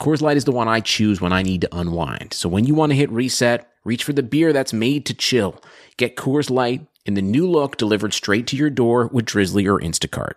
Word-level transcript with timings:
Coors 0.00 0.22
Light 0.22 0.36
is 0.36 0.44
the 0.44 0.52
one 0.52 0.68
I 0.68 0.78
choose 0.78 1.20
when 1.20 1.32
I 1.32 1.42
need 1.42 1.62
to 1.62 1.76
unwind. 1.76 2.32
So 2.32 2.48
when 2.48 2.64
you 2.64 2.74
want 2.74 2.90
to 2.90 2.96
hit 2.96 3.10
reset, 3.10 3.68
reach 3.84 4.04
for 4.04 4.12
the 4.12 4.22
beer 4.22 4.52
that's 4.52 4.72
made 4.72 5.04
to 5.06 5.14
chill. 5.14 5.60
Get 5.96 6.14
Coors 6.14 6.50
Light 6.50 6.86
in 7.04 7.14
the 7.14 7.22
new 7.22 7.50
look 7.50 7.76
delivered 7.76 8.14
straight 8.14 8.46
to 8.48 8.56
your 8.56 8.70
door 8.70 9.08
with 9.08 9.24
Drizly 9.24 9.66
or 9.66 9.80
Instacart. 9.80 10.34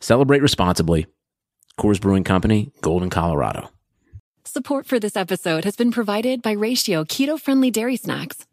Celebrate 0.00 0.42
responsibly. 0.42 1.06
Coors 1.78 2.00
Brewing 2.00 2.24
Company, 2.24 2.72
Golden, 2.80 3.10
Colorado. 3.10 3.70
Support 4.44 4.86
for 4.86 4.98
this 4.98 5.16
episode 5.16 5.64
has 5.64 5.76
been 5.76 5.92
provided 5.92 6.42
by 6.42 6.52
Ratio 6.52 7.04
Keto 7.04 7.40
Friendly 7.40 7.70
Dairy 7.70 7.96
Snacks. 7.96 8.44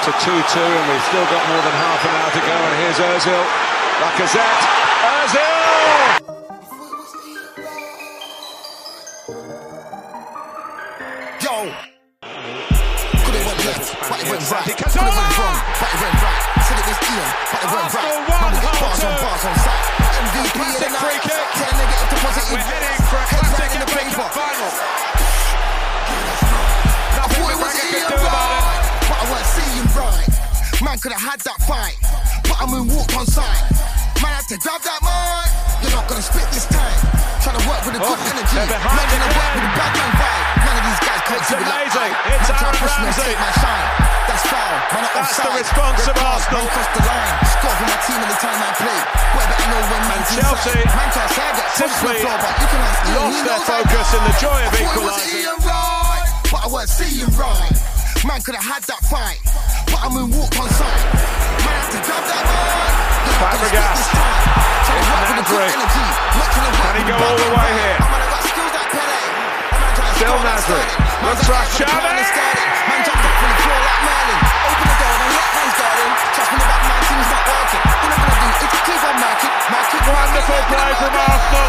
To 0.00 0.10
2-2 0.12 0.32
and 0.32 0.88
we've 0.88 1.04
still 1.12 1.24
got 1.28 1.46
more 1.46 1.60
than 1.60 1.76
half 1.76 2.00
an 2.08 2.10
hour 2.16 2.30
to 2.32 2.40
go 2.40 2.56
and 2.56 2.74
here's 2.80 2.96
Ozil. 2.96 3.44
Lacazette. 4.00 4.64
Ozil! 5.04 6.40
Yo! 11.44 11.52
Could 13.12 13.34
have 13.36 13.44
went 13.44 13.60
left, 13.60 13.92
but 14.08 14.18
it 14.20 14.28
went 14.32 14.44
right. 14.48 14.72
Could 14.72 14.88
have 14.88 15.04
went 15.04 15.36
wrong, 15.36 15.58
but 15.68 15.88
it 15.92 16.00
went 16.00 16.16
right. 16.16 16.42
Said 16.64 16.80
it 16.80 16.86
was 16.88 16.98
Ian, 17.04 17.28
but 17.52 17.60
it 17.60 17.68
went 17.68 17.92
right. 17.92 18.08
Arsenal 18.08 18.56
we 18.56 18.64
Hull 18.64 18.80
bars 18.80 19.04
on 19.04 19.14
bars 19.20 19.44
on 19.44 19.54
sight. 19.60 19.84
MVP 20.16 20.56
Classic 20.56 20.80
the 20.80 20.88
night. 20.96 21.04
free 21.04 21.20
kick. 21.28 21.44
Ten 21.60 21.72
negative 21.76 22.08
deposit. 22.08 22.44
We're 22.48 22.64
heading 22.72 23.04
for 23.04 23.20
a 23.20 23.26
classic 23.36 23.68
in 23.76 23.80
the 23.84 23.90
paper. 23.92 24.24
Final. 24.32 24.99
Man 30.80 30.96
could 30.98 31.12
have 31.12 31.20
had 31.20 31.40
that 31.44 31.60
fight, 31.68 31.96
but 32.48 32.56
I 32.56 32.64
moonwalked 32.64 33.12
on 33.12 33.28
sight. 33.28 33.68
Man 34.24 34.32
had 34.32 34.48
to 34.48 34.56
grab 34.64 34.80
that 34.80 35.00
mic. 35.04 35.48
You're 35.84 35.92
not 35.92 36.08
gonna 36.08 36.24
spit 36.24 36.48
this 36.56 36.64
time. 36.72 36.96
Trying 37.44 37.60
to 37.60 37.64
work 37.68 37.84
with 37.84 37.96
a 37.96 38.02
good 38.02 38.16
Oh, 38.16 38.32
energy. 38.32 38.56
Man 38.56 38.68
trying 38.68 38.80
to 38.80 39.32
work 39.36 39.52
with 39.60 39.68
a 39.68 39.72
bad 39.76 39.92
man 39.92 40.12
vibe. 40.16 40.44
None 40.64 40.76
of 40.80 40.84
these 40.88 41.02
guys 41.04 41.20
can't 41.28 41.44
do 41.44 41.56
it 41.60 41.68
like. 41.68 41.92
I. 41.92 42.08
It's 42.32 42.48
Man 42.48 42.56
Aaron 42.64 42.72
to 42.72 42.80
push 42.80 42.96
me 42.96 43.08
and 43.08 43.16
Ramsey. 43.16 43.36
my 43.36 43.52
shine. 43.60 43.88
That's 44.24 44.44
foul. 44.48 44.72
Man, 44.90 45.04
I'm 45.04 45.12
That's 45.20 45.36
the 45.36 45.50
response 45.52 46.00
Red 46.00 46.16
of 46.16 46.24
Arsenal. 46.24 46.60
Man 46.60 46.72
crossed 46.72 46.94
the 46.96 47.02
line. 47.04 47.32
Score 47.44 47.74
for 47.76 47.86
my 47.86 47.98
team 48.08 48.20
every 48.24 48.38
time 48.40 48.58
I 48.60 48.70
play. 48.80 49.00
Boy, 49.36 49.44
I 49.44 49.64
know 49.68 49.82
when 49.84 50.02
man's 50.08 50.28
And 50.32 50.40
Chelsea 50.40 50.80
inside. 50.80 50.96
Man 50.96 51.08
can't 51.12 51.28
say 51.28 51.44
punched 51.44 51.76
simply 51.76 52.12
the 52.12 52.24
floor, 52.24 52.36
but 52.40 52.54
you 52.56 52.68
can 52.72 52.80
ask 52.88 53.00
lost 53.20 53.36
he 53.36 53.40
their 53.44 53.62
focus 53.68 54.08
in 54.16 54.22
the 54.24 54.34
joy 54.40 54.58
of 54.64 54.70
I 54.72 54.80
thought 54.80 54.96
it 54.96 55.04
was 55.04 55.20
equalising. 55.28 55.60
Right, 55.60 56.24
but 56.48 56.60
I 56.64 56.68
weren't 56.72 56.88
seeing 56.88 57.32
right. 57.36 57.72
Man 58.24 58.40
could 58.44 58.56
have 58.56 58.68
had 58.68 58.82
that 58.84 59.00
fight, 59.08 59.40
but 59.90 60.00
I 60.00 60.08
moonwalked 60.14 60.56
on 60.60 60.68
sight. 60.70 61.02
Man 61.66 61.74
had 61.74 61.90
to 61.90 62.00
grab 62.06 62.24
that 62.30 62.44
mic. 62.46 62.94
You're 63.26 63.38
not 63.40 63.50
gonna 63.50 63.70
Fabregas. 63.70 63.82
spit 63.82 63.98
this 63.98 64.10
time. 64.14 64.38
Trying 64.86 65.00
to 65.00 65.10
work 65.10 65.26
with 65.26 65.40
a 65.40 65.46
good 65.50 65.60
Nasri. 65.60 65.74
energy. 65.74 66.06
Not 66.38 66.48
trying 66.50 66.66
to 66.66 66.72
work 66.74 66.86
Can 66.86 66.94
he 66.96 67.04
go 67.10 67.14
all 67.20 67.36
the 67.40 67.48
way 67.50 67.70
here? 67.80 67.98
Man, 68.00 68.20
I 68.20 68.28
got 68.30 68.42
skills 68.46 68.72
like 68.74 68.90
Pele. 68.94 69.20
Man 69.70 69.90
trying 69.94 70.10
to 70.10 70.18
Still 70.20 70.38
Nasri. 70.40 70.82
Looks 71.20 71.46
like 71.50 71.68
to 71.70 71.78
get 71.80 71.90
for 71.90 72.00
the 72.00 72.00
Xavi. 72.00 72.00
crown 72.00 72.16
and 72.20 72.28
Sterling. 72.30 72.70
Man 72.90 73.00
jumped 73.06 73.24
up 73.26 73.34
from 73.40 73.50
the 73.50 73.58
floor 73.60 73.80
like 73.80 74.02
Merlin. 74.06 74.40
Open 74.70 74.86
the 74.90 74.96
door 75.00 75.14
and 75.20 75.32
let 75.36 75.48
fans 75.50 75.74
go. 75.80 75.88
Trust 76.34 76.50
me, 76.50 76.58
the 76.60 76.68
back 76.70 76.82
man 76.90 77.02
team's 77.10 77.30
not 77.30 77.44
working. 77.50 77.82
All 77.90 78.10
I'm 78.10 78.20
gonna 78.20 78.38
do 78.40 78.48
is 78.50 78.58
keep 78.60 79.02
on 79.10 79.16
marking. 79.20 79.52
marking 79.70 80.02
Wonderful 80.10 80.60
play 80.70 80.90
from 81.00 81.12
Arsenal. 81.18 81.68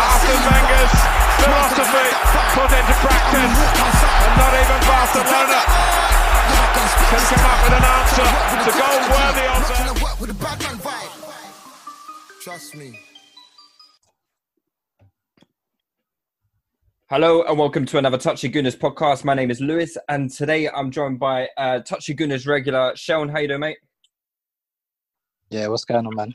Arsene 0.00 0.42
Wenger's 0.48 1.29
philosophy 1.40 2.08
put 2.54 2.70
into 2.70 2.94
practice. 3.00 3.56
And 4.20 4.34
not 4.36 4.52
even 4.60 4.80
Barcelona 4.88 5.60
can 7.10 7.22
come 7.26 7.44
up 7.50 7.58
with 7.64 7.74
an 7.74 7.84
answer. 7.84 8.28
It's 8.54 8.68
a 8.68 8.78
goal 8.78 9.00
worthy 9.10 9.46
of 9.48 9.56
them. 9.56 9.74
Trying 9.74 9.94
to 9.94 10.04
work 10.04 10.20
with 10.20 10.30
a 10.30 10.34
bad 10.34 10.58
man 10.60 10.78
vibe. 10.78 12.42
Trust 12.42 12.76
me. 12.76 12.98
Hello 17.08 17.42
and 17.42 17.58
welcome 17.58 17.84
to 17.86 17.98
another 17.98 18.18
Touchy 18.18 18.48
Gooners 18.48 18.76
podcast. 18.76 19.24
My 19.24 19.34
name 19.34 19.50
is 19.50 19.60
Lewis, 19.60 19.98
and 20.08 20.30
today 20.30 20.68
I'm 20.68 20.92
joined 20.92 21.18
by 21.18 21.48
uh, 21.56 21.80
Touchy 21.80 22.14
Gooners 22.14 22.46
regular 22.46 22.92
Sean. 22.94 23.28
How 23.28 23.40
you 23.40 23.48
doing, 23.48 23.60
mate? 23.60 23.78
Yeah, 25.50 25.66
what's 25.66 25.84
going 25.84 26.06
on, 26.06 26.14
man? 26.14 26.32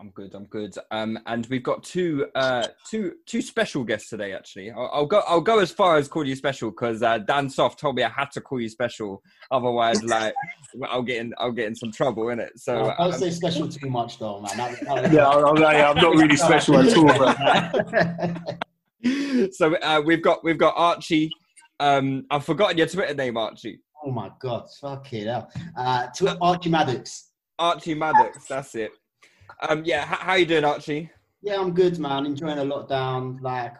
I'm 0.00 0.10
good. 0.10 0.34
I'm 0.34 0.44
good. 0.44 0.74
Um, 0.92 1.18
and 1.26 1.46
we've 1.46 1.62
got 1.62 1.82
two, 1.82 2.28
uh, 2.36 2.68
two, 2.88 3.14
two 3.26 3.42
special 3.42 3.82
guests 3.82 4.08
today. 4.10 4.32
Actually, 4.32 4.70
I'll, 4.70 4.90
I'll 4.92 5.06
go. 5.06 5.22
I'll 5.26 5.40
go 5.40 5.58
as 5.58 5.72
far 5.72 5.96
as 5.96 6.06
call 6.06 6.24
you 6.26 6.36
special 6.36 6.70
because 6.70 7.02
uh, 7.02 7.18
Dan 7.18 7.50
Soft 7.50 7.80
told 7.80 7.96
me 7.96 8.04
I 8.04 8.08
had 8.08 8.30
to 8.32 8.40
call 8.40 8.60
you 8.60 8.68
special. 8.68 9.22
Otherwise, 9.50 10.02
like, 10.04 10.34
I'll 10.88 11.02
get 11.02 11.18
in. 11.18 11.34
I'll 11.38 11.52
get 11.52 11.66
in 11.66 11.74
some 11.74 11.90
trouble 11.90 12.28
in 12.28 12.38
it. 12.38 12.52
So, 12.56 12.94
don't 12.98 13.00
um, 13.00 13.12
say 13.12 13.30
special 13.30 13.68
too 13.68 13.90
much, 13.90 14.18
though, 14.20 14.40
man. 14.40 14.56
That, 14.56 14.80
that, 14.82 15.12
Yeah, 15.12 15.28
I'm, 15.28 15.64
I'm 15.64 15.96
not 15.96 16.14
really 16.14 16.36
special 16.36 16.78
at 16.78 16.96
all, 16.96 18.34
bro. 19.02 19.48
so 19.52 19.74
uh, 19.76 20.00
we've 20.04 20.22
got 20.22 20.44
we've 20.44 20.58
got 20.58 20.74
Archie. 20.76 21.30
Um, 21.80 22.24
I've 22.30 22.44
forgotten 22.44 22.78
your 22.78 22.86
Twitter 22.86 23.14
name, 23.14 23.36
Archie. 23.36 23.80
oh 24.04 24.12
my 24.12 24.30
god, 24.40 24.68
fuck 24.80 25.12
it 25.12 25.26
hell. 25.26 25.50
Uh, 25.76 26.06
to 26.16 26.38
Archie 26.40 26.70
Maddox. 26.70 27.30
Archie 27.58 27.94
Maddox. 27.94 28.46
That's 28.46 28.76
it. 28.76 28.92
Um, 29.60 29.82
yeah. 29.84 30.04
How 30.04 30.34
you 30.34 30.46
doing, 30.46 30.64
Archie? 30.64 31.10
Yeah, 31.42 31.60
I'm 31.60 31.72
good, 31.72 31.98
man. 31.98 32.26
Enjoying 32.26 32.58
a 32.58 32.62
lockdown. 32.62 33.40
Like, 33.40 33.74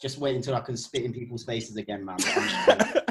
just 0.00 0.18
wait 0.18 0.36
until 0.36 0.54
I 0.54 0.60
can 0.60 0.76
spit 0.76 1.04
in 1.04 1.12
people's 1.12 1.44
faces 1.44 1.76
again, 1.76 2.04
man. 2.04 2.16
But 2.18 2.32
I'm 2.36 2.48
just- 2.48 2.96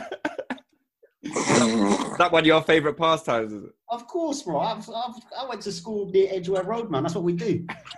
Is 1.22 2.18
that 2.18 2.31
one 2.31 2.42
of 2.44 2.48
your 2.48 2.62
favourite 2.62 2.98
pastimes? 2.98 3.54
Is 3.54 3.63
it? 3.63 3.71
of 3.89 4.07
course, 4.07 4.42
bro. 4.44 4.60
I've, 4.60 4.89
I've, 4.89 5.16
I 5.38 5.45
went 5.48 5.62
to 5.63 5.71
school 5.71 6.10
near 6.10 6.27
Edgware 6.31 6.63
Road, 6.63 6.89
man. 6.92 7.04
That's 7.04 7.16
what 7.16 7.24
we 7.24 7.33
do. 7.33 7.66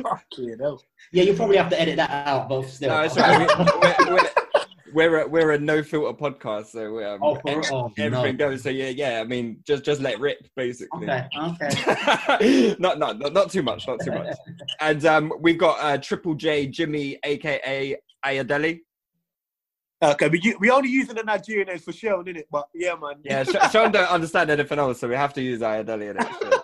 Fucking 0.00 0.56
hell. 0.60 0.82
Yeah, 1.12 1.22
you'll 1.24 1.36
probably 1.36 1.56
have 1.56 1.70
to 1.70 1.80
edit 1.80 1.96
that 1.96 2.10
out, 2.26 2.48
but 2.48 2.62
still. 2.66 2.90
no, 2.90 3.00
it's 3.02 3.16
all 3.16 3.22
right. 3.24 3.48
We- 3.58 3.64
We're, 4.06 4.14
we're, 4.14 4.30
we're, 4.92 5.20
a, 5.22 5.28
we're 5.28 5.52
a 5.52 5.58
no 5.58 5.82
filter 5.82 6.16
podcast, 6.16 6.66
so 6.66 7.02
um, 7.04 7.20
Oh, 7.22 7.34
for- 7.36 7.62
oh, 7.72 7.92
everything 7.98 8.36
no. 8.36 8.50
goes. 8.50 8.62
So 8.62 8.70
yeah, 8.70 8.88
yeah. 8.88 9.20
I 9.20 9.24
mean, 9.24 9.58
just 9.66 9.84
just 9.84 10.00
let 10.00 10.18
rip, 10.20 10.38
basically. 10.56 11.08
Okay, 11.08 11.26
okay. 11.36 12.76
not, 12.78 12.98
not 12.98 13.18
not 13.18 13.32
not 13.32 13.50
too 13.50 13.62
much, 13.62 13.86
not 13.88 14.00
too 14.00 14.12
much. 14.12 14.36
And 14.80 15.04
um, 15.06 15.32
we've 15.40 15.58
got 15.58 15.78
uh, 15.80 15.98
Triple 15.98 16.34
J 16.34 16.66
Jimmy, 16.66 17.18
aka 17.24 17.96
Ayadeli. 18.24 18.80
Okay, 20.02 20.28
but 20.30 20.42
you, 20.42 20.56
we 20.60 20.70
only 20.70 20.88
using 20.88 21.14
the 21.14 21.22
Nigerian 21.22 21.68
names 21.68 21.82
for 21.84 21.92
Shell, 21.92 22.24
innit? 22.24 22.44
But 22.50 22.66
yeah, 22.74 22.94
man. 23.00 23.16
Yeah, 23.22 23.44
Sh- 23.44 23.56
Sean 23.72 23.92
don't 23.92 24.08
understand 24.10 24.50
anything 24.50 24.78
else, 24.78 25.00
so 25.00 25.08
we 25.08 25.14
have 25.14 25.34
to 25.34 25.42
use 25.42 25.60
Ayadeli 25.60 26.10
in 26.12 26.16
it. 26.18 26.28
so. 26.40 26.62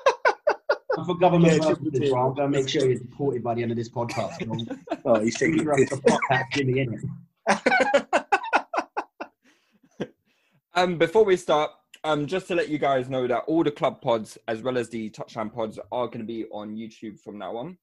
And 0.96 1.04
for 1.06 1.14
government 1.18 1.52
Yeah, 1.52 1.68
purposes, 1.74 2.08
bro, 2.10 2.28
I'm 2.28 2.34
going 2.34 2.50
to 2.50 2.58
make 2.58 2.66
sure 2.70 2.86
you're 2.88 2.98
deported 2.98 3.42
by 3.44 3.54
the 3.54 3.62
end 3.62 3.70
of 3.72 3.76
this 3.76 3.90
podcast. 3.90 4.78
Oh, 5.04 5.20
he's 5.20 5.36
taking 5.36 5.62
You're 5.62 5.76
piss. 5.76 5.90
to 5.90 5.96
fuck 5.98 6.20
that 6.30 6.46
Jimmy 6.54 6.78
in 6.80 6.94
it. 6.94 7.00
Um, 10.76 10.98
before 10.98 11.24
we 11.24 11.38
start, 11.38 11.70
um, 12.04 12.26
just 12.26 12.48
to 12.48 12.54
let 12.54 12.68
you 12.68 12.76
guys 12.76 13.08
know 13.08 13.26
that 13.26 13.44
all 13.46 13.64
the 13.64 13.70
club 13.70 14.02
pods 14.02 14.36
as 14.46 14.60
well 14.60 14.76
as 14.76 14.90
the 14.90 15.08
touchline 15.08 15.52
pods 15.52 15.78
are 15.90 16.06
going 16.06 16.18
to 16.18 16.24
be 16.24 16.44
on 16.52 16.76
YouTube 16.76 17.18
from 17.18 17.38
now 17.38 17.56
on. 17.56 17.78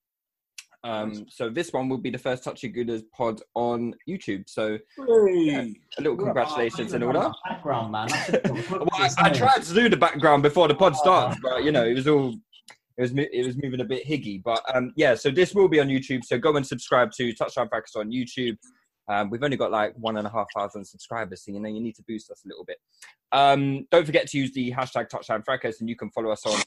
Um, 0.83 1.25
so 1.27 1.49
this 1.49 1.73
one 1.73 1.89
will 1.89 1.97
be 1.97 2.11
the 2.11 2.19
first 2.19 2.43
Touchy 2.43 2.71
Gooners 2.71 3.01
pod 3.11 3.41
on 3.55 3.95
YouTube. 4.07 4.43
So 4.47 4.77
yeah, 5.07 5.65
a 5.97 6.01
little 6.01 6.17
congratulations 6.17 6.93
in 6.93 7.01
order. 7.01 7.31
Background, 7.49 7.91
man. 7.91 8.09
Well, 8.69 8.87
I, 8.93 9.09
I 9.17 9.29
tried 9.29 9.63
to 9.63 9.73
do 9.73 9.89
the 9.89 9.97
background 9.97 10.43
before 10.43 10.67
the 10.67 10.75
pod 10.75 10.95
starts, 10.95 11.39
but 11.41 11.63
you 11.63 11.71
know 11.71 11.85
it 11.85 11.93
was 11.93 12.07
all 12.07 12.35
it 12.97 13.01
was 13.01 13.11
it 13.15 13.45
was 13.45 13.55
moving 13.63 13.79
a 13.79 13.85
bit 13.85 14.05
higgy. 14.05 14.43
But 14.43 14.61
um, 14.75 14.93
yeah, 14.95 15.15
so 15.15 15.31
this 15.31 15.55
will 15.55 15.69
be 15.69 15.79
on 15.79 15.87
YouTube. 15.87 16.23
So 16.25 16.37
go 16.37 16.55
and 16.57 16.67
subscribe 16.67 17.11
to 17.13 17.33
Touchline 17.33 17.69
Fracas 17.69 17.95
on 17.95 18.11
YouTube. 18.11 18.57
Um, 19.07 19.29
we've 19.29 19.43
only 19.43 19.57
got 19.57 19.71
like 19.71 19.93
one 19.95 20.17
and 20.17 20.25
a 20.25 20.29
half 20.29 20.47
thousand 20.55 20.85
subscribers, 20.85 21.43
so 21.43 21.51
you 21.51 21.59
know 21.59 21.69
you 21.69 21.81
need 21.81 21.95
to 21.95 22.03
boost 22.07 22.31
us 22.31 22.43
a 22.45 22.47
little 22.47 22.63
bit. 22.63 22.77
Um, 23.31 23.85
don't 23.91 24.05
forget 24.05 24.27
to 24.27 24.37
use 24.37 24.53
the 24.53 24.71
hashtag 24.71 25.09
Touchline 25.09 25.43
Fracas, 25.43 25.79
and 25.79 25.89
you 25.89 25.95
can 25.95 26.09
follow 26.11 26.31
us 26.31 26.45
on 26.45 26.59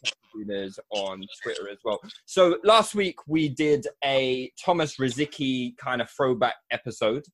on 0.91 1.25
Twitter 1.43 1.71
as 1.71 1.79
well. 1.85 2.00
So 2.27 2.59
last 2.62 2.94
week 2.94 3.17
we 3.27 3.49
did 3.49 3.87
a 4.05 4.53
Thomas 4.62 4.97
Rosicky 4.97 5.77
kind 5.79 6.03
of 6.03 6.11
throwback 6.11 6.56
episode, 6.71 7.25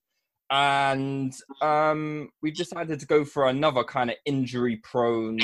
and 0.49 1.33
um, 1.61 2.29
we 2.41 2.51
decided 2.51 2.99
to 2.99 3.05
go 3.05 3.25
for 3.25 3.49
another 3.49 3.83
kind 3.83 4.09
of 4.09 4.15
injury-prone, 4.25 5.39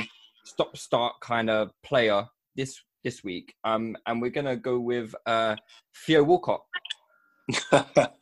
stop-start 0.46 1.16
kind 1.22 1.50
of 1.50 1.72
player 1.84 2.26
this 2.56 2.80
this 3.04 3.24
week, 3.24 3.54
um, 3.66 3.98
and 4.06 4.22
we're 4.22 4.30
gonna 4.30 4.56
go 4.56 4.80
with 4.80 5.14
uh, 5.26 5.56
Theo 6.06 6.24
Walcott 6.24 6.62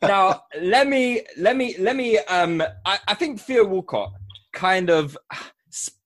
now 0.02 0.42
let 0.60 0.86
me 0.86 1.22
let 1.36 1.56
me 1.56 1.76
let 1.78 1.96
me 1.96 2.18
um 2.18 2.62
I, 2.84 2.98
I 3.08 3.14
think 3.14 3.40
Theo 3.40 3.64
Walcott 3.64 4.12
kind 4.52 4.90
of 4.90 5.16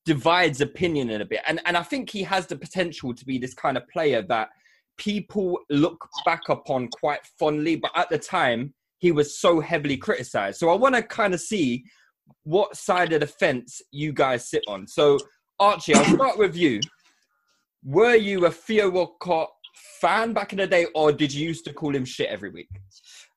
divides 0.05 0.61
opinion 0.61 1.11
in 1.11 1.21
a 1.21 1.25
bit 1.25 1.41
and 1.47 1.61
and 1.65 1.77
I 1.77 1.83
think 1.83 2.11
he 2.11 2.23
has 2.25 2.47
the 2.47 2.57
potential 2.57 3.15
to 3.15 3.25
be 3.25 3.39
this 3.39 3.55
kind 3.55 3.77
of 3.77 3.89
player 3.89 4.23
that 4.23 4.51
people 4.99 5.59
look 5.71 6.09
back 6.25 6.49
upon 6.49 6.89
quite 6.89 7.25
fondly 7.39 7.77
but 7.77 7.93
at 7.97 8.09
the 8.11 8.19
time 8.19 8.75
he 9.03 9.11
was 9.11 9.37
so 9.37 9.59
heavily 9.59 9.97
criticized. 9.97 10.61
So 10.61 10.71
I 10.71 10.77
want 10.77 10.95
to 10.95 11.03
kind 11.03 11.35
of 11.35 11.41
see 11.41 11.85
what 12.45 12.77
side 12.77 13.13
of 13.13 13.21
the 13.21 13.27
fence 13.27 13.83
you 13.91 14.13
guys 14.13 14.49
sit 14.49 14.63
on. 14.69 14.87
So 14.87 15.19
Archie 15.59 15.95
I'll 15.95 16.05
start 16.05 16.39
with 16.39 16.57
you. 16.57 16.81
Were 17.85 18.15
you 18.15 18.47
a 18.47 18.51
Theo 18.51 18.91
Walcott 18.91 19.51
fan 20.01 20.33
back 20.33 20.53
in 20.53 20.59
the 20.59 20.69
day 20.69 20.87
or 20.95 21.11
did 21.11 21.35
you 21.35 21.47
used 21.47 21.65
to 21.65 21.73
call 21.73 21.95
him 21.95 22.05
shit 22.05 22.29
every 22.29 22.51
week 22.51 22.69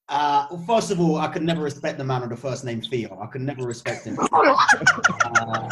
Uh, 0.07 0.45
well, 0.51 0.63
first 0.67 0.91
of 0.91 0.99
all, 0.99 1.17
I 1.17 1.27
could 1.27 1.41
never 1.41 1.61
respect 1.61 1.97
the 1.97 2.03
man 2.03 2.21
with 2.21 2.29
the 2.29 2.37
first 2.37 2.63
name 2.63 2.81
Theo. 2.81 3.19
I 3.21 3.25
could 3.27 3.41
never 3.41 3.65
respect 3.65 4.05
him. 4.05 4.17
uh, 4.31 5.69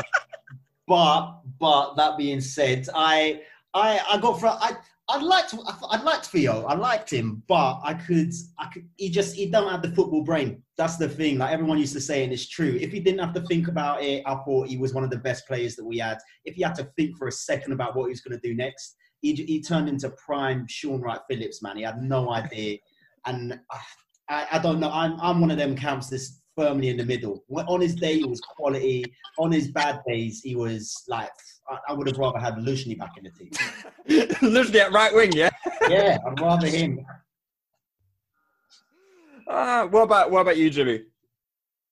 but 0.87 1.41
but 1.59 1.95
that 1.95 2.17
being 2.17 2.41
said, 2.41 2.87
I 2.95 3.41
I 3.73 3.99
I 4.09 4.17
got 4.17 4.39
for 4.39 4.47
I 4.47 4.75
I 5.07 5.21
liked 5.21 5.53
I 5.89 6.01
liked 6.01 6.27
Theo. 6.27 6.65
I 6.65 6.73
liked 6.73 7.11
him, 7.11 7.43
but 7.47 7.79
I 7.83 7.93
could 7.93 8.31
I 8.57 8.69
could 8.73 8.87
he 8.95 9.09
just 9.09 9.35
he 9.35 9.45
don't 9.51 9.69
have 9.69 9.83
the 9.83 9.91
football 9.91 10.23
brain. 10.23 10.63
That's 10.77 10.97
the 10.97 11.07
thing. 11.07 11.37
Like 11.37 11.53
everyone 11.53 11.77
used 11.77 11.93
to 11.93 12.01
say, 12.01 12.23
and 12.23 12.33
it's 12.33 12.49
true. 12.49 12.77
If 12.81 12.91
he 12.91 12.99
didn't 12.99 13.19
have 13.19 13.35
to 13.35 13.41
think 13.41 13.67
about 13.67 14.01
it, 14.03 14.23
I 14.25 14.35
thought 14.35 14.67
he 14.67 14.77
was 14.77 14.95
one 14.95 15.03
of 15.03 15.11
the 15.11 15.17
best 15.17 15.45
players 15.47 15.75
that 15.75 15.85
we 15.85 15.99
had. 15.99 16.17
If 16.45 16.55
he 16.55 16.63
had 16.63 16.75
to 16.75 16.89
think 16.95 17.17
for 17.17 17.27
a 17.27 17.31
second 17.31 17.73
about 17.73 17.95
what 17.95 18.05
he 18.05 18.09
was 18.09 18.21
going 18.21 18.39
to 18.39 18.47
do 18.47 18.55
next, 18.55 18.95
he 19.21 19.35
he 19.35 19.61
turned 19.61 19.89
into 19.89 20.09
prime 20.11 20.65
Shaun 20.67 21.01
Wright-Phillips. 21.01 21.61
Man, 21.61 21.77
he 21.77 21.83
had 21.83 22.01
no 22.01 22.31
idea, 22.31 22.79
and. 23.27 23.53
Uh, 23.53 23.77
I, 24.33 24.47
I 24.53 24.59
don't 24.59 24.79
know. 24.79 24.89
I'm 24.91 25.19
I'm 25.21 25.39
one 25.39 25.51
of 25.51 25.57
them 25.57 25.75
camps 25.75 26.09
that's 26.09 26.41
firmly 26.57 26.89
in 26.89 26.97
the 26.97 27.05
middle. 27.05 27.43
On 27.49 27.81
his 27.81 27.95
day, 27.95 28.17
he 28.17 28.25
was 28.25 28.41
quality. 28.41 29.05
On 29.37 29.51
his 29.51 29.69
bad 29.69 30.01
days, 30.07 30.41
he 30.43 30.55
was 30.55 31.03
like 31.07 31.31
I, 31.69 31.77
I 31.89 31.93
would 31.93 32.07
have 32.07 32.17
rather 32.17 32.39
had 32.39 32.55
Luzhny 32.55 32.97
back 32.97 33.11
in 33.17 33.25
the 33.25 33.31
team. 33.31 33.51
Literally 34.41 34.81
at 34.81 34.91
right 34.91 35.13
wing, 35.13 35.31
yeah. 35.33 35.49
Yeah, 35.87 36.17
I'd 36.27 36.39
rather 36.39 36.67
him. 36.67 37.05
Uh, 39.47 39.85
what 39.87 40.01
about 40.01 40.31
what 40.31 40.41
about 40.41 40.57
you, 40.57 40.69
Jimmy? 40.69 41.03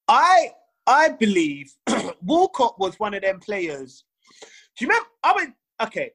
I 0.08 0.50
I 0.88 1.10
believe 1.10 1.72
Walcott 2.24 2.80
was 2.80 3.00
one 3.00 3.14
of 3.14 3.22
them 3.22 3.40
players. 3.40 4.04
Do 4.78 4.86
you 4.86 4.90
remember? 4.90 5.10
I 5.24 5.34
went 5.36 5.54
okay. 5.84 6.12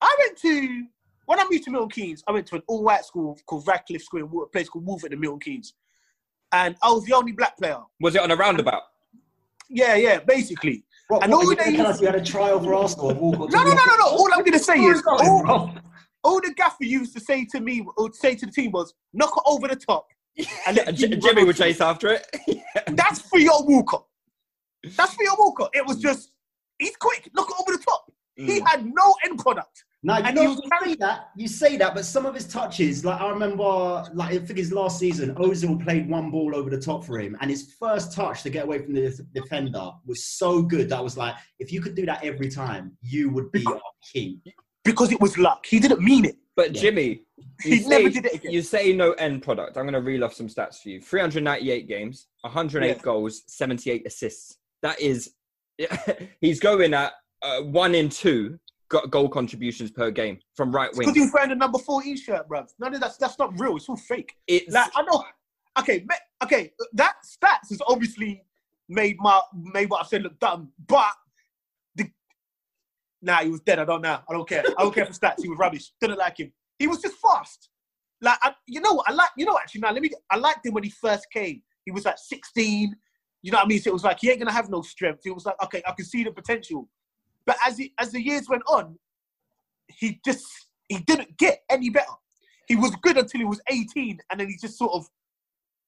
I 0.00 0.16
went 0.18 0.38
to 0.38 0.84
when 1.26 1.38
I 1.40 1.46
moved 1.50 1.64
to 1.64 1.70
Milton 1.70 1.90
Keynes. 1.90 2.22
I 2.28 2.32
went 2.32 2.46
to 2.48 2.56
an 2.56 2.62
all-white 2.66 3.04
school 3.04 3.38
called 3.46 3.66
Radcliffe 3.66 4.02
School, 4.02 4.20
in 4.20 4.30
Wa- 4.30 4.42
a 4.42 4.46
place 4.48 4.68
called 4.68 4.86
Wolverton 4.86 5.14
in 5.14 5.20
Milton 5.20 5.40
Keynes, 5.40 5.74
and 6.52 6.76
I 6.82 6.90
was 6.90 7.04
the 7.04 7.14
only 7.14 7.32
black 7.32 7.56
player. 7.56 7.78
Was 8.00 8.14
it 8.14 8.22
on 8.22 8.30
a 8.30 8.36
roundabout? 8.36 8.82
Yeah, 9.68 9.94
yeah, 9.94 10.18
basically. 10.20 10.84
What, 11.08 11.22
And 11.22 11.32
what, 11.32 11.44
all 11.44 11.50
you 11.50 11.56
they 11.56 11.70
used- 11.70 12.00
you 12.00 12.06
had 12.06 12.16
a 12.16 12.24
trial 12.24 12.60
for 12.62 12.74
Arsenal? 12.74 13.14
No, 13.14 13.30
no, 13.46 13.46
no, 13.46 13.74
no, 13.74 13.96
no. 13.96 14.04
All 14.06 14.28
I'm 14.32 14.42
gonna 14.44 14.58
say 14.58 14.78
is 14.78 15.02
all, 15.06 15.70
all 16.22 16.40
the 16.40 16.52
gaffer 16.56 16.84
used 16.84 17.14
to 17.14 17.20
say 17.20 17.44
to 17.52 17.60
me 17.60 17.84
or 17.96 18.12
say 18.12 18.34
to 18.36 18.46
the 18.46 18.52
team 18.52 18.72
was 18.72 18.94
knock 19.12 19.32
it 19.36 19.42
over 19.46 19.68
the 19.68 19.76
top. 19.76 20.06
And 20.66 20.76
let 20.76 20.86
J- 20.94 21.08
Jimmy 21.08 21.16
Jimmy 21.18 21.44
would 21.44 21.56
through. 21.56 21.66
chase 21.66 21.80
after 21.80 22.08
it. 22.08 22.26
That's 22.88 23.20
for 23.20 23.38
your 23.38 23.64
Walcott. 23.66 24.04
That's 24.96 25.14
for 25.14 25.22
your 25.22 25.36
Walcott. 25.38 25.70
It 25.74 25.86
was 25.86 25.98
just 25.98 26.30
he's 26.78 26.96
quick, 26.96 27.30
knock 27.34 27.48
it 27.50 27.56
over 27.60 27.76
the 27.78 27.82
top. 27.84 28.10
He 28.36 28.60
Mm. 28.60 28.66
had 28.66 28.84
no 28.86 29.14
end 29.24 29.38
product. 29.38 29.84
No, 30.06 30.18
you 30.18 30.24
And 30.24 30.36
know, 30.36 30.42
he 30.42 30.48
you 30.48 30.60
say 30.86 30.94
that, 30.96 31.28
you 31.34 31.48
say 31.48 31.76
that, 31.78 31.94
but 31.94 32.04
some 32.04 32.26
of 32.26 32.34
his 32.34 32.46
touches, 32.46 33.06
like 33.06 33.18
I 33.20 33.28
remember, 33.30 34.04
like 34.12 34.34
I 34.34 34.38
think 34.38 34.58
his 34.58 34.70
last 34.70 34.98
season, 34.98 35.34
Ozil 35.36 35.82
played 35.82 36.10
one 36.10 36.30
ball 36.30 36.54
over 36.54 36.68
the 36.68 36.78
top 36.78 37.04
for 37.04 37.18
him, 37.18 37.36
and 37.40 37.50
his 37.50 37.72
first 37.80 38.12
touch 38.12 38.42
to 38.42 38.50
get 38.50 38.64
away 38.64 38.80
from 38.84 38.92
the 38.92 39.26
defender 39.34 39.90
was 40.04 40.22
so 40.26 40.60
good 40.60 40.90
that 40.90 40.98
I 40.98 41.00
was 41.00 41.16
like, 41.16 41.34
if 41.58 41.72
you 41.72 41.80
could 41.80 41.94
do 41.94 42.04
that 42.04 42.22
every 42.22 42.50
time, 42.50 42.96
you 43.00 43.30
would 43.30 43.50
be 43.50 43.64
our 43.66 43.80
king. 44.12 44.42
Because 44.84 45.10
it 45.10 45.20
was 45.22 45.38
luck. 45.38 45.64
He 45.64 45.80
didn't 45.80 46.02
mean 46.02 46.26
it. 46.26 46.36
But 46.54 46.74
Yeah. 46.74 46.82
Jimmy, 46.82 47.22
you 47.64 47.76
He 47.76 47.78
say, 47.78 47.88
never 47.88 48.10
did 48.10 48.26
it 48.26 48.34
again. 48.34 48.52
you 48.52 48.60
say 48.60 48.92
no 48.92 49.12
end 49.12 49.42
product. 49.42 49.78
I'm 49.78 49.84
going 49.84 49.94
to 49.94 50.02
reel 50.02 50.22
off 50.22 50.34
some 50.34 50.48
stats 50.48 50.82
for 50.82 50.90
you. 50.90 51.00
398 51.00 51.88
games, 51.88 52.26
108 52.42 52.88
Yeah. 52.96 53.02
goals, 53.02 53.42
78 53.46 54.06
assists. 54.06 54.58
That 54.82 55.00
is, 55.00 55.32
he's 56.42 56.60
going 56.60 56.92
at 56.92 57.12
uh, 57.42 57.62
one 57.62 57.94
in 57.94 58.08
two 58.10 58.50
go- 58.50 58.58
goal 58.88 59.28
contributions 59.28 59.90
per 59.90 60.10
game 60.10 60.38
from 60.54 60.70
right 60.72 60.90
wing. 60.94 61.12
he 61.14 61.20
was 61.20 61.32
wearing 61.32 61.50
the 61.50 61.56
number 61.56 61.78
14 61.78 62.16
shirt, 62.16 62.48
bruv. 62.48 62.68
None 62.78 62.94
of 62.94 63.00
that's 63.00 63.16
that's 63.16 63.38
not 63.38 63.58
real. 63.58 63.76
It's 63.76 63.88
all 63.88 63.96
fake. 63.96 64.34
It's 64.46 64.72
Like 64.72 64.90
I 64.94 65.02
know. 65.02 65.24
Okay, 65.78 66.06
okay. 66.42 66.72
That 66.92 67.14
stats 67.24 67.70
has 67.70 67.80
obviously 67.88 68.42
made 68.88 69.16
my 69.18 69.40
made 69.52 69.90
what 69.90 70.04
I 70.04 70.08
said 70.08 70.22
look 70.22 70.38
dumb, 70.38 70.70
but 70.86 71.12
the 71.96 72.08
nah, 73.22 73.38
he 73.38 73.50
was 73.50 73.60
dead. 73.60 73.78
I 73.78 73.84
don't 73.84 74.02
know. 74.02 74.20
I 74.28 74.32
don't 74.32 74.48
care. 74.48 74.62
I 74.78 74.82
don't 74.82 74.94
care 74.94 75.06
for 75.06 75.12
stats. 75.12 75.42
He 75.42 75.48
was 75.48 75.58
rubbish. 75.58 75.92
Didn't 76.00 76.18
like 76.18 76.38
him. 76.38 76.52
He 76.78 76.86
was 76.86 77.00
just 77.00 77.16
fast. 77.16 77.70
Like 78.20 78.38
I, 78.42 78.52
you 78.66 78.80
know 78.80 78.92
what? 78.92 79.08
I 79.08 79.12
like 79.12 79.30
you 79.36 79.46
know 79.46 79.58
actually 79.58 79.80
now. 79.80 79.92
Let 79.92 80.02
me. 80.02 80.10
I 80.30 80.36
liked 80.36 80.64
him 80.64 80.74
when 80.74 80.84
he 80.84 80.90
first 80.90 81.26
came. 81.32 81.62
He 81.84 81.90
was 81.90 82.04
like 82.04 82.18
16. 82.18 82.94
You 83.42 83.52
know 83.52 83.58
what 83.58 83.64
I 83.64 83.68
mean? 83.68 83.80
So 83.80 83.90
it 83.90 83.92
was 83.92 84.04
like 84.04 84.18
he 84.20 84.30
ain't 84.30 84.38
gonna 84.38 84.52
have 84.52 84.70
no 84.70 84.82
strength. 84.82 85.20
It 85.24 85.34
was 85.34 85.44
like 85.44 85.56
okay, 85.64 85.82
I 85.86 85.92
can 85.92 86.04
see 86.04 86.24
the 86.24 86.32
potential. 86.32 86.88
But 87.46 87.56
as 87.66 87.78
he, 87.78 87.92
as 87.98 88.12
the 88.12 88.22
years 88.22 88.48
went 88.48 88.62
on, 88.68 88.98
he 89.88 90.20
just 90.24 90.46
he 90.88 90.98
didn't 90.98 91.36
get 91.38 91.60
any 91.70 91.90
better. 91.90 92.06
He 92.68 92.76
was 92.76 92.94
good 93.02 93.18
until 93.18 93.40
he 93.40 93.44
was 93.44 93.60
18, 93.70 94.18
and 94.30 94.40
then 94.40 94.48
he 94.48 94.56
just 94.60 94.78
sort 94.78 94.92
of 94.94 95.06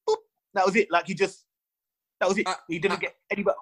boop, 0.08 0.16
that 0.54 0.66
was 0.66 0.76
it. 0.76 0.90
Like 0.90 1.06
he 1.06 1.14
just 1.14 1.46
that 2.20 2.28
was 2.28 2.38
it. 2.38 2.48
I- 2.48 2.56
he 2.68 2.78
didn't 2.78 2.98
I- 2.98 3.00
get 3.00 3.14
any 3.30 3.42
better. 3.42 3.56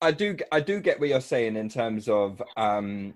I 0.00 0.12
do 0.12 0.36
I 0.52 0.60
do 0.60 0.80
get 0.80 1.00
what 1.00 1.08
you're 1.08 1.20
saying 1.20 1.56
in 1.56 1.68
terms 1.68 2.08
of 2.08 2.40
um 2.56 3.14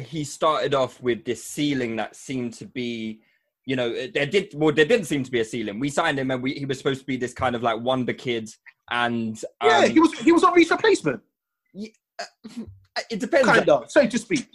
he 0.00 0.24
started 0.24 0.74
off 0.74 0.98
with 1.02 1.24
this 1.26 1.44
ceiling 1.44 1.96
that 1.96 2.16
seemed 2.16 2.54
to 2.54 2.64
be 2.64 3.20
you 3.66 3.76
know 3.76 3.92
there 4.14 4.24
did 4.24 4.52
well 4.54 4.72
there 4.74 4.86
didn't 4.86 5.04
seem 5.06 5.22
to 5.24 5.30
be 5.30 5.40
a 5.40 5.44
ceiling. 5.44 5.78
We 5.78 5.90
signed 5.90 6.18
him 6.18 6.30
and 6.30 6.42
we, 6.42 6.54
he 6.54 6.64
was 6.64 6.78
supposed 6.78 7.00
to 7.00 7.06
be 7.06 7.18
this 7.18 7.34
kind 7.34 7.54
of 7.54 7.62
like 7.62 7.80
wonder 7.80 8.14
kid 8.14 8.48
and 8.90 9.36
um, 9.60 9.68
Yeah, 9.68 9.86
he 9.86 10.00
was 10.00 10.12
he 10.20 10.32
was 10.32 10.42
on 10.42 10.54
replacement, 10.54 11.20
it 13.10 13.20
depends 13.20 13.46
kind 13.48 13.68
of, 13.68 13.90
so 13.90 14.06
to 14.06 14.18
speak. 14.18 14.48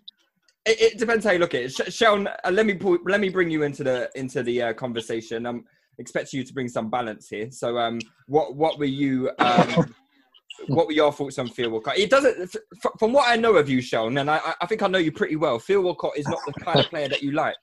it, 0.65 0.81
it 0.81 0.97
depends 0.97 1.25
how 1.25 1.31
you 1.31 1.39
look 1.39 1.53
at 1.53 1.61
it. 1.63 1.71
Sh- 1.73 1.93
Sean, 1.93 2.27
uh, 2.27 2.51
let 2.51 2.65
me 2.65 2.73
pull, 2.75 2.97
let 3.05 3.19
me 3.19 3.29
bring 3.29 3.49
you 3.49 3.63
into 3.63 3.83
the 3.83 4.09
into 4.15 4.43
the 4.43 4.61
uh, 4.61 4.73
conversation. 4.73 5.45
I'm 5.45 5.65
expecting 5.97 6.39
you 6.39 6.45
to 6.45 6.53
bring 6.53 6.67
some 6.69 6.89
balance 6.89 7.27
here. 7.29 7.49
So, 7.51 7.77
um, 7.77 7.99
what 8.27 8.55
what 8.55 8.79
were 8.79 8.85
you 8.85 9.31
um, 9.39 9.93
what 10.67 10.85
were 10.87 10.93
your 10.93 11.11
thoughts 11.11 11.39
on 11.39 11.47
Phil 11.49 11.69
Walcott? 11.69 11.97
It 11.97 12.09
doesn't, 12.09 12.39
f- 12.55 12.91
from 12.99 13.13
what 13.13 13.29
I 13.29 13.35
know 13.35 13.55
of 13.55 13.69
you, 13.69 13.81
Sean, 13.81 14.17
and 14.17 14.29
I, 14.29 14.37
I- 14.37 14.55
I 14.61 14.65
think 14.67 14.81
I 14.83 14.87
know 14.87 14.99
you 14.99 15.11
pretty 15.11 15.35
well. 15.35 15.59
Phil 15.59 15.81
Walcott 15.81 16.17
is 16.17 16.27
not 16.27 16.39
the 16.45 16.53
kind 16.53 16.79
of 16.79 16.85
player 16.87 17.07
that 17.09 17.21
you 17.23 17.31
like. 17.31 17.55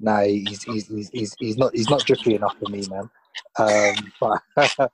No, 0.00 0.20
he's 0.24 0.62
he's, 0.64 0.88
he's, 0.88 1.10
he's, 1.10 1.34
he's 1.38 1.56
not 1.56 1.74
he's 1.74 1.88
not 1.88 2.04
drippy 2.04 2.34
enough 2.34 2.56
for 2.58 2.68
me, 2.70 2.82
man. 2.90 3.08
Um, 3.58 4.12
but 4.20 4.92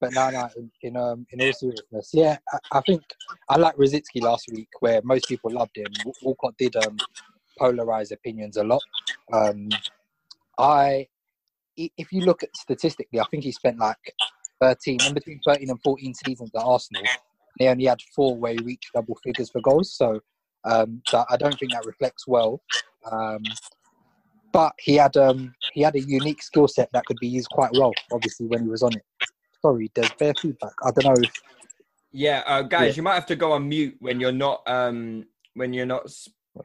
but 0.00 0.12
no, 0.12 0.30
no. 0.30 0.48
In, 0.56 0.70
in 0.82 0.96
um 0.96 1.26
in 1.32 1.40
all 1.40 1.52
seriousness, 1.52 2.10
yeah, 2.12 2.38
I, 2.52 2.78
I 2.78 2.80
think 2.82 3.02
I 3.48 3.56
like 3.56 3.76
Rosicky 3.76 4.22
last 4.22 4.48
week, 4.52 4.68
where 4.80 5.00
most 5.04 5.28
people 5.28 5.52
loved 5.52 5.76
him. 5.76 5.92
Walcott 6.22 6.54
did 6.58 6.76
um 6.76 7.04
polarize 7.60 8.12
opinions 8.12 8.56
a 8.56 8.64
lot. 8.64 8.82
Um, 9.32 9.82
I 10.58 11.06
i- 11.78 11.90
if 11.96 12.12
you 12.12 12.22
look 12.22 12.42
at 12.42 12.56
statistically, 12.56 13.20
I 13.20 13.24
think 13.30 13.44
he 13.44 13.52
spent 13.52 13.78
like 13.78 14.14
thirteen 14.60 15.04
in 15.04 15.14
between 15.14 15.40
thirteen 15.46 15.70
and 15.70 15.80
fourteen 15.82 16.14
seasons 16.14 16.50
at 16.56 16.62
Arsenal. 16.62 17.02
he 17.58 17.66
only 17.68 17.86
had 17.86 18.00
four 18.14 18.36
where 18.36 18.52
he 18.54 18.62
reached 18.62 18.92
double 18.94 19.16
figures 19.24 19.50
for 19.50 19.60
goals. 19.60 19.92
So, 19.96 20.20
um, 20.64 21.02
so 21.04 21.24
I 21.30 21.36
don't 21.36 21.58
think 21.58 21.72
that 21.72 21.84
reflects 21.84 22.26
well. 22.26 22.62
Um, 23.10 23.58
but 24.52 24.72
he 24.78 24.94
had 24.96 25.16
um, 25.16 25.54
he 25.72 25.82
had 25.82 25.94
a 25.96 26.00
unique 26.00 26.42
skill 26.42 26.68
set 26.68 26.88
that 26.92 27.04
could 27.06 27.18
be 27.18 27.28
used 27.28 27.50
quite 27.50 27.74
well. 27.74 27.92
Obviously, 28.12 28.46
when 28.46 28.62
he 28.62 28.68
was 28.68 28.82
on 28.82 28.96
it. 28.96 29.02
Sorry, 29.62 29.90
there's 29.94 30.10
bare 30.18 30.34
feedback. 30.34 30.72
I 30.84 30.90
don't 30.92 31.04
know. 31.04 31.22
If, 31.22 31.32
Yeah, 32.12 32.42
uh, 32.46 32.62
guys, 32.62 32.94
Yeah. 32.94 32.96
you 32.98 33.02
might 33.02 33.14
have 33.14 33.26
to 33.26 33.36
go 33.36 33.52
on 33.52 33.68
mute 33.68 33.96
when 34.00 34.20
you're 34.20 34.32
not 34.32 34.62
um 34.66 35.26
when 35.54 35.72
you're 35.72 35.86
not 35.86 36.10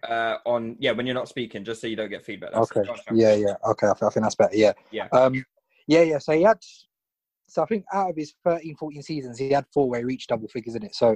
uh 0.04 0.38
on 0.46 0.76
yeah 0.80 0.92
when 0.92 1.06
you're 1.06 1.16
not 1.16 1.28
speaking, 1.28 1.64
just 1.66 1.82
so 1.82 1.88
you 1.88 1.96
don't 1.96 2.10
get 2.10 2.24
feedback. 2.26 2.52
That's- 2.52 2.72
okay. 2.72 2.86
go 2.86 2.94
on, 2.94 3.00
Sean. 3.08 3.18
Yeah, 3.18 3.34
yeah. 3.36 3.56
Okay, 3.72 3.88
I, 3.88 3.94
thi- 3.94 4.06
I 4.06 4.10
think 4.10 4.24
that's 4.24 4.36
better. 4.36 4.56
Yeah. 4.56 4.74
Yeah. 4.92 5.08
Um, 5.12 5.44
yeah, 5.88 6.02
yeah. 6.02 6.18
So 6.20 6.34
he 6.34 6.44
had. 6.44 6.60
So 7.48 7.62
I 7.62 7.66
think 7.66 7.86
out 7.94 8.10
of 8.10 8.16
his 8.16 8.34
13, 8.46 8.76
14 8.78 9.04
seasons, 9.04 9.38
he 9.38 9.52
had 9.52 9.66
four 9.74 9.88
where 9.90 10.00
he 10.00 10.06
reached 10.06 10.30
double 10.30 10.48
figures 10.48 10.76
in 10.76 10.84
it. 10.84 10.96
So 10.96 11.16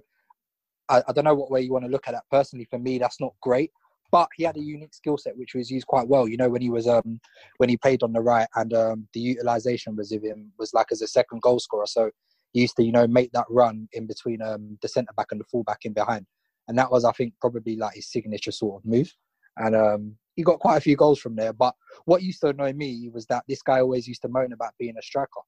I, 0.87 1.01
I 1.07 1.11
don't 1.13 1.23
know 1.23 1.33
what 1.33 1.49
way 1.49 1.61
you 1.61 1.71
want 1.73 1.85
to 1.85 1.89
look 1.91 2.07
at 2.07 2.11
that. 2.11 2.25
Personally, 2.29 2.65
for 2.69 2.77
me, 2.77 2.99
that's 2.99 3.19
not 3.19 3.33
great. 3.41 3.71
But 4.11 4.29
he 4.35 4.43
had 4.43 4.57
a 4.57 4.61
unique 4.61 4.93
skill 4.93 5.17
set 5.17 5.37
which 5.37 5.53
was 5.53 5.69
used 5.69 5.87
quite 5.87 6.07
well. 6.07 6.27
You 6.27 6.37
know, 6.37 6.49
when 6.49 6.61
he 6.61 6.69
was 6.69 6.87
um 6.87 7.19
when 7.57 7.69
he 7.69 7.77
played 7.77 8.03
on 8.03 8.13
the 8.13 8.21
right 8.21 8.47
and 8.55 8.73
um 8.73 9.07
the 9.13 9.19
utilization 9.19 9.95
was 9.95 10.11
of 10.11 10.23
him 10.23 10.51
was 10.57 10.73
like 10.73 10.87
as 10.91 11.01
a 11.01 11.07
second 11.07 11.41
goal 11.41 11.59
scorer. 11.59 11.85
So 11.87 12.11
he 12.53 12.61
used 12.61 12.77
to, 12.77 12.83
you 12.83 12.91
know, 12.91 13.07
make 13.07 13.31
that 13.33 13.45
run 13.49 13.87
in 13.93 14.07
between 14.07 14.41
um 14.41 14.77
the 14.81 14.87
centre 14.87 15.13
back 15.17 15.27
and 15.31 15.39
the 15.39 15.45
full 15.45 15.63
back 15.63 15.79
in 15.83 15.93
behind. 15.93 16.25
And 16.67 16.77
that 16.77 16.91
was 16.91 17.05
I 17.05 17.11
think 17.11 17.33
probably 17.41 17.75
like 17.75 17.95
his 17.95 18.11
signature 18.11 18.51
sort 18.51 18.81
of 18.81 18.89
move. 18.89 19.13
And 19.57 19.75
um 19.75 20.15
he 20.35 20.43
got 20.43 20.59
quite 20.59 20.77
a 20.77 20.81
few 20.81 20.95
goals 20.95 21.19
from 21.19 21.35
there. 21.35 21.51
But 21.53 21.73
what 22.05 22.21
used 22.23 22.41
to 22.41 22.49
annoy 22.49 22.73
me 22.73 23.09
was 23.11 23.25
that 23.25 23.43
this 23.47 23.61
guy 23.61 23.81
always 23.81 24.07
used 24.07 24.21
to 24.21 24.29
moan 24.29 24.53
about 24.53 24.73
being 24.77 24.95
a 24.97 25.01
striker. 25.01 25.41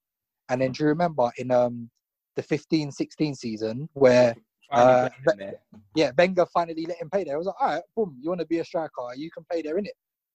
And 0.48 0.60
then 0.60 0.72
do 0.72 0.82
you 0.82 0.88
remember 0.88 1.30
in 1.38 1.50
um 1.50 1.88
the 2.36 2.42
15-16 2.42 3.36
season 3.36 3.88
where 3.94 4.34
uh, 4.70 5.08
in 5.38 5.52
yeah, 5.94 6.10
Wenger 6.16 6.46
finally 6.46 6.86
let 6.86 6.98
him 6.98 7.10
play 7.10 7.24
there. 7.24 7.34
I 7.34 7.38
was 7.38 7.46
like, 7.46 7.56
all 7.60 7.68
right, 7.68 7.82
boom, 7.96 8.16
you 8.20 8.28
want 8.28 8.40
to 8.40 8.46
be 8.46 8.58
a 8.58 8.64
striker, 8.64 9.02
you 9.16 9.30
can 9.30 9.44
play 9.50 9.62
there, 9.62 9.76
innit? 9.76 9.88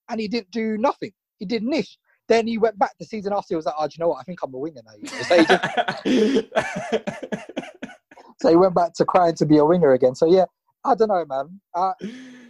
And 0.09 0.19
he 0.19 0.27
didn't 0.27 0.51
do 0.51 0.77
nothing. 0.77 1.11
He 1.37 1.45
did 1.45 1.63
niche. 1.63 1.97
Then 2.27 2.47
he 2.47 2.57
went 2.57 2.77
back 2.79 2.91
the 2.99 3.05
season 3.05 3.33
after. 3.33 3.49
He 3.49 3.55
was 3.55 3.65
like, 3.65 3.75
oh, 3.77 3.87
do 3.87 3.93
you 3.97 4.03
know 4.03 4.09
what? 4.09 4.19
I 4.19 4.23
think 4.23 4.39
I'm 4.43 4.53
a 4.53 4.57
winger 4.57 4.81
now. 4.83 4.93
So 5.23 5.37
he, 5.37 5.45
just, 5.45 6.45
so 8.41 8.49
he 8.49 8.55
went 8.55 8.73
back 8.73 8.93
to 8.95 9.05
crying 9.05 9.35
to 9.35 9.45
be 9.45 9.57
a 9.57 9.65
winger 9.65 9.93
again. 9.93 10.15
So 10.15 10.25
yeah, 10.25 10.45
I 10.83 10.95
don't 10.95 11.09
know, 11.09 11.25
man. 11.25 11.59
Uh, 11.73 11.93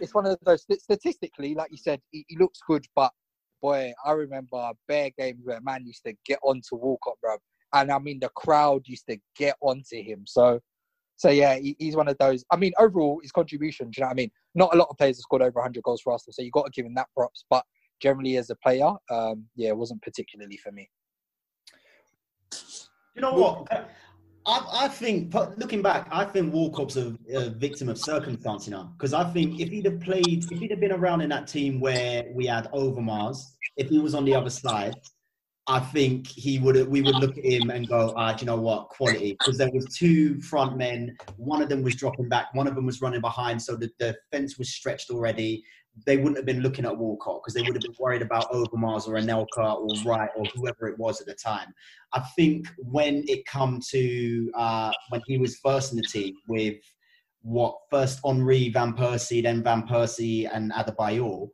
it's 0.00 0.14
one 0.14 0.26
of 0.26 0.38
those 0.44 0.66
statistically, 0.78 1.54
like 1.54 1.70
you 1.70 1.78
said, 1.78 2.00
he, 2.10 2.24
he 2.28 2.36
looks 2.36 2.60
good, 2.66 2.86
but 2.94 3.12
boy, 3.60 3.92
I 4.04 4.12
remember 4.12 4.70
bare 4.88 5.10
games 5.18 5.40
where 5.44 5.60
man 5.60 5.86
used 5.86 6.04
to 6.04 6.14
get 6.24 6.38
on 6.42 6.56
onto 6.56 6.76
Walcott, 6.76 7.14
bro. 7.20 7.36
And 7.72 7.90
I 7.90 7.98
mean, 7.98 8.20
the 8.20 8.28
crowd 8.30 8.82
used 8.86 9.06
to 9.08 9.18
get 9.36 9.56
onto 9.60 10.02
him. 10.02 10.24
So, 10.26 10.60
so 11.16 11.30
yeah, 11.30 11.56
he, 11.56 11.74
he's 11.78 11.96
one 11.96 12.08
of 12.08 12.16
those. 12.18 12.44
I 12.50 12.56
mean, 12.56 12.72
overall, 12.78 13.20
his 13.22 13.32
contribution, 13.32 13.90
do 13.90 13.98
you 13.98 14.02
know 14.02 14.08
what 14.08 14.12
I 14.12 14.16
mean? 14.16 14.30
Not 14.54 14.74
a 14.74 14.78
lot 14.78 14.88
of 14.90 14.96
players 14.98 15.16
have 15.16 15.22
scored 15.22 15.42
over 15.42 15.60
100 15.60 15.82
goals 15.82 16.02
for 16.02 16.12
Arsenal, 16.12 16.34
so 16.34 16.42
you 16.42 16.50
got 16.50 16.66
to 16.66 16.70
give 16.70 16.86
him 16.86 16.94
that 16.94 17.08
props. 17.16 17.44
But 17.48 17.64
generally, 18.00 18.36
as 18.36 18.50
a 18.50 18.56
player, 18.56 18.90
um, 19.10 19.44
yeah, 19.56 19.70
it 19.70 19.76
wasn't 19.76 20.02
particularly 20.02 20.58
for 20.58 20.72
me. 20.72 20.90
You 23.14 23.22
know 23.22 23.32
what? 23.32 23.90
I, 24.46 24.84
I 24.84 24.88
think, 24.88 25.34
looking 25.56 25.82
back, 25.82 26.06
I 26.12 26.24
think 26.24 26.52
Walcott's 26.52 26.96
a, 26.96 27.16
a 27.34 27.50
victim 27.50 27.88
of 27.88 27.98
circumstance, 27.98 28.66
you 28.66 28.72
know, 28.72 28.90
because 28.96 29.12
I 29.12 29.24
think 29.24 29.58
if 29.58 29.70
he'd 29.70 29.86
have 29.86 30.00
played, 30.00 30.44
if 30.52 30.58
he'd 30.58 30.70
have 30.70 30.80
been 30.80 30.92
around 30.92 31.22
in 31.22 31.30
that 31.30 31.48
team 31.48 31.80
where 31.80 32.26
we 32.32 32.46
had 32.46 32.70
Overmars, 32.72 33.38
if 33.76 33.88
he 33.88 33.98
was 33.98 34.14
on 34.14 34.24
the 34.24 34.34
other 34.34 34.50
side, 34.50 34.94
I 35.68 35.80
think 35.80 36.28
he 36.28 36.58
would 36.60 36.88
we 36.88 37.02
would 37.02 37.16
look 37.16 37.36
at 37.36 37.44
him 37.44 37.70
and 37.70 37.88
go, 37.88 38.12
ah, 38.16 38.32
do 38.32 38.42
you 38.42 38.46
know 38.46 38.60
what, 38.60 38.88
quality? 38.88 39.32
Because 39.32 39.58
there 39.58 39.70
was 39.72 39.86
two 39.96 40.40
front 40.40 40.76
men, 40.76 41.16
one 41.36 41.60
of 41.60 41.68
them 41.68 41.82
was 41.82 41.96
dropping 41.96 42.28
back, 42.28 42.54
one 42.54 42.68
of 42.68 42.76
them 42.76 42.86
was 42.86 43.02
running 43.02 43.20
behind, 43.20 43.60
so 43.60 43.74
the, 43.74 43.90
the 43.98 44.16
fence 44.30 44.58
was 44.58 44.72
stretched 44.72 45.10
already. 45.10 45.64
They 46.04 46.18
wouldn't 46.18 46.36
have 46.36 46.46
been 46.46 46.60
looking 46.60 46.84
at 46.84 46.96
Walcott 46.96 47.40
because 47.42 47.54
they 47.54 47.62
would 47.62 47.74
have 47.74 47.82
been 47.82 47.96
worried 47.98 48.22
about 48.22 48.52
Overmars 48.52 49.08
or 49.08 49.14
Anelka 49.14 49.76
or 49.76 49.88
Wright 50.04 50.28
or 50.36 50.44
whoever 50.54 50.88
it 50.88 50.98
was 50.98 51.20
at 51.20 51.26
the 51.26 51.34
time. 51.34 51.74
I 52.12 52.20
think 52.36 52.68
when 52.78 53.24
it 53.26 53.44
come 53.46 53.80
to 53.90 54.52
uh, 54.54 54.92
when 55.08 55.22
he 55.26 55.38
was 55.38 55.56
first 55.56 55.92
in 55.92 55.96
the 55.96 56.04
team 56.04 56.34
with 56.48 56.76
what 57.42 57.76
first 57.90 58.20
Henry, 58.24 58.68
Van 58.68 58.92
Persie, 58.92 59.42
then 59.42 59.62
Van 59.62 59.86
Persie 59.86 60.48
and 60.52 60.70
Adebayor, 60.72 61.48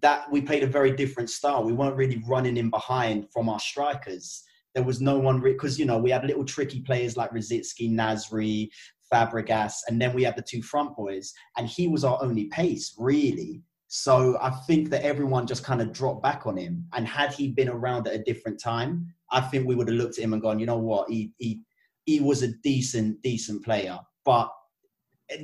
that 0.00 0.30
we 0.30 0.40
played 0.40 0.62
a 0.62 0.68
very 0.68 0.92
different 0.92 1.30
style. 1.30 1.64
We 1.64 1.72
weren't 1.72 1.96
really 1.96 2.22
running 2.26 2.56
in 2.56 2.70
behind 2.70 3.30
from 3.32 3.48
our 3.48 3.60
strikers. 3.60 4.42
There 4.74 4.84
was 4.84 5.00
no 5.00 5.18
one 5.18 5.40
because 5.40 5.78
you 5.78 5.84
know 5.84 5.98
we 5.98 6.10
had 6.10 6.24
little 6.24 6.44
tricky 6.44 6.80
players 6.80 7.16
like 7.16 7.30
Rosicky, 7.32 7.90
Nasri, 7.90 8.68
Fabregas, 9.12 9.74
and 9.88 10.00
then 10.00 10.14
we 10.14 10.22
had 10.22 10.36
the 10.36 10.42
two 10.42 10.62
front 10.62 10.96
boys, 10.96 11.32
and 11.56 11.66
he 11.66 11.88
was 11.88 12.04
our 12.04 12.18
only 12.22 12.46
pace 12.46 12.94
really. 12.98 13.62
So 13.94 14.38
I 14.40 14.48
think 14.66 14.88
that 14.88 15.04
everyone 15.04 15.46
just 15.46 15.64
kind 15.64 15.82
of 15.82 15.92
dropped 15.92 16.22
back 16.22 16.46
on 16.46 16.56
him. 16.56 16.86
And 16.94 17.06
had 17.06 17.34
he 17.34 17.48
been 17.48 17.68
around 17.68 18.08
at 18.08 18.14
a 18.14 18.22
different 18.22 18.58
time, 18.58 19.06
I 19.30 19.42
think 19.42 19.66
we 19.66 19.74
would 19.74 19.86
have 19.86 19.98
looked 19.98 20.16
at 20.16 20.24
him 20.24 20.32
and 20.32 20.40
gone, 20.40 20.58
you 20.58 20.64
know 20.64 20.78
what, 20.78 21.10
he 21.10 21.34
he 21.36 21.60
he 22.06 22.20
was 22.20 22.42
a 22.42 22.48
decent 22.62 23.20
decent 23.20 23.62
player. 23.62 23.98
But 24.24 24.50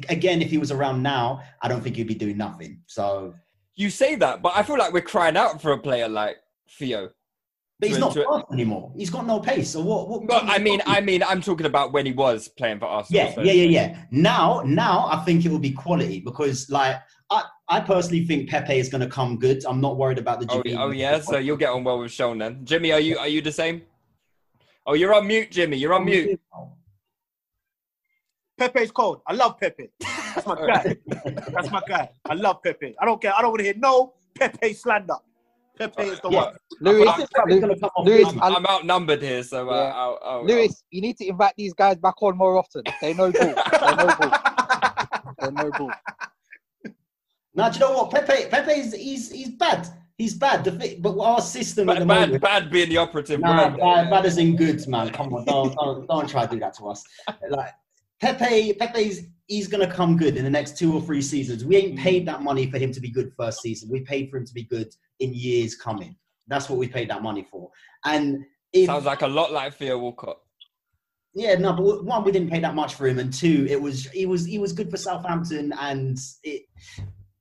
again, 0.08 0.40
if 0.40 0.50
he 0.50 0.56
was 0.56 0.72
around 0.72 1.02
now, 1.02 1.42
I 1.60 1.68
don't 1.68 1.82
think 1.82 1.96
he'd 1.96 2.06
be 2.06 2.14
doing 2.14 2.38
nothing. 2.38 2.80
So 2.86 3.34
You 3.78 3.90
say 3.90 4.16
that, 4.16 4.42
but 4.42 4.54
I 4.56 4.64
feel 4.64 4.76
like 4.76 4.92
we're 4.92 5.00
crying 5.02 5.36
out 5.36 5.62
for 5.62 5.70
a 5.70 5.78
player 5.78 6.08
like 6.08 6.38
Theo. 6.68 7.10
But 7.78 7.90
he's 7.90 7.98
not 8.00 8.12
fast 8.12 8.46
anymore. 8.52 8.92
He's 8.96 9.08
got 9.08 9.24
no 9.24 9.38
pace. 9.38 9.70
So 9.70 9.80
what? 9.82 10.08
what 10.08 10.26
But 10.26 10.42
I 10.46 10.58
mean, 10.58 10.82
I 10.84 11.00
mean, 11.00 11.22
I'm 11.22 11.40
talking 11.40 11.64
about 11.64 11.92
when 11.92 12.04
he 12.04 12.10
was 12.10 12.48
playing 12.48 12.80
for 12.80 12.86
Arsenal. 12.86 13.22
yeah, 13.22 13.34
so- 13.36 13.42
yeah, 13.42 13.52
yeah, 13.52 13.68
yeah. 13.68 14.02
Now, 14.10 14.62
now 14.66 15.06
I 15.06 15.24
think 15.24 15.44
it 15.44 15.52
will 15.52 15.60
be 15.60 15.70
quality 15.70 16.18
because, 16.18 16.68
like, 16.70 16.96
I, 17.30 17.44
I 17.68 17.78
personally 17.78 18.26
think 18.26 18.50
Pepe 18.50 18.76
is 18.76 18.88
going 18.88 19.02
to 19.02 19.06
come 19.08 19.38
good. 19.38 19.64
I'm 19.64 19.80
not 19.80 19.96
worried 19.96 20.18
about 20.18 20.40
the. 20.40 20.46
Oh, 20.48 20.62
oh 20.76 20.90
yeah, 20.90 21.20
so 21.20 21.38
you'll 21.38 21.56
get 21.56 21.70
on 21.70 21.84
well 21.84 22.00
with 22.00 22.10
Sean 22.10 22.38
then. 22.38 22.64
Jimmy, 22.64 22.90
are 22.90 22.98
you 22.98 23.16
are 23.16 23.28
you 23.28 23.42
the 23.42 23.52
same? 23.52 23.82
Oh, 24.86 24.94
you're 24.94 25.14
on 25.14 25.28
mute, 25.28 25.52
Jimmy. 25.52 25.76
You're 25.76 25.94
on 25.94 26.04
mute. 26.04 26.40
Pepe's 28.58 28.90
cold. 28.90 29.22
I 29.26 29.34
love 29.34 29.58
Pepe. 29.58 29.88
That's 30.34 30.46
my 30.46 30.54
guy. 30.66 30.96
That's 31.52 31.70
my 31.70 31.82
guy. 31.88 32.10
I 32.28 32.34
love 32.34 32.62
Pepe. 32.62 32.94
I 33.00 33.04
don't 33.04 33.20
care. 33.22 33.32
I 33.36 33.40
don't 33.40 33.50
want 33.50 33.60
to 33.60 33.64
hear 33.64 33.74
no 33.76 34.14
Pepe 34.34 34.72
slander. 34.74 35.14
Pepe 35.78 36.02
is 36.02 36.20
the 36.20 36.28
Yeah. 36.30 36.44
one. 36.46 36.54
Lewis, 36.80 37.08
I 37.08 37.16
think 37.18 37.30
Pepe's 37.34 37.60
gonna 37.60 37.78
come 37.78 37.90
off 37.96 38.04
Lewis, 38.06 38.32
good. 38.32 38.42
I'm, 38.42 38.56
I'm 38.56 38.66
outnumbered 38.66 39.22
here, 39.22 39.42
so 39.44 39.70
uh, 39.70 39.74
Yeah. 39.74 39.92
I'll, 39.94 40.18
I'll, 40.24 40.44
Lewis, 40.44 40.82
you 40.90 41.00
need 41.00 41.16
to 41.18 41.26
invite 41.28 41.54
these 41.56 41.72
guys 41.72 41.96
back 41.98 42.20
on 42.20 42.36
more 42.36 42.56
often. 42.58 42.82
They 43.00 43.14
know 43.14 43.30
ball. 43.30 43.54
They 43.54 43.94
know 43.94 44.16
ball. 44.18 44.32
They 45.40 45.50
know 45.52 45.70
ball. 45.78 45.90
Now, 47.54 47.68
do 47.70 47.78
you 47.78 47.84
know 47.84 47.92
what? 48.02 48.10
Pepe, 48.10 48.48
Pepe 48.50 48.72
is 48.72 48.92
he's 48.94 49.30
he's 49.30 49.50
bad. 49.50 49.88
He's 50.16 50.34
bad. 50.34 50.64
The 50.64 50.96
but 51.00 51.16
our 51.20 51.40
system 51.40 51.88
at 51.90 52.00
the 52.00 52.06
Bad, 52.06 52.08
bad, 52.08 52.20
moment. 52.26 52.42
bad 52.42 52.70
being 52.72 52.88
the 52.88 52.96
operative 52.96 53.38
Nah, 53.40 53.68
word. 53.70 53.78
bad, 53.78 54.10
bad 54.10 54.26
as 54.26 54.36
in 54.36 54.56
good, 54.56 54.86
man. 54.88 55.10
Come 55.10 55.32
on, 55.32 55.44
don't, 55.44 55.72
don't, 55.76 56.06
don't 56.08 56.28
try 56.28 56.44
to 56.46 56.52
do 56.54 56.58
that 56.60 56.74
to 56.74 56.88
us. 56.88 57.04
Like 57.48 57.72
Pepe, 58.20 58.72
Pepe's 58.74 59.22
he's 59.46 59.68
gonna 59.68 59.90
come 59.90 60.16
good 60.16 60.36
in 60.36 60.44
the 60.44 60.50
next 60.50 60.76
two 60.76 60.92
or 60.94 61.00
three 61.00 61.22
seasons. 61.22 61.64
We 61.64 61.76
ain't 61.76 61.98
paid 61.98 62.26
that 62.26 62.42
money 62.42 62.70
for 62.70 62.78
him 62.78 62.92
to 62.92 63.00
be 63.00 63.10
good 63.10 63.32
first 63.36 63.62
season. 63.62 63.88
We 63.90 64.00
paid 64.00 64.30
for 64.30 64.36
him 64.36 64.44
to 64.44 64.54
be 64.54 64.64
good 64.64 64.94
in 65.20 65.32
years 65.34 65.74
coming. 65.74 66.16
That's 66.48 66.68
what 66.68 66.78
we 66.78 66.88
paid 66.88 67.10
that 67.10 67.22
money 67.22 67.46
for. 67.50 67.70
And 68.04 68.44
if, 68.72 68.86
Sounds 68.86 69.04
like 69.04 69.22
a 69.22 69.26
lot 69.26 69.52
like 69.52 69.74
Theo 69.74 69.98
Walcott. 69.98 70.38
yeah, 71.34 71.54
no, 71.54 71.72
but 71.72 72.04
one, 72.04 72.24
we 72.24 72.32
didn't 72.32 72.50
pay 72.50 72.60
that 72.60 72.74
much 72.74 72.94
for 72.94 73.06
him, 73.06 73.18
and 73.18 73.32
two, 73.32 73.66
it 73.70 73.80
was 73.80 74.06
he 74.10 74.26
was 74.26 74.44
he 74.44 74.58
was 74.58 74.72
good 74.72 74.90
for 74.90 74.96
Southampton, 74.96 75.72
and 75.80 76.18
it, 76.42 76.62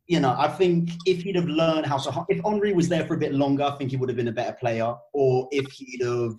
you 0.07 0.22
know, 0.22 0.36
I 0.38 0.48
think 0.48 0.91
if 1.05 1.24
he'd 1.24 1.36
have 1.36 1.48
learned 1.48 1.86
how 1.86 1.98
to, 1.98 2.25
if 2.29 2.41
Henry 2.46 2.74
was 2.74 2.88
there 2.88 3.05
for 3.05 3.15
a 3.15 3.17
bit 3.17 3.34
longer, 3.34 3.63
I 3.63 3.72
think 3.77 3.91
he 3.91 3.98
would 3.98 4.07
have 4.07 4.15
been 4.15 4.29
a 4.29 4.31
better 4.34 4.53
player, 4.53 4.93
or 5.13 5.50
if 5.51 5.69
he'd 5.72 6.01
have 6.01 6.34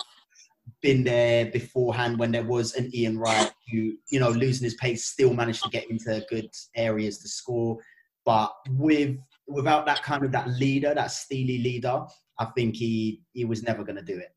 been 0.83 1.05
there 1.05 1.47
beforehand 1.47 2.19
when 2.19 2.33
there 2.33 2.45
was 2.45 2.75
an 2.75 2.91
Ian 2.95 3.19
Wright 3.19 3.51
who, 3.71 3.93
you 4.11 4.21
know, 4.21 4.31
losing 4.31 4.65
his 4.65 4.75
pace, 4.75 5.07
still 5.07 5.35
managed 5.35 5.63
to 5.63 5.71
get 5.71 5.91
into 5.91 6.25
good 6.29 6.51
areas 6.77 7.19
to 7.19 7.29
score, 7.29 7.79
but 8.25 8.53
with 8.71 9.17
without 9.47 9.87
that 9.87 10.03
kind 10.03 10.25
of 10.25 10.33
that 10.33 10.49
leader, 10.49 10.95
that 10.95 11.11
steely 11.11 11.59
leader, 11.59 12.03
I 12.39 12.47
think 12.57 12.77
he 12.77 13.23
he 13.33 13.45
was 13.45 13.63
never 13.63 13.85
going 13.85 13.97
to 13.97 14.03
do 14.03 14.19
it. 14.19 14.35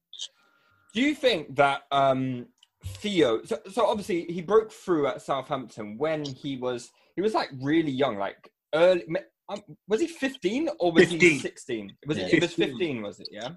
Do 0.93 1.01
you 1.01 1.15
think 1.15 1.55
that 1.55 1.83
um, 1.91 2.47
Theo? 2.83 3.43
So, 3.43 3.59
so 3.71 3.85
obviously 3.85 4.25
he 4.25 4.41
broke 4.41 4.71
through 4.71 5.07
at 5.07 5.21
Southampton 5.21 5.97
when 5.97 6.25
he 6.25 6.57
was 6.57 6.89
he 7.15 7.21
was 7.21 7.33
like 7.33 7.49
really 7.61 7.91
young, 7.91 8.17
like 8.17 8.49
early. 8.73 9.05
Um, 9.49 9.61
was 9.87 9.99
he 9.99 10.07
15 10.07 10.69
or 10.79 10.93
was 10.93 11.09
he 11.09 11.39
16? 11.39 11.93
Was 12.07 12.17
it? 12.17 12.21
Yeah. 12.21 12.35
It 12.37 12.41
was 12.41 12.53
15, 12.53 13.01
was 13.01 13.19
it? 13.19 13.27
Yeah. 13.31 13.49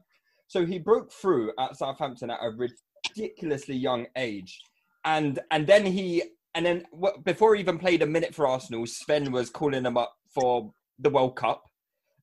So 0.54 0.64
he 0.64 0.78
broke 0.78 1.10
through 1.10 1.50
at 1.58 1.76
Southampton 1.76 2.30
at 2.30 2.38
a 2.40 2.48
ridiculously 2.48 3.74
young 3.74 4.06
age, 4.14 4.60
and 5.04 5.40
and 5.50 5.66
then 5.66 5.84
he 5.84 6.22
and 6.54 6.64
then 6.64 6.84
before 7.24 7.56
he 7.56 7.60
even 7.60 7.76
played 7.76 8.02
a 8.02 8.06
minute 8.06 8.32
for 8.32 8.46
Arsenal, 8.46 8.86
Sven 8.86 9.32
was 9.32 9.50
calling 9.50 9.84
him 9.84 9.96
up 9.96 10.14
for 10.32 10.70
the 11.00 11.10
World 11.10 11.34
Cup. 11.34 11.64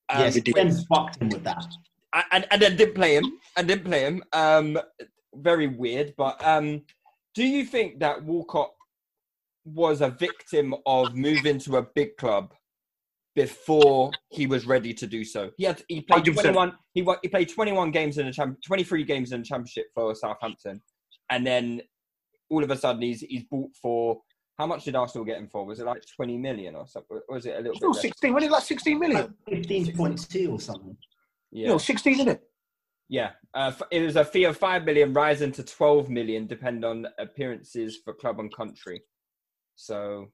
Um, 0.08 0.22
yes, 0.22 0.40
Ben 0.56 0.72
fucked 0.72 1.22
him 1.22 1.28
with 1.28 1.44
that. 1.44 1.66
and 2.32 2.48
and 2.52 2.62
then 2.62 2.78
didn't 2.78 2.96
play 2.96 3.18
him 3.18 3.38
and 3.58 3.68
didn't 3.68 3.84
play 3.84 4.04
him. 4.04 4.24
Um, 4.32 4.80
very 5.36 5.68
weird. 5.68 6.14
But 6.18 6.42
um, 6.42 6.84
do 7.36 7.44
you 7.44 7.66
think 7.66 8.00
that 8.00 8.24
Walcott 8.24 8.72
was 9.66 10.00
a 10.00 10.10
victim 10.10 10.74
of 10.86 11.16
moving 11.16 11.60
to 11.60 11.76
a 11.76 11.82
big 11.82 12.16
club 12.16 12.54
before 13.36 14.12
he 14.30 14.48
was 14.48 14.66
ready 14.66 14.94
to 14.94 15.08
do 15.08 15.24
so. 15.24 15.52
He 15.58 15.66
had 15.66 15.82
he 15.88 16.02
played 16.02 16.26
100%. 16.26 16.34
21 16.42 16.74
he 16.94 17.06
he 17.22 17.28
played 17.30 17.50
21 17.50 17.92
games 17.92 18.18
in 18.18 18.26
the 18.26 18.32
champ 18.32 18.58
23 18.66 19.04
games 19.04 19.32
in 19.32 19.42
the 19.42 19.46
championship 19.46 19.88
for 19.94 20.14
Southampton. 20.16 20.82
And 21.30 21.46
then 21.46 21.82
all 22.50 22.64
of 22.64 22.72
a 22.72 22.78
sudden 22.78 23.02
he's 23.02 23.22
he's 23.22 23.44
bought 23.44 23.72
for 23.82 24.22
how 24.58 24.68
much 24.68 24.84
did 24.84 24.96
Arsenal 24.96 25.26
get 25.26 25.38
him 25.38 25.48
for? 25.48 25.66
Was 25.66 25.80
it 25.80 25.86
like 25.86 26.04
20 26.16 26.38
million 26.38 26.76
or 26.76 26.86
something? 26.86 27.20
Or 27.28 27.36
was 27.36 27.46
it 27.48 27.56
a 27.56 27.62
little 27.62 27.76
Still 27.76 27.94
bit 27.94 27.96
less? 27.96 28.02
16, 28.02 28.34
when 28.34 28.44
it 28.44 28.52
like 28.52 28.64
16 28.64 29.00
million? 29.00 29.34
Fifteen 29.50 29.96
point 29.96 30.30
two 30.30 30.52
or 30.52 30.60
something. 30.60 30.96
Yeah. 31.52 31.70
know, 31.70 31.78
16, 31.80 32.14
isn't 32.14 32.28
it? 32.28 32.44
Yeah, 33.12 33.32
uh, 33.54 33.74
it 33.92 34.04
was 34.04 34.16
a 34.16 34.24
fee 34.24 34.46
of 34.46 34.56
five 34.56 34.86
million, 34.86 35.12
rising 35.12 35.52
to 35.54 35.64
twelve 35.64 36.10
million, 36.10 36.48
depend 36.48 36.86
on 36.86 37.08
appearances 37.20 38.00
for 38.06 38.14
club 38.14 38.40
and 38.40 38.56
country. 38.56 39.02
So, 39.76 40.32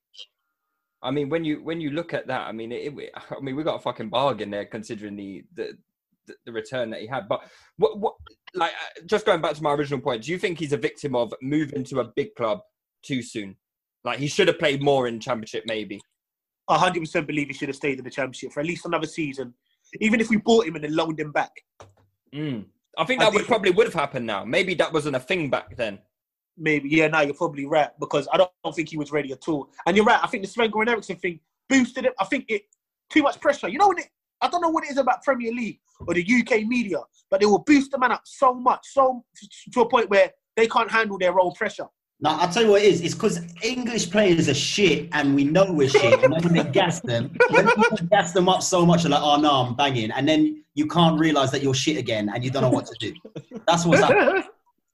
I 1.02 1.12
mean, 1.12 1.30
when 1.30 1.44
you 1.44 1.64
when 1.64 1.80
you 1.80 1.92
look 1.92 2.14
at 2.14 2.28
that, 2.28 2.42
I 2.48 2.52
mean, 2.52 2.72
it, 2.72 2.94
it, 2.98 3.12
I 3.16 3.40
mean, 3.42 3.56
we 3.56 3.64
got 3.64 3.76
a 3.76 3.80
fucking 3.82 4.10
bargain 4.10 4.50
there 4.50 4.66
considering 4.66 5.16
the 5.16 5.44
the, 5.56 5.78
the, 6.46 6.52
return 6.52 6.90
that 6.90 7.02
he 7.02 7.08
had. 7.08 7.28
But 7.28 7.42
what 7.78 8.00
what 8.00 8.16
like 8.56 8.72
uh, 8.72 9.02
just 9.06 9.26
going 9.26 9.42
back 9.42 9.54
to 9.54 9.64
my 9.64 9.74
original 9.74 10.00
point, 10.00 10.24
do 10.24 10.32
you 10.32 10.40
think 10.40 10.60
he's 10.60 10.74
a 10.74 10.78
victim 10.78 11.16
of 11.16 11.34
moving 11.42 11.84
to 11.86 12.00
a 12.00 12.12
big 12.16 12.34
club 12.36 12.60
too 13.04 13.22
soon? 13.22 13.56
Like 14.04 14.20
he 14.20 14.28
should 14.28 14.48
have 14.48 14.60
played 14.60 14.82
more 14.82 15.08
in 15.08 15.20
Championship, 15.20 15.64
maybe. 15.68 16.02
I 16.70 16.78
100% 16.78 17.28
believe 17.28 17.48
he 17.48 17.54
should 17.54 17.70
have 17.70 17.76
stayed 17.78 17.98
in 17.98 18.04
the 18.04 18.12
championship 18.12 18.52
for 18.52 18.60
at 18.60 18.66
least 18.66 18.86
another 18.86 19.08
season, 19.08 19.54
even 20.02 20.20
if 20.20 20.30
we 20.30 20.38
bought 20.38 20.68
him 20.68 20.76
and 20.76 20.84
then 20.84 20.96
loaned 20.96 21.20
him 21.20 21.32
back. 21.32 21.52
Mm. 22.36 22.66
I 22.98 23.06
think 23.06 23.22
I 23.22 23.26
that 23.26 23.34
would 23.34 23.40
think- 23.40 23.48
probably 23.48 23.72
would 23.72 23.88
have 23.88 23.94
happened 23.94 24.26
now. 24.26 24.44
Maybe 24.44 24.74
that 24.76 24.92
wasn't 24.92 25.16
a 25.16 25.20
thing 25.20 25.50
back 25.50 25.78
then. 25.78 26.00
Maybe, 26.58 26.90
yeah, 26.90 27.08
now 27.08 27.22
you're 27.22 27.34
probably 27.34 27.66
right 27.66 27.90
because 28.00 28.28
I 28.34 28.38
don't, 28.38 28.50
don't 28.64 28.76
think 28.76 28.90
he 28.90 28.98
was 28.98 29.12
ready 29.12 29.32
at 29.32 29.48
all. 29.48 29.70
And 29.86 29.96
you're 29.96 30.06
right. 30.06 30.20
I 30.24 30.28
think 30.28 30.44
the 30.44 30.50
Sven 30.50 30.72
Goran 30.72 30.90
Eriksson 30.90 31.18
thing 31.18 31.40
boosted 31.70 32.06
him. 32.06 32.14
I 32.20 32.26
think 32.26 32.46
it 32.48 32.64
too 33.10 33.24
much 33.24 33.40
pressure. 33.40 33.68
You 33.68 33.78
know 33.78 33.88
what? 33.88 34.00
It, 34.00 34.08
I 34.42 34.50
don't 34.50 34.62
know 34.62 34.70
what 34.70 34.84
it 34.84 34.92
is 34.92 34.98
about 34.98 35.24
Premier 35.24 35.52
League 35.52 35.80
or 36.08 36.14
the 36.14 36.22
UK 36.24 36.66
media, 36.66 37.00
but 37.30 37.40
they 37.40 37.46
will 37.46 37.60
boost 37.60 37.92
the 37.92 37.98
man 37.98 38.12
up 38.12 38.22
so 38.26 38.54
much, 38.54 38.86
so 38.92 39.24
to 39.74 39.82
a 39.82 39.90
point 39.90 40.10
where 40.10 40.32
they 40.56 40.68
can't 40.68 40.92
handle 40.92 41.18
their 41.18 41.40
own 41.40 41.54
pressure. 41.54 41.88
Now 42.20 42.38
I'll 42.40 42.50
tell 42.50 42.64
you 42.64 42.72
what 42.72 42.82
it 42.82 42.88
is. 42.88 43.02
It's 43.02 43.14
because 43.14 43.42
English 43.62 44.10
players 44.10 44.50
are 44.50 44.54
shit, 44.54 45.10
and 45.14 45.36
we 45.36 45.44
know 45.44 45.72
we're 45.72 45.90
shit. 45.90 46.24
And 46.24 46.34
then 46.34 46.54
they 46.54 46.64
gas 46.72 47.00
them, 47.00 47.30
people 47.30 48.08
gas 48.10 48.32
them 48.32 48.50
up 48.50 48.64
so 48.64 48.86
much, 48.86 49.04
they're 49.04 49.12
like, 49.12 49.22
"Oh 49.22 49.38
no, 49.38 49.52
I'm 49.52 49.76
banging," 49.76 50.12
and 50.12 50.28
then 50.28 50.64
you 50.74 50.88
can't 50.88 51.20
realize 51.20 51.52
that 51.52 51.62
you're 51.62 51.76
shit 51.76 51.98
again, 51.98 52.32
and 52.34 52.44
you 52.44 52.50
don't 52.50 52.64
know 52.64 52.70
what 52.70 52.88
to 52.88 52.96
do. 53.00 53.14
That's 53.68 53.86
what's 53.86 54.02
happening. 54.02 54.44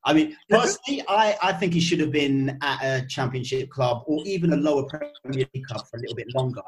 I 0.05 0.13
mean, 0.13 0.36
personally, 0.50 1.01
I, 1.07 1.38
I 1.41 1.53
think 1.53 1.74
he 1.74 1.79
should 1.79 2.00
have 2.01 2.12
been 2.12 2.57
at 2.62 2.81
a 2.83 3.05
championship 3.07 3.69
club 3.69 4.03
or 4.05 4.22
even 4.25 4.51
a 4.51 4.57
lower 4.57 4.83
Premier 4.83 5.48
League 5.53 5.65
club 5.65 5.86
for 5.88 5.98
a 5.98 6.01
little 6.01 6.15
bit 6.15 6.27
longer. 6.36 6.62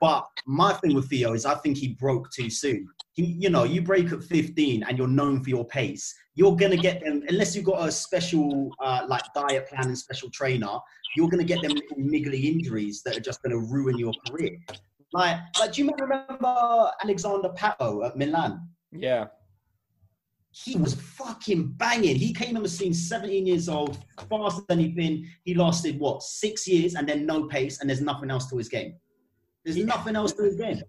But 0.00 0.26
my 0.46 0.72
thing 0.74 0.94
with 0.94 1.08
Theo 1.08 1.34
is 1.34 1.46
I 1.46 1.54
think 1.56 1.76
he 1.76 1.88
broke 1.88 2.30
too 2.32 2.50
soon. 2.50 2.88
He, 3.12 3.24
you 3.24 3.50
know, 3.50 3.64
you 3.64 3.82
break 3.82 4.10
at 4.10 4.24
15 4.24 4.82
and 4.82 4.98
you're 4.98 5.06
known 5.06 5.44
for 5.44 5.50
your 5.50 5.64
pace. 5.64 6.12
You're 6.34 6.56
gonna 6.56 6.76
get 6.76 7.04
them 7.04 7.22
unless 7.28 7.54
you've 7.54 7.66
got 7.66 7.86
a 7.86 7.92
special 7.92 8.70
uh, 8.82 9.04
like 9.06 9.22
diet 9.34 9.68
plan 9.68 9.86
and 9.86 9.98
special 9.98 10.30
trainer. 10.30 10.78
You're 11.14 11.28
gonna 11.28 11.44
get 11.44 11.62
them 11.62 11.72
little 11.72 11.98
niggly 11.98 12.44
injuries 12.44 13.02
that 13.04 13.16
are 13.16 13.20
just 13.20 13.42
gonna 13.42 13.58
ruin 13.58 13.98
your 13.98 14.12
career. 14.26 14.58
Like, 15.12 15.36
like 15.60 15.72
do 15.72 15.84
you 15.84 15.92
remember 16.00 16.90
Alexander 17.02 17.50
Pato 17.50 18.06
at 18.06 18.16
Milan? 18.16 18.66
Yeah. 18.90 19.26
He 20.52 20.76
was 20.76 20.94
fucking 20.94 21.72
banging. 21.72 22.16
He 22.16 22.32
came 22.32 22.56
on 22.56 22.62
the 22.62 22.68
scene 22.68 22.92
17 22.92 23.46
years 23.46 23.68
old, 23.68 23.98
faster 24.28 24.62
than 24.68 24.78
he'd 24.78 24.94
been. 24.94 25.26
He 25.44 25.54
lasted 25.54 25.98
what 25.98 26.22
six 26.22 26.68
years 26.68 26.94
and 26.94 27.08
then 27.08 27.24
no 27.24 27.44
pace, 27.44 27.80
and 27.80 27.88
there's 27.88 28.02
nothing 28.02 28.30
else 28.30 28.48
to 28.50 28.58
his 28.58 28.68
game. 28.68 28.94
There's 29.64 29.78
nothing 29.78 30.14
else 30.14 30.32
to 30.32 30.42
his 30.42 30.56
game. 30.56 30.82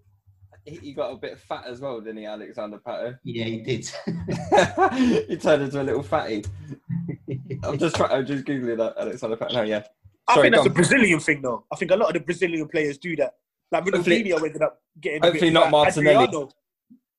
He 0.66 0.76
he 0.82 0.94
got 0.94 1.12
a 1.12 1.16
bit 1.16 1.40
fat 1.40 1.64
as 1.66 1.80
well, 1.80 2.02
didn't 2.02 2.18
he, 2.18 2.26
Alexander 2.26 2.80
Pato? 2.86 3.18
Yeah, 3.24 3.46
he 3.46 3.62
did. 3.62 3.90
he 5.28 5.38
turned 5.38 5.64
into 5.64 5.82
a 5.82 5.84
little 5.84 6.04
fatty. 6.04 6.44
I'm 7.64 7.78
just 7.78 7.96
trying. 7.96 8.12
I'm 8.12 8.26
just 8.26 8.44
googling 8.46 8.78
that 8.78 8.96
Alexander 8.98 9.38
Pato. 9.38 9.54
No, 9.54 9.62
yeah. 9.62 9.84
I 10.28 10.36
Sorry, 10.36 10.46
think 10.46 10.56
that's 10.56 10.68
go 10.68 10.72
a. 10.72 10.74
Brazilian 10.76 11.20
thing, 11.20 11.42
though. 11.42 11.66
I 11.72 11.76
think 11.78 11.92
a 11.92 11.96
lot 11.96 12.08
of 12.10 12.14
the 12.14 12.20
Brazilian 12.22 12.68
players 12.68 12.98
do 12.98 13.16
that. 13.18 13.34
Like 13.72 13.84
Hopefully- 13.84 14.24
Ronaldinho 14.24 14.46
ended 14.46 14.62
up 14.62 14.82
getting. 15.00 15.24
a 15.24 15.26
hopefully 15.28 15.50
bit 15.50 15.54
not 15.54 15.64
fat. 15.66 15.72
Martinelli. 15.72 16.26
Adriano, 16.26 16.50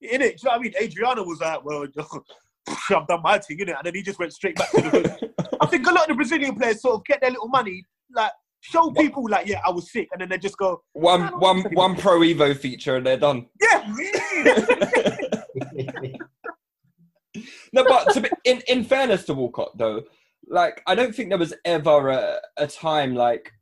in 0.00 0.20
it, 0.20 0.20
do 0.20 0.24
you 0.24 0.36
know 0.44 0.50
what 0.50 0.54
I 0.54 0.58
mean? 0.58 0.72
Adriano 0.82 1.22
was 1.24 1.40
like, 1.40 1.64
"Well, 1.64 1.86
I've 2.68 3.06
done 3.06 3.22
my 3.22 3.38
thing, 3.38 3.58
innit?" 3.58 3.76
And 3.76 3.84
then 3.84 3.94
he 3.94 4.02
just 4.02 4.18
went 4.18 4.32
straight 4.32 4.56
back 4.56 4.70
to 4.72 4.80
the. 4.80 5.30
I 5.60 5.66
think 5.66 5.86
a 5.86 5.92
lot 5.92 6.02
of 6.02 6.08
the 6.08 6.14
Brazilian 6.14 6.56
players 6.56 6.82
sort 6.82 6.96
of 6.96 7.04
get 7.04 7.20
their 7.20 7.30
little 7.30 7.46
money, 7.48 7.84
like 8.14 8.32
show 8.60 8.90
people, 8.90 9.28
like, 9.28 9.46
"Yeah, 9.46 9.60
I 9.64 9.70
was 9.70 9.92
sick," 9.92 10.08
and 10.12 10.20
then 10.20 10.28
they 10.28 10.38
just 10.38 10.58
go, 10.58 10.82
One, 10.92 11.38
one, 11.38 11.62
one 11.74 11.96
Pro 11.96 12.20
Evo 12.20 12.56
feature, 12.56 12.96
and 12.96 13.06
they're 13.06 13.16
done. 13.16 13.46
"Yeah." 13.60 13.86
no, 17.72 17.84
but 17.84 18.12
to 18.12 18.20
be, 18.20 18.28
in 18.44 18.62
in 18.68 18.84
fairness 18.84 19.24
to 19.24 19.34
Walcott 19.34 19.76
though, 19.76 20.02
like 20.48 20.82
I 20.86 20.94
don't 20.94 21.14
think 21.14 21.28
there 21.28 21.38
was 21.38 21.54
ever 21.64 22.10
a, 22.10 22.40
a 22.56 22.66
time 22.66 23.14
like 23.14 23.52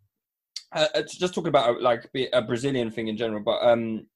uh, 0.74 0.86
uh, 0.94 1.02
just 1.02 1.34
talking 1.34 1.48
about 1.48 1.82
like 1.82 2.08
a 2.32 2.42
Brazilian 2.42 2.90
thing 2.90 3.08
in 3.08 3.16
general, 3.16 3.42
but 3.42 3.58
um, 3.62 4.06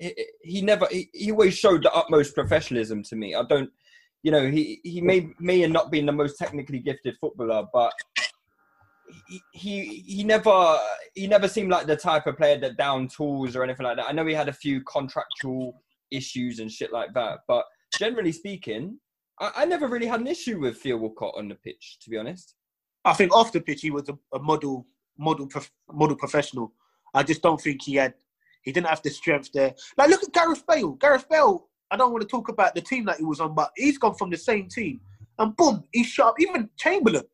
he, 0.00 0.14
he 0.40 0.62
never 0.62 0.86
he, 0.90 1.10
he 1.12 1.30
always 1.30 1.56
showed 1.56 1.82
the 1.82 1.92
utmost 1.92 2.34
professionalism 2.34 3.02
to 3.04 3.16
me. 3.16 3.34
I 3.34 3.42
don't, 3.42 3.70
you 4.26 4.32
know, 4.32 4.46
he 4.56 4.80
he 4.82 5.00
may 5.00 5.18
may 5.38 5.60
have 5.60 5.70
not 5.70 5.92
been 5.94 6.06
the 6.06 6.12
most 6.22 6.36
technically 6.36 6.80
gifted 6.80 7.14
footballer, 7.20 7.62
but. 7.72 7.92
He, 9.28 9.40
he 9.52 9.84
he 10.14 10.24
never 10.24 10.58
he 11.14 11.28
never 11.28 11.46
seemed 11.46 11.70
like 11.70 11.86
the 11.86 11.94
type 11.94 12.26
of 12.26 12.36
player 12.36 12.58
that 12.58 12.76
down 12.76 13.06
tools 13.06 13.54
or 13.54 13.62
anything 13.62 13.86
like 13.86 13.96
that. 13.98 14.08
I 14.08 14.12
know 14.12 14.26
he 14.26 14.34
had 14.34 14.48
a 14.48 14.52
few 14.64 14.82
contractual 14.82 15.80
issues 16.10 16.58
and 16.58 16.68
shit 16.68 16.92
like 16.92 17.14
that, 17.14 17.38
but 17.46 17.64
generally 17.96 18.32
speaking, 18.32 18.98
I, 19.38 19.52
I 19.58 19.64
never 19.64 19.86
really 19.86 20.06
had 20.06 20.20
an 20.20 20.26
issue 20.26 20.58
with 20.58 20.78
Theo 20.78 20.96
Walcott 20.96 21.34
on 21.38 21.48
the 21.48 21.54
pitch, 21.54 21.98
to 22.02 22.10
be 22.10 22.16
honest. 22.16 22.56
I 23.04 23.12
think 23.12 23.32
off 23.32 23.52
the 23.52 23.60
pitch 23.60 23.82
he 23.82 23.92
was 23.92 24.08
a, 24.08 24.18
a 24.36 24.40
model, 24.40 24.86
model, 25.16 25.46
prof, 25.46 25.70
model 25.92 26.16
professional. 26.16 26.72
I 27.14 27.22
just 27.22 27.42
don't 27.42 27.60
think 27.60 27.82
he 27.82 27.94
had, 27.94 28.14
he 28.62 28.72
didn't 28.72 28.88
have 28.88 29.02
the 29.02 29.10
strength 29.10 29.50
there. 29.54 29.72
Like 29.96 30.10
look 30.10 30.24
at 30.24 30.32
Gareth 30.32 30.64
Bale. 30.66 30.92
Gareth 30.94 31.28
Bale. 31.28 31.68
I 31.90 31.96
don't 31.96 32.12
want 32.12 32.22
to 32.22 32.28
talk 32.28 32.48
about 32.48 32.74
the 32.74 32.80
team 32.80 33.04
that 33.06 33.18
he 33.18 33.24
was 33.24 33.40
on, 33.40 33.54
but 33.54 33.70
he's 33.76 33.98
gone 33.98 34.14
from 34.14 34.30
the 34.30 34.36
same 34.36 34.68
team, 34.68 35.00
and 35.38 35.56
boom, 35.56 35.84
he's 35.92 36.06
shot 36.06 36.28
up. 36.28 36.40
Even 36.40 36.68
Chamberlain. 36.76 37.24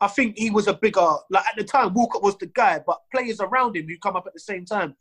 I 0.00 0.06
think 0.06 0.38
he 0.38 0.50
was 0.50 0.68
a 0.68 0.74
bigger, 0.74 1.16
like 1.28 1.44
at 1.44 1.56
the 1.56 1.64
time, 1.64 1.92
Walcott 1.92 2.22
was 2.22 2.38
the 2.38 2.46
guy, 2.46 2.80
but 2.86 3.00
players 3.12 3.40
around 3.40 3.76
him 3.76 3.88
who 3.88 3.98
come 3.98 4.14
up 4.14 4.28
at 4.28 4.32
the 4.32 4.38
same 4.38 4.64
time 4.64 4.94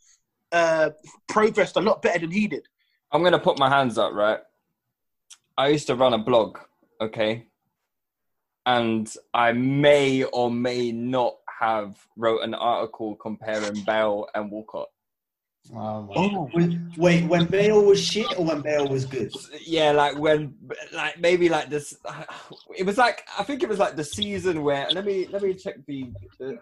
uh, 0.51 0.89
progressed 1.27 1.75
a 1.77 1.81
lot 1.81 2.01
better 2.01 2.19
than 2.19 2.31
he 2.31 2.47
did. 2.47 2.65
I'm 3.11 3.23
gonna 3.23 3.39
put 3.39 3.59
my 3.59 3.69
hands 3.69 3.97
up, 3.97 4.13
right? 4.13 4.39
I 5.57 5.67
used 5.67 5.87
to 5.87 5.95
run 5.95 6.13
a 6.13 6.17
blog, 6.17 6.57
okay, 6.99 7.45
and 8.65 9.11
I 9.33 9.51
may 9.53 10.23
or 10.23 10.51
may 10.51 10.91
not 10.91 11.35
have 11.59 11.97
wrote 12.15 12.41
an 12.41 12.53
article 12.53 13.15
comparing 13.15 13.83
Bale 13.85 14.27
and 14.35 14.51
Walcott. 14.51 14.89
Oh, 15.75 16.49
Wait, 16.97 17.25
when 17.25 17.45
Bale 17.45 17.83
was 17.83 18.01
shit 18.01 18.27
or 18.37 18.45
when 18.45 18.61
Bale 18.61 18.87
was 18.87 19.05
good? 19.05 19.33
Yeah, 19.65 19.91
like 19.91 20.17
when, 20.17 20.55
like 20.93 21.19
maybe 21.19 21.49
like 21.49 21.69
this. 21.69 21.97
It 22.75 22.85
was 22.85 22.97
like 22.97 23.23
I 23.37 23.43
think 23.43 23.63
it 23.63 23.69
was 23.69 23.79
like 23.79 23.95
the 23.95 24.03
season 24.03 24.63
where. 24.63 24.87
Let 24.91 25.05
me 25.05 25.27
let 25.27 25.41
me 25.41 25.53
check 25.53 25.75
the. 25.85 26.11
the 26.39 26.59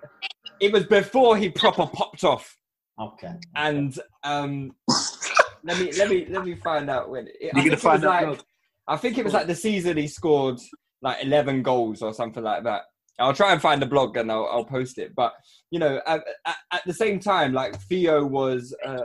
it 0.60 0.72
was 0.72 0.86
before 0.86 1.38
he 1.38 1.50
proper 1.50 1.86
popped 1.86 2.24
off. 2.24 2.58
Okay. 3.00 3.34
and 3.56 4.00
um, 4.24 4.74
let 5.64 5.78
me 5.80 5.92
let 5.94 6.10
me 6.10 6.26
let 6.30 6.46
me 6.46 6.56
find 6.56 6.90
out 6.90 7.10
when. 7.10 7.28
It, 7.28 7.54
You're 7.54 7.66
gonna 7.66 7.78
find 7.78 8.06
out, 8.06 8.30
like. 8.30 8.44
I 8.88 8.98
think 8.98 9.18
it 9.18 9.26
was 9.26 9.34
like 9.34 9.48
the 9.48 9.56
season 9.56 9.98
he 9.98 10.08
scored 10.08 10.60
like 11.02 11.24
eleven 11.24 11.62
goals 11.62 12.02
or 12.02 12.14
something 12.14 12.44
like 12.44 12.64
that. 12.64 12.84
I'll 13.20 13.34
try 13.34 13.54
and 13.54 13.62
find 13.62 13.82
the 13.82 13.86
blog 13.86 14.18
and 14.18 14.32
I'll, 14.32 14.48
I'll 14.52 14.66
post 14.66 14.98
it. 14.98 15.14
But 15.16 15.34
you 15.72 15.80
know, 15.80 16.02
at, 16.06 16.24
at, 16.46 16.56
at 16.72 16.82
the 16.86 16.94
same 16.94 17.20
time, 17.20 17.54
like 17.54 17.80
Theo 17.84 18.26
was 18.26 18.76
uh, 18.86 18.98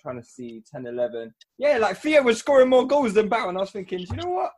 trying 0.00 0.20
to 0.20 0.26
see 0.26 0.62
10, 0.72 0.86
11. 0.86 1.32
Yeah, 1.58 1.78
like 1.78 1.98
Theo 1.98 2.22
was 2.22 2.38
scoring 2.38 2.68
more 2.68 2.86
goals 2.86 3.14
than 3.14 3.28
Bale, 3.28 3.48
and 3.48 3.58
I 3.58 3.62
was 3.62 3.70
thinking, 3.70 4.00
you 4.00 4.16
know 4.16 4.30
what? 4.30 4.52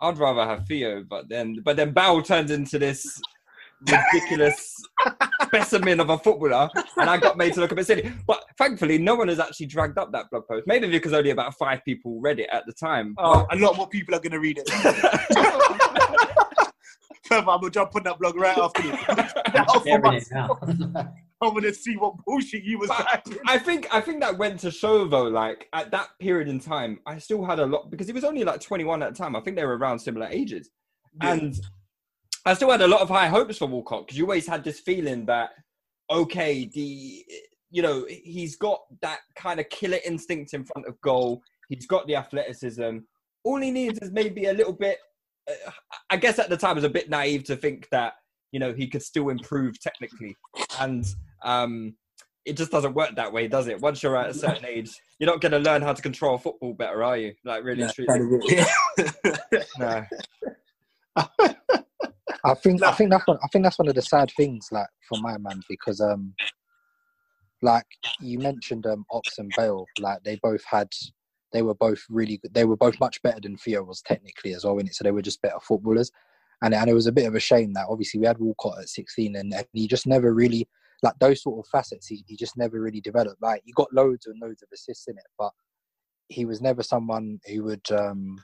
I'd 0.00 0.18
rather 0.18 0.44
have 0.44 0.66
Theo, 0.66 1.04
but 1.08 1.28
then 1.28 1.56
but 1.64 1.76
then 1.76 1.92
Bale 1.92 2.22
turned 2.22 2.50
into 2.50 2.78
this 2.78 3.20
ridiculous 3.80 4.74
specimen 5.42 6.00
of 6.00 6.10
a 6.10 6.18
footballer, 6.18 6.68
and 6.96 7.10
I 7.10 7.16
got 7.16 7.36
made 7.36 7.54
to 7.54 7.60
look 7.60 7.72
a 7.72 7.74
bit 7.74 7.86
silly. 7.86 8.12
But 8.26 8.44
thankfully, 8.56 8.98
no 8.98 9.14
one 9.14 9.28
has 9.28 9.38
actually 9.38 9.66
dragged 9.66 9.98
up 9.98 10.12
that 10.12 10.30
blog 10.30 10.46
post. 10.48 10.66
Maybe 10.66 10.88
because 10.88 11.12
only 11.12 11.30
about 11.30 11.54
five 11.54 11.84
people 11.84 12.20
read 12.20 12.40
it 12.40 12.48
at 12.52 12.66
the 12.66 12.72
time. 12.72 13.14
Oh, 13.18 13.46
a 13.50 13.56
lot 13.56 13.76
more 13.76 13.88
people 13.88 14.14
are 14.14 14.20
going 14.20 14.32
to 14.32 14.40
read 14.40 14.60
it. 14.64 14.68
I'm 17.30 17.44
going 17.44 17.60
to 17.62 17.70
jump 17.70 17.94
on 17.96 18.02
that 18.04 18.18
blog 18.18 18.36
right 18.36 18.56
after 18.66 18.82
this. 18.82 19.32
Now 19.54 19.64
for 19.64 19.88
Airing 19.88 20.00
it 20.00 20.02
myself. 20.04 20.58
now. 20.78 21.14
I'm 21.40 21.50
going 21.50 21.62
to 21.62 21.74
see 21.74 21.94
what 21.96 22.14
bullshit 22.26 22.64
you 22.64 22.78
was 22.78 22.88
But. 22.88 23.22
I 23.46 23.58
think 23.58 23.86
I 23.92 24.00
think 24.00 24.20
that 24.20 24.36
went 24.38 24.58
to 24.60 24.70
show 24.70 25.06
though, 25.06 25.24
like 25.24 25.68
at 25.72 25.90
that 25.92 26.08
period 26.20 26.48
in 26.48 26.58
time, 26.58 26.98
I 27.06 27.18
still 27.18 27.44
had 27.44 27.60
a 27.60 27.66
lot 27.66 27.90
because 27.90 28.06
he 28.08 28.12
was 28.12 28.24
only 28.24 28.42
like 28.44 28.60
21 28.60 29.02
at 29.02 29.12
the 29.12 29.18
time. 29.18 29.36
I 29.36 29.40
think 29.40 29.56
they 29.56 29.64
were 29.64 29.76
around 29.78 30.00
similar 30.00 30.26
ages, 30.26 30.70
Yeah. 31.22 31.34
and 31.34 31.54
I 32.44 32.54
still 32.54 32.70
had 32.70 32.80
a 32.80 32.88
lot 32.88 33.02
of 33.02 33.08
high 33.08 33.28
hopes 33.28 33.58
for 33.58 33.66
Walcott 33.66 34.06
because 34.06 34.18
you 34.18 34.24
always 34.24 34.48
had 34.48 34.64
this 34.64 34.80
feeling 34.80 35.26
that 35.26 35.50
okay, 36.10 36.64
the 36.74 37.24
you 37.70 37.82
know 37.82 38.04
he's 38.08 38.56
got 38.56 38.80
that 39.02 39.20
kind 39.36 39.60
of 39.60 39.68
killer 39.68 39.98
instinct 40.04 40.54
in 40.54 40.64
front 40.64 40.88
of 40.88 41.00
goal. 41.02 41.40
He's 41.68 41.86
got 41.86 42.06
the 42.06 42.16
athleticism. 42.16 42.98
All 43.44 43.60
he 43.60 43.70
needs 43.70 43.98
is 44.00 44.10
maybe 44.10 44.46
a 44.46 44.52
little 44.52 44.72
bit. 44.72 44.98
I 46.10 46.16
guess 46.16 46.38
at 46.38 46.48
the 46.48 46.56
time 46.56 46.72
it 46.72 46.76
was 46.76 46.84
a 46.84 46.90
bit 46.90 47.10
naive 47.10 47.44
to 47.44 47.56
think 47.56 47.88
that 47.90 48.14
you 48.52 48.60
know 48.60 48.72
he 48.72 48.86
could 48.86 49.02
still 49.02 49.28
improve 49.28 49.80
technically, 49.80 50.36
and 50.80 51.04
um, 51.44 51.94
it 52.44 52.56
just 52.56 52.70
doesn't 52.70 52.94
work 52.94 53.14
that 53.16 53.32
way, 53.32 53.46
does 53.48 53.68
it? 53.68 53.80
Once 53.80 54.02
you're 54.02 54.16
at 54.16 54.30
a 54.30 54.34
certain 54.34 54.64
age, 54.64 54.90
you're 55.18 55.30
not 55.30 55.40
going 55.40 55.52
to 55.52 55.58
learn 55.58 55.82
how 55.82 55.92
to 55.92 56.02
control 56.02 56.38
football 56.38 56.72
better, 56.72 57.04
are 57.04 57.16
you? 57.16 57.34
Like 57.44 57.62
really, 57.62 57.82
Yeah, 57.82 57.90
truly. 57.92 58.08
no. 59.78 60.04
I 62.44 62.54
think 62.54 62.82
I 62.82 62.92
think 62.92 63.10
that's 63.10 63.26
one, 63.26 63.38
I 63.42 63.48
think 63.48 63.64
that's 63.64 63.78
one 63.78 63.88
of 63.88 63.94
the 63.94 64.02
sad 64.02 64.30
things, 64.36 64.68
like 64.70 64.86
for 65.08 65.18
my 65.20 65.36
man, 65.38 65.60
because 65.68 66.00
um, 66.00 66.34
like 67.62 67.86
you 68.20 68.38
mentioned, 68.38 68.86
um, 68.86 69.04
Ox 69.10 69.38
and 69.38 69.52
Bale, 69.56 69.84
like 70.00 70.22
they 70.24 70.38
both 70.42 70.62
had, 70.64 70.88
they 71.52 71.62
were 71.62 71.74
both 71.74 72.02
really 72.08 72.38
good. 72.38 72.54
They 72.54 72.64
were 72.64 72.76
both 72.76 73.00
much 73.00 73.22
better 73.22 73.40
than 73.40 73.56
Theo 73.56 73.82
was 73.82 74.02
technically 74.02 74.54
as 74.54 74.64
well, 74.64 74.78
in 74.78 74.86
it. 74.86 74.94
So 74.94 75.04
they 75.04 75.10
were 75.10 75.22
just 75.22 75.42
better 75.42 75.60
footballers, 75.60 76.10
and 76.62 76.74
and 76.74 76.88
it 76.88 76.94
was 76.94 77.06
a 77.06 77.12
bit 77.12 77.26
of 77.26 77.34
a 77.34 77.40
shame 77.40 77.72
that 77.74 77.86
obviously 77.88 78.20
we 78.20 78.26
had 78.26 78.38
Walcott 78.38 78.80
at 78.80 78.88
16, 78.88 79.36
and, 79.36 79.52
and 79.52 79.66
he 79.72 79.86
just 79.86 80.06
never 80.06 80.34
really 80.34 80.68
like 81.02 81.14
those 81.20 81.42
sort 81.42 81.64
of 81.64 81.70
facets. 81.70 82.06
He, 82.06 82.24
he 82.26 82.36
just 82.36 82.56
never 82.56 82.80
really 82.80 83.00
developed. 83.00 83.40
Like 83.40 83.62
he 83.64 83.72
got 83.72 83.92
loads 83.92 84.26
and 84.26 84.40
loads 84.42 84.62
of 84.62 84.68
assists 84.72 85.06
in 85.08 85.16
it, 85.16 85.26
but 85.38 85.52
he 86.28 86.44
was 86.44 86.60
never 86.60 86.82
someone 86.82 87.38
who 87.46 87.64
would. 87.64 87.90
um 87.92 88.36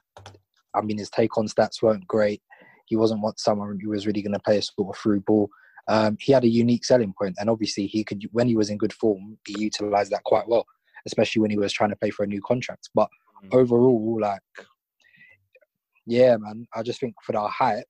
I 0.77 0.81
mean, 0.81 0.99
his 0.99 1.11
take 1.11 1.38
on 1.38 1.47
stats 1.47 1.83
weren't 1.83 2.05
great 2.09 2.43
he 2.87 2.97
wasn't 2.97 3.23
what 3.23 3.40
someone 3.40 3.79
who 3.83 3.90
was 3.90 4.07
really 4.07 4.23
going 4.23 4.33
to 4.33 4.38
play 4.38 4.59
a 4.59 4.62
sort 4.62 4.95
of 4.95 5.01
through 5.01 5.21
ball. 5.21 5.49
Um, 5.88 6.17
he 6.21 6.33
had 6.33 6.45
a 6.45 6.49
unique 6.49 6.85
selling 6.85 7.14
point, 7.19 7.37
and 7.38 7.51
obviously 7.51 7.87
he 7.87 8.05
could, 8.05 8.25
when 8.33 8.49
he 8.49 8.57
was 8.57 8.71
in 8.71 8.79
good 8.79 8.93
form, 8.93 9.38
he 9.47 9.62
utilised 9.62 10.11
that 10.11 10.25
quite 10.25 10.49
well, 10.49 10.67
especially 11.07 11.40
when 11.43 11.51
he 11.51 11.59
was 11.59 11.73
trying 11.73 11.90
to 11.90 11.97
play 11.97 12.11
for 12.11 12.23
a 12.25 12.27
new 12.27 12.40
contract. 12.43 12.88
But 12.95 13.09
Mm. 13.45 13.55
overall, 13.55 14.19
like, 14.21 14.40
yeah, 16.07 16.37
man, 16.37 16.67
I 16.75 16.83
just 16.83 17.01
think 17.01 17.14
for 17.23 17.33
the 17.33 17.43
hype 17.47 17.85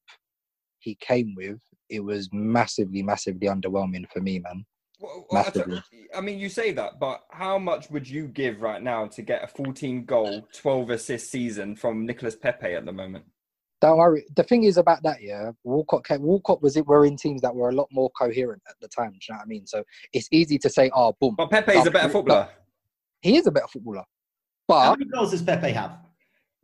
he 0.79 0.95
came 0.97 1.35
with, 1.37 1.59
it 1.89 2.01
was 2.01 2.29
massively, 2.33 3.03
massively 3.03 3.49
underwhelming 3.49 4.09
for 4.11 4.21
me, 4.21 4.39
man. 4.39 4.65
Well, 5.01 5.27
well, 5.31 5.43
Massively. 5.45 5.83
I 6.15 6.21
mean, 6.21 6.39
you 6.39 6.49
say 6.49 6.71
that, 6.73 6.99
but 7.01 7.25
how 7.31 7.59
much 7.59 7.91
would 7.91 8.09
you 8.09 8.29
give 8.29 8.63
right 8.63 8.83
now 8.83 9.07
to 9.09 9.23
get 9.23 9.43
a 9.43 9.49
14 9.49 10.05
goal, 10.05 10.47
12 10.53 10.91
assist 10.91 11.31
season 11.31 11.75
from 11.77 12.07
Nicolas 12.07 12.37
Pepe 12.37 12.73
at 12.75 12.85
the 12.85 12.93
moment? 12.93 13.25
Don't 13.81 13.99
worry. 13.99 14.25
The 14.37 14.45
thing 14.45 14.65
is 14.65 14.77
about 14.79 15.03
that, 15.03 15.21
yeah. 15.21 15.51
Walcott, 15.65 16.07
came, 16.07 16.23
Walcott 16.23 16.63
was 16.63 16.77
it. 16.77 16.87
Were 16.87 17.05
in 17.05 17.17
teams 17.17 17.43
that 17.43 17.55
were 17.55 17.69
a 17.69 17.75
lot 17.75 17.89
more 17.91 18.09
coherent 18.11 18.63
at 18.69 18.77
the 18.81 18.89
time. 18.89 19.11
Do 19.11 19.19
you 19.29 19.35
know 19.35 19.39
what 19.39 19.43
I 19.43 19.47
mean? 19.47 19.67
So 19.67 19.83
it's 20.13 20.29
easy 20.31 20.59
to 20.59 20.71
say, 20.71 20.91
"Oh, 20.95 21.15
boom." 21.21 21.35
But 21.37 21.51
Pepe 21.51 21.73
is 21.73 21.87
a 21.87 21.91
better 21.91 22.07
But- 22.09 22.13
footballer. 22.13 22.49
He 23.25 23.39
is 23.39 23.47
a 23.47 23.51
better 23.51 23.67
footballer, 23.67 24.05
But 24.69 24.83
How 24.85 24.91
many 24.93 25.07
goals 25.07 25.31
does 25.31 25.41
Pepe 25.43 25.71
have? 25.73 25.97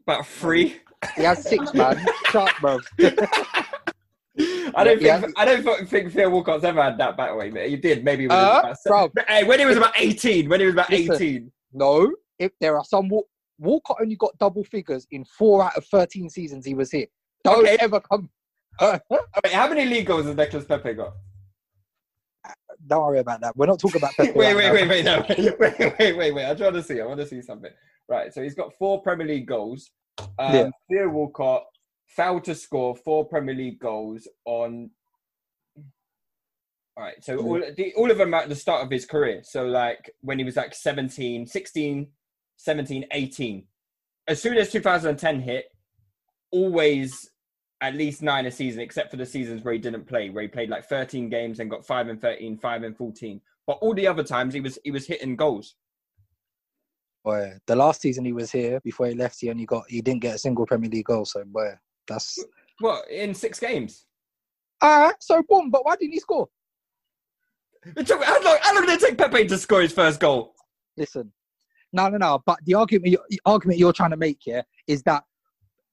About 0.07 0.27
three. 0.27 0.77
he 1.17 1.23
has 1.23 1.43
six, 1.43 1.73
man. 1.73 2.07
Sharp, 2.31 2.51
bro. 2.61 2.79
I 3.01 4.85
don't 4.85 5.01
Yeah, 5.01 5.21
think 5.23 5.33
I 5.39 5.45
don't 5.47 5.89
think 5.89 6.13
Theo 6.13 6.29
Walcott's 6.29 6.63
ever 6.65 6.83
had 6.83 6.99
that 6.99 7.17
back 7.17 7.31
away. 7.31 7.51
He 7.71 7.77
did 7.77 8.05
maybe 8.05 8.27
when, 8.29 8.37
he 8.39 8.45
was 8.45 8.55
Uh, 8.57 8.61
about 8.61 8.77
se- 8.77 8.91
bro. 8.91 9.11
Hey, 9.27 9.45
when 9.45 9.59
he 9.59 9.65
was 9.65 9.79
about 9.79 9.95
18. 9.99 10.51
When 10.51 10.61
he 10.61 10.67
was 10.67 10.75
about 10.75 10.91
Listen. 10.91 11.15
18. 11.15 11.53
No, 11.73 12.13
if 12.39 12.53
there 12.61 12.77
are 12.77 12.85
some 12.85 13.09
Wa- 13.09 13.23
Walcott 13.59 13.97
only 14.03 14.17
got 14.17 14.37
double 14.39 14.63
figures 14.65 15.07
in 15.13 15.25
four 15.25 15.63
out 15.65 15.77
of 15.79 15.87
thirteen 15.87 16.29
seasons 16.29 16.67
he 16.67 16.75
was 16.75 16.91
here. 16.91 17.07
Don't 17.43 17.61
Okay. 17.65 17.79
ever 17.81 18.01
come. 18.01 18.29
Oh, 18.81 18.99
wait, 19.11 19.53
how 19.53 19.67
many 19.69 19.87
league 19.87 20.07
goals 20.07 20.27
has 20.27 20.37
Nicolas 20.37 20.67
Pepe 20.67 20.93
got? 20.93 21.15
Don't 22.87 23.05
worry 23.05 23.19
about 23.19 23.41
that. 23.43 23.57
We're 23.57 23.67
not 23.67 23.79
talking 23.79 24.01
about 24.01 24.13
Pepe 24.17 24.33
wait, 24.33 24.55
right 24.55 24.73
wait, 24.73 24.89
wait, 24.89 24.89
wait, 24.89 25.05
no, 25.05 25.25
wait, 25.29 25.99
wait, 25.99 26.17
wait, 26.17 26.33
wait. 26.33 26.45
I'm 26.45 26.57
trying 26.57 26.73
to 26.73 26.83
see. 26.83 27.01
I 27.01 27.07
want 27.07 27.21
to 27.21 27.27
see 27.27 27.43
something. 27.43 27.71
Right, 28.09 28.33
so 28.33 28.43
he's 28.43 28.55
got 28.55 28.73
four 28.79 29.03
Premier 29.03 29.27
League 29.27 29.47
goals. 29.47 29.91
Um, 30.39 30.55
Yeah. 30.55 30.71
Theo 30.91 31.09
Walcott 31.09 31.65
failed 32.09 32.45
to 32.45 32.55
score 32.55 32.97
four 32.97 33.25
Premier 33.25 33.55
League 33.55 33.79
goals 33.79 34.27
on. 34.45 34.91
All 36.97 37.05
right, 37.05 37.23
so 37.23 37.39
all, 37.39 37.61
the, 37.77 37.95
all 37.97 38.11
of 38.11 38.19
them 38.19 38.35
at 38.35 38.49
the 38.49 38.57
start 38.57 38.85
of 38.85 38.91
his 38.91 39.07
career. 39.07 39.43
So, 39.45 39.65
like 39.65 40.11
when 40.21 40.39
he 40.39 40.45
was 40.45 40.57
like 40.57 40.75
17, 40.75 41.47
16, 41.47 42.09
17, 42.57 43.05
18. 43.13 43.65
As 44.29 44.43
soon 44.43 44.59
as 44.59 44.71
2010 44.71 45.41
hit, 45.41 45.67
always 46.51 47.31
at 47.81 47.95
least 47.95 48.23
nine 48.23 48.47
a 48.47 48.51
season, 48.51 48.81
except 48.81 49.11
for 49.11 49.17
the 49.17 49.27
seasons 49.27 49.63
where 49.65 49.73
he 49.73 49.81
didn't 49.81 50.07
play, 50.07 50.31
where 50.31 50.43
he 50.43 50.49
played 50.49 50.69
like 50.69 50.85
13 50.85 51.29
games 51.29 51.61
and 51.61 51.71
got 51.71 51.85
five 51.87 52.09
and 52.09 52.21
13, 52.21 52.59
five 52.59 52.83
and 52.83 52.97
14. 52.97 53.41
But 53.67 53.79
all 53.81 53.95
the 53.95 54.07
other 54.07 54.23
times 54.25 54.55
he 54.55 54.61
was 54.61 54.79
he 54.85 54.91
was 54.91 55.07
hitting 55.07 55.37
goals. 55.37 55.75
Boy, 57.25 57.53
the 57.67 57.77
last 57.77 58.01
season 58.01 58.25
he 58.25 58.33
was 58.33 58.51
here 58.51 58.81
before 58.81 59.07
he 59.07 59.15
left, 59.15 59.37
he 59.41 59.51
only 59.51 59.67
got 59.67 59.85
he 59.89 60.01
didn't 60.01 60.23
get 60.23 60.37
a 60.37 60.39
single 60.39 60.67
Premier 60.67 60.91
League 60.91 61.05
goal. 61.07 61.25
So, 61.25 61.45
boy, 61.45 61.73
that's 62.09 62.43
What 62.81 63.09
in 63.11 63.35
six 63.35 63.59
games? 63.61 64.07
all 64.83 65.05
right. 65.05 65.15
So, 65.21 65.43
boom. 65.49 65.71
But 65.71 65.85
why 65.85 65.97
didn't 65.97 66.15
he 66.15 66.21
score? 66.21 66.49
It 67.97 68.07
took, 68.07 68.23
how, 68.23 68.43
long, 68.43 68.59
how 68.61 68.75
long 68.75 68.87
did 68.87 69.03
it 69.03 69.07
take 69.07 69.17
Pepe 69.17 69.47
to 69.47 69.57
score 69.57 69.81
his 69.81 69.93
first 69.93 70.21
goal? 70.21 70.55
Listen, 70.99 71.33
no, 71.93 72.09
no, 72.09 72.19
no. 72.19 72.43
But 72.45 72.59
the 72.65 72.75
argument, 72.75 73.17
the 73.31 73.41
argument 73.47 73.79
you're 73.79 73.93
trying 73.93 74.11
to 74.11 74.17
make 74.19 74.39
here 74.41 74.63
is 74.87 75.03
that 75.05 75.25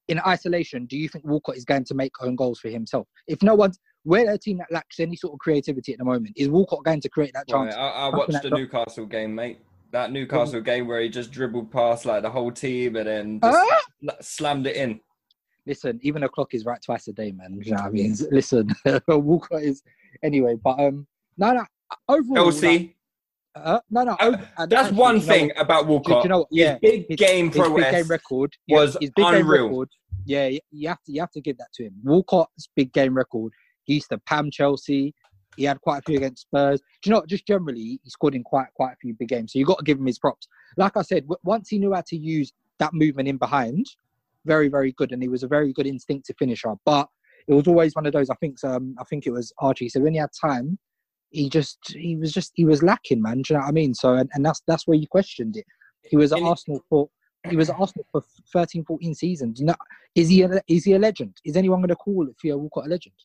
in 0.07 0.19
isolation, 0.25 0.85
do 0.85 0.97
you 0.97 1.09
think 1.09 1.25
Walcott 1.25 1.57
is 1.57 1.65
going 1.65 1.83
to 1.85 1.95
make 1.95 2.11
own 2.21 2.35
goals 2.35 2.59
for 2.59 2.69
himself? 2.69 3.07
If 3.27 3.43
no 3.43 3.55
one's, 3.55 3.79
we're 4.05 4.31
a 4.31 4.37
team 4.37 4.57
that 4.59 4.71
lacks 4.71 4.99
any 4.99 5.15
sort 5.15 5.33
of 5.33 5.39
creativity 5.39 5.93
at 5.93 5.99
the 5.99 6.05
moment. 6.05 6.33
Is 6.35 6.47
Walcott 6.49 6.83
going 6.83 7.01
to 7.01 7.09
create 7.09 7.33
that 7.33 7.45
Right, 7.51 7.71
chance? 7.71 7.75
I, 7.75 7.87
I 7.87 8.09
watched 8.09 8.41
the 8.41 8.49
Newcastle 8.49 9.05
game, 9.05 9.35
mate. 9.35 9.59
That 9.91 10.11
Newcastle 10.11 10.61
game 10.61 10.87
where 10.87 11.01
he 11.01 11.09
just 11.09 11.31
dribbled 11.31 11.71
past 11.71 12.05
like 12.05 12.21
the 12.21 12.29
whole 12.29 12.51
team 12.51 12.95
and 12.95 13.41
then 13.41 14.11
slammed 14.21 14.67
it 14.67 14.75
in. 14.75 14.99
Listen, 15.65 15.99
even 16.01 16.23
a 16.23 16.29
clock 16.29 16.53
is 16.53 16.65
right 16.65 16.81
twice 16.81 17.07
a 17.09 17.13
day, 17.13 17.31
man. 17.31 17.59
You 17.61 17.71
know 17.71 17.81
what 17.81 17.87
I 17.87 17.89
mean? 17.89 18.15
Listen, 18.31 18.69
Walcott 19.07 19.63
is 19.63 19.81
anyway. 20.23 20.55
But 20.55 20.79
um, 20.79 21.07
no, 21.37 21.53
no. 21.53 21.65
Overall, 22.07 22.45
like, 22.45 22.61
Chelsea. 22.61 22.96
Uh, 23.63 23.79
no, 23.89 24.03
no. 24.03 24.11
Uh, 24.13 24.17
over- 24.25 24.49
uh, 24.57 24.65
That's 24.65 24.81
actually, 24.87 24.97
one 24.97 25.15
know 25.15 25.21
thing 25.21 25.47
what? 25.55 25.59
about 25.61 25.81
Do, 25.81 25.87
do 25.87 25.91
Walcott. 25.93 26.23
you 26.23 26.29
know 26.29 26.37
what? 26.39 26.47
His 26.51 26.57
Yeah, 26.59 26.77
big 26.81 27.05
his- 27.09 27.17
game 27.17 27.51
his 27.51 27.57
big 27.69 27.91
game 27.91 28.07
record 28.07 28.53
yeah, 28.67 28.77
was 28.77 28.97
his 29.01 29.11
big 29.15 29.25
game 29.25 29.35
unreal. 29.35 29.65
record. 29.67 29.89
Yeah, 30.25 30.49
you 30.71 30.87
have 30.89 31.01
to 31.03 31.11
you 31.11 31.19
have 31.21 31.31
to 31.31 31.41
give 31.41 31.57
that 31.57 31.71
to 31.75 31.83
him. 31.85 31.93
Walcott's 32.03 32.69
big 32.75 32.91
game 32.93 33.15
record. 33.15 33.53
He 33.85 33.95
used 33.95 34.09
to 34.09 34.17
pam 34.19 34.51
Chelsea. 34.51 35.13
He 35.55 35.63
had 35.63 35.79
quite 35.81 35.99
a 35.99 36.01
few 36.03 36.17
against 36.17 36.41
Spurs. 36.43 36.81
Do 37.01 37.09
you 37.09 37.11
know? 37.13 37.19
what? 37.19 37.29
Just 37.29 37.47
generally, 37.47 37.99
he 38.03 38.09
scored 38.09 38.35
in 38.35 38.43
quite 38.43 38.67
quite 38.75 38.91
a 38.93 38.97
few 39.01 39.13
big 39.13 39.29
games. 39.29 39.53
So 39.53 39.59
you 39.59 39.65
got 39.65 39.79
to 39.79 39.83
give 39.83 39.97
him 39.97 40.05
his 40.05 40.19
props. 40.19 40.47
Like 40.75 40.95
I 40.97 41.01
said, 41.01 41.25
once 41.43 41.69
he 41.69 41.79
knew 41.79 41.93
how 41.93 42.03
to 42.07 42.17
use 42.17 42.51
that 42.79 42.93
movement 42.93 43.27
in 43.27 43.37
behind, 43.37 43.85
very 44.45 44.67
very 44.67 44.91
good, 44.91 45.11
and 45.13 45.21
he 45.21 45.29
was 45.29 45.43
a 45.43 45.47
very 45.47 45.71
good 45.73 45.87
instinctive 45.87 46.35
finisher. 46.37 46.73
But 46.85 47.07
it 47.47 47.53
was 47.53 47.67
always 47.67 47.95
one 47.95 48.05
of 48.05 48.11
those. 48.13 48.29
I 48.29 48.35
think 48.35 48.61
um, 48.65 48.95
I 48.99 49.03
think 49.05 49.25
it 49.25 49.31
was 49.31 49.53
Archie 49.59 49.87
So 49.89 50.01
when 50.01 50.13
he 50.13 50.19
had 50.19 50.29
time, 50.39 50.77
he 51.29 51.49
just 51.49 51.77
he 51.89 52.15
was 52.15 52.31
just 52.31 52.51
he 52.55 52.65
was 52.65 52.81
lacking, 52.83 53.21
man. 53.21 53.41
Do 53.41 53.53
you 53.53 53.55
know 53.55 53.63
what 53.63 53.69
I 53.69 53.71
mean? 53.73 53.93
So 53.93 54.13
and, 54.15 54.29
and 54.33 54.45
that's 54.45 54.61
that's 54.67 54.87
where 54.87 54.97
you 54.97 55.07
questioned 55.07 55.57
it. 55.57 55.65
He 56.03 56.15
was 56.17 56.31
at 56.31 56.41
Arsenal 56.41 56.81
for 56.89 57.09
he 57.49 57.55
was 57.55 57.69
at 57.69 57.79
Arsenal 57.79 58.05
for 58.11 58.21
13, 58.53 58.83
14 58.85 59.13
seasons. 59.15 59.59
You 59.59 59.67
know, 59.67 59.75
is 60.15 60.29
he 60.29 60.41
a, 60.43 60.61
is 60.67 60.83
he 60.85 60.93
a 60.93 60.99
legend? 60.99 61.35
Is 61.45 61.55
anyone 61.55 61.79
going 61.79 61.89
to 61.89 61.95
call 61.95 62.27
Theo 62.41 62.57
Walcott 62.57 62.87
a 62.87 62.89
legend? 62.89 63.15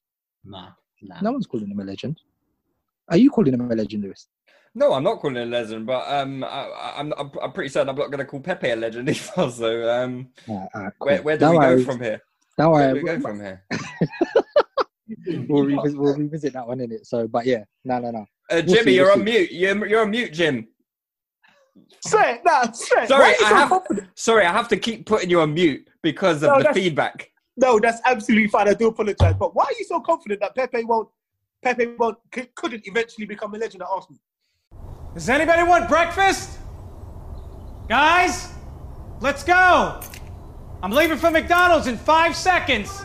Nah, 0.45 0.71
nah. 1.01 1.21
No 1.21 1.33
one's 1.33 1.47
calling 1.47 1.69
him 1.69 1.81
a 1.81 1.85
legend. 1.85 2.21
Are 3.09 3.17
you 3.17 3.31
calling 3.31 3.55
him 3.55 3.71
a 3.71 3.75
legend, 3.75 4.05
Lewis? 4.05 4.29
No, 4.75 4.93
I'm 4.95 5.03
not 5.05 5.21
calling 5.21 5.37
him 5.37 5.49
a 5.49 5.51
legend, 5.59 5.87
but 5.87 6.07
um, 6.09 6.45
I, 6.45 6.47
I- 6.49 6.95
I'm, 6.99 7.13
I'm 7.19 7.31
I'm 7.43 7.53
pretty 7.53 7.69
certain 7.69 7.89
I'm 7.91 7.97
not 7.97 8.11
going 8.11 8.19
to 8.19 8.25
call 8.25 8.41
Pepe 8.41 8.71
a 8.71 8.77
legend 8.77 9.09
either. 9.09 9.51
So 9.51 9.91
um, 9.91 10.29
Alright, 10.49 10.69
alright, 10.75 10.93
cool. 10.99 11.07
where 11.09 11.23
where 11.23 11.37
do 11.37 11.41
Don't 11.41 11.53
we 11.53 11.59
go 11.59 11.69
worry. 11.75 11.85
from 11.85 12.01
here? 12.01 12.23
Don't 12.59 12.71
Where 12.73 12.89
worry. 12.95 13.01
do 13.01 13.07
we 13.07 13.13
go 13.13 13.21
from 13.21 13.41
here? 13.41 13.65
We'll 15.49 15.65
revisit, 15.65 15.99
we'll 15.99 16.17
revisit 16.17 16.53
that 16.55 16.67
one 16.67 16.81
in 16.81 16.93
it. 16.93 17.07
So, 17.07 17.27
but 17.29 17.45
yeah, 17.47 17.65
no, 17.85 17.99
no, 17.99 18.11
no. 18.11 18.21
Uh, 18.21 18.25
We'll 18.51 18.63
Jimmy, 18.63 18.83
see, 18.85 18.95
you're 18.97 19.05
we'll 19.07 19.13
on 19.15 19.19
see. 19.21 19.25
mute. 19.33 19.53
You're, 19.53 19.87
you're 19.87 20.03
on 20.03 20.11
mute, 20.11 20.33
Jim. 20.33 20.69
Say 22.07 22.35
it, 22.35 22.41
nah, 22.45 22.71
say 22.73 23.03
it. 23.05 23.09
Sorry, 23.09 23.23
Why 23.23 23.29
are 23.29 23.31
you 23.41 23.47
I 23.47 23.49
so 23.49 23.55
have- 23.57 23.69
confident? 23.69 24.09
Sorry, 24.15 24.45
I 24.47 24.53
have 24.53 24.69
to 24.69 24.77
keep 24.77 25.07
putting 25.07 25.31
you 25.31 25.41
on 25.41 25.55
mute 25.55 25.89
because 26.03 26.43
of 26.43 26.51
No, 26.51 26.63
the 26.63 26.73
feedback. 26.75 27.31
No, 27.57 27.79
that's 27.79 28.01
absolutely 28.07 28.49
fine. 28.49 28.69
I 28.69 28.75
do 28.75 28.89
apologize. 28.89 29.35
But 29.39 29.55
why 29.55 29.65
are 29.65 29.75
you 29.79 29.85
so 29.85 30.01
confident 30.01 30.41
that 30.41 30.55
Pepe 30.55 30.85
won't 30.85 31.09
Pepe 31.63 31.87
won't 31.99 32.19
c- 32.35 32.49
couldn't 32.55 32.87
eventually 32.87 33.27
become 33.27 33.55
a 33.55 33.59
legend 33.59 33.83
at 33.83 33.89
Arsenal? 33.89 34.21
Does 35.15 35.29
anybody 35.29 35.63
want 35.63 35.89
breakfast? 35.89 36.59
Guys, 37.89 38.53
let's 39.21 39.45
go. 39.45 40.01
I'm 40.83 40.91
leaving 40.91 41.19
for 41.19 41.31
McDonald's 41.31 41.87
in 41.87 41.97
five 41.99 42.35
seconds. 42.35 43.05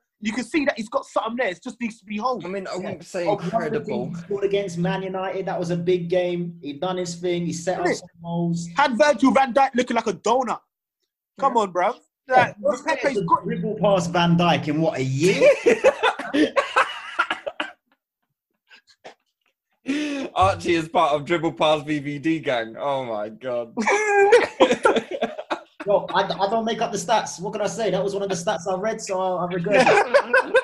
You 0.23 0.31
can 0.33 0.43
see 0.43 0.65
that 0.65 0.77
he's 0.77 0.87
got 0.89 1.05
something 1.05 1.35
there. 1.37 1.47
It 1.47 1.61
just 1.63 1.81
needs 1.81 1.97
to 1.99 2.05
be 2.05 2.17
honed. 2.17 2.45
I 2.45 2.49
mean, 2.49 2.67
I 2.67 2.75
wouldn't 2.75 3.03
say 3.03 3.25
Oh, 3.25 3.35
one 3.35 3.43
of 3.45 3.49
the 3.51 3.55
incredible. 3.57 4.05
things 4.05 4.19
scored 4.19 4.43
against 4.43 4.77
Man 4.77 5.01
United. 5.01 5.45
That 5.47 5.59
was 5.59 5.71
a 5.71 5.75
big 5.77 6.09
game. 6.09 6.57
He 6.61 6.73
done 6.73 6.97
his 6.97 7.15
thing. 7.15 7.45
He 7.45 7.53
set 7.53 7.79
up 7.79 7.85
Innit? 7.87 7.95
some 7.97 8.07
goals. 8.23 8.67
Had 8.77 8.97
Virgil 8.97 9.31
van 9.31 9.53
Dijk 9.53 9.71
looking 9.75 9.95
like 9.95 10.07
a 10.07 10.13
donut. 10.13 10.59
Come 11.39 11.57
on, 11.57 11.71
bro. 11.71 11.95
Like, 12.27 12.55
What's 12.59 12.83
Pepe's 12.83 13.15
the 13.15 13.23
got 13.23 13.43
dribble 13.43 13.77
past 13.81 14.11
Van 14.11 14.37
Dijk 14.37 14.67
in 14.67 14.79
what 14.79 14.99
a 14.99 15.03
year? 15.03 15.49
Archie 20.35 20.75
is 20.75 20.87
part 20.87 21.13
of 21.13 21.25
Dribble 21.25 21.53
Pass 21.53 21.81
VVD 21.81 22.43
gang. 22.43 22.75
Oh 22.79 23.03
my 23.05 23.29
god. 23.29 23.73
Well, 25.85 26.05
I, 26.13 26.23
I 26.23 26.49
don't 26.49 26.65
make 26.65 26.81
up 26.81 26.91
the 26.91 26.97
stats. 26.97 27.39
What 27.39 27.53
can 27.53 27.61
I 27.61 27.67
say? 27.67 27.91
That 27.91 28.03
was 28.03 28.13
one 28.13 28.23
of 28.23 28.29
the 28.29 28.35
stats 28.35 28.67
I 28.71 28.75
read, 28.79 29.01
so 29.01 29.19
I, 29.19 29.43
I 29.43 29.47
regret 29.47 29.87
it. 29.87 30.55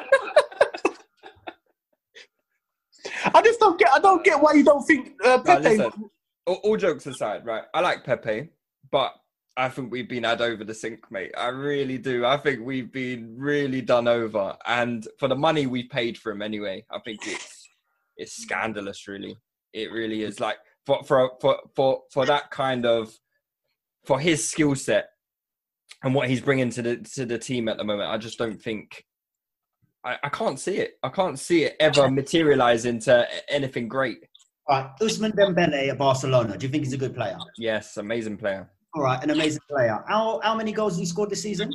I 3.34 3.42
just 3.42 3.60
don't 3.60 3.80
get. 3.80 3.90
I 3.92 4.00
don't 4.00 4.24
get 4.24 4.42
why 4.42 4.54
you 4.54 4.64
don't 4.64 4.86
think 4.86 5.14
uh, 5.24 5.40
Pepe. 5.40 5.64
listen, 5.64 6.10
all, 6.46 6.60
all 6.64 6.78
jokes 6.78 7.06
aside, 7.06 7.46
right? 7.46 7.64
I 7.74 7.82
like 7.82 8.04
Pepe, 8.04 8.50
but 8.92 9.14
I 9.56 9.70
think 9.70 9.92
we've 9.92 10.08
been 10.08 10.24
had 10.24 10.42
over 10.42 10.64
the 10.64 10.74
sink, 10.74 11.12
mate. 11.12 11.32
I 11.38 11.48
really 11.48 11.98
do. 11.98 12.26
I 12.26 12.38
think 12.38 12.62
we've 12.62 12.92
been 12.92 13.36
really 13.38 13.82
done 13.82 14.08
over, 14.08 14.56
and 14.66 15.08
for 15.20 15.28
the 15.28 15.36
money 15.36 15.68
we 15.68 15.84
paid 15.84 16.18
for 16.18 16.32
him 16.32 16.42
anyway, 16.42 16.86
I 16.92 17.00
think 17.00 17.20
it's 17.28 17.68
it's 18.18 18.34
scandalous. 18.34 19.08
Really, 19.08 19.36
it 19.74 19.92
really 19.92 20.24
is. 20.24 20.40
Like 20.40 20.58
for 20.86 21.04
for 21.04 21.32
for 21.42 21.58
for 21.76 22.04
for 22.12 22.26
that 22.26 22.52
kind 22.52 22.86
of 22.86 23.14
for 24.08 24.20
his 24.20 24.48
skill 24.48 24.74
set 24.74 25.10
and 26.04 26.15
what 26.15 26.30
he's 26.30 26.41
bringing 26.41 26.70
to 26.72 26.82
the 26.82 26.98
to 27.15 27.26
the 27.26 27.38
team 27.38 27.67
at 27.67 27.78
the 27.78 27.84
moment, 27.84 28.10
I 28.10 28.17
just 28.17 28.38
don't 28.38 28.60
think. 28.60 29.04
I, 30.06 30.17
I 30.24 30.30
can't 30.30 30.60
see 30.60 30.78
it. 30.78 30.93
I 31.04 31.10
can't 31.10 31.38
see 31.38 31.63
it 31.63 31.76
ever 31.80 32.10
materialize 32.22 32.86
into 32.86 33.28
anything 33.50 33.89
great. 33.89 34.20
All 34.67 34.80
right, 34.80 34.89
Ousmane 35.02 35.34
Dembele 35.34 35.89
at 35.89 35.98
Barcelona. 35.98 36.58
Do 36.58 36.65
you 36.65 36.72
think 36.72 36.86
he's 36.86 36.93
a 36.93 36.98
good 36.98 37.15
player? 37.15 37.38
Yes, 37.58 37.98
amazing 37.98 38.38
player. 38.38 38.70
All 38.96 39.04
right, 39.04 39.22
an 39.22 39.30
amazing 39.32 39.62
player. 39.70 40.04
How 40.08 40.39
how 40.43 40.56
many 40.56 40.72
goals 40.72 40.93
has 40.93 41.00
he 41.00 41.06
scored 41.06 41.30
this 41.30 41.41
season? 41.41 41.70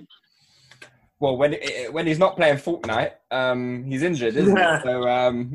Well, 1.23 1.37
when 1.37 1.57
when 1.93 2.05
he's 2.09 2.19
not 2.19 2.35
playing 2.35 2.57
Fortnite, 2.57 3.13
um, 3.31 3.85
he's 3.85 4.03
injured, 4.03 4.35
isn't 4.35 4.57
he? 4.57 4.63
So 4.83 5.09
um, 5.09 5.55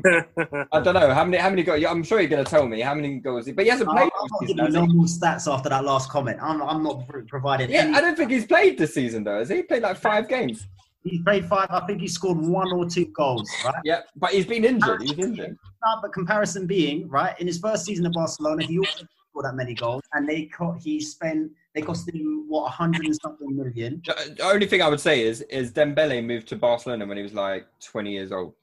I 0.72 0.80
don't 0.80 0.94
know 0.94 1.12
how 1.12 1.26
many 1.26 1.36
how 1.36 1.50
many 1.50 1.62
goals. 1.62 1.84
I'm 1.84 2.02
sure 2.02 2.20
you're 2.20 2.30
going 2.30 2.42
to 2.42 2.50
tell 2.50 2.66
me 2.66 2.80
how 2.80 2.94
many 2.94 3.18
goals. 3.18 3.44
He, 3.44 3.52
but 3.52 3.66
he 3.66 3.70
hasn't 3.70 3.90
I'm 3.90 3.96
played. 3.96 4.10
not 4.18 4.30
this 4.40 4.48
giving 4.48 4.48
season, 4.48 4.56
you 4.56 4.64
has 4.64 4.74
no 4.74 4.86
he? 4.86 4.92
more 4.94 5.04
stats 5.04 5.52
after 5.52 5.68
that 5.68 5.84
last 5.84 6.08
comment. 6.08 6.38
I'm, 6.40 6.62
I'm 6.62 6.82
not 6.82 7.06
pro- 7.06 7.22
providing 7.26 7.68
Yeah, 7.68 7.80
any. 7.82 7.94
I 7.96 8.00
don't 8.00 8.16
think 8.16 8.30
he's 8.30 8.46
played 8.46 8.78
this 8.78 8.94
season 8.94 9.24
though. 9.24 9.40
Has 9.40 9.50
he 9.50 9.62
played 9.62 9.82
like 9.82 9.98
five 9.98 10.26
games? 10.26 10.66
He's 11.04 11.20
played 11.22 11.44
five. 11.44 11.68
I 11.70 11.80
think 11.86 12.00
he 12.00 12.08
scored 12.08 12.38
one 12.38 12.72
or 12.72 12.88
two 12.88 13.04
goals, 13.14 13.50
right? 13.62 13.74
Yeah, 13.84 14.00
but 14.16 14.30
he's 14.30 14.46
been 14.46 14.64
injured. 14.64 15.02
He's 15.02 15.18
injured. 15.18 15.58
No, 15.84 15.98
but 16.00 16.14
comparison 16.14 16.66
being, 16.66 17.08
right, 17.10 17.38
in 17.40 17.46
his 17.46 17.58
first 17.58 17.84
season 17.84 18.06
at 18.06 18.12
Barcelona, 18.14 18.64
he 18.64 18.78
also 18.78 19.04
scored 19.38 19.52
that 19.52 19.56
many 19.56 19.74
goals, 19.74 20.02
and 20.12 20.28
they 20.28 20.44
co- 20.46 20.72
he 20.72 21.00
spent 21.00 21.50
they 21.74 21.82
cost 21.82 22.08
him 22.08 22.44
what 22.48 22.66
a 22.66 22.70
hundred 22.70 23.06
and 23.06 23.16
something 23.22 23.56
million. 23.56 24.02
The 24.04 24.34
the 24.36 24.42
only 24.44 24.66
thing 24.66 24.82
I 24.82 24.88
would 24.88 25.00
say 25.00 25.22
is 25.22 25.42
is 25.42 25.72
Dembele 25.72 26.24
moved 26.24 26.48
to 26.48 26.56
Barcelona 26.56 27.06
when 27.06 27.16
he 27.16 27.22
was 27.22 27.34
like 27.34 27.66
20 27.80 28.12
years 28.12 28.32
old. 28.32 28.54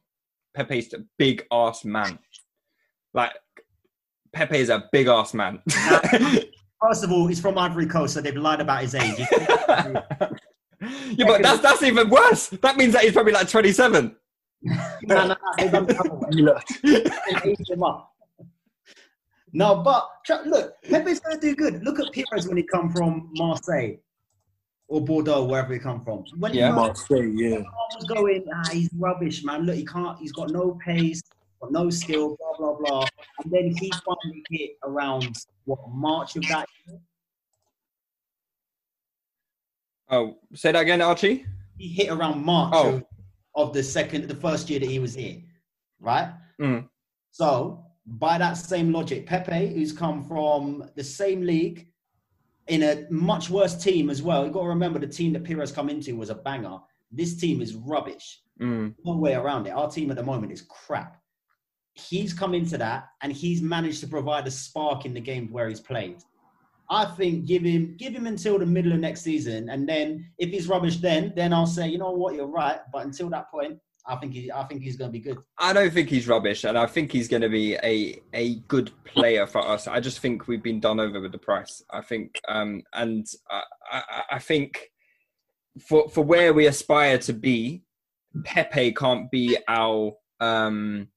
Pepe's 0.53 0.93
a 0.93 1.03
big 1.17 1.45
ass 1.51 1.85
man. 1.85 2.19
Like 3.13 3.33
Pepe 4.33 4.57
is 4.57 4.69
a 4.69 4.89
big 4.91 5.07
ass 5.07 5.33
man. 5.33 5.61
First 6.81 7.03
of 7.03 7.11
all, 7.11 7.27
he's 7.27 7.39
from 7.39 7.57
Ivory 7.57 7.87
Coast, 7.87 8.13
so 8.13 8.21
they've 8.21 8.35
lied 8.35 8.61
about 8.61 8.81
his 8.81 8.95
age. 8.95 9.17
yeah, 9.29 10.03
but 11.25 11.41
that's 11.41 11.61
that's 11.61 11.83
even 11.83 12.09
worse. 12.09 12.47
That 12.47 12.77
means 12.77 12.93
that 12.93 13.03
he's 13.03 13.13
probably 13.13 13.33
like 13.33 13.49
27. 13.49 14.15
no, 14.61 14.75
no, 15.03 15.27
no, 15.27 15.35
they've 15.57 15.71
done 15.71 15.85
the 15.85 15.99
other 15.99 16.15
way. 16.15 17.03
They 17.43 17.51
aged 17.51 17.69
him 17.69 17.83
up. 17.83 18.14
No, 19.55 19.75
but 19.81 20.05
tr- 20.25 20.45
look, 20.45 20.73
Pepe's 20.83 21.21
going 21.21 21.39
to 21.39 21.41
do 21.41 21.55
good. 21.55 21.81
Look 21.81 21.97
at 21.97 22.07
Pires 22.13 22.45
when 22.45 22.57
he 22.57 22.63
come 22.63 22.91
from 22.91 23.29
Marseille 23.35 23.93
or 24.89 24.99
Bordeaux, 24.99 25.45
wherever 25.45 25.71
he 25.73 25.79
come 25.79 26.01
from. 26.03 26.25
When 26.37 26.53
Yeah. 26.53 26.75
first 26.75 27.09
Marseille, 27.09 27.31
yeah. 27.35 27.59
was 27.95 28.03
going, 28.03 28.45
ah, 28.53 28.69
he's 28.73 28.89
rubbish, 28.97 29.45
man. 29.45 29.61
Look, 29.65 29.75
he 29.77 29.85
can't. 29.85 30.19
He's 30.19 30.33
got 30.33 30.49
no 30.49 30.77
pace, 30.85 31.21
got 31.61 31.71
no 31.71 31.89
skill, 31.89 32.35
blah 32.37 32.57
blah 32.57 32.73
blah. 32.77 33.07
And 33.43 33.51
then 33.53 33.73
he 33.79 33.89
finally 34.05 34.43
hit 34.49 34.71
around 34.83 35.33
what 35.63 35.79
March 35.89 36.35
of 36.35 36.43
that 36.49 36.67
year. 36.85 36.99
Oh, 40.09 40.37
say 40.53 40.73
that 40.73 40.81
again, 40.81 41.01
Archie. 41.01 41.45
He 41.77 41.87
hit 41.87 42.09
around 42.09 42.43
March 42.43 42.73
Oh. 42.75 42.95
of, 42.95 43.03
of 43.55 43.73
the 43.73 43.81
second, 43.83 44.27
the 44.27 44.35
first 44.35 44.69
year 44.69 44.81
that 44.81 44.89
he 44.89 44.99
was 44.99 45.13
here, 45.15 45.41
right? 46.01 46.33
Mm. 46.59 46.89
So, 47.31 47.84
by 48.05 48.37
that 48.37 48.53
same 48.53 48.91
logic, 48.91 49.25
Pepe, 49.25 49.73
who's 49.73 49.91
come 49.91 50.23
from 50.23 50.89
the 50.95 51.03
same 51.03 51.41
league 51.41 51.87
in 52.67 52.83
a 52.83 53.05
much 53.09 53.49
worse 53.49 53.75
team 53.75 54.09
as 54.09 54.21
well, 54.21 54.43
you've 54.43 54.53
got 54.53 54.61
to 54.61 54.67
remember 54.67 54.99
the 54.99 55.07
team 55.07 55.33
that 55.33 55.43
Pires 55.43 55.71
come 55.71 55.89
into 55.89 56.15
was 56.15 56.29
a 56.29 56.35
banger. 56.35 56.77
This 57.11 57.35
team 57.35 57.61
is 57.61 57.75
rubbish. 57.75 58.41
Mm. 58.59 58.95
No 59.03 59.17
way 59.17 59.33
around 59.33 59.67
it. 59.67 59.71
Our 59.71 59.89
team 59.89 60.09
at 60.11 60.17
the 60.17 60.23
moment 60.23 60.51
is 60.51 60.61
crap. 60.61 61.17
He's 61.93 62.33
come 62.33 62.53
into 62.53 62.77
that 62.77 63.07
and 63.21 63.31
he's 63.31 63.61
managed 63.61 64.01
to 64.01 64.07
provide 64.07 64.47
a 64.47 64.51
spark 64.51 65.05
in 65.05 65.13
the 65.13 65.21
games 65.21 65.51
where 65.51 65.69
he's 65.69 65.79
played. 65.79 66.17
I 66.89 67.05
think 67.05 67.45
give 67.45 67.63
him 67.63 67.95
give 67.97 68.13
him 68.13 68.27
until 68.27 68.59
the 68.59 68.65
middle 68.65 68.93
of 68.93 68.99
next 68.99 69.21
season, 69.21 69.69
and 69.69 69.89
then 69.89 70.29
if 70.37 70.51
he's 70.51 70.67
rubbish, 70.67 70.97
then 70.97 71.33
then 71.35 71.51
I'll 71.51 71.65
say, 71.65 71.87
you 71.87 71.97
know 71.97 72.11
what, 72.11 72.35
you're 72.35 72.45
right. 72.45 72.79
But 72.93 73.05
until 73.05 73.27
that 73.29 73.49
point, 73.49 73.79
I 74.07 74.15
think 74.17 74.33
he 74.33 74.51
I 74.51 74.63
think 74.65 74.81
he's 74.81 74.97
going 74.97 75.09
to 75.09 75.13
be 75.13 75.19
good. 75.19 75.37
I 75.57 75.73
don't 75.73 75.91
think 75.91 76.09
he's 76.09 76.27
rubbish, 76.27 76.63
and 76.63 76.77
I 76.77 76.85
think 76.85 77.11
he's 77.11 77.27
going 77.27 77.41
to 77.41 77.49
be 77.49 77.75
a 77.75 78.21
a 78.33 78.55
good 78.67 78.91
player 79.03 79.47
for 79.47 79.67
us. 79.67 79.87
I 79.87 79.99
just 79.99 80.19
think 80.19 80.47
we've 80.47 80.61
been 80.63 80.79
done 80.79 80.99
over 80.99 81.19
with 81.19 81.31
the 81.31 81.37
price. 81.39 81.83
I 81.89 82.01
think, 82.01 82.39
um, 82.47 82.83
and 82.93 83.25
I, 83.49 83.61
I, 83.91 84.23
I 84.33 84.39
think 84.39 84.91
for 85.79 86.07
for 86.09 86.23
where 86.23 86.53
we 86.53 86.67
aspire 86.67 87.17
to 87.19 87.33
be, 87.33 87.83
Pepe 88.43 88.91
can't 88.93 89.29
be 89.31 89.57
our 89.67 90.13
um 90.39 91.07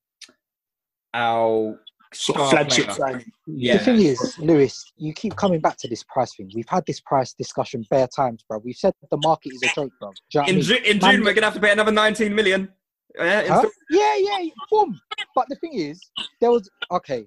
our 1.14 1.79
Sort 2.14 2.51
flagship 2.51 2.87
player. 2.87 2.96
signing. 2.96 3.33
Yeah. 3.46 3.77
The 3.77 3.85
thing 3.85 4.01
is, 4.01 4.38
Lewis, 4.38 4.92
you 4.96 5.12
keep 5.12 5.37
coming 5.37 5.61
back 5.61 5.77
to 5.79 5.88
this 5.88 6.03
price 6.05 6.35
thing. 6.35 6.51
We've 6.55 6.68
had 6.68 6.87
this 6.87 7.01
price 7.01 7.35
discussion 7.35 7.85
bare 7.90 8.09
times, 8.09 8.42
bro. 8.48 8.62
We've 8.64 8.74
said 8.74 8.94
the 9.11 9.18
market 9.22 9.53
is 9.53 9.62
a 9.62 9.74
joke, 9.74 9.92
bro. 10.01 10.11
You 10.33 10.40
know 10.40 10.40
what 10.40 10.46
I 10.46 10.48
in 10.48 10.55
mean? 10.57 10.64
June, 10.64 10.85
in 10.85 10.98
Man- 11.01 11.14
June, 11.16 11.24
we're 11.24 11.35
gonna 11.35 11.46
have 11.46 11.55
to 11.55 11.61
pay 11.61 11.70
another 11.70 11.92
19 11.92 12.35
million. 12.35 12.70
Yeah, 13.16 13.47
Huh? 13.49 13.68
Yeah, 13.90 14.16
yeah, 14.16 14.51
boom. 14.71 15.01
But 15.35 15.47
the 15.49 15.57
thing 15.57 15.75
is, 15.75 16.11
there 16.40 16.51
was 16.51 16.68
okay. 16.90 17.27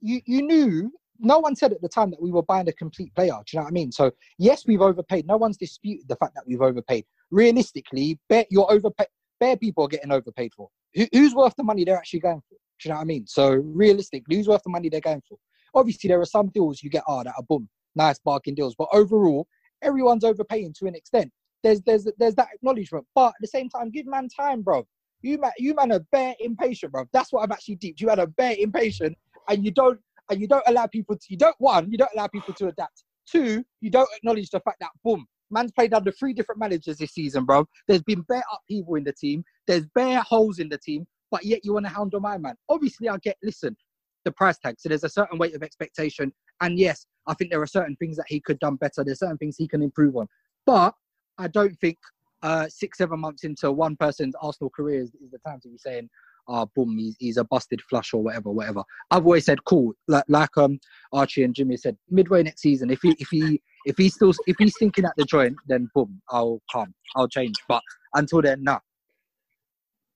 You 0.00 0.20
you 0.26 0.42
knew 0.42 0.92
no 1.18 1.38
one 1.38 1.54
said 1.54 1.72
at 1.72 1.80
the 1.80 1.88
time 1.88 2.10
that 2.10 2.20
we 2.20 2.32
were 2.32 2.42
buying 2.42 2.68
a 2.68 2.72
complete 2.72 3.14
player. 3.14 3.32
Do 3.32 3.44
you 3.52 3.58
know 3.58 3.64
what 3.64 3.70
I 3.70 3.72
mean? 3.72 3.92
So 3.92 4.10
yes, 4.38 4.66
we've 4.66 4.80
overpaid. 4.80 5.26
No 5.26 5.36
one's 5.36 5.56
disputed 5.56 6.08
the 6.08 6.16
fact 6.16 6.34
that 6.34 6.44
we've 6.46 6.60
overpaid. 6.60 7.04
Realistically, 7.30 8.18
bet 8.28 8.46
you're 8.50 8.70
overpaid. 8.70 9.08
Bare 9.40 9.56
people 9.56 9.84
are 9.84 9.88
getting 9.88 10.12
overpaid 10.12 10.52
for. 10.54 10.68
Who, 10.94 11.06
who's 11.12 11.34
worth 11.34 11.54
the 11.56 11.64
money 11.64 11.84
they're 11.84 11.96
actually 11.96 12.20
going 12.20 12.42
for? 12.48 12.56
Do 12.80 12.88
you 12.88 12.90
know 12.90 12.96
what 12.96 13.02
I 13.02 13.04
mean? 13.04 13.26
So 13.26 13.50
realistically, 13.52 14.36
who's 14.36 14.48
worth 14.48 14.62
the 14.62 14.70
money 14.70 14.88
they're 14.88 15.00
going 15.00 15.22
for? 15.28 15.38
Obviously, 15.74 16.08
there 16.08 16.20
are 16.20 16.26
some 16.26 16.48
deals 16.48 16.82
you 16.82 16.90
get 16.90 17.04
ah 17.06 17.22
that 17.22 17.34
are 17.36 17.42
boom, 17.48 17.68
nice 17.94 18.18
bargain 18.18 18.54
deals. 18.54 18.74
But 18.76 18.88
overall, 18.92 19.46
everyone's 19.82 20.24
overpaying 20.24 20.74
to 20.78 20.86
an 20.86 20.94
extent. 20.94 21.32
There's 21.62 21.80
there's 21.82 22.06
there's 22.18 22.34
that 22.36 22.48
acknowledgement. 22.54 23.06
But 23.14 23.28
at 23.28 23.34
the 23.40 23.46
same 23.46 23.68
time, 23.68 23.90
give 23.90 24.06
man 24.06 24.28
time, 24.28 24.62
bro. 24.62 24.86
You 25.22 25.38
man, 25.38 25.52
you 25.58 25.74
man 25.74 25.92
are 25.92 26.04
bare 26.10 26.34
impatient, 26.40 26.92
bro. 26.92 27.04
That's 27.12 27.32
what 27.32 27.42
I'm 27.42 27.52
actually 27.52 27.76
deep. 27.76 28.00
You 28.00 28.08
man 28.08 28.20
are 28.20 28.26
bare 28.26 28.56
impatient, 28.58 29.16
and 29.48 29.64
you 29.64 29.70
don't 29.70 29.98
and 30.30 30.40
you 30.40 30.48
don't 30.48 30.64
allow 30.66 30.86
people 30.86 31.16
to. 31.16 31.24
You 31.28 31.36
don't 31.36 31.56
one, 31.58 31.90
you 31.90 31.98
don't 31.98 32.10
allow 32.14 32.26
people 32.26 32.54
to 32.54 32.68
adapt. 32.68 33.04
Two, 33.26 33.64
you 33.80 33.90
don't 33.90 34.08
acknowledge 34.16 34.50
the 34.50 34.60
fact 34.60 34.78
that 34.80 34.90
boom, 35.04 35.26
man's 35.50 35.72
played 35.72 35.94
under 35.94 36.10
three 36.10 36.32
different 36.32 36.58
managers 36.58 36.96
this 36.96 37.12
season, 37.12 37.44
bro. 37.44 37.66
There's 37.86 38.02
been 38.02 38.22
bare 38.22 38.42
upheaval 38.52 38.96
in 38.96 39.04
the 39.04 39.12
team. 39.12 39.44
There's 39.66 39.86
bare 39.94 40.20
holes 40.22 40.58
in 40.58 40.68
the 40.68 40.78
team, 40.78 41.06
but 41.30 41.44
yet 41.44 41.64
you 41.64 41.74
want 41.74 41.86
to 41.86 41.92
hound 41.92 42.14
on 42.14 42.22
my 42.22 42.38
man. 42.38 42.54
Obviously, 42.68 43.08
I 43.08 43.16
get. 43.18 43.36
Listen, 43.42 43.76
the 44.24 44.32
price 44.32 44.58
tag. 44.58 44.76
So 44.78 44.88
there's 44.88 45.04
a 45.04 45.08
certain 45.08 45.38
weight 45.38 45.54
of 45.54 45.62
expectation, 45.62 46.32
and 46.60 46.78
yes, 46.78 47.06
I 47.26 47.34
think 47.34 47.50
there 47.50 47.62
are 47.62 47.66
certain 47.66 47.96
things 47.96 48.16
that 48.16 48.26
he 48.28 48.40
could 48.40 48.58
done 48.58 48.76
better. 48.76 49.04
There's 49.04 49.20
certain 49.20 49.38
things 49.38 49.56
he 49.56 49.68
can 49.68 49.82
improve 49.82 50.16
on, 50.16 50.26
but 50.66 50.94
I 51.42 51.48
don't 51.48 51.76
think 51.80 51.98
uh, 52.42 52.68
six, 52.68 52.98
seven 52.98 53.20
months 53.20 53.44
into 53.44 53.70
one 53.72 53.96
person's 53.96 54.34
Arsenal 54.40 54.70
career 54.70 55.00
is, 55.00 55.12
is 55.22 55.30
the 55.32 55.38
time 55.38 55.60
to 55.62 55.68
be 55.68 55.76
saying, 55.76 56.08
"Ah, 56.48 56.66
boom, 56.76 56.96
he's, 56.96 57.16
he's 57.18 57.36
a 57.36 57.44
busted 57.44 57.80
flush 57.82 58.14
or 58.14 58.22
whatever, 58.22 58.50
whatever." 58.50 58.82
I've 59.10 59.24
always 59.24 59.44
said, 59.44 59.64
"Cool," 59.64 59.92
like 60.06 60.24
like 60.28 60.56
um 60.56 60.78
Archie 61.12 61.42
and 61.42 61.54
Jimmy 61.54 61.76
said, 61.76 61.96
midway 62.10 62.42
next 62.44 62.62
season, 62.62 62.90
if 62.90 63.00
he 63.02 63.16
if 63.18 63.28
he 63.30 63.60
if 63.86 63.96
he's 63.96 64.14
still 64.14 64.32
if 64.46 64.56
he's 64.58 64.76
thinking 64.78 65.04
at 65.04 65.14
the 65.16 65.24
joint, 65.24 65.56
then 65.66 65.90
boom, 65.94 66.22
I'll 66.30 66.60
come, 66.72 66.94
I'll 67.16 67.28
change. 67.28 67.56
But 67.68 67.82
until 68.14 68.42
then, 68.42 68.62
nah. 68.62 68.78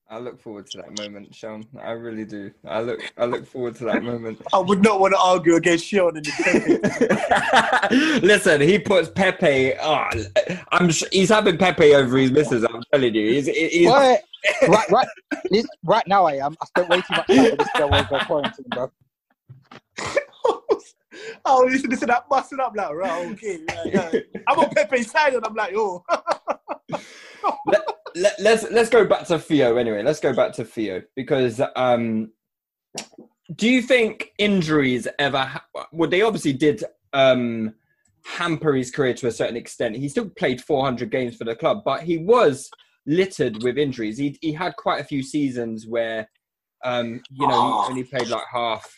I 0.09 0.19
look 0.19 0.39
forward 0.39 0.67
to 0.67 0.77
that 0.77 0.97
moment, 0.97 1.35
Sean. 1.35 1.65
I 1.81 1.91
really 1.91 2.23
do. 2.23 2.51
I 2.65 2.79
look 2.79 3.01
I 3.17 3.25
look 3.25 3.45
forward 3.45 3.75
to 3.75 3.83
that 3.85 4.03
moment. 4.03 4.41
I 4.53 4.59
would 4.59 4.81
not 4.81 5.01
want 5.01 5.13
to 5.13 5.19
argue 5.19 5.55
against 5.55 5.85
Sean 5.85 6.15
in 6.15 6.23
this. 6.23 6.39
Listen, 8.23 8.61
he 8.61 8.79
puts 8.79 9.09
Pepe. 9.09 9.73
Oh, 9.81 10.07
I'm. 10.71 10.91
sh- 10.91 11.03
He's 11.11 11.27
having 11.29 11.57
Pepe 11.57 11.93
over 11.93 12.17
his 12.17 12.31
missus. 12.31 12.63
I'm 12.63 12.81
telling 12.91 13.13
you. 13.13 13.33
He's. 13.33 13.47
he's 13.47 13.89
Right, 14.69 14.89
right, 14.91 14.91
right, 14.91 15.65
right 15.83 16.07
now 16.07 16.25
I 16.25 16.35
am. 16.35 16.55
I 16.61 16.65
spent 16.67 16.87
way 16.89 17.01
too 17.01 17.13
much 17.15 17.27
time 17.27 17.43
with 17.43 17.57
this 17.57 17.69
girl 17.75 17.93
over 17.93 18.19
quarantine, 18.25 18.65
bro. 18.69 18.91
oh, 21.43 21.65
listen, 21.67 21.89
listen, 21.89 22.07
that 22.07 22.29
busting 22.29 22.59
up 22.61 22.73
like, 22.73 22.93
right, 22.93 23.31
okay. 23.31 23.59
yeah, 23.85 24.09
yeah. 24.13 24.19
I'm 24.47 24.59
on 24.59 24.69
Pepe's 24.69 25.11
side 25.11 25.33
and 25.33 25.45
I'm 25.45 25.55
like, 25.55 25.73
oh. 25.75 26.01
Let, 28.17 28.39
let's 28.39 28.69
let's 28.71 28.89
go 28.89 29.05
back 29.05 29.25
to 29.27 29.39
Theo 29.39 29.77
anyway. 29.77 30.03
Let's 30.03 30.19
go 30.19 30.33
back 30.33 30.53
to 30.53 30.65
Theo 30.65 31.01
because 31.15 31.61
um, 31.75 32.31
do 33.55 33.69
you 33.69 33.81
think 33.81 34.31
injuries 34.37 35.07
ever? 35.19 35.39
Ha- 35.39 35.65
well, 35.91 36.09
they 36.09 36.21
obviously 36.21 36.53
did 36.53 36.83
um, 37.13 37.73
hamper 38.25 38.73
his 38.73 38.91
career 38.91 39.13
to 39.15 39.27
a 39.27 39.31
certain 39.31 39.55
extent. 39.55 39.95
He 39.95 40.09
still 40.09 40.29
played 40.29 40.61
400 40.61 41.09
games 41.11 41.35
for 41.35 41.43
the 41.43 41.55
club, 41.55 41.81
but 41.85 42.03
he 42.03 42.17
was 42.17 42.69
littered 43.05 43.63
with 43.63 43.77
injuries. 43.77 44.17
He 44.17 44.37
he 44.41 44.51
had 44.51 44.75
quite 44.75 45.01
a 45.01 45.05
few 45.05 45.23
seasons 45.23 45.87
where 45.87 46.29
um, 46.83 47.21
you 47.31 47.47
know 47.47 47.83
he 47.83 47.89
only 47.89 48.03
played 48.03 48.27
like 48.27 48.45
half 48.51 48.89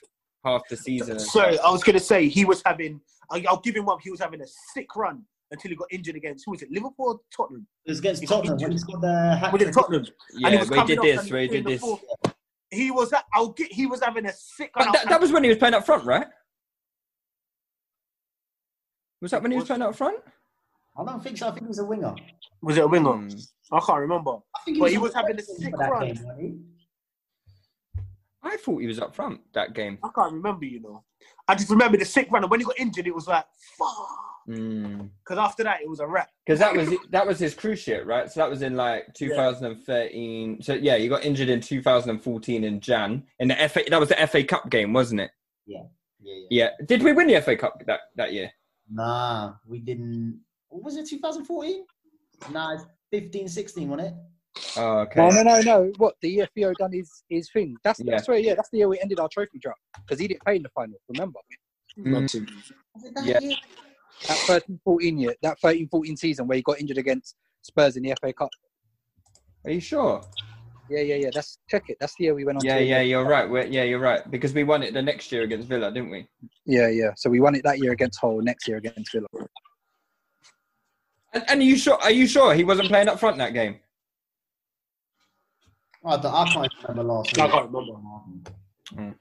half 0.46 0.62
the 0.70 0.78
season. 0.78 1.20
So. 1.20 1.42
I 1.42 1.72
was 1.72 1.84
gonna 1.84 2.00
say 2.00 2.28
he 2.28 2.46
was 2.46 2.62
having. 2.66 3.02
I'll 3.32 3.62
give 3.62 3.76
him 3.76 3.86
one. 3.86 4.00
He 4.02 4.10
was 4.10 4.20
having 4.20 4.42
a 4.42 4.48
sick 4.74 4.96
run 4.96 5.24
until 5.52 5.70
he 5.70 5.76
got 5.76 5.88
injured 5.92 6.16
against 6.16 6.46
who 6.46 6.52
was 6.52 6.62
it? 6.62 6.72
Liverpool 6.72 7.08
or 7.08 7.20
Tottenham? 7.36 7.68
It 7.86 7.92
was 7.92 8.00
against 8.00 8.22
He 8.22 8.28
Tottenham 8.28 8.52
when 8.54 8.60
he 8.60 8.66
injured. 8.66 8.80
scored 8.82 9.02
the 9.02 9.36
hat 9.36 9.52
Was 9.54 9.62
it. 9.62 9.74
Tottenham? 9.74 10.06
yeah, 10.34 10.48
and 10.48 10.54
he 10.56 10.60
was 10.60 10.70
we 10.70 10.84
did 10.86 11.02
this. 11.02 11.22
and 11.22 11.32
We 11.32 11.48
did 11.48 11.66
this. 11.66 11.82
fourth- 11.82 12.04
He 12.72 12.92
was. 12.92 13.12
At, 13.14 13.24
I'll 13.34 13.50
get. 13.50 13.72
He 13.72 13.86
was 13.88 14.02
having 14.02 14.26
a 14.26 14.34
sick. 14.34 14.72
But 14.76 14.86
run 14.86 14.94
that, 14.94 15.10
that 15.10 15.22
was 15.22 15.32
when 15.32 15.44
he 15.44 15.50
was 15.50 15.58
playing 15.58 15.74
up 15.74 15.86
front, 15.86 16.06
right? 16.06 16.28
Was 19.22 19.32
that 19.32 19.42
when 19.42 19.52
he 19.52 19.58
was 19.58 19.66
playing 19.68 19.82
up 19.82 19.96
front? 19.96 20.20
I 20.98 21.04
don't 21.04 21.22
think 21.24 21.38
so. 21.38 21.48
I 21.48 21.52
think 21.52 21.64
he 21.64 21.68
was 21.68 21.80
a 21.80 21.86
winger. 21.86 22.14
Was 22.62 22.78
it 22.78 22.84
a 22.84 22.88
winger? 22.88 23.14
Hmm. 23.14 23.30
I 23.72 23.80
can't 23.80 24.00
remember. 24.00 24.32
I 24.56 24.60
think 24.66 24.80
But 24.80 24.92
he 24.92 24.98
was 24.98 25.14
having 25.14 25.38
a 25.38 25.42
sick 25.42 25.76
run. 25.78 26.08
game. 26.14 26.66
I 28.42 28.56
thought 28.58 28.80
he 28.80 28.88
was 28.88 29.00
up 29.00 29.14
front 29.16 29.42
that 29.54 29.74
game. 29.74 29.98
I 30.04 30.10
can't 30.16 30.34
remember. 30.34 30.66
You 30.66 30.80
know. 30.82 31.04
I 31.48 31.56
just 31.56 31.70
remember 31.70 31.98
the 31.98 32.06
sick 32.06 32.32
run, 32.32 32.44
and 32.44 32.52
when 32.52 32.60
he 32.60 32.66
got 32.66 32.80
injured, 32.80 33.08
it 33.08 33.16
was 33.16 33.28
like 33.28 33.46
fuck. 33.78 34.08
Mm. 34.50 35.10
Because 35.24 35.38
after 35.38 35.64
that, 35.64 35.82
it 35.82 35.90
was 35.90 36.00
a 36.00 36.08
wrap. 36.08 36.30
Because 36.46 36.60
that 36.60 36.76
was 36.76 36.90
that 37.12 37.28
was 37.28 37.38
his 37.38 37.54
cruise 37.54 37.80
ship, 37.80 38.04
right? 38.06 38.32
So 38.32 38.40
that 38.40 38.50
was 38.50 38.62
in 38.64 38.76
like 38.76 39.14
2013. 39.14 40.62
So 40.62 40.74
yeah, 40.74 40.98
he 40.98 41.08
got 41.08 41.24
injured 41.24 41.50
in 41.50 41.62
2014 41.62 42.64
in 42.64 42.80
Jan 42.80 43.24
in 43.40 43.50
the 43.50 43.70
FA. 43.70 43.84
That 43.90 44.00
was 44.00 44.10
the 44.10 44.28
FA 44.28 44.44
Cup 44.44 44.70
game, 44.70 44.94
wasn't 44.94 45.22
it? 45.22 45.32
Yeah. 45.68 45.84
Yeah, 46.22 46.34
yeah. 46.50 46.70
Yeah. 46.80 46.86
Did 46.86 47.04
we 47.04 47.14
win 47.14 47.28
the 47.28 47.40
FA 47.42 47.56
Cup 47.56 47.84
that 47.86 48.00
that 48.16 48.34
year? 48.34 48.52
Nah, 48.92 49.54
we 49.68 49.80
didn't. 49.80 50.42
What 50.70 50.84
was 50.84 50.98
it 50.98 51.08
2014? 51.08 51.86
Nah, 52.52 52.78
15, 53.12 53.48
16, 53.48 53.88
wasn't 53.90 54.08
it? 54.08 54.14
Oh, 54.78 55.00
okay. 55.00 55.20
No, 55.20 55.30
no, 55.30 55.44
no, 55.44 55.62
no. 55.62 55.92
What 55.98 56.16
the 56.22 56.30
year 56.30 56.74
done 56.78 56.92
his 56.92 57.24
his 57.30 57.50
thing? 57.52 57.78
That's 57.84 58.00
Yeah. 58.00 58.16
that's 58.16 58.28
where 58.28 58.40
yeah, 58.40 58.56
that's 58.56 58.70
the 58.70 58.80
year 58.80 58.90
we 58.90 59.00
ended 59.00 59.20
our 59.20 59.30
trophy 59.30 59.60
drop 59.60 59.78
because 60.02 60.20
he 60.20 60.28
didn't 60.28 60.44
play 60.44 60.56
in 60.56 60.64
the 60.64 60.70
final. 60.70 60.98
Remember 61.08 61.40
Mm. 61.98 62.22
Was 62.22 62.36
it 63.04 63.14
that 63.16 63.26
Yeah. 63.26 63.40
year? 63.42 63.58
That 64.28 64.64
13-14 64.86 65.22
year, 65.22 65.36
that 65.42 65.60
13-14 65.62 66.18
season 66.18 66.48
where 66.48 66.58
he 66.58 66.62
got 66.62 66.80
injured 66.80 66.98
against 66.98 67.36
Spurs 67.62 67.98
in 67.98 68.04
the 68.04 68.16
FA 68.22 68.34
Cup. 68.34 68.50
Are 69.66 69.72
you 69.72 69.80
sure? 69.80 70.22
Yeah, 70.90 71.02
yeah, 71.02 71.16
yeah. 71.16 71.30
That's 71.34 71.60
check 71.70 71.84
it. 71.90 71.98
That's 72.00 72.16
the 72.18 72.26
year 72.26 72.36
we 72.36 72.46
went 72.46 72.58
on. 72.58 72.66
Yeah, 72.66 72.80
to 72.80 72.84
yeah, 72.84 73.02
you're 73.02 73.26
right. 73.26 73.48
We're, 73.48 73.66
yeah, 73.66 73.84
you're 73.84 74.00
right. 74.00 74.30
Because 74.32 74.54
we 74.54 74.64
won 74.64 74.82
it 74.82 74.94
the 74.94 75.02
next 75.02 75.32
year 75.32 75.44
against 75.44 75.68
Villa, 75.68 75.92
didn't 75.92 76.10
we? 76.10 76.28
yeah, 76.66 76.88
yeah. 76.88 77.12
So 77.16 77.30
we 77.30 77.40
won 77.40 77.54
it 77.56 77.64
that 77.64 77.80
year 77.80 77.92
against 77.92 78.20
Hull, 78.20 78.42
next 78.42 78.68
year 78.68 78.78
against 78.78 79.12
Villa. 79.12 79.28
And, 81.34 81.44
and 81.48 81.62
are 81.62 81.64
you 81.64 81.78
sure? 81.78 81.96
Are 82.02 82.12
you 82.12 82.26
sure 82.26 82.56
he 82.56 82.64
wasn't 82.64 82.88
playing 82.88 83.08
up 83.08 83.20
front 83.20 83.38
that 83.38 83.54
game? 83.54 83.80
I, 86.04 86.16
I 86.16 86.50
can't 86.52 86.72
remember 86.88 87.14
last 87.14 87.38
I 87.38 87.48
can't 87.50 87.72
remember. 87.72 89.16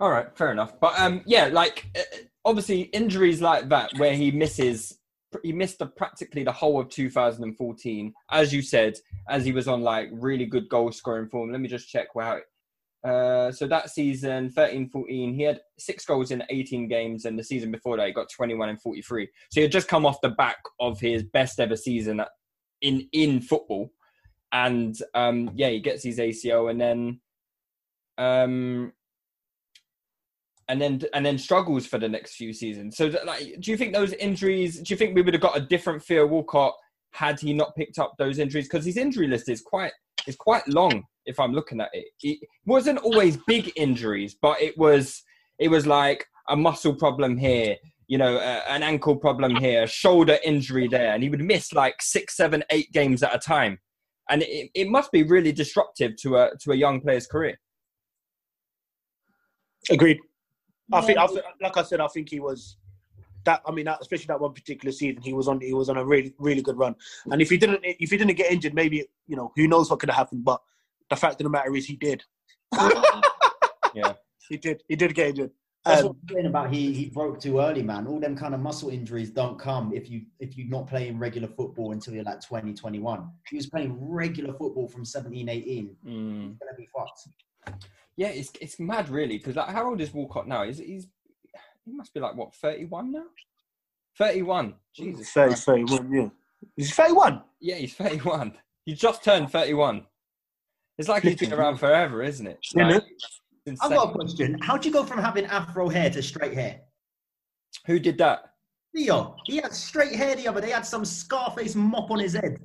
All 0.00 0.10
right, 0.10 0.26
fair 0.36 0.52
enough. 0.52 0.78
But 0.78 0.98
um, 0.98 1.22
yeah, 1.26 1.46
like 1.46 1.86
uh, 1.98 2.18
obviously 2.44 2.82
injuries 2.82 3.40
like 3.40 3.68
that 3.68 3.90
where 3.96 4.14
he 4.14 4.30
misses, 4.30 4.98
he 5.42 5.52
missed 5.52 5.78
the, 5.78 5.86
practically 5.86 6.44
the 6.44 6.52
whole 6.52 6.80
of 6.80 6.88
2014, 6.88 8.14
as 8.30 8.52
you 8.52 8.62
said, 8.62 8.94
as 9.28 9.44
he 9.44 9.52
was 9.52 9.68
on 9.68 9.82
like 9.82 10.08
really 10.12 10.46
good 10.46 10.68
goal 10.68 10.90
scoring 10.92 11.28
form. 11.28 11.52
Let 11.52 11.60
me 11.60 11.68
just 11.68 11.88
check 11.88 12.14
wow. 12.14 12.40
Uh, 13.02 13.50
so 13.50 13.66
that 13.66 13.88
season, 13.88 14.50
13-14, 14.50 15.34
he 15.34 15.42
had 15.42 15.60
six 15.78 16.04
goals 16.04 16.30
in 16.30 16.42
18 16.50 16.86
games, 16.86 17.24
and 17.24 17.38
the 17.38 17.44
season 17.44 17.70
before 17.70 17.96
that, 17.96 18.06
he 18.06 18.12
got 18.12 18.30
21 18.30 18.68
and 18.68 18.80
43. 18.80 19.26
So 19.50 19.60
he 19.60 19.62
had 19.62 19.72
just 19.72 19.88
come 19.88 20.04
off 20.04 20.20
the 20.20 20.30
back 20.30 20.58
of 20.78 21.00
his 21.00 21.22
best 21.22 21.60
ever 21.60 21.76
season 21.76 22.22
in 22.82 23.08
in 23.12 23.40
football, 23.40 23.90
and 24.52 24.96
um, 25.14 25.50
yeah, 25.54 25.70
he 25.70 25.80
gets 25.80 26.02
his 26.02 26.18
ACL, 26.18 26.70
and 26.70 26.80
then 26.80 27.20
um, 28.18 28.92
and 30.70 30.80
then 30.80 31.02
and 31.14 31.26
then 31.26 31.36
struggles 31.36 31.84
for 31.84 31.98
the 31.98 32.08
next 32.08 32.36
few 32.36 32.52
seasons. 32.52 32.96
So, 32.96 33.12
like, 33.26 33.56
do 33.58 33.72
you 33.72 33.76
think 33.76 33.92
those 33.92 34.12
injuries? 34.14 34.78
Do 34.80 34.94
you 34.94 34.96
think 34.96 35.16
we 35.16 35.22
would 35.22 35.34
have 35.34 35.42
got 35.42 35.56
a 35.56 35.60
different 35.60 36.02
Theo 36.02 36.26
Walcott 36.26 36.74
had 37.12 37.40
he 37.40 37.52
not 37.52 37.74
picked 37.74 37.98
up 37.98 38.14
those 38.18 38.38
injuries? 38.38 38.68
Because 38.68 38.84
his 38.84 38.96
injury 38.96 39.26
list 39.26 39.48
is 39.48 39.60
quite 39.60 39.92
is 40.28 40.36
quite 40.36 40.66
long. 40.68 41.02
If 41.26 41.40
I'm 41.40 41.52
looking 41.52 41.80
at 41.80 41.90
it, 41.92 42.06
it 42.22 42.38
wasn't 42.66 43.00
always 43.00 43.36
big 43.48 43.72
injuries, 43.74 44.36
but 44.40 44.62
it 44.62 44.78
was 44.78 45.22
it 45.58 45.68
was 45.68 45.88
like 45.88 46.24
a 46.48 46.56
muscle 46.56 46.94
problem 46.94 47.36
here, 47.36 47.74
you 48.06 48.16
know, 48.16 48.36
uh, 48.36 48.62
an 48.68 48.84
ankle 48.84 49.16
problem 49.16 49.56
here, 49.56 49.88
shoulder 49.88 50.38
injury 50.44 50.86
there, 50.86 51.14
and 51.14 51.22
he 51.22 51.30
would 51.30 51.42
miss 51.42 51.72
like 51.72 52.00
six, 52.00 52.36
seven, 52.36 52.62
eight 52.70 52.92
games 52.92 53.24
at 53.24 53.34
a 53.34 53.38
time, 53.40 53.80
and 54.30 54.42
it, 54.42 54.70
it 54.76 54.88
must 54.88 55.10
be 55.10 55.24
really 55.24 55.50
disruptive 55.50 56.12
to 56.22 56.36
a 56.36 56.50
to 56.60 56.70
a 56.70 56.76
young 56.76 57.00
player's 57.00 57.26
career. 57.26 57.58
Agreed. 59.90 60.20
I 60.92 61.00
think, 61.02 61.18
I 61.18 61.26
think, 61.26 61.44
like 61.60 61.76
I 61.76 61.82
said, 61.82 62.00
I 62.00 62.08
think 62.08 62.28
he 62.30 62.40
was 62.40 62.76
that. 63.44 63.62
I 63.66 63.70
mean, 63.70 63.84
that, 63.86 63.98
especially 64.00 64.26
that 64.26 64.40
one 64.40 64.52
particular 64.52 64.92
season, 64.92 65.22
he 65.22 65.32
was 65.32 65.48
on. 65.48 65.60
He 65.60 65.72
was 65.74 65.88
on 65.88 65.96
a 65.96 66.04
really, 66.04 66.34
really 66.38 66.62
good 66.62 66.78
run. 66.78 66.94
And 67.30 67.40
if 67.40 67.50
he 67.50 67.56
didn't, 67.56 67.80
if 67.82 68.10
he 68.10 68.16
didn't 68.16 68.34
get 68.34 68.50
injured, 68.52 68.74
maybe 68.74 69.06
you 69.26 69.36
know, 69.36 69.52
who 69.56 69.68
knows 69.68 69.90
what 69.90 70.00
could 70.00 70.10
have 70.10 70.16
happened. 70.16 70.44
But 70.44 70.60
the 71.08 71.16
fact 71.16 71.40
of 71.40 71.44
the 71.44 71.50
matter 71.50 71.74
is, 71.76 71.86
he 71.86 71.96
did. 71.96 72.24
Yeah. 73.94 74.12
He 74.48 74.56
did. 74.56 74.82
He 74.88 74.96
did 74.96 75.14
get 75.14 75.28
injured. 75.28 75.50
That's 75.84 76.02
Um, 76.02 76.08
what 76.08 76.16
I'm 76.22 76.34
saying 76.34 76.46
about 76.46 76.72
he 76.72 76.92
he 76.92 77.06
broke 77.06 77.40
too 77.40 77.58
early, 77.60 77.82
man. 77.82 78.06
All 78.06 78.20
them 78.20 78.36
kind 78.36 78.54
of 78.54 78.60
muscle 78.60 78.90
injuries 78.90 79.30
don't 79.30 79.58
come 79.58 79.92
if 79.94 80.10
you 80.10 80.22
if 80.38 80.56
you're 80.56 80.68
not 80.68 80.86
playing 80.86 81.18
regular 81.18 81.48
football 81.48 81.92
until 81.92 82.14
you're 82.14 82.24
like 82.24 82.40
20, 82.42 82.74
21. 82.74 83.30
He 83.48 83.56
was 83.56 83.66
playing 83.66 83.96
regular 84.00 84.52
football 84.52 84.88
from 84.88 85.04
17, 85.04 85.48
18. 85.48 85.96
Mm. 86.06 86.48
He's 86.50 86.58
gonna 86.58 86.76
be 86.76 86.88
fucked. 86.94 87.80
Yeah, 88.20 88.28
it's 88.28 88.52
it's 88.60 88.78
mad, 88.78 89.08
really. 89.08 89.38
Because 89.38 89.56
like, 89.56 89.70
how 89.70 89.88
old 89.88 89.98
is 90.02 90.12
Walcott 90.12 90.46
now? 90.46 90.64
He's 90.64 90.76
he's 90.76 91.06
he 91.86 91.90
must 91.90 92.12
be 92.12 92.20
like 92.20 92.36
what 92.36 92.54
thirty 92.54 92.84
one 92.84 93.12
now. 93.12 93.24
Thirty 94.18 94.42
one. 94.42 94.74
Jesus. 94.94 95.30
30, 95.30 95.54
31, 95.54 96.12
yeah. 96.12 96.28
He's 96.76 96.94
31. 96.94 97.40
Yeah, 97.62 97.76
he's 97.76 97.94
thirty 97.94 98.18
one. 98.18 98.52
He 98.84 98.92
just 98.92 99.24
turned 99.24 99.50
thirty 99.50 99.72
one. 99.72 100.04
It's 100.98 101.08
like 101.08 101.22
he's 101.22 101.36
been 101.36 101.54
around 101.54 101.78
forever, 101.78 102.22
isn't 102.22 102.46
it? 102.46 102.58
Like, 102.74 102.88
man. 102.88 103.76
I've 103.80 103.90
got 103.90 104.10
a 104.10 104.12
question. 104.12 104.58
How'd 104.60 104.84
you 104.84 104.92
go 104.92 105.02
from 105.02 105.20
having 105.20 105.46
afro 105.46 105.88
hair 105.88 106.10
to 106.10 106.22
straight 106.22 106.52
hair? 106.52 106.82
Who 107.86 107.98
did 107.98 108.18
that? 108.18 108.52
Theo, 108.94 109.34
he 109.46 109.56
had 109.56 109.72
straight 109.72 110.14
hair 110.14 110.36
the 110.36 110.46
other 110.46 110.60
day, 110.60 110.72
had 110.72 110.84
some 110.84 111.06
Scarface 111.06 111.74
mop 111.74 112.10
on 112.10 112.18
his 112.18 112.34
head. 112.34 112.58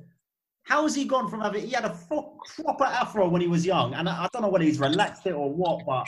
How 0.66 0.82
has 0.82 0.94
he 0.96 1.04
gone 1.04 1.28
from 1.30 1.40
having, 1.40 1.64
he 1.64 1.70
had 1.72 1.84
a 1.84 1.94
fo- 1.94 2.36
proper 2.56 2.84
afro 2.84 3.28
when 3.28 3.40
he 3.40 3.46
was 3.46 3.64
young, 3.64 3.94
and 3.94 4.08
I, 4.08 4.24
I 4.24 4.28
don't 4.32 4.42
know 4.42 4.48
whether 4.48 4.64
he's 4.64 4.80
relaxed 4.80 5.24
it 5.26 5.32
or 5.32 5.48
what, 5.52 5.86
but 5.86 6.06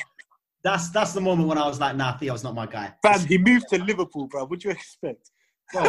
that's 0.65 0.91
that's 0.91 1.13
the 1.13 1.21
moment 1.21 1.49
when 1.49 1.59
I 1.59 1.67
was 1.67 1.79
like, 1.79 1.95
nah, 1.95 2.17
Theo's 2.19 2.43
not 2.43 2.55
my 2.57 2.67
guy. 2.67 2.93
Fam, 3.03 3.25
he 3.27 3.39
moved 3.39 3.69
to 3.69 3.79
Liverpool, 3.83 4.27
bro. 4.27 4.47
What 4.47 4.59
do 4.61 4.69
you 4.69 4.73
expect? 4.75 5.31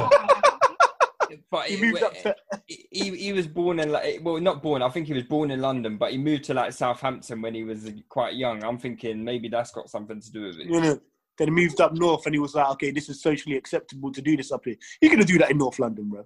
But 1.52 1.66
He 1.68 1.76
it- 1.76 1.82
moved 1.82 2.02
up 2.02 2.14
to. 2.24 2.36
he, 2.68 3.12
he 3.16 3.34
was 3.34 3.46
born 3.46 3.80
in 3.80 3.92
like 3.92 4.20
well 4.24 4.40
not 4.40 4.64
born 4.64 4.82
i 4.82 4.90
think 4.90 5.06
he 5.06 5.14
was 5.14 5.22
born 5.26 5.52
in 5.52 5.62
london 5.62 5.96
but 5.96 6.12
he 6.12 6.18
moved 6.18 6.44
to 6.46 6.56
like 6.56 6.74
southampton 6.74 7.40
when 7.44 7.54
he 7.54 7.64
was 7.64 7.88
quite 8.10 8.34
young 8.34 8.64
i'm 8.64 8.80
thinking 8.80 9.24
maybe 9.24 9.48
that's 9.48 9.70
got 9.70 9.88
something 9.92 10.20
to 10.20 10.32
do 10.32 10.42
with 10.48 10.58
it 10.58 10.66
You 10.66 10.82
know, 10.82 11.00
then 11.38 11.50
he 11.50 11.52
moved 11.52 11.80
up 11.82 11.94
north, 11.94 12.26
and 12.26 12.34
he 12.34 12.40
was 12.40 12.56
like, 12.56 12.68
"Okay, 12.72 12.90
this 12.90 13.10
is 13.10 13.22
socially 13.22 13.58
acceptable 13.58 14.12
to 14.12 14.22
do 14.24 14.36
this 14.38 14.52
up 14.52 14.66
here. 14.66 14.76
You're 15.02 15.12
gonna 15.12 15.24
do 15.24 15.38
that 15.38 15.52
in 15.52 15.60
North 15.60 15.78
London, 15.78 16.10
bro." 16.10 16.26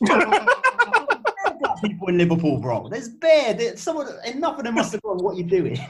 People 1.82 2.08
in 2.08 2.18
Liverpool, 2.18 2.58
bro. 2.58 2.88
There's 2.88 3.08
bare. 3.08 3.54
There's 3.54 3.80
someone, 3.80 4.08
enough 4.26 4.58
of 4.58 4.64
them 4.64 4.74
must 4.74 4.92
have 4.92 5.02
gone, 5.02 5.18
what 5.18 5.36
you 5.36 5.44
doing? 5.44 5.78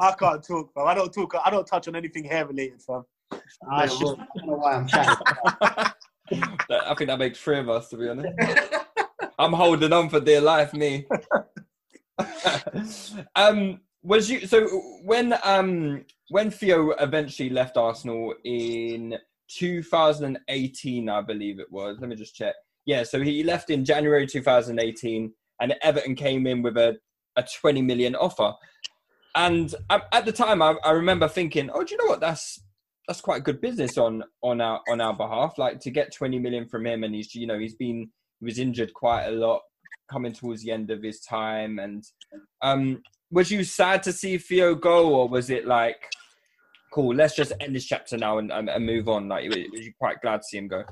I 0.00 0.12
can't 0.12 0.42
talk, 0.42 0.74
bro. 0.74 0.86
I 0.86 0.94
don't 0.94 1.12
talk. 1.12 1.34
I 1.44 1.50
don't 1.50 1.66
touch 1.66 1.88
on 1.88 1.96
anything 1.96 2.24
hair 2.24 2.46
related, 2.46 2.82
fam. 2.82 3.04
I, 3.70 3.86
shit, 3.86 4.02
I 4.02 4.26
don't 4.36 4.46
know 4.46 4.54
why 4.54 4.74
I'm 4.74 4.86
chatting. 4.86 5.16
I 6.70 6.94
think 6.96 7.08
that 7.08 7.18
makes 7.18 7.38
three 7.38 7.58
of 7.58 7.68
us 7.68 7.90
to 7.90 7.98
be 7.98 8.08
honest 8.08 8.28
I'm 9.38 9.52
holding 9.52 9.92
on 9.92 10.08
for 10.08 10.20
dear 10.20 10.40
life, 10.40 10.72
me. 10.72 11.06
um, 13.36 13.80
was 14.02 14.30
you 14.30 14.46
so 14.46 14.66
when 15.04 15.34
um 15.42 16.04
when 16.28 16.50
Theo 16.50 16.90
eventually 16.92 17.50
left 17.50 17.76
Arsenal 17.76 18.34
in 18.44 19.18
2018, 19.48 21.08
I 21.08 21.20
believe 21.20 21.58
it 21.58 21.70
was. 21.70 21.98
Let 22.00 22.08
me 22.08 22.16
just 22.16 22.34
check. 22.34 22.54
Yeah, 22.86 23.02
so 23.02 23.20
he 23.20 23.42
left 23.42 23.70
in 23.70 23.84
January 23.84 24.26
2018, 24.26 25.32
and 25.60 25.74
Everton 25.82 26.14
came 26.14 26.46
in 26.46 26.62
with 26.62 26.76
a, 26.76 26.96
a 27.36 27.44
20 27.60 27.82
million 27.82 28.14
offer. 28.14 28.52
And 29.34 29.74
at 29.90 30.24
the 30.24 30.32
time, 30.32 30.62
I, 30.62 30.76
I 30.84 30.90
remember 30.92 31.28
thinking, 31.28 31.70
"Oh, 31.72 31.82
do 31.82 31.94
you 31.94 31.98
know 31.98 32.10
what? 32.10 32.20
That's 32.20 32.60
that's 33.08 33.20
quite 33.20 33.44
good 33.44 33.60
business 33.60 33.98
on 33.98 34.22
on 34.42 34.60
our 34.60 34.80
on 34.88 35.00
our 35.00 35.14
behalf. 35.14 35.58
Like 35.58 35.80
to 35.80 35.90
get 35.90 36.14
20 36.14 36.38
million 36.38 36.68
from 36.68 36.86
him, 36.86 37.04
and 37.04 37.14
he's 37.14 37.34
you 37.34 37.46
know 37.46 37.58
he's 37.58 37.74
been 37.74 38.10
he 38.40 38.44
was 38.44 38.58
injured 38.58 38.94
quite 38.94 39.26
a 39.26 39.32
lot, 39.32 39.62
coming 40.10 40.32
towards 40.32 40.62
the 40.62 40.70
end 40.70 40.90
of 40.90 41.02
his 41.02 41.20
time. 41.20 41.78
And 41.78 42.04
um, 42.62 43.02
was 43.30 43.50
you 43.50 43.64
sad 43.64 44.02
to 44.04 44.12
see 44.12 44.38
Theo 44.38 44.74
go, 44.74 45.14
or 45.14 45.28
was 45.28 45.50
it 45.50 45.66
like, 45.66 46.08
cool, 46.92 47.14
let's 47.14 47.34
just 47.34 47.52
end 47.60 47.74
this 47.74 47.86
chapter 47.86 48.16
now 48.16 48.38
and, 48.38 48.52
and, 48.52 48.68
and 48.68 48.86
move 48.86 49.08
on? 49.08 49.28
Like, 49.28 49.48
was 49.48 49.56
you 49.56 49.92
quite 49.98 50.20
glad 50.20 50.38
to 50.38 50.44
see 50.44 50.58
him 50.58 50.68
go? 50.68 50.84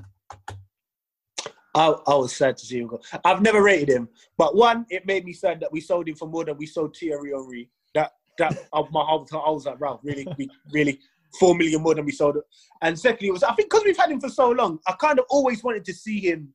I, 1.75 1.87
I 2.07 2.15
was 2.15 2.35
sad 2.35 2.57
to 2.57 2.65
see 2.65 2.79
him 2.79 2.87
go. 2.87 3.01
I've 3.25 3.41
never 3.41 3.63
rated 3.63 3.89
him, 3.89 4.07
but 4.37 4.55
one, 4.55 4.85
it 4.89 5.05
made 5.05 5.25
me 5.25 5.33
sad 5.33 5.59
that 5.61 5.71
we 5.71 5.81
sold 5.81 6.07
him 6.07 6.15
for 6.15 6.27
more 6.27 6.45
than 6.45 6.57
we 6.57 6.65
sold 6.65 6.95
Thierry 6.95 7.31
Henry. 7.31 7.69
That 7.95 8.11
that 8.37 8.57
uh, 8.73 8.83
my 8.91 9.03
whole 9.03 9.27
I 9.33 9.49
was 9.49 9.65
like, 9.65 9.79
wow, 9.79 9.99
really, 10.03 10.27
we, 10.37 10.49
really, 10.71 10.99
four 11.39 11.55
million 11.55 11.81
more 11.81 11.95
than 11.95 12.05
we 12.05 12.11
sold 12.11 12.37
it. 12.37 12.43
And 12.81 12.97
secondly, 12.97 13.29
it 13.29 13.33
was 13.33 13.43
I 13.43 13.53
think 13.53 13.69
because 13.69 13.83
we've 13.85 13.97
had 13.97 14.11
him 14.11 14.21
for 14.21 14.29
so 14.29 14.51
long, 14.51 14.79
I 14.87 14.93
kind 14.93 15.19
of 15.19 15.25
always 15.29 15.63
wanted 15.63 15.85
to 15.85 15.93
see 15.93 16.19
him 16.19 16.53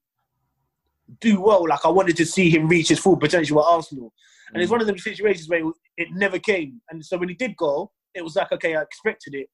do 1.20 1.40
well. 1.40 1.66
Like 1.68 1.84
I 1.84 1.88
wanted 1.88 2.16
to 2.16 2.26
see 2.26 2.50
him 2.50 2.68
reach 2.68 2.88
his 2.88 2.98
full 2.98 3.16
potential 3.16 3.60
at 3.60 3.72
Arsenal. 3.72 4.12
And 4.52 4.62
it's 4.62 4.68
mm. 4.68 4.72
one 4.72 4.80
of 4.80 4.86
them 4.86 4.98
situations 4.98 5.48
where 5.48 5.62
it 5.96 6.08
never 6.12 6.38
came. 6.38 6.80
And 6.90 7.04
so 7.04 7.18
when 7.18 7.28
he 7.28 7.34
did 7.34 7.56
go, 7.56 7.90
it 8.14 8.22
was 8.22 8.36
like, 8.36 8.52
okay, 8.52 8.76
I 8.76 8.82
expected 8.82 9.34
it, 9.34 9.48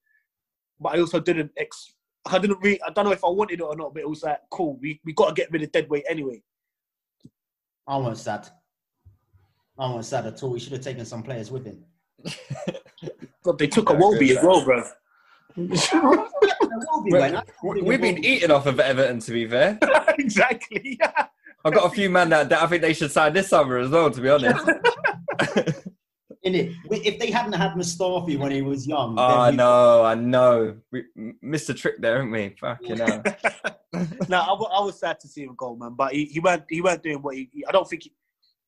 but 0.81 0.95
I 0.95 1.01
also 1.01 1.21
didn't. 1.21 1.51
Ex- 1.57 1.93
I 2.27 2.39
didn't 2.39 2.59
really. 2.61 2.81
I 2.83 2.91
don't 2.91 3.05
know 3.05 3.12
if 3.12 3.25
I 3.25 3.29
wanted 3.29 3.61
it 3.61 3.62
or 3.62 3.77
not, 3.77 3.95
but 3.95 4.03
it 4.03 4.09
was 4.09 4.22
like, 4.22 4.41
cool. 4.51 4.79
We 4.81 5.01
we 5.05 5.12
got 5.12 5.29
to 5.29 5.35
get 5.35 5.51
rid 5.51 5.62
of 5.62 5.72
dead 5.72 5.89
weight 5.89 6.05
anyway. 6.09 6.43
I 7.87 7.97
wasn't 7.97 8.18
sad. 8.18 8.49
I 9.79 9.87
wasn't 9.87 10.05
sad 10.07 10.27
at 10.27 10.43
all. 10.43 10.51
We 10.51 10.61
should 10.61 10.72
have 10.72 10.81
taken 10.81 11.05
some 11.05 11.22
players 11.22 11.51
with 11.51 11.66
him. 11.66 11.85
God, 13.43 13.59
they 13.59 13.66
took 13.66 13.91
a 13.91 13.95
Iwobi 13.95 14.37
as 14.37 14.43
well, 14.43 14.64
bro. 14.64 14.83
We've 17.83 18.01
been 18.01 18.25
eating 18.25 18.51
off 18.51 18.66
of 18.66 18.81
Everton, 18.81 19.20
to 19.20 19.33
be 19.33 19.47
fair. 19.47 19.79
exactly. 20.18 20.99
I've 21.64 21.75
got 21.75 21.91
a 21.91 21.95
few 21.95 22.11
men 22.11 22.31
that, 22.31 22.49
that 22.49 22.62
I 22.62 22.66
think 22.66 22.83
they 22.83 22.95
should 22.95 23.11
sign 23.11 23.35
this 23.35 23.49
summer 23.49 23.79
as 23.79 23.91
well, 23.91 24.11
to 24.11 24.20
be 24.20 24.29
honest. 24.29 24.68
In 26.45 26.55
it, 26.55 26.72
if 26.90 27.18
they 27.18 27.30
hadn't 27.30 27.55
had 27.55 27.72
Mustafi 27.72 28.38
when 28.38 28.53
he 28.53 28.61
was 28.61 28.86
young, 28.86 29.18
oh, 29.18 29.22
I 29.22 29.51
know, 29.51 30.05
I 30.05 30.14
know. 30.14 30.76
We 30.92 31.05
missed 31.40 31.70
a 31.70 31.74
trick 31.74 32.01
there, 32.01 32.16
haven't 32.16 32.32
we? 32.32 32.55
Fucking 32.61 32.99
hell. 32.99 33.22
no, 34.28 34.38
I, 34.38 34.53
I, 34.53 34.84
was 34.84 34.99
sad 34.99 35.18
to 35.20 35.28
see 35.28 35.45
him 35.45 35.55
go, 35.57 35.74
man. 35.74 35.95
But 35.97 36.12
he, 36.12 36.26
he 36.26 36.40
weren't 36.40 36.64
he 36.68 36.82
weren't 36.82 37.03
doing 37.03 37.22
what 37.22 37.34
he. 37.34 37.64
I 37.66 37.72
don't 37.72 37.88
think. 37.88 38.03
He, 38.03 38.12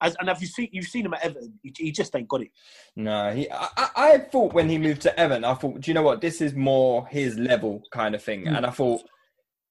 as, 0.00 0.16
and 0.18 0.28
have 0.28 0.40
you 0.40 0.46
seen 0.46 0.68
you've 0.72 0.86
seen 0.86 1.04
him 1.04 1.14
at 1.14 1.22
Everton? 1.22 1.58
He, 1.62 1.72
he 1.76 1.92
just 1.92 2.14
ain't 2.16 2.28
got 2.28 2.42
it. 2.42 2.50
No, 2.96 3.34
he. 3.34 3.50
I, 3.50 3.88
I, 3.94 4.18
thought 4.18 4.54
when 4.54 4.70
he 4.70 4.78
moved 4.78 5.02
to 5.02 5.20
Everton, 5.20 5.44
I 5.44 5.54
thought, 5.54 5.80
do 5.80 5.90
you 5.90 5.94
know 5.94 6.02
what? 6.02 6.22
This 6.22 6.40
is 6.40 6.54
more 6.54 7.06
his 7.08 7.38
level 7.38 7.82
kind 7.92 8.14
of 8.14 8.22
thing, 8.22 8.44
mm. 8.44 8.56
and 8.56 8.64
I 8.64 8.70
thought 8.70 9.02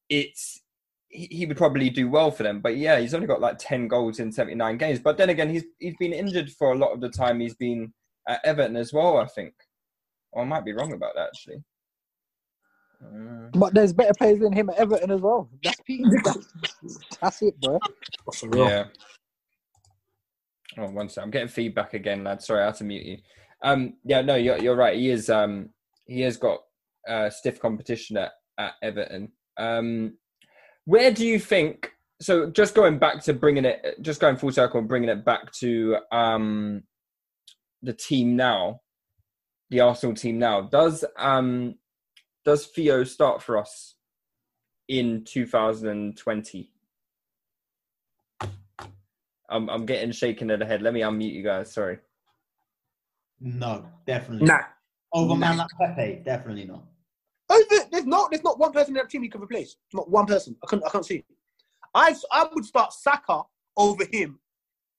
it's 0.10 0.62
he, 1.16 1.28
he 1.32 1.45
would 1.45 1.57
probably 1.57 1.89
do 1.89 2.09
well 2.09 2.32
for 2.32 2.43
them. 2.43 2.61
But 2.61 2.78
yeah, 2.78 2.99
he's 2.99 3.13
only 3.13 3.28
got 3.28 3.41
like 3.41 3.57
ten 3.57 3.88
goals 3.88 4.20
in 4.20 4.32
seventy 4.32 4.55
nine 4.55 4.78
games. 4.78 4.99
But 4.99 5.18
then 5.18 5.30
again, 5.30 5.49
he's 5.49 5.63
he's 5.80 5.95
been 5.97 6.13
injured 6.13 6.51
for 6.51 6.72
a 6.72 6.78
lot 6.78 6.91
of 6.91 7.01
the 7.01 7.09
time. 7.09 7.39
He's 7.39 7.55
been 7.55 7.93
at 8.28 8.41
Everton 8.43 8.76
as 8.76 8.93
well. 8.93 9.18
I 9.18 9.26
think. 9.26 9.53
Or 10.32 10.41
I 10.43 10.45
might 10.45 10.66
be 10.66 10.74
wrong 10.74 10.93
about 10.93 11.16
that 11.16 11.28
actually. 11.28 11.63
Uh, 13.01 13.49
but 13.53 13.74
there's 13.74 13.93
better 13.93 14.13
players 14.18 14.39
than 14.39 14.53
him 14.53 14.70
at 14.70 14.78
Everton 14.78 15.11
as 15.11 15.22
well. 15.22 15.49
That's 15.63 15.80
That's, 16.24 16.97
that's 17.22 17.41
it, 17.41 17.59
bro. 17.61 17.80
Yeah. 18.53 18.86
Oh, 20.78 20.89
one 20.89 21.09
second. 21.09 21.24
I'm 21.26 21.32
getting 21.32 21.47
feedback 21.47 21.93
again, 21.93 22.24
lad. 22.24 22.41
Sorry, 22.41 22.61
I 22.61 22.68
had 22.68 22.76
to 22.76 22.84
mute 22.84 23.05
you. 23.05 23.18
Um, 23.63 23.93
yeah, 24.03 24.22
no, 24.22 24.36
you're 24.36 24.57
you're 24.57 24.76
right. 24.76 24.97
He 24.97 25.09
is 25.09 25.30
um 25.30 25.70
he 26.05 26.22
has 26.22 26.38
got 26.38 26.59
uh, 27.07 27.30
stiff 27.30 27.59
competition 27.59 28.18
at, 28.18 28.32
at 28.57 28.74
Everton. 28.82 29.32
Um, 29.57 30.18
where 30.86 31.12
do 31.12 31.26
you 31.26 31.40
think? 31.40 31.92
So, 32.22 32.50
just 32.50 32.76
going 32.76 32.98
back 32.98 33.22
to 33.24 33.34
bringing 33.34 33.66
it, 33.66 34.02
just 34.02 34.22
going 34.22 34.38
full 34.38 34.52
circle 34.52 34.80
and 34.80 34.88
bringing 34.88 35.10
it 35.10 35.26
back 35.26 35.52
to 35.60 35.98
um 36.12 36.84
the 37.82 37.94
team 37.94 38.36
now, 38.36 38.82
the 39.70 39.82
Arsenal 39.82 40.16
team 40.16 40.40
now. 40.40 40.62
Does 40.62 41.04
um 41.18 41.76
does 42.46 42.68
Theo 42.68 43.04
start 43.04 43.42
for 43.42 43.58
us 43.58 43.96
in 44.88 45.24
2020? 45.26 46.72
I'm 49.50 49.70
I'm 49.70 49.86
getting 49.86 50.12
shaken 50.12 50.50
in 50.50 50.60
the 50.60 50.66
head. 50.66 50.82
Let 50.82 50.94
me 50.94 51.02
unmute 51.02 51.34
you 51.34 51.44
guys. 51.44 51.74
Sorry. 51.74 52.00
No, 53.42 53.86
definitely. 54.06 54.48
Nah. 54.48 54.62
Over 55.14 55.36
man 55.36 55.58
like 55.58 55.68
Pepe, 55.80 56.22
definitely 56.26 56.66
not. 56.66 56.84
There's 57.91 58.06
not 58.06 58.32
there's 58.32 58.43
not 58.43 58.60
one 58.60 58.72
person 58.72 58.89
in 58.89 58.95
that 58.95 59.10
team 59.10 59.24
you 59.24 59.30
can 59.30 59.41
replace. 59.41 59.76
Not 59.93 60.10
one 60.10 60.26
person. 60.26 60.56
I 60.64 60.68
can't 60.68 60.84
I 60.86 60.89
can't 60.89 61.06
see. 61.06 61.24
I 61.93 62.16
I 62.32 62.47
would 62.53 62.66
start 62.66 62.93
Saka 62.93 63.43
over 63.78 64.06
him 64.12 64.39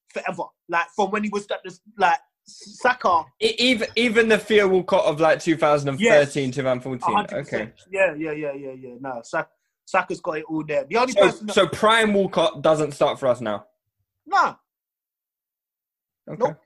forever. 0.08 0.44
Like 0.68 0.86
from 0.94 1.10
when 1.10 1.24
he 1.24 1.30
was 1.30 1.46
at 1.50 1.60
this 1.64 1.80
like 1.98 2.18
Saka. 2.46 3.24
Even 3.40 3.88
even 3.96 4.28
the 4.28 4.38
Theo 4.38 4.68
Walcott 4.68 5.04
of 5.04 5.20
like 5.20 5.40
2013, 5.40 5.98
yes. 6.00 6.34
2014. 6.34 7.14
100%. 7.14 7.32
Okay. 7.32 7.72
Yeah, 7.90 8.14
yeah, 8.14 8.32
yeah, 8.32 8.52
yeah, 8.52 8.72
yeah. 8.72 8.94
No, 9.00 9.20
Saka, 9.22 9.48
Saka's 9.84 10.20
got 10.20 10.38
it 10.38 10.44
all 10.48 10.64
there. 10.64 10.84
The 10.84 10.96
only 10.96 11.12
so, 11.12 11.20
person. 11.20 11.46
That... 11.46 11.52
So 11.54 11.66
Prime 11.66 12.14
Walcott 12.14 12.62
doesn't 12.62 12.92
start 12.92 13.18
for 13.18 13.26
us 13.26 13.40
now. 13.40 13.66
Nah. 14.26 14.54
Okay. 16.28 16.38
Nope. 16.38 16.60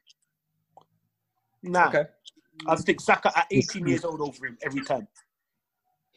Nah. 1.62 1.88
Okay. 1.88 2.04
I 2.66 2.76
stick 2.76 3.00
Saka 3.00 3.32
at 3.36 3.46
18 3.50 3.86
years 3.86 4.04
old 4.04 4.20
over 4.20 4.46
him 4.46 4.58
every 4.62 4.82
time. 4.82 5.08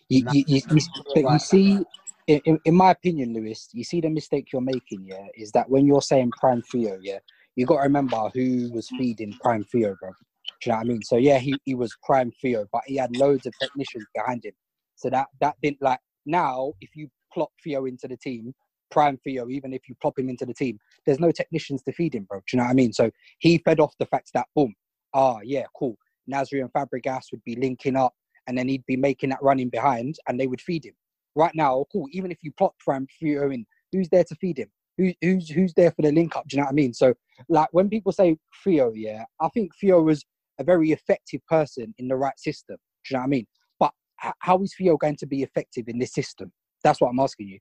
You, 0.09 0.23
you, 0.29 0.43
you, 0.47 0.61
you, 0.71 0.81
you 1.29 1.39
see, 1.39 1.79
in, 2.27 2.59
in 2.65 2.75
my 2.75 2.91
opinion, 2.91 3.33
Lewis, 3.33 3.69
you 3.73 3.83
see 3.83 4.01
the 4.01 4.09
mistake 4.09 4.49
you're 4.53 4.61
making, 4.61 5.05
yeah, 5.05 5.27
is 5.35 5.51
that 5.53 5.69
when 5.69 5.85
you're 5.85 6.01
saying 6.01 6.33
prime 6.39 6.61
Theo, 6.61 6.99
yeah, 7.01 7.19
you 7.55 7.65
got 7.65 7.77
to 7.77 7.83
remember 7.83 8.29
who 8.33 8.69
was 8.71 8.89
feeding 8.89 9.35
prime 9.41 9.63
Theo, 9.65 9.95
bro. 9.99 10.11
Do 10.11 10.69
you 10.69 10.71
know 10.71 10.77
what 10.77 10.85
I 10.85 10.87
mean? 10.87 11.03
So 11.03 11.17
yeah, 11.17 11.39
he, 11.39 11.61
he 11.65 11.75
was 11.75 11.95
prime 12.03 12.31
Theo, 12.41 12.65
but 12.71 12.83
he 12.85 12.95
had 12.97 13.11
loads 13.11 13.45
of 13.45 13.57
technicians 13.57 14.05
behind 14.15 14.45
him. 14.45 14.53
So 14.95 15.09
that 15.09 15.27
that 15.41 15.55
didn't 15.61 15.81
like 15.81 15.99
now 16.25 16.73
if 16.79 16.91
you 16.95 17.09
plop 17.33 17.49
Theo 17.63 17.85
into 17.85 18.07
the 18.07 18.17
team, 18.17 18.53
prime 18.91 19.17
Theo, 19.23 19.49
even 19.49 19.73
if 19.73 19.81
you 19.89 19.95
plop 20.01 20.17
him 20.17 20.29
into 20.29 20.45
the 20.45 20.53
team, 20.53 20.79
there's 21.05 21.19
no 21.19 21.31
technicians 21.31 21.83
to 21.83 21.91
feed 21.91 22.15
him, 22.15 22.25
bro. 22.29 22.39
Do 22.39 22.43
you 22.53 22.57
know 22.57 22.65
what 22.65 22.71
I 22.71 22.75
mean? 22.75 22.93
So 22.93 23.11
he 23.39 23.57
fed 23.59 23.79
off 23.79 23.93
the 23.99 24.05
fact 24.05 24.31
that 24.33 24.47
boom, 24.55 24.73
ah 25.13 25.39
yeah, 25.43 25.65
cool. 25.77 25.97
Nasri 26.31 26.61
and 26.61 26.71
Fabregas 26.71 27.31
would 27.31 27.43
be 27.43 27.55
linking 27.57 27.97
up 27.97 28.13
and 28.47 28.57
then 28.57 28.67
he'd 28.67 28.85
be 28.85 28.97
making 28.97 29.29
that 29.29 29.41
running 29.41 29.69
behind 29.69 30.15
and 30.27 30.39
they 30.39 30.47
would 30.47 30.61
feed 30.61 30.85
him. 30.85 30.93
Right 31.35 31.53
now, 31.55 31.85
cool, 31.91 32.07
even 32.11 32.31
if 32.31 32.39
you 32.41 32.51
plot 32.51 32.73
Prime 32.79 33.07
Theo 33.19 33.49
in, 33.49 33.65
who's 33.91 34.09
there 34.09 34.23
to 34.23 34.35
feed 34.35 34.59
him? 34.59 34.69
Who, 34.97 35.11
who's 35.21 35.49
who's 35.49 35.73
there 35.73 35.91
for 35.91 36.03
the 36.03 36.11
link 36.11 36.35
up? 36.35 36.47
Do 36.47 36.55
you 36.55 36.61
know 36.61 36.65
what 36.65 36.73
I 36.73 36.75
mean? 36.75 36.93
So, 36.93 37.15
like 37.49 37.69
when 37.71 37.89
people 37.89 38.11
say 38.11 38.37
Theo, 38.63 38.93
yeah, 38.93 39.25
I 39.41 39.49
think 39.49 39.71
Theo 39.81 40.01
was 40.03 40.23
a 40.59 40.63
very 40.63 40.91
effective 40.91 41.41
person 41.47 41.95
in 41.97 42.07
the 42.07 42.15
right 42.15 42.37
system. 42.37 42.77
Do 42.77 43.13
you 43.13 43.17
know 43.17 43.21
what 43.21 43.25
I 43.25 43.29
mean? 43.29 43.47
But 43.79 43.91
how 44.17 44.61
is 44.61 44.75
Theo 44.75 44.97
going 44.97 45.15
to 45.17 45.25
be 45.25 45.41
effective 45.41 45.87
in 45.87 45.97
this 45.97 46.13
system? 46.13 46.51
That's 46.83 47.01
what 47.01 47.09
I'm 47.09 47.19
asking 47.19 47.47
you. 47.47 47.59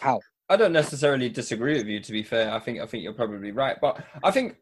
How? 0.00 0.20
I 0.48 0.56
don't 0.56 0.72
necessarily 0.72 1.28
disagree 1.28 1.74
with 1.74 1.86
you. 1.86 2.00
To 2.00 2.12
be 2.12 2.22
fair, 2.22 2.52
I 2.52 2.58
think 2.58 2.80
I 2.80 2.86
think 2.86 3.04
you're 3.04 3.12
probably 3.12 3.52
right. 3.52 3.76
But 3.80 4.02
I 4.24 4.30
think 4.30 4.56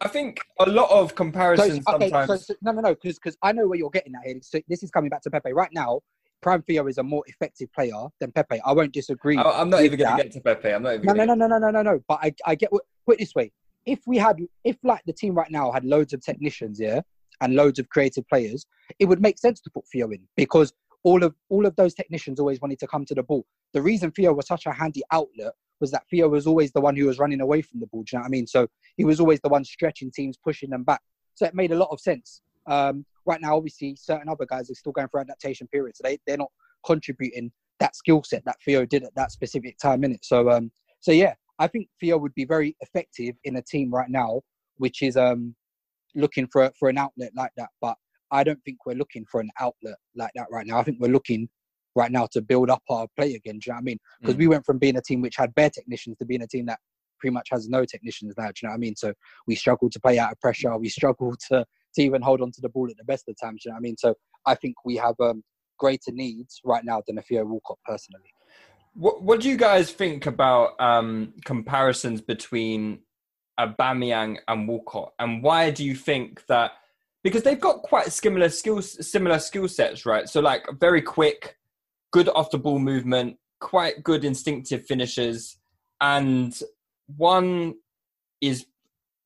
I 0.00 0.08
think 0.08 0.40
a 0.60 0.66
lot 0.66 0.90
of 0.90 1.14
comparisons 1.14 1.84
so, 1.86 1.94
okay, 1.94 2.10
sometimes. 2.10 2.28
So, 2.28 2.36
so, 2.36 2.54
no, 2.62 2.72
no, 2.72 2.80
no, 2.80 2.96
because 3.02 3.36
I 3.42 3.52
know 3.52 3.66
where 3.66 3.78
you're 3.78 3.90
getting 3.90 4.14
at 4.14 4.22
here. 4.24 4.38
So 4.42 4.60
this 4.68 4.82
is 4.82 4.90
coming 4.90 5.10
back 5.10 5.22
to 5.22 5.30
Pepe 5.30 5.52
right 5.52 5.70
now. 5.72 6.00
Prime 6.42 6.62
Theo 6.62 6.86
is 6.88 6.98
a 6.98 7.02
more 7.02 7.22
effective 7.26 7.72
player 7.72 8.06
than 8.20 8.30
Pepe. 8.32 8.60
I 8.66 8.72
won't 8.72 8.92
disagree. 8.92 9.38
I, 9.38 9.62
am 9.62 9.70
not 9.70 9.82
even 9.82 9.98
going 9.98 10.16
to 10.16 10.22
get 10.22 10.32
to 10.32 10.40
Pepe. 10.40 10.68
I'm 10.68 10.82
not 10.82 10.94
even. 10.94 11.06
No, 11.06 11.12
no, 11.14 11.24
no, 11.24 11.34
no, 11.34 11.46
no, 11.46 11.58
no, 11.58 11.70
no, 11.70 11.82
no. 11.82 12.00
But 12.06 12.18
I, 12.22 12.34
I 12.44 12.54
get. 12.54 12.70
What, 12.70 12.82
put 13.06 13.16
it 13.16 13.20
this 13.20 13.34
way: 13.34 13.50
if 13.86 14.00
we 14.06 14.18
had, 14.18 14.38
if 14.64 14.76
like 14.82 15.02
the 15.06 15.12
team 15.12 15.34
right 15.34 15.50
now 15.50 15.72
had 15.72 15.84
loads 15.84 16.12
of 16.12 16.22
technicians, 16.22 16.78
yeah, 16.78 17.00
and 17.40 17.54
loads 17.54 17.78
of 17.78 17.88
creative 17.88 18.28
players, 18.28 18.66
it 18.98 19.06
would 19.06 19.22
make 19.22 19.38
sense 19.38 19.60
to 19.62 19.70
put 19.70 19.86
Theo 19.88 20.10
in 20.10 20.20
because 20.36 20.72
all 21.02 21.22
of 21.22 21.34
all 21.48 21.66
of 21.66 21.76
those 21.76 21.94
technicians 21.94 22.40
always 22.40 22.60
wanted 22.60 22.78
to 22.80 22.86
come 22.86 23.04
to 23.06 23.14
the 23.14 23.22
ball. 23.22 23.46
The 23.72 23.82
reason 23.82 24.10
Theo 24.10 24.32
was 24.32 24.46
such 24.46 24.66
a 24.66 24.72
handy 24.72 25.02
outlet 25.12 25.52
was 25.80 25.90
that 25.90 26.04
Theo 26.10 26.28
was 26.28 26.46
always 26.46 26.72
the 26.72 26.80
one 26.80 26.96
who 26.96 27.06
was 27.06 27.18
running 27.18 27.40
away 27.40 27.62
from 27.62 27.80
the 27.80 27.86
ball. 27.86 28.04
You 28.10 28.18
know 28.18 28.22
what 28.22 28.26
I 28.26 28.30
mean? 28.30 28.46
So 28.46 28.66
he 28.96 29.04
was 29.04 29.20
always 29.20 29.40
the 29.40 29.48
one 29.48 29.64
stretching 29.64 30.10
teams, 30.10 30.36
pushing 30.36 30.70
them 30.70 30.84
back. 30.84 31.00
So 31.34 31.46
it 31.46 31.54
made 31.54 31.72
a 31.72 31.76
lot 31.76 31.88
of 31.90 32.00
sense. 32.00 32.42
Um, 32.66 33.04
right 33.26 33.40
now, 33.40 33.56
obviously, 33.56 33.96
certain 33.96 34.28
other 34.28 34.46
guys 34.46 34.70
are 34.70 34.74
still 34.74 34.92
going 34.92 35.08
through 35.08 35.20
adaptation 35.20 35.66
periods. 35.68 35.98
So 35.98 36.08
they, 36.08 36.18
they're 36.26 36.36
not 36.36 36.52
contributing 36.86 37.50
that 37.80 37.96
skill 37.96 38.22
set 38.22 38.44
that 38.44 38.56
Theo 38.64 38.84
did 38.86 39.02
at 39.02 39.14
that 39.16 39.32
specific 39.32 39.78
time 39.78 40.04
in 40.04 40.12
it. 40.12 40.24
So, 40.24 40.50
um, 40.50 40.70
so 41.00 41.12
yeah, 41.12 41.34
I 41.58 41.66
think 41.66 41.88
Theo 42.00 42.18
would 42.18 42.34
be 42.34 42.44
very 42.44 42.76
effective 42.80 43.34
in 43.44 43.56
a 43.56 43.62
team 43.62 43.90
right 43.92 44.08
now, 44.08 44.42
which 44.76 45.02
is 45.02 45.16
um 45.16 45.54
looking 46.14 46.46
for 46.46 46.70
for 46.78 46.88
an 46.88 46.98
outlet 46.98 47.32
like 47.36 47.52
that. 47.56 47.70
But 47.80 47.96
I 48.30 48.44
don't 48.44 48.62
think 48.64 48.78
we're 48.86 48.94
looking 48.94 49.24
for 49.30 49.40
an 49.40 49.50
outlet 49.60 49.96
like 50.16 50.32
that 50.34 50.46
right 50.50 50.66
now. 50.66 50.78
I 50.78 50.82
think 50.82 50.98
we're 51.00 51.12
looking 51.12 51.48
right 51.94 52.10
now 52.10 52.26
to 52.32 52.42
build 52.42 52.70
up 52.70 52.82
our 52.90 53.06
play 53.16 53.34
again. 53.34 53.58
Do 53.58 53.66
you 53.66 53.72
know 53.72 53.76
what 53.76 53.80
I 53.80 53.82
mean? 53.82 53.98
Because 54.20 54.34
Mm. 54.36 54.38
we 54.38 54.48
went 54.48 54.66
from 54.66 54.78
being 54.78 54.96
a 54.96 55.02
team 55.02 55.20
which 55.20 55.36
had 55.36 55.54
bare 55.54 55.70
technicians 55.70 56.16
to 56.18 56.24
being 56.24 56.42
a 56.42 56.46
team 56.46 56.66
that 56.66 56.78
pretty 57.20 57.32
much 57.32 57.48
has 57.50 57.68
no 57.68 57.84
technicians 57.84 58.34
now. 58.36 58.46
Do 58.46 58.52
you 58.62 58.68
know 58.68 58.72
what 58.72 58.76
I 58.76 58.78
mean? 58.78 58.96
So 58.96 59.12
we 59.46 59.54
struggle 59.54 59.88
to 59.90 60.00
play 60.00 60.18
out 60.18 60.32
of 60.32 60.40
pressure. 60.40 60.76
We 60.76 60.88
struggle 60.88 61.34
to 61.50 61.64
to 61.94 62.02
even 62.02 62.22
hold 62.22 62.40
on 62.40 62.50
to 62.50 62.60
the 62.60 62.68
ball 62.68 62.90
at 62.90 62.96
the 62.96 63.04
best 63.04 63.28
of 63.28 63.36
times. 63.40 63.62
Do 63.62 63.68
you 63.68 63.72
know 63.72 63.76
what 63.76 63.80
I 63.80 63.82
mean? 63.82 63.96
So 63.96 64.14
I 64.46 64.56
think 64.56 64.74
we 64.84 64.96
have 64.96 65.14
um, 65.20 65.42
greater 65.78 66.10
needs 66.10 66.60
right 66.64 66.84
now 66.84 67.02
than 67.06 67.18
a 67.18 67.22
Theo 67.22 67.44
Walcott 67.44 67.78
personally. 67.84 68.30
What 68.94 69.22
What 69.22 69.40
do 69.40 69.48
you 69.48 69.56
guys 69.56 69.90
think 69.90 70.26
about 70.26 70.80
um, 70.80 71.34
comparisons 71.44 72.20
between 72.20 73.00
Aubameyang 73.58 74.38
and 74.48 74.68
Walcott, 74.68 75.12
and 75.18 75.42
why 75.42 75.70
do 75.70 75.84
you 75.84 75.94
think 75.94 76.44
that? 76.46 76.72
Because 77.22 77.42
they've 77.42 77.60
got 77.60 77.80
quite 77.80 78.12
similar 78.12 78.50
skills, 78.50 79.10
similar 79.10 79.38
skill 79.38 79.66
sets, 79.66 80.04
right? 80.04 80.28
So 80.28 80.40
like 80.40 80.66
very 80.78 81.00
quick, 81.00 81.56
good 82.14 82.28
off 82.28 82.52
the 82.52 82.58
ball 82.58 82.78
movement, 82.78 83.36
quite 83.60 84.04
good 84.04 84.24
instinctive 84.24 84.86
finishes, 84.86 85.58
and 86.00 86.56
one 87.16 87.74
is 88.40 88.66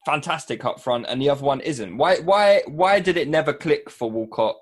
fantastic 0.06 0.64
up 0.64 0.80
front, 0.80 1.04
and 1.06 1.20
the 1.20 1.28
other 1.28 1.44
one 1.44 1.60
isn't. 1.60 1.98
Why? 1.98 2.16
Why? 2.20 2.62
Why 2.66 2.98
did 2.98 3.18
it 3.18 3.28
never 3.28 3.52
click 3.52 3.90
for 3.90 4.10
Walcott? 4.10 4.56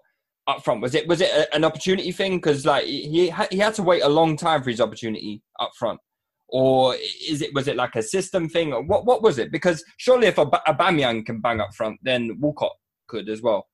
up 0.48 0.62
front? 0.64 0.80
Was 0.80 0.94
it 0.94 1.06
was 1.08 1.20
it 1.20 1.30
a, 1.30 1.54
an 1.54 1.64
opportunity 1.64 2.12
thing? 2.12 2.36
Because 2.36 2.64
like 2.64 2.84
he 2.84 3.32
he 3.50 3.58
had 3.58 3.74
to 3.74 3.82
wait 3.82 4.02
a 4.02 4.08
long 4.08 4.36
time 4.36 4.62
for 4.62 4.70
his 4.70 4.80
opportunity 4.80 5.42
up 5.60 5.70
front, 5.78 6.00
or 6.48 6.94
is 7.28 7.42
it 7.42 7.54
was 7.54 7.68
it 7.68 7.76
like 7.76 7.96
a 7.96 8.02
system 8.02 8.48
thing? 8.48 8.70
What 8.88 9.06
what 9.06 9.22
was 9.22 9.38
it? 9.38 9.52
Because 9.52 9.84
surely 9.98 10.26
if 10.28 10.38
a 10.38 10.46
Aubameyang 10.46 11.26
can 11.26 11.40
bang 11.40 11.60
up 11.60 11.74
front, 11.74 11.98
then 12.02 12.38
Walcott 12.40 12.76
could 13.08 13.28
as 13.28 13.42
well. 13.42 13.66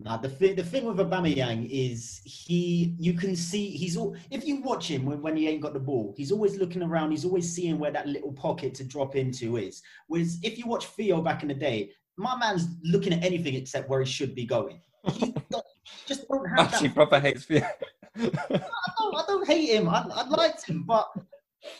Now 0.00 0.16
the 0.16 0.28
thing, 0.28 0.54
the 0.54 0.62
thing 0.62 0.84
with 0.84 0.98
Aubameyang 0.98 1.68
is 1.70 2.20
he, 2.24 2.94
you 3.00 3.14
can 3.14 3.34
see 3.34 3.70
he's 3.70 3.96
all. 3.96 4.14
If 4.30 4.46
you 4.46 4.60
watch 4.62 4.88
him 4.88 5.04
when, 5.04 5.20
when 5.20 5.36
he 5.36 5.48
ain't 5.48 5.60
got 5.60 5.72
the 5.72 5.80
ball, 5.80 6.14
he's 6.16 6.30
always 6.30 6.56
looking 6.56 6.82
around. 6.84 7.10
He's 7.10 7.24
always 7.24 7.52
seeing 7.52 7.80
where 7.80 7.90
that 7.90 8.06
little 8.06 8.32
pocket 8.32 8.74
to 8.76 8.84
drop 8.84 9.16
into 9.16 9.56
is. 9.56 9.82
Whereas 10.06 10.38
if 10.44 10.56
you 10.56 10.66
watch 10.68 10.86
Theo 10.86 11.20
back 11.20 11.42
in 11.42 11.48
the 11.48 11.54
day, 11.54 11.90
my 12.16 12.36
man's 12.36 12.68
looking 12.84 13.12
at 13.12 13.24
anything 13.24 13.54
except 13.54 13.88
where 13.88 14.00
he 14.00 14.06
should 14.06 14.36
be 14.36 14.44
going. 14.46 14.80
He 15.12 15.34
just 16.06 16.28
don't 16.28 16.48
have 16.48 16.72
Actually, 16.72 16.88
that. 16.88 16.94
proper 16.94 17.18
hates 17.18 17.44
Theo. 17.44 17.66
I 18.16 18.20
don't, 18.20 19.16
I 19.16 19.24
don't 19.26 19.46
hate 19.48 19.70
him. 19.70 19.88
I, 19.88 20.06
I 20.14 20.28
liked 20.28 20.64
him, 20.68 20.84
but 20.84 21.08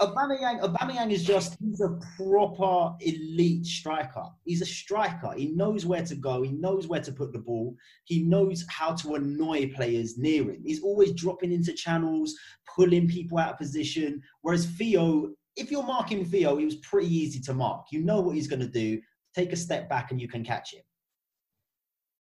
Aubameyang, 0.01 0.61
Aubameyang 0.61 1.13
is 1.13 1.25
just 1.25 1.57
he's 1.61 1.81
a 1.81 1.99
proper 2.17 2.95
elite 3.01 3.65
striker. 3.65 4.25
He's 4.45 4.61
a 4.61 4.67
striker. 4.67 5.33
He 5.37 5.53
knows 5.55 5.87
where 5.87 6.05
to 6.05 6.17
go. 6.17 6.43
He 6.43 6.51
knows 6.53 6.89
where 6.89 7.01
to 7.01 7.13
put 7.13 7.33
the 7.33 7.39
ball. 7.39 7.77
He 8.05 8.25
knows 8.25 8.65
how 8.69 8.95
to 8.97 9.15
annoy 9.15 9.73
players 9.73 10.19
near 10.19 10.43
him. 10.51 10.63
He's 10.65 10.83
always 10.83 11.13
dropping 11.13 11.53
into 11.53 11.73
channels, 11.73 12.35
pulling 12.75 13.09
people 13.09 13.39
out 13.39 13.53
of 13.53 13.59
position. 13.59 14.21
Whereas 14.43 14.67
Theo, 14.67 15.31
if 15.57 15.71
you're 15.71 15.85
marking 15.85 16.25
Theo, 16.25 16.57
he 16.57 16.65
was 16.65 16.77
pretty 16.77 17.15
easy 17.15 17.41
to 17.41 17.55
mark. 17.55 17.87
You 17.93 18.03
know 18.03 18.21
what 18.21 18.35
he's 18.35 18.49
going 18.49 18.61
to 18.61 18.69
do. 18.69 19.01
Take 19.35 19.53
a 19.53 19.57
step 19.57 19.89
back 19.89 20.11
and 20.11 20.21
you 20.21 20.29
can 20.29 20.45
catch 20.45 20.75
him. 20.75 20.83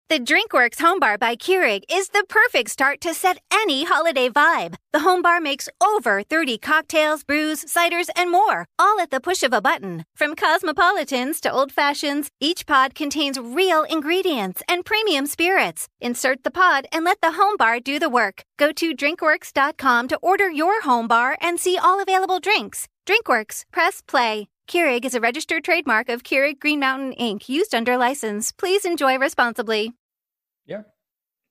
The 0.08 0.20
DrinkWorks 0.20 0.80
Home 0.82 1.00
Bar 1.00 1.18
by 1.18 1.34
Keurig 1.34 1.82
is 1.90 2.10
the 2.10 2.24
perfect 2.28 2.70
start 2.70 3.00
to 3.00 3.12
set 3.12 3.38
any 3.52 3.82
holiday 3.82 4.28
vibe. 4.28 4.76
The 4.92 5.00
home 5.00 5.20
bar 5.20 5.40
makes 5.40 5.68
over 5.82 6.22
30 6.22 6.58
cocktails, 6.58 7.24
brews, 7.24 7.64
ciders, 7.64 8.08
and 8.14 8.30
more, 8.30 8.66
all 8.78 9.00
at 9.00 9.10
the 9.10 9.18
push 9.18 9.42
of 9.42 9.52
a 9.52 9.60
button. 9.60 10.04
From 10.14 10.36
cosmopolitans 10.36 11.40
to 11.40 11.50
old 11.50 11.72
fashions, 11.72 12.28
each 12.40 12.66
pod 12.66 12.94
contains 12.94 13.40
real 13.40 13.82
ingredients 13.82 14.62
and 14.68 14.84
premium 14.84 15.26
spirits. 15.26 15.88
Insert 16.00 16.44
the 16.44 16.52
pod 16.52 16.86
and 16.92 17.04
let 17.04 17.20
the 17.20 17.32
home 17.32 17.56
bar 17.56 17.80
do 17.80 17.98
the 17.98 18.08
work. 18.08 18.44
Go 18.60 18.70
to 18.70 18.94
drinkworks.com 18.94 20.06
to 20.06 20.16
order 20.22 20.48
your 20.48 20.82
home 20.82 21.08
bar 21.08 21.36
and 21.40 21.58
see 21.58 21.76
all 21.76 22.00
available 22.00 22.38
drinks. 22.38 22.86
DrinkWorks, 23.08 23.64
press 23.72 24.04
play. 24.06 24.46
Keurig 24.68 25.04
is 25.04 25.14
a 25.14 25.20
registered 25.20 25.62
trademark 25.64 26.08
of 26.08 26.22
Keurig 26.24 26.58
Green 26.58 26.80
Mountain 26.80 27.14
Inc., 27.20 27.48
used 27.48 27.74
under 27.74 27.96
license. 27.96 28.50
Please 28.52 28.84
enjoy 28.84 29.16
responsibly. 29.18 29.92
Yeah, 30.66 30.82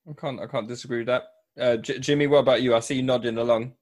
I 0.10 0.14
can't 0.20 0.40
I 0.42 0.48
can't 0.48 0.68
disagree 0.68 1.00
with 1.00 1.08
that. 1.08 1.24
Uh, 1.60 1.78
J- 1.78 2.00
Jimmy, 2.00 2.28
what 2.28 2.40
about 2.40 2.62
you? 2.62 2.76
I 2.76 2.82
see 2.82 2.96
you 2.96 3.04
nodding 3.04 3.38
along. 3.38 3.74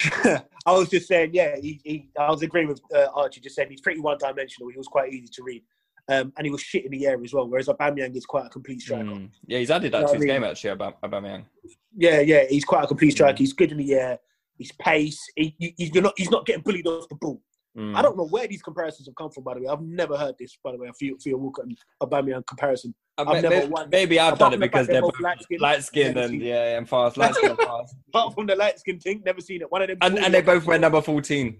I 0.24 0.42
was 0.72 0.90
just 0.90 1.08
saying, 1.08 1.30
yeah, 1.32 1.56
he, 1.56 1.80
he, 1.82 2.10
I 2.18 2.30
was 2.30 2.42
agreeing 2.42 2.68
with 2.68 2.80
uh, 2.94 3.06
Archie. 3.14 3.40
Just 3.40 3.56
saying 3.56 3.70
he's 3.70 3.80
pretty 3.80 4.00
one-dimensional. 4.00 4.68
He 4.70 4.76
was 4.76 4.86
quite 4.86 5.12
easy 5.12 5.28
to 5.32 5.42
read, 5.42 5.62
um, 6.08 6.32
and 6.36 6.44
he 6.46 6.50
was 6.50 6.60
shit 6.60 6.84
in 6.84 6.90
the 6.90 7.06
air 7.06 7.18
as 7.24 7.32
well. 7.32 7.48
Whereas 7.48 7.68
Aubameyang 7.68 8.14
is 8.14 8.26
quite 8.26 8.44
a 8.46 8.50
complete 8.50 8.82
striker. 8.82 9.04
Mm. 9.04 9.30
Yeah, 9.46 9.58
he's 9.58 9.70
added 9.70 9.92
that 9.92 9.98
You 10.00 10.02
know 10.02 10.08
to 10.08 10.14
his 10.16 10.20
mean? 10.26 10.28
game 10.34 10.44
actually. 10.44 10.70
About 10.70 11.00
Aubameyang. 11.00 11.44
Yeah, 11.96 12.20
yeah, 12.20 12.44
he's 12.48 12.64
quite 12.66 12.84
a 12.84 12.86
complete 12.86 13.08
Mm. 13.08 13.12
striker. 13.12 13.38
He's 13.38 13.54
good 13.54 13.72
in 13.72 13.78
the 13.78 13.94
air. 13.94 14.18
He's 14.58 14.72
pace. 14.72 15.18
He, 15.34 15.56
he- 15.58 15.74
he's 15.78 15.94
not. 15.94 16.12
He's 16.18 16.30
not 16.30 16.44
getting 16.44 16.62
bullied 16.62 16.86
off 16.86 17.08
the 17.08 17.14
ball. 17.14 17.40
Mm. 17.78 17.94
I 17.96 18.02
don't 18.02 18.16
know 18.16 18.26
where 18.26 18.48
these 18.48 18.60
comparisons 18.60 19.06
have 19.06 19.14
come 19.14 19.30
from. 19.30 19.44
By 19.44 19.54
the 19.54 19.60
way, 19.60 19.68
I've 19.68 19.80
never 19.80 20.16
heard 20.16 20.34
this. 20.36 20.58
By 20.64 20.72
the 20.72 20.78
way, 20.78 20.88
I 20.88 20.92
feel 20.98 21.16
feel 21.18 21.38
Walker 21.38 21.62
and 21.62 21.78
Aubameyang 22.02 22.44
comparison. 22.46 22.92
Uh, 23.16 23.24
I've 23.28 23.42
may- 23.42 23.48
never 23.48 23.66
won. 23.68 23.88
Maybe 23.90 24.18
I've 24.18 24.34
Apart 24.34 24.52
done 24.52 24.52
it 24.54 24.56
from 24.56 24.60
the 24.60 24.66
fact 24.66 24.72
because 24.72 24.86
they're 24.88 25.00
both 25.00 25.20
light-skinned. 25.20 25.60
light 25.60 25.82
skinned 25.84 26.16
and 26.18 26.42
yeah, 26.42 26.76
and 26.76 26.88
fast, 26.88 27.16
light 27.16 27.34
skinned 27.36 27.50
and 27.56 27.58
fast. 27.68 27.94
Apart 28.08 28.34
from 28.34 28.46
the 28.46 28.56
light 28.56 28.80
skin 28.80 28.98
thing, 28.98 29.22
never 29.24 29.40
seen 29.40 29.62
it. 29.62 29.70
One 29.70 29.82
of 29.82 29.88
them. 29.88 29.98
And, 30.00 30.18
and 30.18 30.34
they 30.34 30.42
both 30.42 30.66
wear 30.66 30.78
number 30.78 31.00
fourteen. 31.00 31.58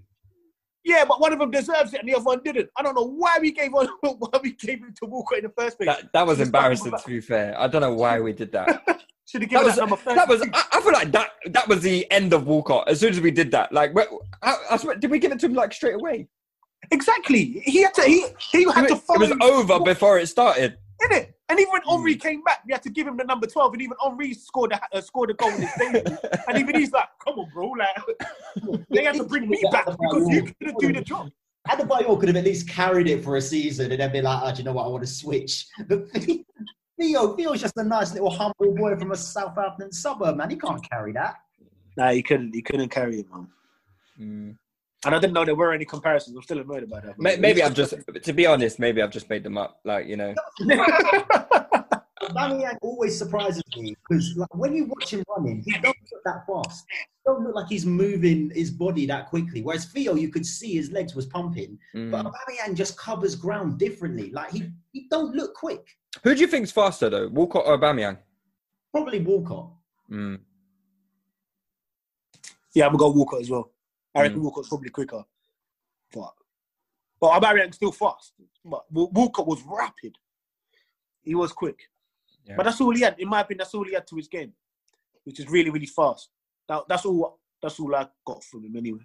Yeah, 0.84 1.04
but 1.06 1.20
one 1.20 1.32
of 1.32 1.38
them 1.38 1.50
deserves 1.50 1.92
it 1.94 2.00
and 2.00 2.08
the 2.08 2.14
other 2.14 2.24
one 2.24 2.40
didn't. 2.44 2.70
I 2.76 2.82
don't 2.82 2.94
know 2.94 3.06
why 3.08 3.36
we 3.40 3.52
gave 3.52 3.72
one, 3.72 3.88
why 4.00 4.40
we 4.42 4.52
gave 4.54 4.82
it 4.84 4.96
to 4.96 5.06
Walker 5.06 5.36
in 5.36 5.44
the 5.44 5.52
first 5.56 5.76
place. 5.76 5.86
That 5.88 6.12
that 6.12 6.26
was 6.26 6.40
embarrassing. 6.40 6.92
To 6.98 7.06
be 7.06 7.20
fair, 7.20 7.54
I 7.60 7.68
don't 7.68 7.82
know 7.82 7.94
why 7.94 8.18
we 8.20 8.32
did 8.32 8.50
that. 8.52 8.82
Should 9.28 9.42
have 9.42 9.50
That 9.50 9.56
given 9.56 9.66
was 9.66 9.74
that 9.76 9.80
number 9.82 9.96
first. 9.96 10.16
that 10.16 10.26
was. 10.28 10.40
I, 10.42 10.64
I 10.72 10.80
feel 10.80 10.92
like 10.92 11.12
that 11.12 11.30
that 11.50 11.68
was 11.68 11.82
the 11.82 12.10
end 12.10 12.32
of 12.32 12.46
Walcott. 12.46 12.88
As 12.88 13.00
soon 13.00 13.10
as 13.10 13.20
we 13.20 13.30
did 13.30 13.50
that, 13.50 13.70
like, 13.72 13.92
wh- 13.94 14.14
I, 14.42 14.56
I 14.70 14.76
swear, 14.78 14.96
did 14.96 15.10
we 15.10 15.18
give 15.18 15.32
it 15.32 15.38
to 15.40 15.46
him 15.46 15.52
like 15.54 15.72
straight 15.74 15.96
away? 15.96 16.28
Exactly. 16.90 17.60
He 17.64 17.82
had 17.82 17.92
to. 17.94 18.02
He 18.02 18.24
he 18.52 18.64
had 18.72 18.84
It 18.84 18.88
to 18.88 18.94
was, 18.94 19.02
follow. 19.02 19.22
it 19.26 19.38
was 19.38 19.50
over 19.50 19.80
before 19.84 20.18
it 20.18 20.28
started. 20.28 20.78
in 21.04 21.12
it. 21.16 21.34
And 21.50 21.58
even 21.58 21.72
when 21.72 21.82
Henry 21.82 22.14
came 22.16 22.42
back, 22.42 22.62
we 22.66 22.72
had 22.72 22.82
to 22.82 22.90
give 22.90 23.06
him 23.06 23.16
the 23.18 23.24
number 23.24 23.46
twelve. 23.46 23.72
And 23.74 23.82
even 23.82 23.96
Henry 24.02 24.32
scored 24.32 24.72
a 24.72 24.80
uh, 24.96 25.00
scored 25.02 25.28
a 25.30 25.34
goal 25.34 25.50
in 25.50 25.60
his 25.62 25.70
debut. 25.78 26.16
and 26.48 26.58
even 26.58 26.74
he's 26.76 26.92
like, 26.92 27.08
"Come 27.22 27.38
on, 27.38 27.50
bro! 27.52 27.68
Like 27.70 27.88
they 28.88 29.04
had 29.04 29.14
to 29.16 29.24
bring 29.24 29.48
me 29.48 29.62
back 29.70 29.84
because 29.86 30.26
you 30.28 30.42
couldn't 30.58 30.78
do 30.78 30.92
the 30.94 31.02
job." 31.02 31.30
Adebayor 31.68 32.18
could 32.18 32.28
have 32.28 32.36
at 32.36 32.44
least 32.44 32.66
carried 32.66 33.08
it 33.08 33.22
for 33.22 33.36
a 33.36 33.42
season 33.42 33.90
and 33.92 34.00
then 34.00 34.10
be 34.10 34.22
like, 34.22 34.40
oh, 34.42 34.50
do 34.52 34.58
you 34.58 34.64
know 34.64 34.72
what? 34.72 34.84
I 34.84 34.88
want 34.88 35.02
to 35.02 35.06
switch. 35.06 35.66
But 36.98 37.04
Theo, 37.04 37.36
Theo's 37.36 37.60
just 37.60 37.76
a 37.76 37.84
nice 37.84 38.12
little 38.12 38.30
humble 38.30 38.74
boy 38.74 38.96
from 38.96 39.12
a 39.12 39.16
Southampton 39.16 39.92
suburb, 39.92 40.36
man. 40.36 40.50
He 40.50 40.56
can't 40.56 40.82
carry 40.90 41.12
that. 41.12 41.36
Nah, 41.96 42.10
he 42.10 42.22
couldn't. 42.22 42.54
He 42.54 42.62
couldn't 42.62 42.88
carry 42.90 43.20
it, 43.20 43.26
man. 43.32 43.48
Mm. 44.20 44.56
And 45.06 45.14
I 45.14 45.18
didn't 45.20 45.32
know 45.32 45.44
there 45.44 45.54
were 45.54 45.72
any 45.72 45.84
comparisons. 45.84 46.36
I'm 46.36 46.42
still 46.42 46.58
annoyed 46.58 46.82
about 46.82 47.04
that. 47.04 47.18
May- 47.18 47.36
Maybe 47.36 47.62
I've 47.62 47.74
just, 47.74 47.94
to 48.22 48.32
be 48.32 48.46
honest, 48.46 48.78
maybe 48.80 49.00
I've 49.00 49.12
just 49.12 49.30
made 49.30 49.44
them 49.44 49.56
up. 49.56 49.78
Like 49.84 50.06
you 50.08 50.16
know, 50.16 50.34
Aubameyang 52.22 52.78
always 52.82 53.16
surprises 53.16 53.62
me 53.76 53.94
because 54.08 54.34
like, 54.36 54.52
when 54.54 54.74
you 54.74 54.86
watch 54.86 55.12
him 55.12 55.22
running, 55.36 55.62
he 55.64 55.72
doesn't 55.74 55.96
look 56.12 56.22
that 56.24 56.44
fast. 56.46 56.84
He 56.90 57.06
don't 57.26 57.44
look 57.44 57.54
like 57.54 57.68
he's 57.68 57.86
moving 57.86 58.50
his 58.54 58.72
body 58.72 59.06
that 59.06 59.28
quickly. 59.28 59.62
Whereas 59.62 59.84
Theo, 59.86 60.16
you 60.16 60.28
could 60.30 60.44
see 60.44 60.74
his 60.74 60.90
legs 60.90 61.14
was 61.14 61.26
pumping, 61.26 61.78
but 61.94 62.00
Mm. 62.00 62.32
Aubameyang 62.32 62.74
just 62.74 62.98
covers 62.98 63.36
ground 63.36 63.78
differently. 63.78 64.30
Like 64.32 64.50
he, 64.50 64.68
he 64.92 65.06
don't 65.10 65.32
look 65.34 65.54
quick. 65.54 65.96
Who 66.24 66.34
do 66.34 66.40
you 66.40 66.46
think's 66.46 66.70
faster 66.72 67.08
though, 67.10 67.28
Walcott 67.28 67.64
or 67.66 67.78
Aubameyang? 67.78 68.18
Probably 68.92 69.20
Walcott. 69.20 69.70
Mm. 70.10 70.40
Yeah, 72.74 72.86
I'm 72.86 72.92
gonna 72.96 72.98
go 73.12 73.18
Walker 73.18 73.38
as 73.40 73.50
well. 73.50 73.70
I 74.14 74.22
reckon 74.22 74.38
Mm. 74.40 74.42
Walker's 74.44 74.68
probably 74.68 74.90
quicker, 74.90 75.24
but 76.12 76.34
but 77.20 77.40
Aubameyang's 77.40 77.76
still 77.76 77.92
fast. 77.92 78.32
But 78.64 78.84
Wa- 78.92 79.08
Walker 79.12 79.42
was 79.42 79.62
rapid. 79.62 80.16
He 81.22 81.34
was 81.34 81.52
quick. 81.52 81.90
Yeah. 82.44 82.54
But 82.56 82.64
that's 82.64 82.80
all 82.80 82.94
he 82.94 83.02
had. 83.02 83.18
In 83.18 83.28
my 83.28 83.40
opinion, 83.40 83.58
that's 83.58 83.74
all 83.74 83.84
he 83.84 83.92
had 83.94 84.06
to 84.06 84.16
his 84.16 84.28
game, 84.28 84.52
which 85.24 85.40
is 85.40 85.48
really, 85.48 85.70
really 85.70 85.86
fast. 85.86 86.30
That, 86.68 86.84
that's 86.88 87.04
all. 87.04 87.38
That's 87.60 87.78
all 87.80 87.94
I 87.94 88.06
got 88.24 88.44
from 88.44 88.64
him 88.64 88.76
anyway. 88.76 89.00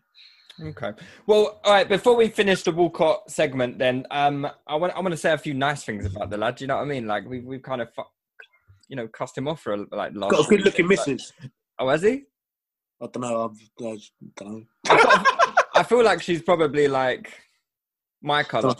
Okay. 0.61 0.91
Well, 1.25 1.59
all 1.63 1.73
right. 1.73 1.87
Before 1.89 2.15
we 2.15 2.27
finish 2.29 2.61
the 2.63 2.71
Walcott 2.71 3.29
segment, 3.31 3.79
then 3.79 4.05
um, 4.11 4.47
I 4.67 4.75
want 4.75 4.93
I 4.95 4.99
want 4.99 5.11
to 5.11 5.17
say 5.17 5.31
a 5.31 5.37
few 5.37 5.53
nice 5.53 5.83
things 5.83 6.05
about 6.05 6.29
the 6.29 6.37
lad. 6.37 6.55
Do 6.57 6.63
you 6.63 6.67
know 6.67 6.75
what 6.75 6.83
I 6.83 6.85
mean? 6.85 7.07
Like 7.07 7.27
we've 7.27 7.43
we've 7.43 7.63
kind 7.63 7.81
of 7.81 7.91
fu- 7.95 8.03
you 8.87 8.95
know 8.95 9.07
cussed 9.07 9.37
him 9.37 9.47
off 9.47 9.61
for 9.61 9.73
a, 9.73 9.77
like 9.91 10.11
last. 10.13 10.31
Got 10.31 10.39
a 10.39 10.41
week. 10.41 10.49
good-looking 10.49 10.87
missus. 10.87 11.33
Oh, 11.79 11.89
has 11.89 12.03
he? 12.03 12.23
I 13.01 13.07
don't 13.11 13.21
know. 13.21 13.45
I've, 13.45 13.85
I 13.85 13.97
don't 14.37 14.67
know. 14.87 15.23
I 15.75 15.83
feel 15.83 16.03
like 16.03 16.21
she's 16.21 16.41
probably 16.43 16.87
like 16.87 17.33
my 18.21 18.43
color. 18.43 18.75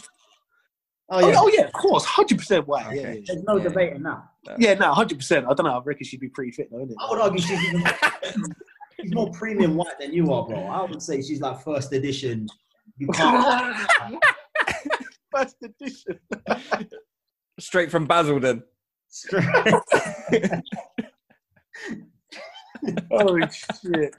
Oh 1.10 1.18
yeah, 1.28 1.34
oh, 1.36 1.50
yeah, 1.52 1.62
of 1.64 1.72
course, 1.72 2.04
hundred 2.04 2.38
percent 2.38 2.66
white. 2.66 2.86
Yeah, 2.94 3.02
Okay. 3.02 3.14
yeah, 3.16 3.20
there's 3.26 3.42
no 3.42 3.56
Yeah. 3.56 3.62
debating 3.64 4.02
that. 4.04 4.22
yeah. 4.58 4.74
No, 4.74 4.92
hundred 4.94 5.18
percent. 5.18 5.44
I 5.44 5.52
don't 5.52 5.66
know. 5.66 5.76
I 5.78 5.82
reckon 5.84 6.06
she'd 6.06 6.20
be 6.20 6.28
pretty 6.30 6.52
fit, 6.52 6.68
though, 6.70 6.82
isn't 6.84 6.96
I 6.98 7.10
would 7.10 7.20
argue 7.20 7.40
she's 7.42 7.62
even 7.64 7.82
she's 9.04 9.14
more 9.14 9.30
premium 9.32 9.74
white 9.76 9.98
than 10.00 10.12
you 10.12 10.32
are, 10.32 10.46
bro. 10.46 10.64
I 10.66 10.82
would 10.82 11.02
say 11.02 11.22
she's 11.22 11.40
like 11.40 11.62
first 11.62 11.92
edition 11.92 12.48
You 12.98 13.06
can't. 13.14 13.76
First 15.34 15.56
edition. 15.62 16.18
Straight 17.58 17.90
from 17.90 18.06
Basildon. 18.06 18.62
Holy 23.10 23.42
shit. 23.50 24.14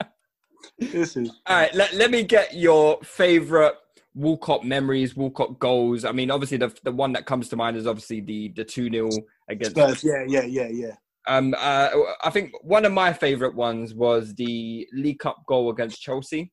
This 0.78 1.16
is 1.16 1.30
All 1.46 1.56
right, 1.56 1.74
let, 1.74 1.94
let 1.94 2.10
me 2.10 2.22
get 2.22 2.54
your 2.54 2.98
favorite 3.02 3.74
Walcott 4.14 4.64
memories, 4.64 5.16
Walcott 5.16 5.58
goals. 5.58 6.04
I 6.04 6.12
mean, 6.12 6.30
obviously 6.30 6.56
the 6.56 6.74
the 6.82 6.92
one 6.92 7.12
that 7.12 7.26
comes 7.26 7.48
to 7.50 7.56
mind 7.56 7.76
is 7.76 7.86
obviously 7.86 8.20
the 8.20 8.52
the 8.56 8.64
two 8.64 8.90
0 8.90 9.10
against. 9.48 9.76
Spurs. 9.76 10.02
Yeah, 10.02 10.24
yeah, 10.26 10.44
yeah, 10.44 10.68
yeah. 10.68 10.94
Um, 11.26 11.54
uh, 11.58 11.90
I 12.22 12.30
think 12.30 12.52
one 12.62 12.84
of 12.84 12.92
my 12.92 13.12
favorite 13.12 13.54
ones 13.54 13.94
was 13.94 14.34
the 14.34 14.86
League 14.92 15.18
Cup 15.18 15.38
goal 15.48 15.70
against 15.70 16.00
Chelsea. 16.00 16.52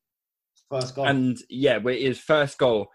First 0.69 0.95
goal. 0.95 1.05
And 1.05 1.37
yeah, 1.49 1.79
his 1.79 2.19
first 2.19 2.57
goal, 2.57 2.87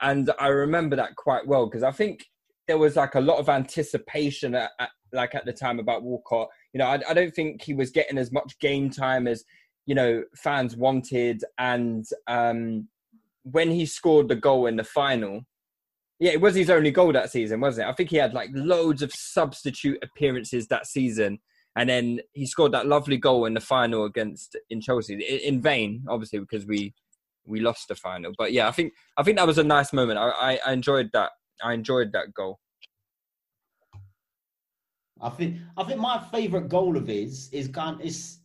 and 0.00 0.30
I 0.38 0.48
remember 0.48 0.96
that 0.96 1.16
quite 1.16 1.46
well 1.46 1.66
because 1.66 1.82
I 1.82 1.90
think 1.90 2.24
there 2.68 2.78
was 2.78 2.96
like 2.96 3.14
a 3.14 3.20
lot 3.20 3.38
of 3.38 3.48
anticipation 3.48 4.54
at, 4.54 4.70
at, 4.78 4.90
like 5.12 5.34
at 5.34 5.44
the 5.44 5.52
time 5.52 5.78
about 5.78 6.02
Walcott. 6.02 6.48
You 6.72 6.78
know, 6.78 6.86
I, 6.86 7.00
I 7.08 7.14
don't 7.14 7.34
think 7.34 7.62
he 7.62 7.74
was 7.74 7.90
getting 7.90 8.18
as 8.18 8.32
much 8.32 8.58
game 8.60 8.90
time 8.90 9.26
as 9.26 9.44
you 9.86 9.94
know 9.94 10.22
fans 10.36 10.76
wanted, 10.76 11.44
and 11.58 12.04
um, 12.26 12.88
when 13.42 13.70
he 13.70 13.86
scored 13.86 14.28
the 14.28 14.36
goal 14.36 14.66
in 14.66 14.76
the 14.76 14.84
final, 14.84 15.42
yeah, 16.20 16.32
it 16.32 16.40
was 16.40 16.54
his 16.54 16.70
only 16.70 16.90
goal 16.90 17.12
that 17.12 17.30
season, 17.30 17.60
wasn't 17.60 17.86
it? 17.86 17.90
I 17.90 17.94
think 17.94 18.10
he 18.10 18.16
had 18.16 18.34
like 18.34 18.50
loads 18.52 19.02
of 19.02 19.12
substitute 19.12 19.98
appearances 20.02 20.68
that 20.68 20.86
season, 20.86 21.40
and 21.76 21.88
then 21.88 22.20
he 22.32 22.46
scored 22.46 22.72
that 22.72 22.86
lovely 22.86 23.16
goal 23.16 23.46
in 23.46 23.54
the 23.54 23.60
final 23.60 24.04
against 24.04 24.56
in 24.70 24.80
Chelsea 24.80 25.14
in, 25.14 25.54
in 25.54 25.62
vain, 25.62 26.04
obviously 26.08 26.38
because 26.38 26.66
we 26.66 26.94
we 27.46 27.60
lost 27.60 27.88
the 27.88 27.94
final. 27.94 28.32
But 28.38 28.52
yeah, 28.52 28.68
I 28.68 28.70
think 28.72 28.92
I 29.16 29.22
think 29.22 29.38
that 29.38 29.46
was 29.46 29.58
a 29.58 29.64
nice 29.64 29.92
moment. 29.92 30.18
I, 30.18 30.30
I, 30.30 30.60
I 30.66 30.72
enjoyed 30.72 31.10
that. 31.12 31.32
I 31.62 31.72
enjoyed 31.72 32.12
that 32.12 32.32
goal. 32.34 32.58
I 35.20 35.30
think 35.30 35.56
I 35.76 35.84
think 35.84 36.00
my 36.00 36.22
favourite 36.32 36.68
goal 36.68 36.96
of 36.96 37.06
his 37.06 37.48
is 37.52 37.68
gone 37.68 38.00
is 38.00 38.38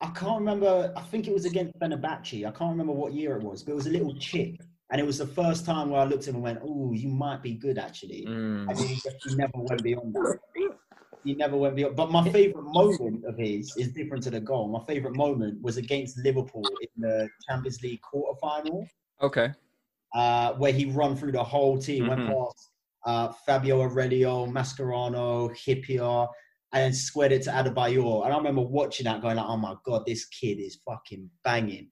I 0.00 0.08
can't 0.08 0.38
remember. 0.38 0.92
I 0.96 1.02
think 1.02 1.26
it 1.26 1.34
was 1.34 1.44
against 1.44 1.78
Fenerbahce. 1.78 2.46
I 2.46 2.50
can't 2.50 2.70
remember 2.70 2.92
what 2.92 3.14
year 3.14 3.36
it 3.36 3.42
was, 3.42 3.62
but 3.62 3.72
it 3.72 3.76
was 3.76 3.86
a 3.86 3.90
little 3.90 4.14
chip, 4.16 4.62
and 4.90 5.00
it 5.00 5.06
was 5.06 5.18
the 5.18 5.26
first 5.26 5.64
time 5.66 5.90
where 5.90 6.00
I 6.00 6.04
looked 6.04 6.24
at 6.24 6.28
him 6.28 6.36
and 6.36 6.44
went, 6.44 6.60
"Oh, 6.62 6.92
you 6.92 7.08
might 7.08 7.42
be 7.42 7.54
good 7.54 7.78
actually." 7.78 8.24
Mm. 8.28 8.68
And 8.70 8.78
he, 8.78 9.00
he 9.24 9.34
never 9.36 9.52
went 9.56 9.82
beyond 9.82 10.14
that. 10.14 10.38
He 11.24 11.34
never 11.34 11.56
went 11.56 11.74
beyond. 11.74 11.96
But 11.96 12.12
my 12.12 12.22
favourite 12.30 12.66
moment 12.72 13.24
of 13.24 13.36
his 13.36 13.76
is 13.76 13.88
different 13.92 14.22
to 14.24 14.30
the 14.30 14.38
goal. 14.38 14.68
My 14.68 14.84
favourite 14.86 15.16
moment 15.16 15.60
was 15.60 15.76
against 15.76 16.16
Liverpool 16.18 16.62
in 16.80 17.02
the 17.02 17.28
Champions 17.48 17.82
League 17.82 18.00
quarter 18.00 18.38
final, 18.40 18.86
Okay. 19.20 19.52
uh, 20.14 20.52
where 20.54 20.70
he 20.70 20.84
run 20.84 21.16
through 21.16 21.32
the 21.32 21.42
whole 21.42 21.78
team, 21.78 22.04
Mhm. 22.04 22.08
went 22.10 22.26
past 22.28 22.70
uh, 23.06 23.32
Fabio 23.44 23.80
Aurelio, 23.82 24.46
Mascherano, 24.46 25.50
Hyypiä, 25.50 26.28
and 26.72 26.82
then 26.84 26.92
squared 26.92 27.32
it 27.32 27.42
to 27.42 27.50
Adebayor. 27.50 28.24
And 28.24 28.32
I 28.32 28.36
remember 28.36 28.62
watching 28.62 29.04
that, 29.04 29.20
going 29.20 29.36
like, 29.36 29.46
"Oh 29.48 29.56
my 29.56 29.74
god, 29.84 30.04
this 30.06 30.26
kid 30.26 30.60
is 30.60 30.76
fucking 30.84 31.28
banging." 31.42 31.88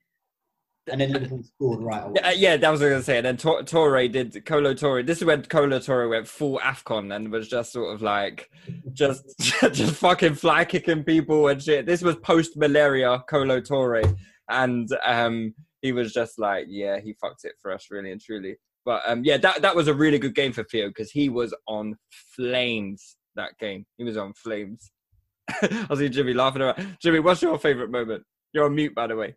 And 0.90 1.00
then 1.00 1.12
Liverpool 1.12 1.42
scored 1.42 1.82
right 1.82 2.04
away. 2.04 2.34
Yeah, 2.36 2.56
that 2.56 2.70
was 2.70 2.80
what 2.80 2.92
I 2.92 2.96
was 2.96 2.96
going 2.96 3.00
to 3.00 3.04
say. 3.04 3.16
And 3.18 3.26
then 3.26 3.36
Tor- 3.36 3.62
Touré 3.62 4.10
did 4.10 4.44
Kolo 4.44 4.74
Touré. 4.74 5.06
This 5.06 5.18
is 5.18 5.24
when 5.24 5.42
Kolo 5.44 5.78
Touré 5.78 6.10
went 6.10 6.28
full 6.28 6.58
Afcon 6.58 7.14
and 7.14 7.30
was 7.30 7.48
just 7.48 7.72
sort 7.72 7.94
of 7.94 8.02
like, 8.02 8.50
just 8.92 9.24
just 9.72 9.94
fucking 9.94 10.34
fly 10.34 10.64
kicking 10.64 11.02
people 11.02 11.48
and 11.48 11.62
shit. 11.62 11.86
This 11.86 12.02
was 12.02 12.16
post 12.16 12.56
malaria 12.56 13.22
Kolo 13.30 13.60
Touré, 13.60 14.16
and 14.50 14.88
um, 15.06 15.54
he 15.80 15.92
was 15.92 16.12
just 16.12 16.38
like, 16.38 16.66
yeah, 16.68 17.00
he 17.00 17.14
fucked 17.14 17.44
it 17.44 17.54
for 17.62 17.72
us, 17.72 17.86
really 17.90 18.12
and 18.12 18.20
truly. 18.20 18.56
But 18.84 19.02
um, 19.06 19.24
yeah, 19.24 19.38
that 19.38 19.62
that 19.62 19.74
was 19.74 19.88
a 19.88 19.94
really 19.94 20.18
good 20.18 20.34
game 20.34 20.52
for 20.52 20.64
Theo 20.64 20.88
because 20.88 21.10
he 21.10 21.30
was 21.30 21.54
on 21.66 21.96
flames 22.36 23.16
that 23.36 23.58
game. 23.58 23.86
He 23.96 24.04
was 24.04 24.16
on 24.16 24.34
flames. 24.34 24.90
I 25.48 25.94
see 25.96 26.08
Jimmy 26.08 26.34
laughing 26.34 26.62
around. 26.62 26.96
Jimmy, 27.00 27.20
what's 27.20 27.42
your 27.42 27.58
favorite 27.58 27.90
moment? 27.90 28.24
You're 28.52 28.66
on 28.66 28.74
mute, 28.74 28.94
by 28.94 29.06
the 29.06 29.16
way. 29.16 29.34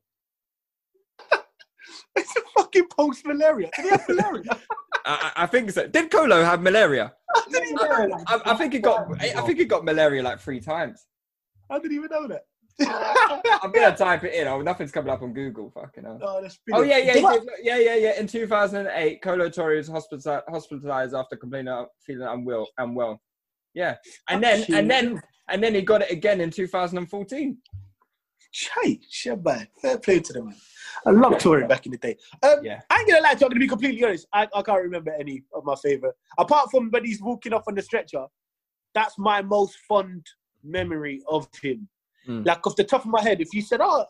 It's 2.17 2.35
a 2.35 2.41
fucking 2.57 2.87
post 2.87 3.25
malaria. 3.25 3.69
Did 3.75 3.85
he 3.85 3.89
have 3.89 4.09
malaria? 4.09 4.59
I, 5.05 5.31
I 5.35 5.43
I 5.43 5.45
think 5.45 5.71
so. 5.71 5.87
Did 5.87 6.11
Kolo 6.11 6.43
have 6.43 6.61
malaria? 6.61 7.13
Did 7.51 7.63
he 7.63 7.73
know 7.73 7.83
that? 7.87 8.23
I, 8.27 8.53
I 8.53 8.55
think 8.55 8.73
he 8.73 8.79
got. 8.79 9.07
I 9.21 9.41
think 9.41 9.59
he 9.59 9.65
got 9.65 9.85
malaria 9.85 10.23
like 10.23 10.39
three 10.39 10.59
times. 10.59 11.05
I 11.69 11.79
didn't 11.79 11.97
even 11.97 12.09
know 12.09 12.27
that. 12.27 12.43
I'm 13.63 13.71
gonna 13.71 13.95
type 13.95 14.23
it 14.23 14.33
in. 14.35 14.47
Oh, 14.47 14.61
nothing's 14.61 14.91
coming 14.91 15.11
up 15.11 15.21
on 15.21 15.33
Google. 15.33 15.71
Fucking 15.71 16.03
hell. 16.03 16.19
Oh, 16.21 16.41
that's 16.41 16.59
Oh 16.71 16.83
yeah, 16.83 16.97
yeah, 16.97 17.13
Did 17.13 17.25
I- 17.25 17.33
he 17.33 17.39
did- 17.39 17.49
yeah, 17.63 17.77
yeah, 17.77 17.95
yeah. 17.95 18.19
In 18.19 18.27
2008, 18.27 19.21
Kolo 19.21 19.49
Touré 19.49 19.77
was 19.77 19.87
hospitalized, 19.87 20.45
hospitalized 20.47 21.15
after 21.15 21.35
complaining 21.35 21.73
of 21.73 21.87
feeling 22.05 22.27
unwell. 22.27 22.67
Unwell. 22.77 23.19
Yeah, 23.73 23.95
and 24.29 24.43
ah, 24.43 24.47
then 24.47 24.65
and 24.73 24.91
then 24.91 25.21
and 25.49 25.63
then 25.63 25.73
he 25.75 25.81
got 25.81 26.01
it 26.01 26.11
again 26.11 26.41
in 26.41 26.51
2014. 26.51 27.57
Hey, 28.51 28.99
shit, 29.09 29.43
man. 29.43 29.67
Fair 29.81 29.97
play 29.97 30.19
to 30.19 30.33
them, 30.33 30.45
man. 30.47 30.55
I 31.05 31.11
love 31.11 31.37
touring 31.37 31.67
back 31.67 31.85
in 31.85 31.91
the 31.91 31.97
day. 31.97 32.17
Um, 32.43 32.63
Yeah. 32.63 32.81
I 32.89 32.99
ain't 32.99 33.07
gonna 33.07 33.21
lie 33.21 33.33
to 33.33 33.39
you, 33.39 33.45
I'm 33.45 33.49
gonna 33.49 33.59
be 33.59 33.67
completely 33.67 34.03
honest. 34.03 34.27
I, 34.33 34.47
I 34.53 34.61
can't 34.61 34.81
remember 34.81 35.11
any 35.11 35.43
of 35.53 35.63
my 35.63 35.75
favorite. 35.75 36.15
Apart 36.37 36.71
from 36.71 36.89
when 36.89 37.05
he's 37.05 37.21
walking 37.21 37.53
off 37.53 37.63
on 37.67 37.75
the 37.75 37.81
stretcher, 37.81 38.25
that's 38.93 39.17
my 39.17 39.41
most 39.41 39.77
fond 39.87 40.25
memory 40.63 41.21
of 41.29 41.47
him. 41.61 41.87
Mm. 42.27 42.45
Like 42.45 42.65
off 42.65 42.75
the 42.75 42.83
top 42.83 43.05
of 43.05 43.11
my 43.11 43.21
head, 43.21 43.41
if 43.41 43.53
you 43.53 43.61
said, 43.61 43.79
"Oh, 43.81 44.05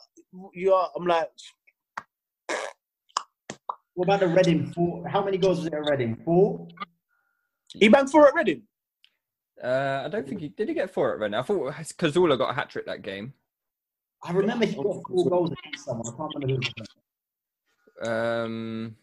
you 0.53 0.73
are," 0.73 0.89
I'm 0.95 1.05
like, 1.05 1.29
What 3.93 4.05
about 4.05 4.19
the 4.19 4.27
Reading? 4.27 4.71
Four? 4.73 5.07
How 5.07 5.23
many 5.23 5.37
goals 5.37 5.57
was 5.57 5.67
it 5.67 5.73
at 5.73 5.89
Reading? 5.89 6.15
Four. 6.23 6.67
he 7.73 7.87
banged 7.89 8.09
four 8.09 8.27
at 8.27 8.33
Reading. 8.35 8.63
Uh, 9.61 10.03
I 10.05 10.07
don't 10.09 10.27
think 10.27 10.41
he 10.41 10.49
did. 10.49 10.67
He 10.69 10.75
get 10.75 10.91
four 10.93 11.13
at 11.13 11.19
Rennes. 11.19 11.35
I 11.35 11.41
thought 11.41 11.73
Cazorla 11.73 12.37
got 12.37 12.51
a 12.51 12.53
hat 12.53 12.69
trick 12.69 12.85
that 12.85 13.01
game. 13.01 13.33
I 14.23 14.31
remember 14.31 14.65
he 14.65 14.75
got 14.75 15.03
four 15.07 15.29
goals 15.29 15.51
against 15.51 15.85
someone. 15.85 16.07
I 16.07 16.17
can't 16.17 16.31
remember 16.35 16.55
who. 16.55 16.61
it 16.61 16.73
was. 16.79 18.07
Um, 18.07 18.95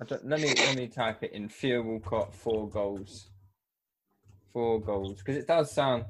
I 0.00 0.04
don't, 0.04 0.28
let 0.28 0.40
me 0.40 0.48
let 0.48 0.76
me 0.76 0.88
type 0.88 1.22
it 1.22 1.32
in. 1.32 1.48
Theo 1.48 1.82
Walcott 1.82 2.34
four 2.34 2.68
goals, 2.68 3.30
four 4.52 4.80
goals 4.80 5.18
because 5.18 5.36
it 5.36 5.46
does 5.46 5.70
sound. 5.72 6.04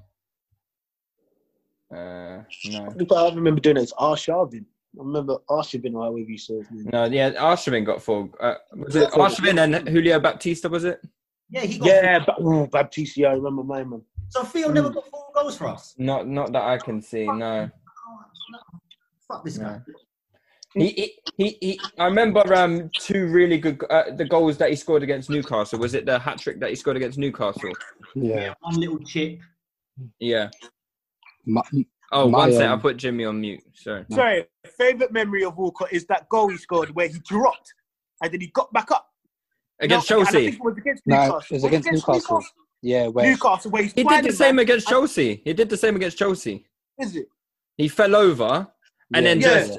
Uh, 1.93 2.43
no, 2.65 2.97
I 3.17 3.35
remember 3.35 3.61
doing 3.61 3.77
it. 3.77 3.85
It's 3.85 3.93
Arshavin. 3.95 4.65
I 4.99 5.03
remember 5.03 5.37
Arshavin, 5.49 5.93
however 5.93 6.19
you 6.19 6.39
say 6.39 6.55
his 6.55 6.87
no, 6.87 7.05
yeah, 7.05 7.31
Arshavin 7.33 7.85
got 7.85 8.03
four. 8.03 8.31
Uh, 8.41 8.55
was 8.75 8.97
it 8.97 9.11
Arshavin 9.11 9.63
and 9.63 9.89
Julio 9.89 10.19
Baptista? 10.19 10.69
Was 10.69 10.85
it? 10.85 11.01
Yeah, 11.49 11.61
he 11.61 11.79
got. 11.79 11.87
Yeah, 11.87 12.25
but, 12.27 12.41
ooh, 12.41 12.67
Baptiste, 12.67 13.19
yeah, 13.19 13.29
I 13.29 13.35
remember 13.35 13.63
my 13.63 13.85
man. 13.85 14.03
So 14.31 14.43
Theo 14.43 14.73
never 14.73 14.91
got 14.91 15.07
four 15.09 15.16
goals 15.37 15.57
for 15.57 15.69
us. 15.69 15.95
Not 15.99 16.27
not 16.27 16.53
that 16.53 16.63
I 16.65 16.79
can 16.79 17.01
see. 17.03 17.27
No, 17.27 17.71
Fuck 19.29 19.45
this 19.45 19.59
guy. 19.59 19.81
He, 20.75 20.89
he, 20.89 21.19
he, 21.39 21.59
he, 21.63 21.81
I 21.99 22.05
remember 22.05 22.53
um, 22.55 22.91
two 22.99 23.29
really 23.29 23.57
good 23.59 23.83
uh, 23.89 24.11
the 24.15 24.27
goals 24.27 24.59
that 24.59 24.69
he 24.71 24.77
scored 24.77 25.03
against 25.03 25.31
Newcastle. 25.31 25.79
Was 25.79 25.95
it 25.95 26.05
the 26.05 26.19
hat 26.19 26.39
trick 26.39 26.61
that 26.61 26.69
he 26.71 26.77
scored 26.77 26.97
against 26.99 27.19
Newcastle? 27.19 27.73
Yeah. 28.15 28.53
One 28.61 28.75
little 28.79 28.99
chip. 29.01 29.41
Yeah. 30.21 30.51
My, 31.47 31.63
Oh, 32.13 32.29
My, 32.29 32.39
one 32.39 32.53
sec. 32.53 32.63
I 32.63 32.67
um, 32.73 32.81
put 32.81 32.97
Jimmy 32.99 33.25
on 33.25 33.41
mute. 33.41 33.63
Sorry. 33.75 34.05
Sorry, 34.13 34.45
favorite 34.79 35.13
memory 35.13 35.45
of 35.45 35.57
Walcott 35.57 35.93
is 35.93 36.07
that 36.07 36.29
goal 36.29 36.49
he 36.49 36.57
scored 36.57 36.95
where 36.95 37.09
he 37.09 37.19
dropped 37.27 37.73
and 38.23 38.33
then 38.33 38.41
he 38.41 38.47
got 38.49 38.73
back 38.73 38.91
up. 38.93 39.09
Against 39.81 40.09
No, 40.11 40.19
and 40.21 40.29
I 40.29 40.31
Chelsea. 40.31 40.45
think 40.51 40.55
it 40.61 40.65
was 40.65 40.77
against 40.79 41.03
no, 41.07 41.17
Newcastle. 41.17 41.41
it 41.51 41.53
was 41.55 41.65
against 41.65 41.93
Newcastle. 41.93 42.45
Yeah, 42.83 43.09
where 43.09 43.27
Newcastle, 43.27 43.71
where 43.71 43.83
he's 43.83 43.93
He 43.93 44.05
did 44.05 44.25
the 44.25 44.33
same 44.33 44.57
back. 44.57 44.65
against 44.65 44.89
Chelsea. 44.89 45.41
He 45.45 45.53
did 45.53 45.69
the 45.69 45.77
same 45.77 45.97
against 45.97 46.19
Chelsea. 46.19 46.67
Is 46.99 47.17
it? 47.17 47.29
He 47.77 47.89
fell 47.89 48.15
over 48.15 48.69
and 49.15 49.25
Yeah, 49.27 49.35
then 49.35 49.41
yeah. 49.41 49.49
just 49.67 49.79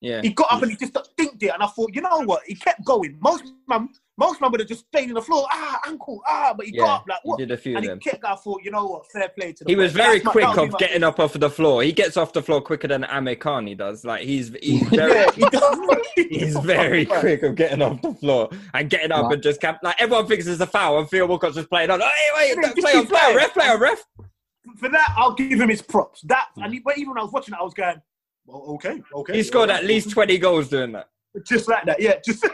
yeah. 0.00 0.22
He 0.22 0.30
got 0.30 0.52
up 0.52 0.62
and 0.62 0.70
he 0.70 0.76
just 0.76 0.96
thinked 1.16 1.42
it, 1.42 1.52
and 1.52 1.62
I 1.62 1.66
thought, 1.66 1.94
you 1.94 2.00
know 2.00 2.20
what? 2.20 2.42
He 2.46 2.54
kept 2.54 2.84
going. 2.84 3.18
Most 3.20 3.44
man, 3.68 3.90
most 4.20 4.40
man 4.40 4.50
would 4.50 4.60
have 4.60 4.68
just 4.68 4.86
stayed 4.86 5.08
in 5.08 5.14
the 5.14 5.22
floor. 5.22 5.46
Ah, 5.50 5.80
ankle, 5.86 6.20
ah, 6.28 6.52
but 6.56 6.66
he 6.66 6.72
Yeah, 6.74 6.82
got 6.82 7.00
up 7.00 7.04
like 7.08 7.18
he 7.24 7.44
did 7.46 7.50
a 7.50 7.56
few 7.56 7.74
and 7.76 7.84
of 7.86 7.90
them. 7.90 8.00
he 8.02 8.10
kept. 8.10 8.24
I 8.24 8.34
thought, 8.36 8.62
you 8.62 8.70
know 8.70 8.84
what? 8.86 9.10
Fair 9.10 9.28
play 9.30 9.52
to 9.54 9.64
the 9.64 9.70
He 9.70 9.74
was 9.76 9.92
very 9.92 10.18
That's 10.20 10.30
quick 10.30 10.44
that 10.44 10.58
of 10.58 10.78
getting 10.78 11.02
up 11.02 11.18
off 11.18 11.34
of 11.34 11.40
the 11.40 11.48
floor. 11.50 11.82
He 11.82 11.90
gets 11.92 12.16
off 12.18 12.32
the 12.34 12.42
floor 12.42 12.60
quicker 12.60 12.86
than 12.86 13.04
Amir 13.04 13.36
Khan 13.36 13.66
he 13.66 13.74
does. 13.74 14.04
Like 14.04 14.22
he's 14.22 14.54
he's 14.62 14.86
very 14.90 15.12
Yeah, 15.14 15.30
he 15.32 15.40
does. 15.48 15.78
he's 16.16 16.56
very 16.58 17.04
quick 17.20 17.42
of 17.42 17.54
getting 17.56 17.80
off 17.82 18.00
the 18.02 18.14
floor 18.14 18.50
and 18.74 18.88
getting 18.90 19.10
up 19.10 19.24
Right. 19.24 19.32
and 19.34 19.42
just 19.42 19.60
cap- 19.60 19.80
like 19.82 20.00
everyone 20.00 20.26
thinks 20.26 20.46
it's 20.46 20.60
a 20.60 20.66
foul 20.66 20.98
and 20.98 21.08
Theo 21.08 21.26
Walcott's 21.26 21.56
just 21.56 21.70
playing 21.70 21.90
on. 21.90 22.00
Hey, 22.00 22.06
wait, 22.36 22.48
Yeah, 22.62 22.72
play 22.74 22.92
on, 22.92 23.00
keep 23.00 23.08
play 23.10 23.20
on, 23.20 23.36
ref, 23.36 23.54
play 23.54 23.68
on, 23.68 23.80
ref. 23.80 24.04
For 24.76 24.88
that, 24.90 25.14
I'll 25.16 25.34
give 25.34 25.58
him 25.60 25.70
his 25.70 25.80
props. 25.82 26.20
That 26.22 26.48
and 26.58 26.72
he, 26.74 26.80
but 26.80 26.98
even 26.98 27.10
when 27.10 27.18
I 27.18 27.22
was 27.22 27.32
watching 27.32 27.54
it, 27.54 27.58
I 27.58 27.62
was 27.64 27.74
going, 27.74 28.00
well, 28.44 28.62
okay, 28.74 29.02
okay. 29.14 29.34
He 29.36 29.42
scored 29.42 29.70
yeah, 29.70 29.76
at 29.78 29.84
least 29.84 30.10
twenty 30.10 30.36
goals 30.38 30.68
doing 30.68 30.92
that. 30.92 31.08
just 31.46 31.68
like 31.68 31.84
that. 31.86 32.00
Yeah, 32.00 32.16
just 32.24 32.46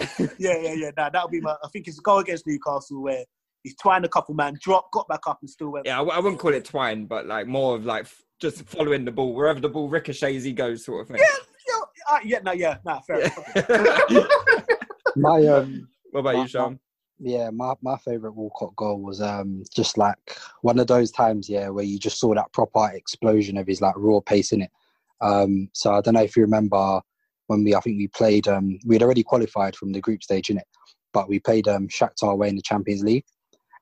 yeah, 0.38 0.56
yeah, 0.58 0.72
yeah. 0.74 0.90
Nah, 0.96 1.10
that'll 1.10 1.28
be 1.28 1.40
my. 1.40 1.54
I 1.62 1.68
think 1.72 1.88
it's 1.88 1.98
a 1.98 2.02
goal 2.02 2.18
against 2.18 2.46
Newcastle 2.46 3.02
where 3.02 3.24
he's 3.62 3.76
twined 3.76 4.04
a 4.04 4.08
couple 4.08 4.34
man, 4.34 4.56
dropped, 4.60 4.92
got 4.92 5.08
back 5.08 5.20
up, 5.26 5.38
and 5.40 5.50
still 5.50 5.70
went. 5.70 5.86
Yeah, 5.86 5.96
I, 5.96 5.98
w- 5.98 6.16
I 6.16 6.20
wouldn't 6.20 6.40
call 6.40 6.54
it 6.54 6.64
twine, 6.64 7.06
but 7.06 7.26
like 7.26 7.46
more 7.46 7.74
of 7.76 7.84
like 7.84 8.02
f- 8.04 8.22
just 8.40 8.62
following 8.64 9.04
the 9.04 9.12
ball 9.12 9.34
wherever 9.34 9.60
the 9.60 9.68
ball 9.68 9.88
ricochets, 9.88 10.44
he 10.44 10.52
goes, 10.52 10.84
sort 10.84 11.02
of 11.02 11.08
thing. 11.08 11.18
Yeah, 11.18 11.74
yo, 11.74 12.14
uh, 12.14 12.18
yeah, 12.24 12.38
no, 12.44 12.52
yeah, 12.52 12.78
nah, 12.84 13.00
fair. 13.00 13.20
enough. 13.20 14.28
My 15.16 15.44
um, 15.46 15.88
What 16.12 16.20
about 16.20 16.34
my- 16.34 16.42
you, 16.42 16.48
Sean? 16.48 16.78
yeah, 17.18 17.50
my 17.50 17.74
my 17.82 17.96
favorite 17.98 18.32
Walcott 18.32 18.76
goal 18.76 19.00
was 19.00 19.20
um 19.20 19.64
just 19.74 19.98
like 19.98 20.38
one 20.62 20.78
of 20.78 20.86
those 20.86 21.10
times, 21.10 21.48
yeah, 21.48 21.68
where 21.68 21.84
you 21.84 21.98
just 21.98 22.20
saw 22.20 22.34
that 22.34 22.52
proper 22.52 22.90
explosion 22.92 23.56
of 23.56 23.66
his 23.66 23.80
like 23.80 23.94
raw 23.96 24.20
pace 24.20 24.52
in 24.52 24.62
it. 24.62 24.70
Um, 25.20 25.68
so 25.72 25.92
I 25.94 26.00
don't 26.00 26.14
know 26.14 26.22
if 26.22 26.36
you 26.36 26.42
remember 26.44 27.00
when 27.48 27.64
we, 27.64 27.74
I 27.74 27.80
think 27.80 27.98
we 27.98 28.08
played, 28.08 28.46
um, 28.46 28.78
we 28.86 28.94
had 28.94 29.02
already 29.02 29.22
qualified 29.22 29.74
from 29.74 29.92
the 29.92 30.00
group 30.00 30.22
stage 30.22 30.48
in 30.50 30.58
it, 30.58 30.66
but 31.12 31.28
we 31.28 31.40
played 31.40 31.66
um 31.66 31.88
Shakhtar 31.88 32.32
away 32.32 32.48
in 32.48 32.56
the 32.56 32.62
Champions 32.62 33.02
League, 33.02 33.24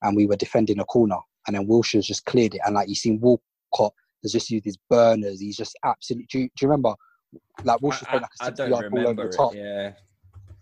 and 0.02 0.16
we 0.16 0.26
were 0.26 0.36
defending 0.36 0.80
a 0.80 0.84
corner, 0.84 1.18
and 1.46 1.54
then 1.54 1.66
Wilshere's 1.66 2.06
just 2.06 2.24
cleared 2.24 2.54
it, 2.54 2.62
and 2.64 2.74
like 2.74 2.88
you 2.88 2.94
seen 2.94 3.20
Walcott 3.20 3.92
has 4.22 4.32
just 4.32 4.50
used 4.50 4.64
his 4.64 4.78
burners. 4.88 5.40
He's 5.40 5.56
just 5.56 5.76
absolutely. 5.84 6.26
Do 6.30 6.38
you, 6.40 6.44
do 6.46 6.52
you 6.62 6.68
remember? 6.68 6.94
Like 7.64 7.80
Wilshere's 7.80 8.08
played 8.08 8.22
like 8.22 8.30
a 8.40 8.44
sixty-yard 8.46 8.90
ball 8.90 9.00
over 9.00 9.08
remember 9.10 9.22
the 9.24 9.28
it. 9.28 9.36
top. 9.36 9.54
Yeah. 9.54 9.92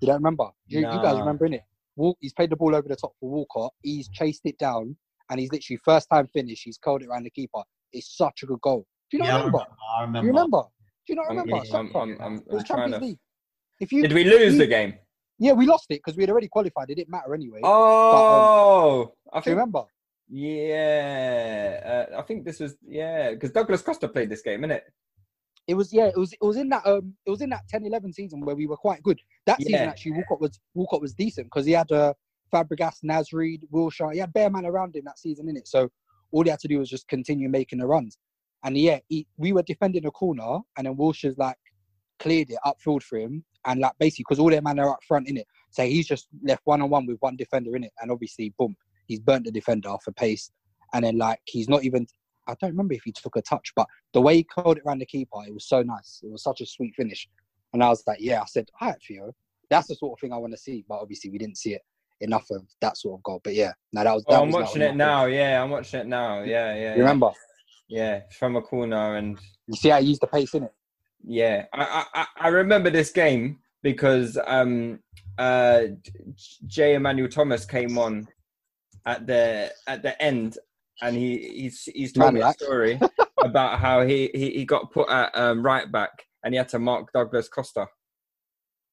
You 0.01 0.07
don't 0.07 0.17
remember? 0.17 0.49
You, 0.67 0.81
you 0.81 1.03
guys 1.03 1.19
remember 1.19 1.47
in 1.47 1.55
it? 1.55 1.63
Walk, 1.97 2.19
he's 2.21 2.33
played 2.33 2.51
the 2.51 2.57
ball 2.57 2.75
over 2.75 2.89
the 2.89 2.97
top 2.97 3.13
for 3.21 3.31
Walcott. 3.31 3.73
He's 3.83 4.09
chased 4.09 4.43
it 4.45 4.59
down, 4.59 4.97
and 5.31 5.39
he's 5.39 5.53
literally 5.53 5.79
first 5.85 6.09
time 6.11 6.27
finish. 6.27 6.63
He's 6.63 6.79
curled 6.79 7.03
it 7.03 7.09
around 7.09 7.25
the 7.25 7.31
keeper. 7.31 7.63
It's 7.93 8.17
such 8.17 8.43
a 8.43 8.47
good 8.47 8.61
goal. 8.61 8.85
Do 9.11 9.17
you 9.17 9.23
not 9.23 9.29
Yeah, 9.29 9.35
I 9.35 9.37
remember? 9.39 9.59
remember. 9.59 9.77
I 9.97 10.01
Do 10.01 10.07
remember. 10.07 10.27
you 10.27 10.33
remember? 10.33 10.63
Do 11.07 11.13
you 11.13 11.17
not 11.17 11.29
remember? 11.29 11.57
I'm- 11.57 11.91
I'm- 11.95 12.17
I'm- 12.21 12.37
it 12.47 12.53
was 12.55 12.65
Champions 12.65 12.95
to- 12.95 13.01
League. 13.05 13.19
If 13.81 13.93
you 13.93 14.03
Did 14.03 14.13
we 14.13 14.25
lose 14.25 14.55
you- 14.55 14.59
the 14.61 14.67
game? 14.67 14.95
Yeah, 15.39 15.53
we 15.53 15.67
lost 15.67 15.87
it 15.91 15.97
because 15.99 16.17
we 16.17 16.23
had 16.23 16.31
already 16.31 16.49
qualified. 16.49 16.91
It 16.91 16.95
didn't 16.95 17.11
matter 17.11 17.35
anyway. 17.35 17.61
Oh, 17.65 19.13
I 19.33 19.39
do 19.39 19.39
you 19.41 19.43
think. 19.43 19.47
remember? 19.57 19.85
Yeah, 20.29 22.07
uh, 22.13 22.19
I 22.19 22.23
think 22.23 22.45
this 22.45 22.61
was 22.61 22.77
yeah 22.87 23.31
because 23.33 23.51
Douglas 23.51 23.83
Costa 23.83 24.09
played 24.09 24.31
this 24.31 24.43
game, 24.43 24.61
innit? 24.63 24.77
It 24.77 24.93
It 25.69 25.75
was 25.75 25.93
yeah. 25.93 26.07
It 26.07 26.17
was 26.17 26.33
it 26.33 26.43
was 26.43 26.57
in 26.57 26.69
that 26.71 26.87
um 26.87 27.15
it 27.27 27.31
was 27.31 27.41
in 27.43 27.51
that 27.51 27.63
10-11 27.73 28.13
season 28.15 28.41
where 28.41 28.55
we 28.57 28.67
were 28.67 28.77
quite 28.77 29.03
good. 29.03 29.21
That 29.47 29.59
season 29.59 29.75
actually 29.89 30.13
Walcott 30.13 30.41
was 30.41 30.59
Walcott 30.75 31.01
was 31.01 31.15
decent 31.15 31.47
because 31.49 31.67
he 31.67 31.73
had 31.73 31.91
uh, 31.93 32.15
Fabregas, 32.53 33.03
Nasri, 33.05 33.61
Wilshere. 33.73 34.13
He 34.13 34.21
had 34.21 34.33
bare 34.33 34.51
man 34.51 34.65
around 34.67 34.95
him 34.97 35.05
that 35.07 35.19
season 35.19 35.49
in 35.49 35.57
it. 35.57 35.67
So 35.69 35.91
all 36.31 36.45
he 36.45 36.51
had 36.51 36.61
to 36.61 36.69
do 36.69 36.79
was 36.79 36.89
just 36.89 37.09
continue 37.09 37.49
making 37.49 37.79
the 37.81 37.87
runs. 37.87 38.19
And 38.65 38.77
yeah, 38.77 38.99
he, 39.09 39.27
we 39.37 39.53
were 39.53 39.62
defending 39.62 40.07
a 40.07 40.11
corner, 40.11 40.59
and 40.77 40.87
then 40.87 40.97
Wilshere's 40.97 41.39
like 41.39 41.57
cleared 42.19 42.51
it 42.51 42.59
upfield 42.65 43.03
for 43.03 43.19
him, 43.19 43.45
and 43.67 43.81
like 43.81 43.93
basically 43.99 44.25
because 44.29 44.39
all 44.39 44.51
their 44.51 44.62
men 44.62 44.79
are 44.79 44.91
up 44.91 45.05
front 45.07 45.29
in 45.29 45.37
it, 45.37 45.47
so 45.71 45.85
he's 45.85 46.07
just 46.07 46.29
left 46.43 46.62
one 46.65 46.81
on 46.81 46.89
one 46.91 47.07
with 47.07 47.19
one 47.21 47.37
defender 47.37 47.77
in 47.77 47.85
it, 47.85 47.93
and 48.01 48.11
obviously 48.11 48.55
boom, 48.59 48.75
he's 49.07 49.21
burnt 49.21 49.45
the 49.45 49.53
defender 49.53 49.91
off 49.91 50.07
a 50.07 50.12
pace, 50.12 50.51
and 50.95 51.05
then 51.05 51.19
like 51.19 51.39
he's 51.45 51.69
not 51.69 51.85
even. 51.85 52.07
I 52.47 52.55
don't 52.61 52.71
remember 52.71 52.93
if 52.93 53.03
he 53.05 53.12
took 53.12 53.37
a 53.37 53.43
touch, 53.43 53.73
but 53.75 53.87
the 54.12 54.21
way 54.21 54.37
he 54.37 54.45
curled 54.45 54.77
it 54.77 54.83
around 54.87 54.99
the 54.99 55.07
keeper, 55.07 55.39
it 55.47 55.55
was 55.55 55.67
so 55.67 55.83
nice. 55.83 56.21
It 56.23 56.31
was 56.31 56.43
such 56.43 56.61
a 56.61 56.67
sweet 56.67 56.95
finish, 56.95 57.29
and 57.73 57.83
I 57.83 57.89
was 57.89 58.03
like, 58.07 58.19
yeah, 58.21 58.41
I 58.41 58.45
said, 58.45 58.69
all 58.81 58.89
right, 58.89 58.99
Theo, 59.07 59.33
that's 59.71 59.89
the 59.89 59.95
sort 59.95 60.12
of 60.17 60.21
thing 60.21 60.33
I 60.33 60.37
want 60.37 60.53
to 60.53 60.59
see. 60.59 60.85
But 60.89 61.01
obviously, 61.01 61.31
we 61.31 61.39
didn't 61.39 61.57
see 61.59 61.75
it 61.75 61.83
enough 62.21 62.47
of 62.51 62.62
that 62.81 62.97
sort 62.97 63.19
of 63.19 63.23
goal. 63.23 63.41
But 63.43 63.55
yeah, 63.55 63.73
now 63.93 64.05
that 64.05 64.15
was. 64.15 64.25
That 64.25 64.39
Oh, 64.39 64.43
I'm 64.43 64.49
was, 64.49 64.55
watching 64.55 64.83
it 64.83 64.97
now. 64.97 65.25
Yeah, 65.27 65.62
I'm 65.62 65.71
watching 65.71 66.01
it 66.01 66.07
now. 66.07 66.43
Yeah, 66.43 66.75
yeah. 66.75 66.95
You 66.95 67.01
remember? 67.01 67.31
Yeah, 67.89 68.22
from 68.39 68.57
a 68.57 68.62
corner 68.62 69.16
and 69.16 69.39
You 69.66 69.76
see 69.76 69.91
how 69.91 70.01
he 70.01 70.09
used 70.09 70.22
the 70.22 70.26
pace 70.26 70.55
in 70.55 70.64
it. 70.64 70.72
Yeah, 71.26 71.66
I, 71.72 72.05
I 72.14 72.26
I- 72.37 72.49
remember 72.49 72.91
this 72.91 73.11
game 73.11 73.59
because 73.82 74.39
um 74.47 75.01
uh 75.39 75.82
Jay 76.66 76.95
Emmanuel-Thomas 76.95 77.64
came 77.64 77.99
on 77.99 78.28
at 79.07 79.26
the 79.26 79.70
at 79.87 80.03
the 80.03 80.20
end 80.22 80.59
and 81.03 81.16
he 81.16 81.39
he's 81.39 81.82
he's 81.95 82.12
told 82.12 82.35
Man 82.35 82.35
me 82.35 82.41
a 82.49 82.53
story 82.53 83.01
about 83.45 83.78
how 83.78 84.03
he, 84.03 84.30
he 84.35 84.51
he 84.51 84.64
got 84.64 84.93
put 84.93 85.09
at 85.11 85.37
um, 85.37 85.64
right 85.64 85.91
back 85.91 86.11
and 86.45 86.55
he 86.55 86.59
had 86.59 86.68
to 86.70 86.78
mark 86.78 87.12
Douglas 87.12 87.49
Costa 87.49 87.87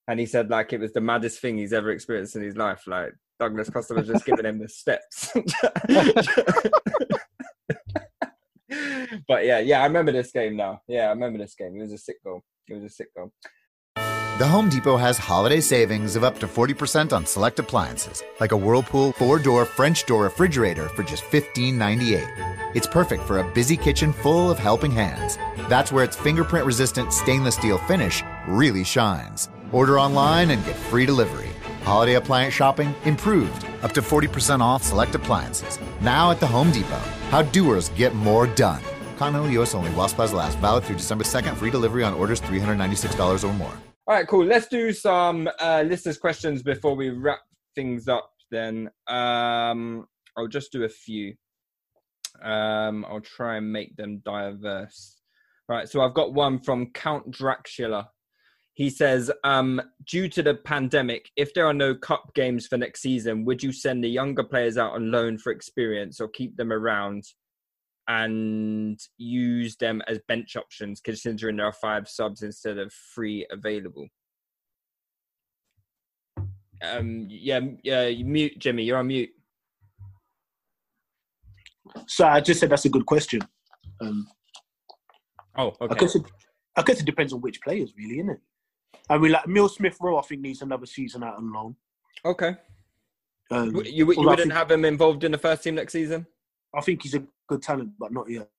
and 0.07 0.19
he 0.19 0.25
said 0.25 0.49
like 0.49 0.73
it 0.73 0.79
was 0.79 0.93
the 0.93 1.01
maddest 1.01 1.39
thing 1.41 1.57
he's 1.57 1.73
ever 1.73 1.91
experienced 1.91 2.35
in 2.35 2.41
his 2.41 2.57
life 2.57 2.83
like 2.87 3.13
Douglas 3.39 3.69
Costa 3.69 3.93
was 3.93 4.07
just 4.07 4.25
giving 4.25 4.45
him 4.45 4.59
the 4.59 4.69
steps 4.69 5.31
but 9.27 9.45
yeah 9.45 9.59
yeah 9.59 9.81
I 9.81 9.85
remember 9.85 10.11
this 10.11 10.31
game 10.31 10.55
now 10.55 10.81
yeah 10.87 11.07
I 11.07 11.09
remember 11.09 11.37
this 11.37 11.55
game 11.55 11.75
it 11.75 11.81
was 11.81 11.91
a 11.91 11.97
sick 11.97 12.23
goal 12.23 12.43
it 12.67 12.73
was 12.73 12.83
a 12.83 12.89
sick 12.89 13.13
goal 13.15 13.31
The 13.95 14.47
Home 14.47 14.69
Depot 14.69 14.97
has 14.97 15.17
holiday 15.17 15.59
savings 15.59 16.15
of 16.15 16.23
up 16.23 16.39
to 16.39 16.47
40% 16.47 17.13
on 17.13 17.25
select 17.27 17.59
appliances, 17.59 18.23
like 18.39 18.53
a 18.53 18.57
Whirlpool 18.57 19.11
four 19.11 19.37
door 19.37 19.65
French 19.65 20.05
door 20.07 20.23
refrigerator 20.23 20.89
for 20.89 21.03
just 21.03 21.23
$15.98. 21.25 22.75
It's 22.75 22.87
perfect 22.87 23.23
for 23.23 23.39
a 23.39 23.53
busy 23.53 23.77
kitchen 23.77 24.13
full 24.13 24.49
of 24.49 24.57
helping 24.57 24.91
hands. 24.91 25.37
That's 25.69 25.91
where 25.91 26.03
its 26.03 26.15
fingerprint 26.15 26.65
resistant 26.65 27.13
stainless 27.13 27.55
steel 27.55 27.77
finish 27.79 28.23
really 28.47 28.83
shines. 28.83 29.49
Order 29.71 29.99
online 29.99 30.49
and 30.51 30.65
get 30.65 30.75
free 30.75 31.05
delivery. 31.05 31.49
Holiday 31.83 32.15
appliance 32.15 32.53
shopping 32.53 32.95
improved, 33.05 33.65
up 33.83 33.91
to 33.91 34.01
40% 34.01 34.61
off 34.61 34.81
select 34.83 35.13
appliances. 35.15 35.77
Now 36.01 36.31
at 36.31 36.39
the 36.39 36.47
Home 36.47 36.71
Depot. 36.71 37.03
How 37.29 37.43
doers 37.43 37.89
get 37.89 38.15
more 38.15 38.47
done. 38.47 38.81
Continental 39.21 39.51
US 39.61 39.75
only 39.75 39.91
while 39.91 40.07
supplies 40.07 40.33
last. 40.33 40.57
Valid 40.57 40.83
through 40.83 40.95
December 40.95 41.23
2nd. 41.23 41.55
Free 41.57 41.69
delivery 41.69 42.03
on 42.03 42.15
orders 42.15 42.41
$396 42.41 43.43
or 43.43 43.53
more. 43.53 43.71
All 44.07 44.15
right, 44.15 44.27
cool. 44.27 44.43
Let's 44.43 44.65
do 44.65 44.91
some 44.91 45.47
uh, 45.59 45.83
listeners' 45.85 46.17
questions 46.17 46.63
before 46.63 46.95
we 46.95 47.09
wrap 47.09 47.41
things 47.75 48.07
up. 48.07 48.31
Then 48.49 48.89
um, 49.07 50.07
I'll 50.35 50.47
just 50.47 50.71
do 50.71 50.85
a 50.85 50.89
few. 50.89 51.35
Um, 52.41 53.05
I'll 53.07 53.21
try 53.21 53.57
and 53.57 53.71
make 53.71 53.95
them 53.95 54.23
diverse. 54.25 55.21
All 55.69 55.75
right, 55.75 55.87
so 55.87 56.01
I've 56.01 56.15
got 56.15 56.33
one 56.33 56.59
from 56.59 56.87
Count 56.87 57.29
Dracula. 57.29 58.09
He 58.73 58.89
says, 58.89 59.29
um, 59.43 59.79
due 60.09 60.29
to 60.29 60.41
the 60.41 60.55
pandemic, 60.55 61.29
if 61.37 61.53
there 61.53 61.67
are 61.67 61.75
no 61.75 61.93
cup 61.93 62.33
games 62.33 62.65
for 62.65 62.79
next 62.79 63.03
season, 63.03 63.45
would 63.45 63.61
you 63.61 63.71
send 63.71 64.03
the 64.03 64.09
younger 64.09 64.43
players 64.43 64.79
out 64.79 64.93
on 64.93 65.11
loan 65.11 65.37
for 65.37 65.51
experience 65.51 66.19
or 66.19 66.27
keep 66.27 66.57
them 66.57 66.73
around 66.73 67.23
and 68.11 68.99
use 69.17 69.77
them 69.77 70.01
as 70.07 70.19
bench 70.27 70.55
options, 70.57 70.99
considering 70.99 71.55
there 71.57 71.65
are 71.67 71.71
five 71.73 72.09
subs 72.09 72.41
instead 72.43 72.77
of 72.77 72.91
three 73.15 73.45
available? 73.51 74.05
Um, 76.83 77.27
yeah, 77.29 77.59
yeah, 77.83 78.07
you 78.07 78.25
mute, 78.25 78.57
Jimmy. 78.59 78.83
You're 78.83 78.97
on 78.97 79.07
mute. 79.07 79.29
So 82.07 82.25
I 82.25 82.41
just 82.41 82.59
said 82.59 82.69
that's 82.69 82.85
a 82.85 82.89
good 82.89 83.05
question. 83.05 83.41
Um, 84.01 84.27
Oh, 85.57 85.73
I 85.81 85.83
okay. 85.85 85.99
guess 85.99 86.15
it, 86.15 86.23
I 86.77 86.81
guess 86.81 87.01
it 87.01 87.05
depends 87.05 87.33
on 87.33 87.41
which 87.41 87.59
players, 87.61 87.93
really, 87.97 88.19
isn't 88.19 88.29
it? 88.29 88.39
I 89.09 89.17
mean, 89.17 89.33
like 89.33 89.45
Emile 89.45 89.67
Smith 89.67 89.97
Rowe, 89.99 90.17
I 90.17 90.21
think 90.21 90.39
needs 90.41 90.61
another 90.61 90.85
season 90.85 91.23
out 91.23 91.35
on 91.37 91.51
loan. 91.51 91.75
Okay. 92.23 92.55
Um, 93.51 93.73
W- 93.73 93.83
You, 93.83 93.91
you 93.97 94.05
wouldn't 94.05 94.39
think- 94.39 94.53
have 94.53 94.71
him 94.71 94.85
involved 94.85 95.25
in 95.25 95.31
the 95.33 95.37
first 95.37 95.63
team 95.63 95.75
next 95.75 95.91
season? 95.91 96.25
I 96.73 96.79
think 96.79 97.03
he's 97.03 97.15
a 97.15 97.23
good 97.51 97.61
talent, 97.61 97.91
but 97.99 98.13
not 98.13 98.29
yet. 98.29 98.49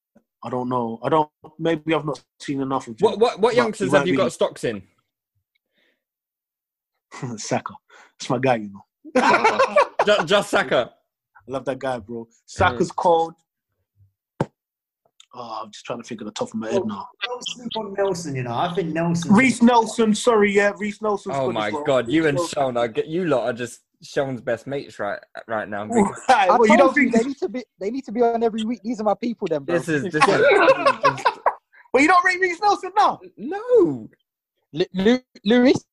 I 0.45 0.51
don't 0.51 0.69
know. 0.69 0.99
I 1.03 1.09
don't. 1.09 1.31
Maybe 1.59 1.95
I've 1.95 2.05
not 2.05 2.23
seen 2.39 2.61
enough 2.61 2.89
of 2.89 3.01
him. 3.01 3.07
What 3.07 3.19
what 3.19 3.41
what 3.41 3.55
youngsters 3.55 3.93
have 3.93 4.07
you 4.07 4.15
might 4.15 4.25
got 4.25 4.33
stocks 4.33 4.65
in? 4.65 4.81
be- 4.81 4.87
Saka. 7.39 7.75
That's 8.19 8.31
my 8.31 8.39
guy, 8.39 8.57
you 8.57 8.71
know. 8.73 8.85
just, 10.07 10.27
just 10.27 10.51
Saka. 10.51 10.93
I 11.37 11.51
love 11.51 11.65
that 11.65 11.79
guy, 11.79 11.99
bro. 11.99 12.25
Mm. 12.25 12.29
Saka's 12.47 12.93
cold. 12.93 13.35
Oh, 15.35 15.63
I'm 15.63 15.71
just 15.71 15.87
trying 15.87 16.03
to 16.03 16.07
think 16.07 16.21
of 16.21 16.27
the 16.27 16.33
top 16.33 16.49
of 16.49 16.55
my 16.57 16.71
head 16.71 16.83
now. 16.85 17.09
Don't 17.25 17.49
sleep 17.49 17.71
on 17.77 17.95
Nelson, 17.95 18.37
you 18.37 18.43
know. 18.43 18.55
I 18.55 18.75
think 18.75 18.93
Nelson. 18.93 19.33
Reiss 19.33 19.63
Nelson, 19.63 20.15
sorry, 20.15 20.53
yeah, 20.53 20.73
Reiss 20.77 21.01
Nelson. 21.01 21.33
Oh 21.35 21.51
my 21.51 21.71
god, 21.87 22.11
you 22.11 22.27
and 22.27 22.39
Sean 22.39 22.77
I 22.77 22.89
get 22.89 23.07
you 23.07 23.25
lot 23.25 23.45
are 23.45 23.55
just 23.55 23.81
Sean's 24.03 24.41
best 24.41 24.67
mates 24.67 24.99
right 24.99 25.19
right 25.47 25.69
now. 25.69 25.85
because 25.87 26.21
I 26.29 26.49
well, 26.49 26.63
you 26.67 26.77
told 26.77 26.95
don't 26.95 26.97
you 26.97 27.11
think 27.11 27.23
they 27.23 27.29
need 27.29 27.39
to 27.39 27.49
be 27.49 27.65
they 27.81 27.91
need 27.91 28.05
to 28.05 28.13
be 28.13 28.21
on 28.23 28.43
every 28.43 28.65
week. 28.65 28.81
These 28.83 29.01
are 29.01 29.05
my 29.05 29.15
people, 29.15 29.47
then, 29.49 29.65
bro. 29.65 29.79
This 29.79 29.89
is 29.89 30.03
this 30.05 30.15
is 30.29 31.25
Well, 31.93 32.03
you 32.03 32.09
don't 32.09 32.25
rate 32.25 32.41
Reiss 32.41 32.61
Nelson 32.61 32.91
now. 32.97 33.21
no. 33.37 34.09
Lu- 34.75 34.85
Lu- 34.95 35.21
Lewis 35.45 35.85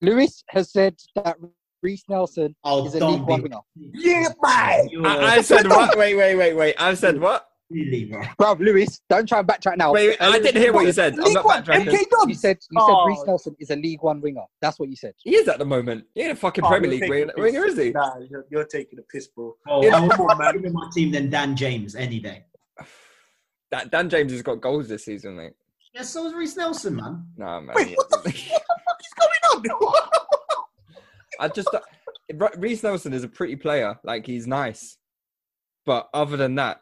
Lewis 0.00 0.42
has 0.48 0.72
said 0.72 0.96
that 1.14 1.36
Reiss 1.82 2.02
Nelson 2.08 2.56
Oh, 2.64 2.86
is 2.86 2.94
a 2.94 3.00
don't 3.00 3.12
League 3.20 3.22
One 3.28 3.42
be- 3.42 3.48
winger. 3.48 3.60
Yeah, 3.76 4.28
man. 4.42 4.88
I, 5.06 5.36
I 5.36 5.40
said 5.42 5.66
what? 5.70 5.96
Wait, 5.98 6.14
wait, 6.16 6.34
wait, 6.36 6.54
wait. 6.54 6.74
I 6.78 6.94
said 6.94 7.20
what? 7.20 7.47
Really, 7.70 8.06
bro. 8.06 8.22
Bro, 8.38 8.52
Lewis, 8.60 9.00
don't 9.10 9.28
try 9.28 9.40
and 9.40 9.46
backtrack 9.48 9.76
now. 9.76 9.92
Wait, 9.92 10.08
wait, 10.08 10.22
I 10.22 10.38
didn't 10.38 10.60
hear 10.62 10.72
what 10.72 10.86
you 10.86 10.92
said. 10.92 11.14
I'm 11.18 11.24
League 11.24 11.34
not 11.34 11.44
One, 11.44 11.62
backtracking. 11.62 11.86
MK 11.88 12.10
Dons. 12.10 12.28
You 12.28 12.34
said 12.34 12.56
you 12.70 12.78
Oh. 12.80 12.86
said 12.86 13.08
Reiss 13.10 13.26
Nelson 13.26 13.56
is 13.60 13.70
a 13.70 13.76
League 13.76 14.02
One 14.02 14.20
winger. 14.22 14.44
That's 14.62 14.78
what 14.78 14.88
you 14.88 14.96
said. 14.96 15.12
He 15.22 15.36
is 15.36 15.48
at 15.48 15.58
the 15.58 15.66
moment. 15.66 16.04
He 16.14 16.22
ain't 16.22 16.32
a 16.32 16.36
fucking 16.36 16.64
Oh, 16.64 16.68
Premier 16.68 16.90
League 16.90 17.08
winger, 17.08 17.32
winger, 17.36 17.64
is 17.66 17.76
he? 17.76 17.90
Nah, 17.90 18.18
you're, 18.30 18.46
you're 18.50 18.64
taking 18.64 18.98
a 18.98 19.02
piss, 19.02 19.26
bro. 19.28 19.54
Oh, 19.68 19.84
Yeah, 19.84 19.96
I 19.96 20.00
would 20.00 20.12
come 20.12 20.22
on, 20.28 20.38
man. 20.38 20.46
rather 20.54 20.64
in 20.66 20.72
my 20.72 20.88
team 20.94 21.12
than 21.12 21.28
Dan 21.28 21.54
James 21.56 21.94
any 21.94 22.20
day. 22.20 22.44
That 23.70 23.90
Dan 23.90 24.08
James 24.08 24.32
has 24.32 24.40
got 24.40 24.62
goals 24.62 24.88
this 24.88 25.04
season, 25.04 25.36
mate. 25.36 25.52
Yeah, 25.94 26.02
so 26.02 26.26
is 26.26 26.32
Reiss 26.32 26.56
Nelson, 26.56 26.96
man. 26.96 27.26
Nah, 27.36 27.60
man. 27.60 27.74
Wait, 27.76 27.94
what 27.98 28.08
the, 28.08 28.16
what 28.16 28.24
the 28.24 28.30
fuck 28.32 29.00
is 29.00 29.62
going 29.62 29.70
on? 29.72 30.08
I 31.40 31.48
just 31.48 31.68
uh, 31.74 31.80
Reiss 32.56 32.82
Nelson 32.82 33.12
is 33.12 33.24
a 33.24 33.28
pretty 33.28 33.56
player. 33.56 33.98
Like 34.04 34.26
he's 34.26 34.46
nice, 34.46 34.96
but 35.84 36.08
other 36.14 36.36
than 36.38 36.54
that, 36.56 36.80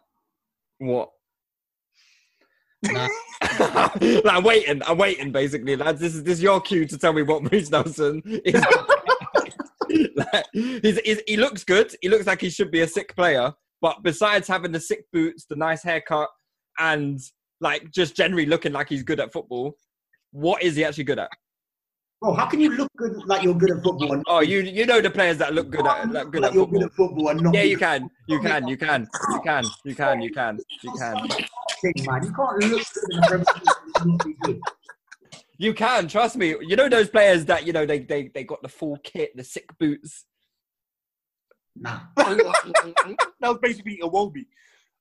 what? 0.78 1.10
Nah. 2.82 3.08
like, 3.60 4.26
I'm 4.26 4.44
waiting. 4.44 4.82
I'm 4.86 4.98
waiting. 4.98 5.32
Basically, 5.32 5.76
lads. 5.76 6.00
This 6.00 6.14
is 6.14 6.22
this 6.22 6.38
is 6.38 6.42
your 6.42 6.60
cue 6.60 6.86
to 6.86 6.98
tell 6.98 7.12
me 7.12 7.22
what 7.22 7.50
Reiss 7.50 7.70
Nelson 7.70 8.22
is. 8.24 8.64
like, 10.16 10.44
he's, 10.52 10.98
he's, 11.00 11.22
he 11.26 11.36
looks 11.36 11.64
good. 11.64 11.94
He 12.02 12.08
looks 12.08 12.26
like 12.26 12.40
he 12.40 12.50
should 12.50 12.70
be 12.70 12.82
a 12.82 12.86
sick 12.88 13.14
player. 13.16 13.52
But 13.80 14.02
besides 14.02 14.48
having 14.48 14.72
the 14.72 14.80
sick 14.80 15.04
boots, 15.12 15.46
the 15.48 15.56
nice 15.56 15.82
haircut, 15.82 16.28
and 16.78 17.18
like 17.60 17.90
just 17.92 18.16
generally 18.16 18.46
looking 18.46 18.72
like 18.72 18.88
he's 18.88 19.02
good 19.02 19.20
at 19.20 19.32
football, 19.32 19.74
what 20.32 20.62
is 20.62 20.76
he 20.76 20.84
actually 20.84 21.04
good 21.04 21.18
at? 21.18 21.30
Bro, 22.22 22.32
how 22.34 22.46
can 22.46 22.60
you 22.60 22.70
look 22.74 22.90
good 22.96 23.14
like 23.26 23.42
you're 23.42 23.54
good 23.54 23.70
at 23.72 23.82
football? 23.82 24.12
And 24.14 24.24
Oh, 24.26 24.40
you 24.40 24.60
you 24.60 24.86
know 24.86 25.00
the 25.02 25.10
players 25.10 25.36
that 25.38 25.52
look 25.52 25.68
good 25.70 25.86
at 25.86 26.08
like, 26.10 26.30
good 26.30 26.40
like 26.42 26.48
at 26.50 26.54
you're 26.54 26.64
football. 26.64 26.80
good 26.80 26.86
at 26.86 26.94
football 26.94 27.28
and 27.28 27.40
not 27.42 27.54
Yeah, 27.54 27.62
you 27.64 27.76
can. 27.76 28.10
You 28.26 28.40
can. 28.40 28.66
You 28.68 28.76
can. 28.78 29.06
You 29.32 29.40
can. 29.44 29.64
You 29.84 29.94
can. 29.94 30.22
You 30.22 30.30
can. 30.32 30.58
You 30.82 30.92
can. 30.98 31.16
thing, 31.28 31.92
man. 32.06 32.22
You 32.24 32.32
can't 32.32 32.64
look 32.64 32.82
good 32.94 33.04
in 33.10 33.20
the 33.20 33.26
Premier 33.28 33.44
League 33.64 34.00
and 34.00 34.06
not 34.06 34.24
be 34.24 34.34
good. 34.42 34.60
You 35.58 35.74
can. 35.74 36.08
Trust 36.08 36.36
me. 36.36 36.54
You 36.62 36.74
know 36.76 36.88
those 36.88 37.10
players 37.10 37.44
that 37.46 37.66
you 37.66 37.72
know 37.74 37.84
they 37.84 37.98
they 37.98 38.28
they 38.28 38.44
got 38.44 38.62
the 38.62 38.68
full 38.68 38.96
kit, 39.04 39.36
the 39.36 39.44
sick 39.44 39.68
boots. 39.78 40.24
Nah. 41.78 42.00
that 42.16 43.18
was 43.42 43.58
basically 43.60 43.98
Iwobi. 44.02 44.46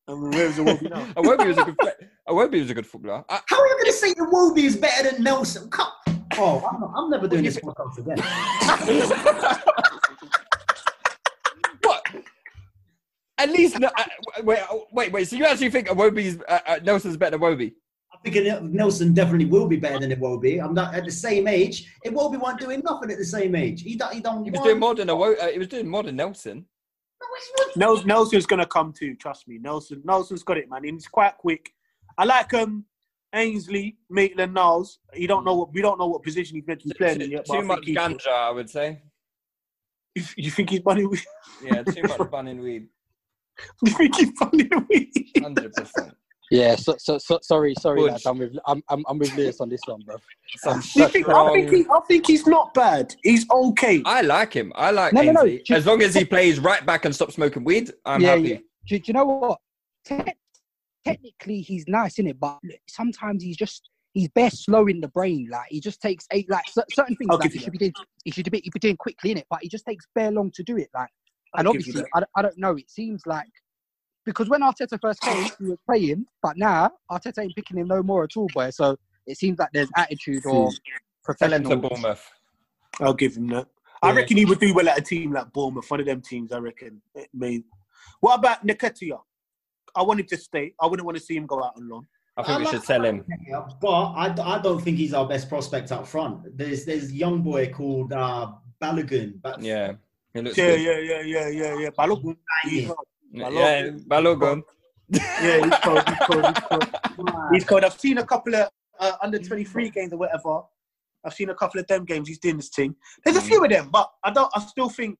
Um, 0.09 0.32
where 0.32 0.47
is 0.47 0.57
Iwobi 0.57 0.89
now? 0.89 1.05
Iwobi 1.16 1.47
was 1.47 1.57
a 1.57 1.63
good. 1.63 1.78
play- 1.78 1.93
Iwobi 2.28 2.59
was 2.59 2.70
a 2.72 2.74
good 2.74 2.86
footballer. 2.86 3.24
I, 3.30 3.39
How 3.47 3.57
are 3.61 3.68
you 3.68 3.74
going 3.76 3.86
to 3.86 3.91
say 3.93 4.09
the 4.13 4.28
Wolby 4.32 4.66
is 4.66 4.76
better 4.76 5.09
than 5.11 5.24
Nelson? 5.24 5.70
Come. 5.70 5.88
Oh, 6.38 6.63
I'm, 6.71 6.79
not, 6.79 6.93
I'm 6.95 7.09
never 7.09 7.27
doing 7.27 7.43
this 7.43 7.57
podcast 7.57 7.97
again. 7.97 8.17
what? 11.83 12.03
At 13.38 13.49
least, 13.49 13.79
no, 13.79 13.89
uh, 13.97 14.03
wait, 14.43 14.59
wait, 14.91 15.11
wait. 15.11 15.27
So 15.27 15.36
you 15.36 15.45
actually 15.45 15.69
think 15.69 15.88
Iwobi's 15.88 16.41
uh, 16.47 16.59
uh, 16.65 16.79
Nelson's 16.83 17.17
better 17.17 17.38
than 17.38 17.41
Iwobi? 17.41 17.73
I 18.13 18.29
think 18.29 18.63
Nelson 18.63 19.13
definitely 19.13 19.45
will 19.45 19.67
be 19.67 19.75
better 19.75 19.99
than 19.99 20.11
Iwobi. 20.11 20.63
I'm 20.63 20.73
not 20.73 20.95
at 20.95 21.05
the 21.05 21.11
same 21.11 21.47
age. 21.47 21.91
Iwobi 22.05 22.39
wasn't 22.39 22.61
doing 22.61 22.81
nothing 22.83 23.11
at 23.11 23.17
the 23.17 23.25
same 23.25 23.55
age. 23.55 23.81
He 23.81 23.95
don't. 23.95 24.13
He 24.13 24.21
don't. 24.21 24.43
He 24.43 24.51
was 24.51 24.61
doing 24.61 24.79
more 24.79 24.95
than 24.95 25.09
Iwobi. 25.09 25.41
Uh, 25.41 25.47
he 25.47 25.59
was 25.59 25.67
doing 25.67 25.88
more 25.88 26.03
than 26.03 26.15
Nelson. 26.15 26.65
Nels- 27.75 28.05
Nelson's 28.05 28.45
gonna 28.45 28.65
come 28.65 28.93
too. 28.93 29.15
Trust 29.15 29.47
me. 29.47 29.57
Nelson. 29.57 30.01
Nelson's 30.05 30.43
got 30.43 30.57
it, 30.57 30.69
man. 30.69 30.83
He's 30.83 31.07
quite 31.07 31.38
quick. 31.38 31.73
I 32.17 32.25
like 32.25 32.53
um 32.53 32.86
Ainsley, 33.36 33.97
Maitland, 34.09 34.53
Niles. 34.53 34.99
You 35.13 35.27
don't 35.27 35.43
know 35.45 35.55
what 35.55 35.73
we 35.73 35.81
don't 35.81 35.99
know 35.99 36.07
what 36.07 36.23
position 36.23 36.55
he's 36.55 36.65
meant 36.67 36.81
to 36.81 36.88
be 36.88 36.93
playing 36.95 37.21
in 37.21 37.31
yet. 37.31 37.45
but 37.47 37.57
I 37.57 37.61
Too 37.61 37.67
much 37.67 37.86
he's- 37.86 37.97
ganja, 37.97 38.27
I 38.31 38.51
would 38.51 38.69
say. 38.69 39.01
You, 40.15 40.23
you 40.38 40.51
think 40.51 40.69
he's 40.69 40.79
bunny 40.79 41.05
weed? 41.05 41.21
Yeah, 41.61 41.83
too 41.83 42.03
much 42.03 42.31
bun 42.31 42.47
in 42.47 42.61
weed. 42.61 42.88
you 43.83 43.91
think 43.91 44.15
he's 44.15 44.31
bunny 44.39 44.69
weed? 44.89 45.11
Hundred 45.41 45.73
percent. 45.73 46.13
Yeah, 46.51 46.75
so, 46.75 46.95
so, 46.99 47.17
so 47.17 47.39
sorry, 47.41 47.73
sorry, 47.81 48.01
Good. 48.01 48.11
lads. 48.11 48.25
I'm 48.25 48.38
with 48.38 48.55
I'm, 48.67 48.81
I'm, 48.89 49.03
I'm 49.09 49.17
with 49.17 49.36
Lewis 49.36 49.59
on 49.59 49.67
this 49.67 49.81
one, 49.88 50.01
bro. 50.05 50.15
Think, 50.63 51.27
I 51.27 51.51
think 51.53 51.71
he, 51.71 51.86
I 51.91 51.99
think 52.07 52.27
he's 52.27 52.45
not 52.45 52.73
bad. 52.75 53.15
He's 53.23 53.45
okay. 53.49 54.03
I 54.05 54.21
like 54.21 54.53
him. 54.53 54.71
I 54.75 54.91
like 54.91 55.11
No, 55.11 55.21
no, 55.23 55.31
no. 55.31 55.43
Ainsley. 55.45 55.75
As 55.75 55.86
long 55.88 56.01
as 56.03 56.13
he 56.13 56.23
plays 56.23 56.59
right 56.59 56.86
back 56.86 57.03
and 57.05 57.13
stops 57.15 57.33
smoking 57.33 57.63
weed, 57.63 57.91
I'm 58.05 58.21
yeah, 58.21 58.29
happy. 58.36 58.41
yeah. 58.49 58.57
Do, 58.88 58.99
do 58.99 59.03
you 59.07 59.13
know 59.13 59.25
what? 59.25 59.59
Te- 60.05 60.33
technically, 61.06 61.62
he's 61.62 61.86
nice 61.88 62.20
in 62.20 62.28
it, 62.28 62.39
but 62.39 62.60
sometimes 62.88 63.43
he's 63.43 63.58
just 63.58 63.89
he's 64.14 64.30
best 64.30 64.66
slow 64.66 64.88
in 64.88 65.01
the 65.01 65.08
brain. 65.08 65.47
Like 65.51 65.68
he 65.70 65.80
just 65.80 66.01
takes 66.01 66.26
eight 66.32 66.49
like 66.49 66.68
cer- 66.70 66.86
certain 66.91 67.16
things 67.16 67.30
like 67.30 67.51
he 67.51 67.60
you 67.60 67.64
should 67.64 67.72
be 67.72 67.78
doing. 67.78 67.93
He 68.24 68.32
should 68.32 68.49
be, 68.51 68.62
he 68.64 68.70
be 68.70 68.80
doing 68.80 68.97
quickly 68.97 69.32
in 69.32 69.38
it, 69.38 69.47
but 69.49 69.60
he 69.62 69.70
just 69.70 69.86
takes 69.86 70.06
bare 70.16 70.32
long 70.32 70.51
to 70.51 70.64
do 70.64 70.78
it. 70.78 70.89
Like, 70.93 71.10
and 71.56 71.68
I'll 71.68 71.74
give 71.74 71.88
you 71.88 71.93
obviously. 71.93 72.12
I, 72.14 72.20
don't- 72.20 72.32
I 72.36 72.41
don't 72.41 72.58
know. 72.58 72.76
It 72.76 72.89
seems 72.89 73.22
like 73.26 73.51
because 74.26 74.49
when 74.49 74.62
Arteta 74.62 74.99
first 74.99 75.22
came, 75.22 75.49
he 75.60 75.66
was 75.66 75.78
playing, 75.86 76.26
but 76.41 76.58
now 76.58 76.91
Arteta 77.12 77.43
ain't 77.43 77.56
picking 77.56 77.78
him 77.78 77.88
no 77.88 78.01
more 78.01 78.24
at 78.24 78.36
all, 78.36 78.47
boy. 78.53 78.72
So 78.72 78.97
it 79.28 79.38
seems 79.38 79.60
like 79.60 79.70
there's 79.72 79.89
attitude 79.95 80.43
hmm. 80.43 80.49
or 80.49 80.72
Sell 81.38 81.53
him 81.53 81.64
to 81.64 81.70
professional. 81.70 81.89
Bournemouth. 81.89 82.32
I'll 83.01 83.14
give 83.14 83.36
him 83.36 83.47
that. 83.47 83.68
I 84.01 84.12
reckon 84.12 84.38
he 84.38 84.45
would 84.45 84.60
do 84.60 84.74
well 84.74 84.88
at 84.88 84.99
a 84.99 85.01
team 85.01 85.34
like 85.34 85.51
Bournemouth, 85.51 85.89
one 85.89 85.99
of 85.99 86.06
them 86.06 86.22
teams. 86.22 86.51
I 86.51 86.60
reckon. 86.60 87.01
It 87.16 87.30
may. 87.34 87.64
What 88.20 88.39
about 88.39 88.66
Nketiah? 88.66 89.20
I 89.95 90.03
want 90.03 90.19
him 90.19 90.25
to 90.27 90.38
stay. 90.38 90.73
I 90.81 90.88
wouldn't 90.88 91.05
want 91.05 91.17
to 91.17 91.23
see 91.23 91.36
him 91.36 91.45
go 91.45 91.63
out 91.63 91.73
on 91.77 91.88
loan. 91.89 92.07
I 92.38 92.43
think 92.43 92.55
I 92.55 92.57
we 92.59 92.65
like- 92.65 92.73
should 92.73 92.83
sell 92.83 93.05
him. 93.05 93.23
Yeah, 93.47 93.65
but 93.81 93.88
I, 93.89 94.55
I 94.55 94.61
don't 94.61 94.81
think 94.81 94.97
he's 94.97 95.13
our 95.13 95.27
best 95.27 95.47
prospect 95.49 95.91
up 95.91 96.05
front. 96.07 96.57
There's 96.57 96.86
there's 96.86 97.11
young 97.13 97.41
boy 97.41 97.71
called 97.71 98.11
uh, 98.13 98.51
Balogun. 98.81 99.41
But 99.41 99.61
Yeah. 99.61 99.93
He 100.33 100.41
looks 100.41 100.57
Yeah, 100.57 100.75
good. 100.75 100.81
yeah, 100.81 100.99
yeah, 100.99 101.21
yeah, 101.21 101.47
yeah, 101.47 101.79
yeah. 101.79 101.89
Balogun. 101.91 102.36
He's. 102.65 102.91
Yeah, 103.31 103.89
Balogun. 104.07 104.63
Yeah, 105.09 105.63
he's 105.63 105.79
cold. 105.83 106.03
He's 106.09 106.19
cold. 106.27 106.45
He's 106.45 106.63
cold. 106.67 106.89
He's 107.53 107.63
cold. 107.63 107.83
I've 107.86 107.99
seen 107.99 108.17
a 108.17 108.25
couple 108.25 108.55
of 108.55 108.69
uh, 108.99 109.11
under 109.21 109.38
twenty 109.39 109.63
three 109.63 109.89
games 109.89 110.11
or 110.11 110.17
whatever. 110.17 110.61
I've 111.23 111.33
seen 111.33 111.49
a 111.51 111.55
couple 111.55 111.79
of 111.79 111.88
them 111.88 112.05
games. 112.05 112.27
He's 112.27 112.39
doing 112.39 112.57
this 112.57 112.69
thing. 112.69 112.95
There's 113.23 113.38
a 113.38 113.41
few 113.41 113.63
of 113.63 113.69
them, 113.69 113.89
but 113.91 114.09
I 114.23 114.31
don't. 114.31 114.51
I 114.55 114.59
still 114.61 114.89
think 114.89 115.17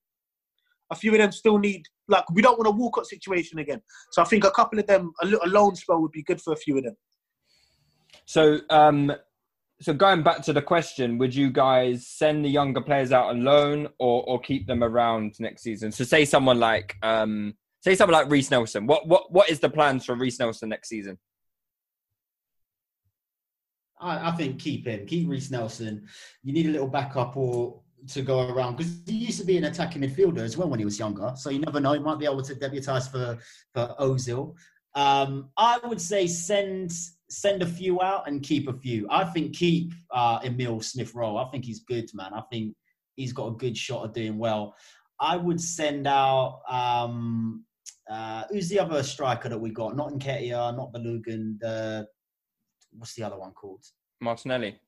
a 0.92 0.96
few 0.96 1.12
of 1.12 1.18
them 1.18 1.32
still 1.32 1.58
need 1.58 1.84
like 2.08 2.30
we 2.32 2.42
don't 2.42 2.58
want 2.58 2.68
a 2.68 2.72
Walcott 2.72 3.08
situation 3.08 3.60
again. 3.60 3.82
So 4.12 4.22
I 4.22 4.26
think 4.26 4.44
a 4.44 4.52
couple 4.52 4.80
of 4.80 4.88
them, 4.88 5.12
a 5.22 5.26
little 5.26 5.50
loan 5.50 5.76
spell 5.76 6.02
would 6.02 6.12
be 6.12 6.24
good 6.24 6.42
for 6.42 6.54
a 6.54 6.58
few 6.58 6.78
of 6.78 6.84
them. 6.84 6.96
So, 8.26 8.60
um, 8.70 9.12
so 9.82 9.94
going 9.94 10.24
back 10.24 10.42
to 10.44 10.54
the 10.54 10.62
question, 10.62 11.18
would 11.18 11.36
you 11.36 11.50
guys 11.50 12.08
send 12.08 12.46
the 12.46 12.50
younger 12.50 12.82
players 12.82 13.12
out 13.12 13.28
on 13.28 13.44
loan 13.44 13.88
or 14.00 14.24
or 14.24 14.40
keep 14.40 14.68
them 14.68 14.84
around 14.84 15.36
next 15.40 15.64
season? 15.64 15.92
So, 15.92 16.04
say 16.04 16.26
someone 16.26 16.60
like 16.60 16.96
um, 17.04 17.56
say 17.82 17.96
someone 17.96 18.14
like 18.22 18.32
Reiss 18.32 18.52
Nelson. 18.52 18.88
What 18.88 19.08
what 19.08 19.32
what 19.32 19.50
is 19.50 19.60
the 19.60 19.70
plans 19.70 20.06
for 20.06 20.16
Reiss 20.16 20.40
Nelson 20.40 20.70
next 20.70 20.90
season? 20.90 21.18
I, 24.00 24.30
I 24.30 24.32
think 24.32 24.60
keep 24.60 24.88
him, 24.88 25.06
keep 25.06 25.30
Reiss 25.30 25.52
Nelson. 25.52 26.08
You 26.44 26.54
need 26.54 26.68
a 26.68 26.72
little 26.72 26.88
backup 26.88 27.36
or 27.36 27.82
to 28.08 28.22
go 28.22 28.47
around 28.49 28.78
because 28.78 28.99
he 29.06 29.16
used 29.16 29.39
to 29.39 29.45
be 29.45 29.58
an 29.58 29.66
attacking 29.66 30.01
midfielder 30.01 30.39
as 30.39 30.58
well 30.58 30.70
when 30.70 30.80
he 30.80 30.86
was 30.86 30.99
younger. 30.99 31.34
So 31.36 31.49
you 31.49 31.60
never 31.60 31.80
know, 31.80 31.93
he 31.93 31.99
might 31.99 32.20
be 32.20 32.26
able 32.26 32.43
to 32.43 32.56
debutise 32.56 33.10
for 33.10 33.38
for 33.74 33.95
Ozil. 33.99 34.56
Um, 34.95 35.49
I 35.58 35.80
would 35.84 36.01
say 36.01 36.28
send 36.28 36.91
send 37.30 37.64
a 37.64 37.66
few 37.66 38.01
out 38.01 38.28
and 38.28 38.43
keep 38.43 38.68
a 38.68 38.74
few. 38.74 39.08
I 39.10 39.26
think 39.26 39.56
keep 39.56 39.93
uh, 40.12 40.39
Emile 40.43 40.82
Smith 40.82 41.14
Rowe. 41.14 41.38
I 41.38 41.49
think 41.49 41.66
he's 41.66 41.82
good, 41.82 42.10
man. 42.14 42.34
I 42.34 42.41
think 42.51 42.76
he's 43.16 43.34
got 43.34 43.47
a 43.47 43.51
good 43.51 43.78
shot 43.78 44.06
of 44.06 44.14
doing 44.14 44.38
well. 44.38 44.76
I 45.20 45.38
would 45.38 45.60
send 45.60 46.08
out 46.08 46.62
um, 46.70 47.66
uh, 48.10 48.43
who's 48.49 48.70
the 48.70 48.80
other 48.80 49.01
striker 49.03 49.49
that 49.49 49.58
we 49.58 49.72
got? 49.72 49.95
Not 49.95 50.12
Nketiah, 50.12 50.76
not 50.76 50.93
Balogun. 50.93 51.60
The 51.60 52.08
what's 52.91 53.16
the 53.16 53.24
other 53.24 53.38
one 53.38 53.51
called? 53.51 53.84
Martinelli. 54.22 54.80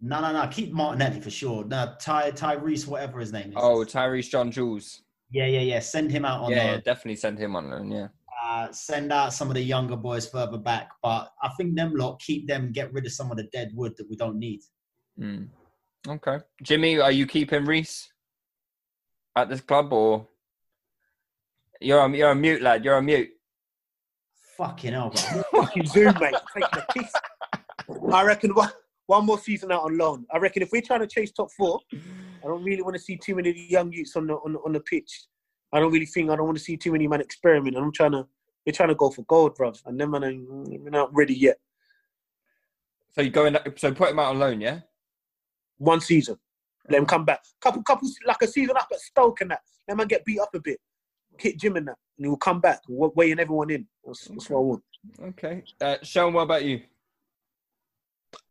No, 0.00 0.20
no, 0.20 0.32
no. 0.32 0.46
Keep 0.48 0.72
Martinelli 0.72 1.20
for 1.20 1.30
sure. 1.30 1.64
No, 1.64 1.94
Ty 2.00 2.32
Tyreece, 2.32 2.86
whatever 2.86 3.20
his 3.20 3.32
name 3.32 3.48
is. 3.48 3.54
Oh, 3.56 3.78
Tyreece 3.78 4.30
John 4.30 4.50
Jules. 4.50 5.02
Yeah, 5.30 5.46
yeah, 5.46 5.60
yeah. 5.60 5.80
Send 5.80 6.10
him 6.10 6.24
out 6.24 6.42
on 6.42 6.50
Yeah, 6.50 6.72
yeah, 6.72 6.76
definitely 6.78 7.16
send 7.16 7.38
him 7.38 7.56
on 7.56 7.70
loan. 7.70 7.90
Yeah. 7.90 8.08
Uh, 8.42 8.70
send 8.70 9.12
out 9.12 9.32
some 9.32 9.48
of 9.48 9.54
the 9.54 9.62
younger 9.62 9.96
boys 9.96 10.28
further 10.28 10.58
back, 10.58 10.90
but 11.02 11.30
I 11.42 11.48
think 11.56 11.74
them 11.74 11.94
lot 11.94 12.20
keep 12.20 12.46
them, 12.46 12.70
get 12.70 12.92
rid 12.92 13.06
of 13.06 13.12
some 13.12 13.30
of 13.30 13.38
the 13.38 13.48
dead 13.52 13.70
wood 13.74 13.94
that 13.96 14.08
we 14.08 14.16
don't 14.16 14.38
need. 14.38 14.60
Mm. 15.18 15.48
Okay, 16.06 16.38
Jimmy, 16.62 17.00
are 17.00 17.10
you 17.10 17.26
keeping 17.26 17.64
Reiss 17.64 18.08
at 19.34 19.48
this 19.48 19.60
club 19.60 19.92
or 19.92 20.28
you're 21.80 22.00
on 22.00 22.14
you're 22.14 22.30
on 22.30 22.40
mute, 22.40 22.62
lad? 22.62 22.84
You're 22.84 22.96
on 22.96 23.06
mute. 23.06 23.30
Fucking 24.56 24.92
hell, 24.92 25.10
bro. 25.10 25.42
Fucking 25.62 25.86
Zoom, 25.86 26.14
mate. 26.20 26.34
Taking 26.54 26.68
the 26.72 26.86
piss. 26.94 27.12
I 28.12 28.22
reckon 28.22 28.54
one, 28.54 28.70
one 29.06 29.24
more 29.24 29.38
season 29.38 29.72
out 29.72 29.82
on 29.82 29.96
loan. 29.96 30.26
I 30.32 30.38
reckon 30.38 30.62
if 30.62 30.70
we're 30.72 30.82
trying 30.82 31.00
to 31.00 31.06
chase 31.06 31.32
top 31.32 31.50
four, 31.52 31.80
I 31.92 32.46
don't 32.48 32.62
really 32.62 32.82
want 32.82 32.96
to 32.96 33.02
see 33.02 33.16
too 33.16 33.34
many 33.36 33.52
young 33.68 33.92
youths 33.92 34.16
on 34.16 34.26
the 34.26 34.34
on 34.34 34.56
on 34.56 34.72
the 34.72 34.80
pitch. 34.80 35.26
I 35.72 35.80
don't 35.80 35.92
really 35.92 36.06
think 36.06 36.30
I 36.30 36.36
don't 36.36 36.46
want 36.46 36.58
to 36.58 36.64
see 36.64 36.76
too 36.76 36.92
many 36.92 37.06
man 37.08 37.20
experiment. 37.20 37.76
I'm 37.76 37.92
trying 37.92 38.12
to 38.12 38.26
we're 38.64 38.72
trying 38.72 38.88
to 38.88 38.94
go 38.96 39.10
for 39.10 39.22
gold, 39.22 39.56
bruv, 39.56 39.80
and 39.86 39.98
them 40.00 40.10
man 40.10 40.24
ain't- 40.24 40.48
we're 40.82 40.90
not 40.90 41.14
ready 41.14 41.34
yet. 41.34 41.58
So 43.14 43.22
you 43.22 43.30
going? 43.30 43.56
So 43.76 43.92
put 43.94 44.10
him 44.10 44.18
out 44.18 44.30
on 44.30 44.38
loan, 44.38 44.60
yeah. 44.60 44.80
One 45.78 46.00
season, 46.00 46.36
let 46.90 46.98
him 46.98 47.06
come 47.06 47.24
back. 47.24 47.40
Couple 47.60 47.82
couple 47.82 48.08
like 48.26 48.42
a 48.42 48.46
season 48.46 48.76
up 48.76 48.88
at 48.92 49.00
Stoke 49.00 49.40
and 49.40 49.50
that. 49.52 49.60
Let 49.88 49.96
man 49.96 50.08
get 50.08 50.24
beat 50.24 50.40
up 50.40 50.50
a 50.54 50.60
bit, 50.60 50.80
hit 51.38 51.58
gym 51.58 51.76
and 51.76 51.86
that, 51.88 51.96
and 52.18 52.26
he'll 52.26 52.36
come 52.36 52.60
back, 52.60 52.80
weighing 52.88 53.38
everyone 53.38 53.70
in. 53.70 53.86
That's, 54.04 54.24
that's 54.24 54.50
what 54.50 54.58
I 54.58 54.62
want. 54.62 54.82
Okay, 55.22 55.62
uh, 55.80 55.96
Sean, 56.02 56.32
what 56.32 56.42
about 56.42 56.64
you? 56.64 56.80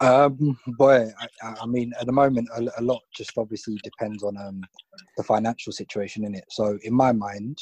Um, 0.02 0.58
boy, 0.78 1.08
I, 1.20 1.56
I 1.62 1.66
mean, 1.66 1.94
at 2.00 2.06
the 2.06 2.12
moment, 2.12 2.50
a, 2.56 2.68
a 2.80 2.84
lot 2.84 3.02
just 3.16 3.38
obviously 3.38 3.78
depends 3.84 4.24
on 4.24 4.38
um 4.38 4.62
the 5.18 5.24
financial 5.24 5.72
situation 5.72 6.26
in 6.26 6.36
it. 6.36 6.46
So, 6.50 6.78
in 6.84 6.94
my 6.94 7.12
mind, 7.12 7.58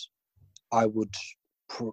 I 0.72 0.86
would, 0.86 1.14
pr- 1.70 1.90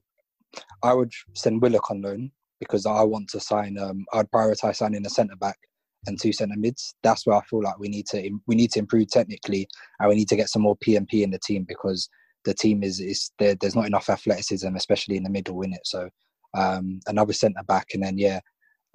I 0.83 0.95
would 0.95 1.13
send 1.35 1.61
Willock 1.61 1.91
on 1.91 2.03
loan 2.03 2.31
because 2.59 2.87
I 2.87 3.03
want 3.03 3.29
to 3.31 3.41
sign. 3.41 3.79
Um, 3.79 4.05
I'd 4.13 4.31
prioritize 4.31 4.77
signing 4.77 5.05
a 5.07 5.11
centre 5.11 5.37
back 5.37 5.59
and 6.07 6.21
two 6.21 6.33
centre 6.33 6.59
mids. 6.59 6.95
That's 7.03 7.27
where 7.27 7.37
I 7.37 7.43
feel 7.43 7.63
like 7.63 7.79
we 7.79 7.89
need 7.89 8.07
to 8.09 8.31
we 8.47 8.55
need 8.55 8.71
to 8.73 8.79
improve 8.79 9.11
technically, 9.11 9.69
and 9.99 10.09
we 10.09 10.15
need 10.15 10.29
to 10.29 10.37
get 10.37 10.49
some 10.49 10.63
more 10.63 10.77
PMP 10.77 11.23
in 11.23 11.31
the 11.31 11.41
team 11.45 11.65
because 11.69 12.09
the 12.45 12.55
team 12.55 12.83
is 12.83 13.01
is 13.01 13.31
there, 13.39 13.55
there's 13.61 13.77
not 13.77 13.87
enough 13.87 14.09
athleticism, 14.09 14.75
especially 14.77 15.17
in 15.17 15.23
the 15.23 15.31
middle 15.31 15.61
in 15.63 15.73
it. 15.73 15.83
So, 15.85 16.09
um, 16.57 17.01
another 17.07 17.33
centre 17.33 17.63
back, 17.67 17.89
and 17.95 18.03
then 18.03 18.17
yeah, 18.19 18.41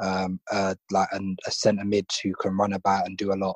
um, 0.03 0.39
uh, 0.51 0.75
like 0.91 1.07
an, 1.11 1.35
a 1.47 1.51
centre 1.51 1.85
mid 1.85 2.05
who 2.23 2.33
can 2.41 2.57
run 2.57 2.73
about 2.73 3.05
and 3.05 3.17
do 3.17 3.33
a 3.33 3.35
lot, 3.35 3.55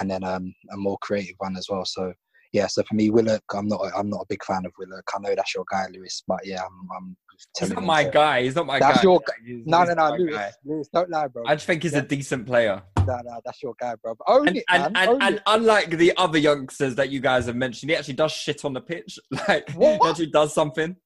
and 0.00 0.10
then 0.10 0.24
um, 0.24 0.54
a 0.72 0.76
more 0.76 0.98
creative 1.02 1.34
one 1.38 1.56
as 1.56 1.66
well. 1.70 1.84
So 1.84 2.12
yeah, 2.52 2.66
so 2.68 2.82
for 2.88 2.94
me, 2.94 3.10
Willock, 3.10 3.42
I'm 3.54 3.68
not 3.68 3.80
I'm 3.96 4.08
not 4.08 4.22
a 4.22 4.26
big 4.28 4.44
fan 4.44 4.64
of 4.64 4.72
Willock. 4.78 5.08
I 5.14 5.18
know 5.20 5.34
that's 5.34 5.54
your 5.54 5.64
guy, 5.70 5.86
Lewis, 5.92 6.22
but 6.26 6.40
yeah, 6.44 6.62
I'm. 6.62 6.88
I'm 6.96 7.16
He's 7.60 7.68
not 7.70 7.82
my 7.84 8.04
to- 8.04 8.10
guy. 8.10 8.42
He's 8.44 8.54
not 8.54 8.64
my 8.64 8.78
that's 8.78 8.96
guy. 8.96 9.02
your 9.02 9.20
guy. 9.20 9.34
He's- 9.44 9.60
No, 9.66 9.80
he's 9.80 9.88
no, 9.90 9.94
no, 10.08 10.16
Lewis, 10.16 10.34
guy. 10.36 10.52
Lewis, 10.64 10.88
don't 10.90 11.10
lie, 11.10 11.26
bro. 11.28 11.44
I 11.46 11.54
just 11.54 11.66
think 11.66 11.82
he's 11.82 11.92
a 11.92 12.00
decent 12.00 12.46
player. 12.46 12.82
No, 13.06 13.20
no, 13.26 13.40
that's 13.44 13.62
your 13.62 13.74
guy, 13.78 13.92
bro. 14.02 14.14
Own 14.26 14.48
And, 14.48 14.56
it, 14.56 14.64
and, 14.70 14.82
man. 14.84 14.92
and, 14.96 15.10
own 15.10 15.22
and 15.22 15.34
it. 15.36 15.42
unlike 15.46 15.90
the 15.90 16.14
other 16.16 16.38
youngsters 16.38 16.94
that 16.94 17.10
you 17.10 17.20
guys 17.20 17.44
have 17.44 17.54
mentioned, 17.54 17.90
he 17.90 17.96
actually 17.96 18.14
does 18.14 18.32
shit 18.32 18.64
on 18.64 18.72
the 18.72 18.80
pitch. 18.80 19.18
Like, 19.48 19.68
he 19.68 19.84
actually 20.02 20.28
does 20.30 20.54
something. 20.54 20.96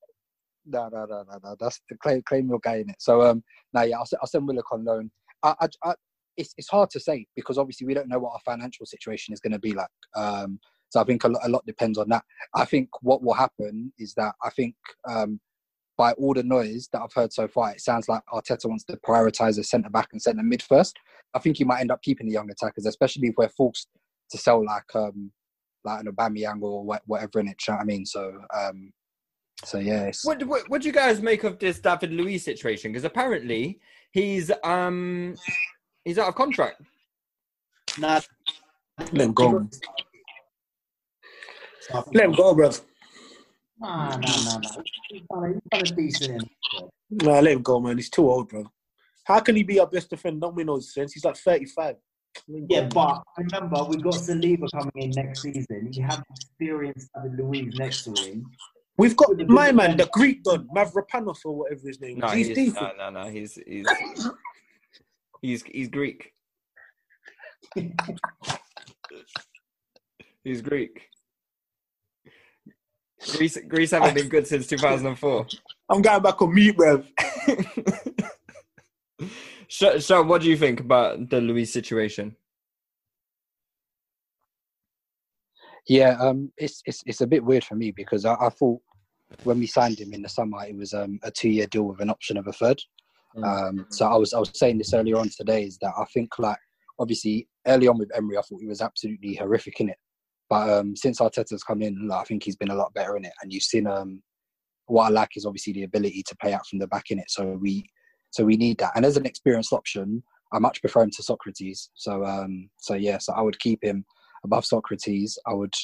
No, 0.70 0.88
no, 0.88 1.04
no, 1.04 1.24
no, 1.28 1.38
no. 1.42 1.56
That's 1.58 1.80
the 1.88 1.96
claim, 1.96 2.22
claim 2.22 2.48
your 2.48 2.60
guy 2.60 2.76
in 2.76 2.90
it. 2.90 2.96
So, 2.98 3.22
um, 3.22 3.42
no, 3.72 3.82
yeah, 3.82 3.96
I'll, 3.96 4.06
I'll 4.20 4.28
send 4.28 4.46
Willock 4.46 4.72
on 4.72 4.84
loan. 4.84 5.10
I, 5.42 5.54
I, 5.60 5.68
I, 5.84 5.94
it's 6.36 6.54
it's 6.56 6.68
hard 6.68 6.90
to 6.90 7.00
say 7.00 7.26
because 7.34 7.58
obviously 7.58 7.86
we 7.86 7.94
don't 7.94 8.08
know 8.08 8.18
what 8.18 8.32
our 8.32 8.40
financial 8.44 8.86
situation 8.86 9.34
is 9.34 9.40
going 9.40 9.52
to 9.52 9.58
be 9.58 9.72
like. 9.72 9.88
Um, 10.16 10.60
so 10.90 11.00
I 11.00 11.04
think 11.04 11.24
a 11.24 11.28
lot, 11.28 11.42
a 11.44 11.48
lot 11.48 11.66
depends 11.66 11.98
on 11.98 12.08
that. 12.10 12.24
I 12.54 12.64
think 12.64 12.88
what 13.02 13.22
will 13.22 13.34
happen 13.34 13.92
is 13.98 14.14
that 14.14 14.34
I 14.44 14.50
think 14.50 14.74
um, 15.08 15.40
by 15.96 16.12
all 16.12 16.34
the 16.34 16.42
noise 16.42 16.88
that 16.92 17.00
I've 17.02 17.12
heard 17.12 17.32
so 17.32 17.46
far, 17.46 17.72
it 17.72 17.80
sounds 17.80 18.08
like 18.08 18.22
Arteta 18.32 18.66
wants 18.66 18.84
to 18.84 18.98
prioritise 19.06 19.58
a 19.58 19.64
centre 19.64 19.90
back 19.90 20.08
and 20.12 20.22
centre 20.22 20.42
mid 20.42 20.62
first. 20.62 20.98
I 21.34 21.38
think 21.38 21.58
he 21.58 21.64
might 21.64 21.80
end 21.80 21.92
up 21.92 22.02
keeping 22.02 22.26
the 22.26 22.32
young 22.32 22.50
attackers, 22.50 22.86
especially 22.86 23.28
if 23.28 23.34
we're 23.36 23.50
forced 23.50 23.88
to 24.30 24.38
sell 24.38 24.64
like 24.64 24.94
um, 24.94 25.30
like 25.84 26.00
an 26.00 26.06
Aubameyang 26.06 26.62
or 26.62 26.84
whatever 27.06 27.40
in 27.40 27.48
it. 27.48 27.56
you 27.66 27.72
know 27.72 27.76
what 27.76 27.82
I 27.82 27.84
mean? 27.84 28.06
So 28.06 28.32
um, 28.56 28.92
so 29.64 29.78
yeah, 29.78 30.10
What, 30.24 30.42
what 30.44 30.68
what 30.68 30.82
do 30.82 30.88
you 30.88 30.92
guys 30.94 31.20
make 31.20 31.44
of 31.44 31.58
this 31.58 31.80
David 31.80 32.12
Luiz 32.12 32.44
situation? 32.44 32.92
Because 32.92 33.04
apparently 33.04 33.80
he's 34.10 34.50
um 34.64 35.36
he's 36.04 36.18
out 36.18 36.28
of 36.28 36.34
contract. 36.34 36.80
Nah, 37.98 38.20
Let 38.98 39.12
him 39.12 39.32
go. 39.32 39.52
man. 39.52 39.70
Let 42.12 42.24
him 42.24 42.32
go, 42.32 42.54
bruv. 42.54 42.80
Nah, 43.78 44.16
nah, 44.16 44.18
nah, 44.18 44.58
nah. 44.58 44.70
He's 45.08 45.22
done 45.30 45.44
a, 45.44 45.48
he's 45.48 45.62
done 45.70 45.82
a 45.82 45.96
decent. 45.96 46.48
Nah, 47.10 47.40
let 47.40 47.52
him 47.52 47.62
go, 47.62 47.80
man. 47.80 47.96
He's 47.96 48.10
too 48.10 48.30
old, 48.30 48.48
bro. 48.48 48.70
How 49.24 49.40
can 49.40 49.56
he 49.56 49.62
be 49.62 49.80
our 49.80 49.86
best 49.86 50.10
defender? 50.10 50.40
Don't 50.40 50.56
make 50.56 50.66
no 50.66 50.78
sense. 50.80 51.12
He's 51.12 51.24
like 51.24 51.36
35. 51.36 51.96
Let 52.48 52.58
him 52.58 52.66
go, 52.66 52.74
Yeah, 52.74 52.88
but 52.88 53.22
remember, 53.36 53.84
we've 53.84 54.02
got 54.02 54.14
Saliba 54.14 54.70
coming 54.72 54.92
in 54.96 55.10
next 55.10 55.42
season. 55.42 55.90
You 55.92 56.04
have 56.04 56.22
experienced 56.30 57.08
David 57.14 57.38
Luiz 57.38 57.74
next 57.76 58.04
to 58.04 58.12
him. 58.12 58.46
We've 59.00 59.16
got 59.16 59.30
my 59.48 59.72
man, 59.72 59.96
the 59.96 60.06
Greek 60.12 60.42
don, 60.42 60.68
Mavropanos 60.76 61.38
or 61.46 61.56
whatever 61.56 61.80
his 61.86 61.98
name 62.02 62.18
is. 62.18 62.22
No, 62.22 62.28
he's, 62.28 62.48
he's, 62.48 62.56
decent. 62.56 62.98
no, 62.98 63.10
no, 63.10 63.22
no. 63.22 63.30
He's 63.30 63.58
he's 63.66 63.86
he's 65.40 65.62
he's 65.62 65.88
Greek. 65.88 66.34
he's 70.44 70.60
Greek. 70.60 71.08
Greece, 73.36 73.56
Greece 73.68 73.92
haven't 73.92 74.12
been 74.14 74.28
good 74.28 74.46
since 74.46 74.66
2004. 74.66 75.46
I'm 75.88 76.02
going 76.02 76.22
back 76.22 76.42
on 76.42 76.54
mute, 76.54 76.76
bruv. 76.76 77.06
So, 79.72 80.00
so 80.00 80.22
what 80.22 80.42
do 80.42 80.48
you 80.48 80.56
think 80.56 80.80
about 80.80 81.30
the 81.30 81.40
Luiz 81.40 81.72
situation? 81.72 82.34
Yeah, 85.86 86.16
um, 86.20 86.52
it's 86.56 86.82
it's 86.84 87.04
it's 87.06 87.20
a 87.20 87.26
bit 87.26 87.44
weird 87.44 87.62
for 87.62 87.76
me 87.76 87.92
because 87.92 88.24
I, 88.24 88.34
I 88.34 88.48
thought 88.48 88.82
when 89.44 89.58
we 89.58 89.66
signed 89.66 89.98
him 89.98 90.12
in 90.12 90.22
the 90.22 90.28
summer, 90.28 90.64
it 90.66 90.76
was 90.76 90.94
um, 90.94 91.18
a 91.22 91.30
two-year 91.30 91.66
deal 91.66 91.84
with 91.84 92.00
an 92.00 92.10
option 92.10 92.36
of 92.36 92.46
a 92.46 92.52
third. 92.52 92.80
Um, 93.44 93.86
so 93.90 94.06
I 94.06 94.16
was 94.16 94.34
I 94.34 94.40
was 94.40 94.50
saying 94.54 94.78
this 94.78 94.92
earlier 94.92 95.16
on 95.16 95.28
today 95.28 95.62
is 95.62 95.78
that 95.82 95.92
I 95.96 96.04
think 96.12 96.38
like 96.38 96.58
obviously 96.98 97.46
early 97.66 97.86
on 97.86 97.98
with 97.98 98.10
Emery, 98.14 98.36
I 98.36 98.42
thought 98.42 98.60
he 98.60 98.66
was 98.66 98.82
absolutely 98.82 99.34
horrific 99.34 99.80
in 99.80 99.88
it, 99.88 99.98
but 100.48 100.68
um, 100.68 100.96
since 100.96 101.20
Arteta's 101.20 101.62
come 101.62 101.80
in, 101.80 102.08
like, 102.08 102.20
I 102.22 102.24
think 102.24 102.42
he's 102.42 102.56
been 102.56 102.72
a 102.72 102.74
lot 102.74 102.92
better 102.92 103.16
in 103.16 103.24
it. 103.24 103.32
And 103.40 103.52
you've 103.52 103.62
seen 103.62 103.86
um, 103.86 104.20
what 104.86 105.06
I 105.06 105.08
like 105.10 105.30
is 105.36 105.46
obviously 105.46 105.72
the 105.72 105.84
ability 105.84 106.24
to 106.26 106.36
play 106.42 106.52
out 106.52 106.66
from 106.66 106.80
the 106.80 106.88
back 106.88 107.10
in 107.10 107.20
it. 107.20 107.30
So 107.30 107.56
we 107.60 107.88
so 108.32 108.44
we 108.44 108.56
need 108.56 108.78
that. 108.78 108.92
And 108.96 109.04
as 109.04 109.16
an 109.16 109.26
experienced 109.26 109.72
option, 109.72 110.22
I 110.52 110.58
much 110.58 110.80
prefer 110.80 111.02
him 111.02 111.10
to 111.12 111.22
Sokratis. 111.22 111.88
So 111.94 112.24
um, 112.24 112.68
so 112.78 112.94
yeah, 112.94 113.18
so 113.18 113.32
I 113.32 113.42
would 113.42 113.58
keep 113.60 113.82
him 113.82 114.04
above 114.44 114.64
Sokratis. 114.64 115.38
I 115.46 115.54
would 115.54 115.74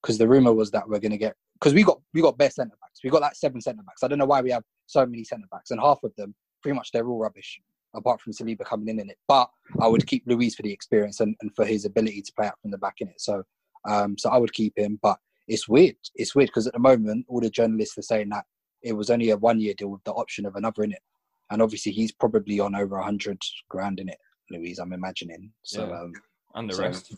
because 0.00 0.18
the 0.18 0.28
rumor 0.28 0.52
was 0.52 0.70
that 0.70 0.88
we're 0.88 1.00
going 1.00 1.12
to 1.12 1.18
get 1.18 1.34
because 1.62 1.74
we 1.74 1.84
got 1.84 2.00
we 2.12 2.20
got 2.20 2.36
best 2.36 2.56
centre 2.56 2.76
backs. 2.80 3.00
We 3.04 3.10
got 3.10 3.20
like 3.22 3.36
seven 3.36 3.60
centre 3.60 3.82
backs. 3.84 4.02
I 4.02 4.08
don't 4.08 4.18
know 4.18 4.26
why 4.26 4.40
we 4.40 4.50
have 4.50 4.64
so 4.86 5.06
many 5.06 5.22
centre 5.22 5.46
backs, 5.50 5.70
and 5.70 5.80
half 5.80 6.02
of 6.02 6.12
them 6.16 6.34
pretty 6.60 6.74
much 6.74 6.90
they're 6.92 7.06
all 7.06 7.18
rubbish, 7.18 7.60
apart 7.94 8.20
from 8.20 8.32
Saliba 8.32 8.64
coming 8.64 8.88
in 8.88 8.98
in 9.00 9.10
it. 9.10 9.18
But 9.28 9.48
I 9.80 9.86
would 9.86 10.06
keep 10.06 10.24
Luiz 10.26 10.54
for 10.56 10.62
the 10.62 10.72
experience 10.72 11.20
and, 11.20 11.36
and 11.40 11.54
for 11.54 11.64
his 11.64 11.84
ability 11.84 12.22
to 12.22 12.32
play 12.36 12.46
out 12.48 12.58
from 12.60 12.70
the 12.72 12.78
back 12.78 12.96
in 13.00 13.08
it. 13.08 13.20
So 13.20 13.42
um, 13.88 14.16
so 14.18 14.30
I 14.30 14.38
would 14.38 14.52
keep 14.52 14.76
him. 14.76 14.98
But 15.02 15.18
it's 15.48 15.68
weird. 15.68 15.96
It's 16.16 16.34
weird 16.34 16.48
because 16.48 16.66
at 16.66 16.72
the 16.72 16.78
moment 16.80 17.26
all 17.28 17.40
the 17.40 17.50
journalists 17.50 17.96
are 17.98 18.02
saying 18.02 18.30
that 18.30 18.44
it 18.82 18.92
was 18.94 19.10
only 19.10 19.30
a 19.30 19.36
one 19.36 19.60
year 19.60 19.74
deal 19.74 19.88
with 19.88 20.02
the 20.04 20.12
option 20.12 20.46
of 20.46 20.56
another 20.56 20.82
in 20.82 20.92
it, 20.92 21.02
and 21.50 21.62
obviously 21.62 21.92
he's 21.92 22.12
probably 22.12 22.58
on 22.58 22.74
over 22.74 22.96
a 22.96 23.04
hundred 23.04 23.38
grand 23.68 24.00
in 24.00 24.08
it. 24.08 24.18
Luiz, 24.50 24.78
I'm 24.80 24.92
imagining. 24.92 25.52
So 25.62 25.86
Yeah. 25.88 26.00
um, 26.00 26.12
And 26.56 26.68
the 26.70 26.74
so- 26.74 26.82
rest. 26.82 27.14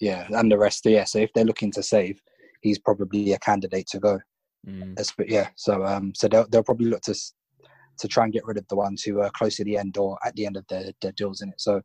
yeah, 0.00 0.26
and 0.30 0.52
the 0.52 0.58
rest, 0.58 0.84
yeah. 0.86 1.04
So 1.04 1.18
if 1.18 1.32
they're 1.32 1.44
looking 1.44 1.72
to 1.72 1.82
save, 1.82 2.20
he's 2.60 2.78
probably 2.78 3.32
a 3.32 3.38
candidate 3.38 3.86
to 3.88 3.98
go. 3.98 4.18
Mm. 4.66 5.12
But 5.16 5.28
yeah, 5.28 5.48
so 5.56 5.84
um, 5.84 6.12
so 6.14 6.28
they'll 6.28 6.46
they'll 6.48 6.62
probably 6.62 6.86
look 6.86 7.02
to 7.02 7.14
to 7.98 8.08
try 8.08 8.24
and 8.24 8.32
get 8.32 8.46
rid 8.46 8.58
of 8.58 8.66
the 8.68 8.76
ones 8.76 9.02
who 9.02 9.20
are 9.20 9.30
close 9.30 9.56
to 9.56 9.64
the 9.64 9.76
end 9.76 9.96
or 9.98 10.18
at 10.24 10.34
the 10.36 10.46
end 10.46 10.56
of 10.56 10.64
their, 10.68 10.92
their 11.02 11.12
deals 11.12 11.42
in 11.42 11.48
it. 11.48 11.60
So, 11.60 11.80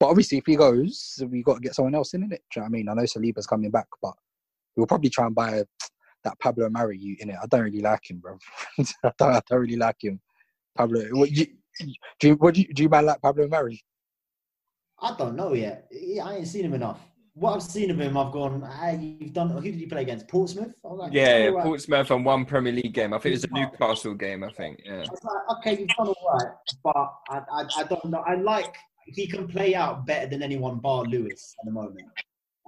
but 0.00 0.08
obviously, 0.08 0.38
if 0.38 0.46
he 0.46 0.56
goes, 0.56 1.22
we 1.28 1.42
got 1.42 1.54
to 1.54 1.60
get 1.60 1.74
someone 1.74 1.94
else 1.94 2.14
in, 2.14 2.22
in 2.22 2.32
it. 2.32 2.42
Do 2.50 2.60
you 2.60 2.62
know 2.62 2.64
what 2.64 2.68
I 2.68 2.70
mean? 2.70 2.88
I 2.88 2.94
know 2.94 3.02
Saliba's 3.02 3.46
coming 3.46 3.70
back, 3.70 3.86
but 4.00 4.14
we'll 4.76 4.86
probably 4.86 5.10
try 5.10 5.26
and 5.26 5.34
buy 5.34 5.62
that 6.24 6.38
Pablo 6.40 6.68
Mari 6.70 6.98
you 6.98 7.16
in 7.20 7.30
it. 7.30 7.36
I 7.42 7.46
don't 7.46 7.62
really 7.62 7.80
like 7.80 8.08
him, 8.08 8.18
bro. 8.18 8.38
I, 8.78 9.12
don't, 9.18 9.34
I 9.34 9.40
don't 9.48 9.60
really 9.60 9.76
like 9.76 9.96
him. 10.00 10.20
Pablo, 10.76 11.02
what, 11.12 11.30
you, 11.30 11.46
do 12.20 12.28
you 12.28 12.34
what 12.34 12.54
do 12.54 12.62
you, 12.62 12.72
do 12.72 12.82
you 12.82 12.88
man 12.88 13.06
like 13.06 13.20
Pablo 13.20 13.46
Mari? 13.48 13.82
I 15.00 15.14
don't 15.16 15.36
know 15.36 15.52
yet. 15.52 15.90
I 16.22 16.36
ain't 16.36 16.46
seen 16.46 16.64
him 16.64 16.74
enough. 16.74 17.00
What 17.34 17.54
I've 17.54 17.62
seen 17.62 17.90
of 17.90 17.98
him, 17.98 18.16
I've 18.16 18.30
gone. 18.30 18.62
Ah, 18.64 18.90
you've 18.90 19.32
done. 19.32 19.48
Who 19.48 19.62
did 19.62 19.80
you 19.80 19.88
play 19.88 20.02
against? 20.02 20.28
Portsmouth. 20.28 20.74
Like, 20.84 21.14
Yeah, 21.14 21.38
yeah, 21.38 21.46
right. 21.46 21.64
Portsmouth 21.64 22.10
and 22.10 22.26
one 22.26 22.44
Premier 22.44 22.72
League 22.72 22.92
game. 22.92 23.14
I 23.14 23.18
think 23.18 23.34
it 23.34 23.36
was 23.36 23.44
a 23.44 23.54
Newcastle 23.54 24.14
game. 24.14 24.44
I 24.44 24.52
think. 24.52 24.80
Yeah. 24.84 24.96
I 24.96 24.98
like, 24.98 25.58
okay, 25.58 25.80
you've 25.80 25.88
done 25.96 26.08
all 26.08 26.38
right, 26.38 26.52
but 26.84 27.14
I, 27.30 27.38
I, 27.50 27.66
I 27.78 27.84
don't 27.84 28.04
know. 28.04 28.22
I 28.26 28.34
like 28.34 28.76
he 29.06 29.26
can 29.26 29.48
play 29.48 29.74
out 29.74 30.06
better 30.06 30.28
than 30.28 30.42
anyone 30.42 30.78
bar 30.78 31.04
Luiz 31.04 31.54
at 31.58 31.64
the 31.64 31.72
moment. 31.72 32.06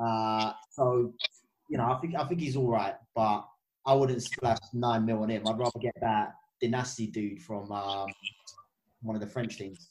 Uh, 0.03 0.53
so 0.71 1.13
you 1.69 1.77
know, 1.77 1.85
I 1.85 1.99
think 2.01 2.15
I 2.17 2.25
think 2.25 2.41
he's 2.41 2.57
all 2.57 2.71
right, 2.71 2.95
but 3.15 3.45
I 3.87 3.93
wouldn't 3.93 4.23
splash 4.23 4.59
nine 4.73 5.05
mil 5.05 5.23
on 5.23 5.29
him. 5.29 5.47
I'd 5.47 5.59
rather 5.59 5.79
get 5.79 5.95
that 6.01 6.35
Dynasty 6.63 7.09
dude 7.09 7.43
from 7.43 7.71
um, 7.71 8.09
one 9.03 9.15
of 9.15 9.21
the 9.21 9.29
French 9.29 9.59
teams. 9.59 9.91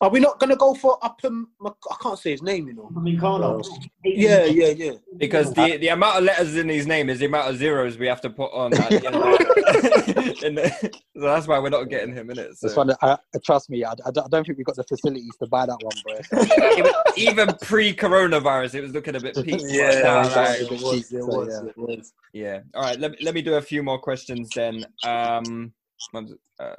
Are 0.00 0.10
we 0.10 0.20
not 0.20 0.38
going 0.38 0.50
to 0.50 0.56
go 0.56 0.74
for 0.74 0.98
Upham? 1.02 1.48
I 1.64 1.70
can't 2.02 2.18
say 2.18 2.32
his 2.32 2.42
name, 2.42 2.66
you 2.68 2.74
know. 2.74 2.90
Upamecano. 2.92 3.64
Yeah, 4.04 4.44
yeah, 4.44 4.68
yeah. 4.68 4.92
Because 5.16 5.54
the, 5.54 5.78
the 5.78 5.88
amount 5.88 6.18
of 6.18 6.24
letters 6.24 6.54
in 6.56 6.68
his 6.68 6.86
name 6.86 7.08
is 7.08 7.18
the 7.20 7.26
amount 7.26 7.48
of 7.50 7.56
zeros 7.56 7.96
we 7.96 8.06
have 8.06 8.20
to 8.22 8.30
put 8.30 8.52
on 8.52 8.74
at 8.74 8.90
the 8.90 9.06
end. 9.06 9.14
Of 9.16 9.22
the, 10.56 11.00
so 11.14 11.20
that's 11.20 11.46
why 11.46 11.58
we're 11.60 11.70
not 11.70 11.84
getting 11.84 12.14
him 12.14 12.30
in 12.30 12.38
it. 12.38 12.58
So. 12.58 12.66
This 12.68 12.76
one, 12.76 12.90
I, 13.00 13.12
I- 13.12 13.38
trust 13.44 13.70
me, 13.70 13.84
I, 13.84 13.92
I 14.04 14.10
don't 14.10 14.30
think 14.44 14.58
we've 14.58 14.66
got 14.66 14.76
the 14.76 14.84
facilities 14.84 15.34
to 15.40 15.46
buy 15.46 15.64
that 15.66 15.78
one, 15.80 15.94
bro. 16.04 16.76
Even- 17.16 17.46
even 17.48 17.56
pre-coronavirus, 17.62 18.74
it 18.74 18.80
was 18.82 18.92
looking 18.92 19.16
a 19.16 19.20
bit 19.20 19.34
peak. 19.36 19.60
Yeah, 19.66 20.00
Now, 20.02 20.20
exactly. 20.20 20.66
like- 20.66 20.72
It 20.72 20.82
was, 20.82 21.12
it 21.12 21.24
was, 21.26 21.62
it 21.68 21.78
was. 21.78 22.12
Yeah. 22.32 22.60
All 22.74 22.82
right. 22.82 22.98
Let 23.00 23.12
me 23.12 23.16
let 23.22 23.34
me 23.34 23.40
do 23.40 23.54
a 23.54 23.62
few 23.62 23.82
more 23.82 23.98
questions 23.98 24.50
then. 24.54 24.84
Um, 25.04 25.72
uh, 26.14 26.74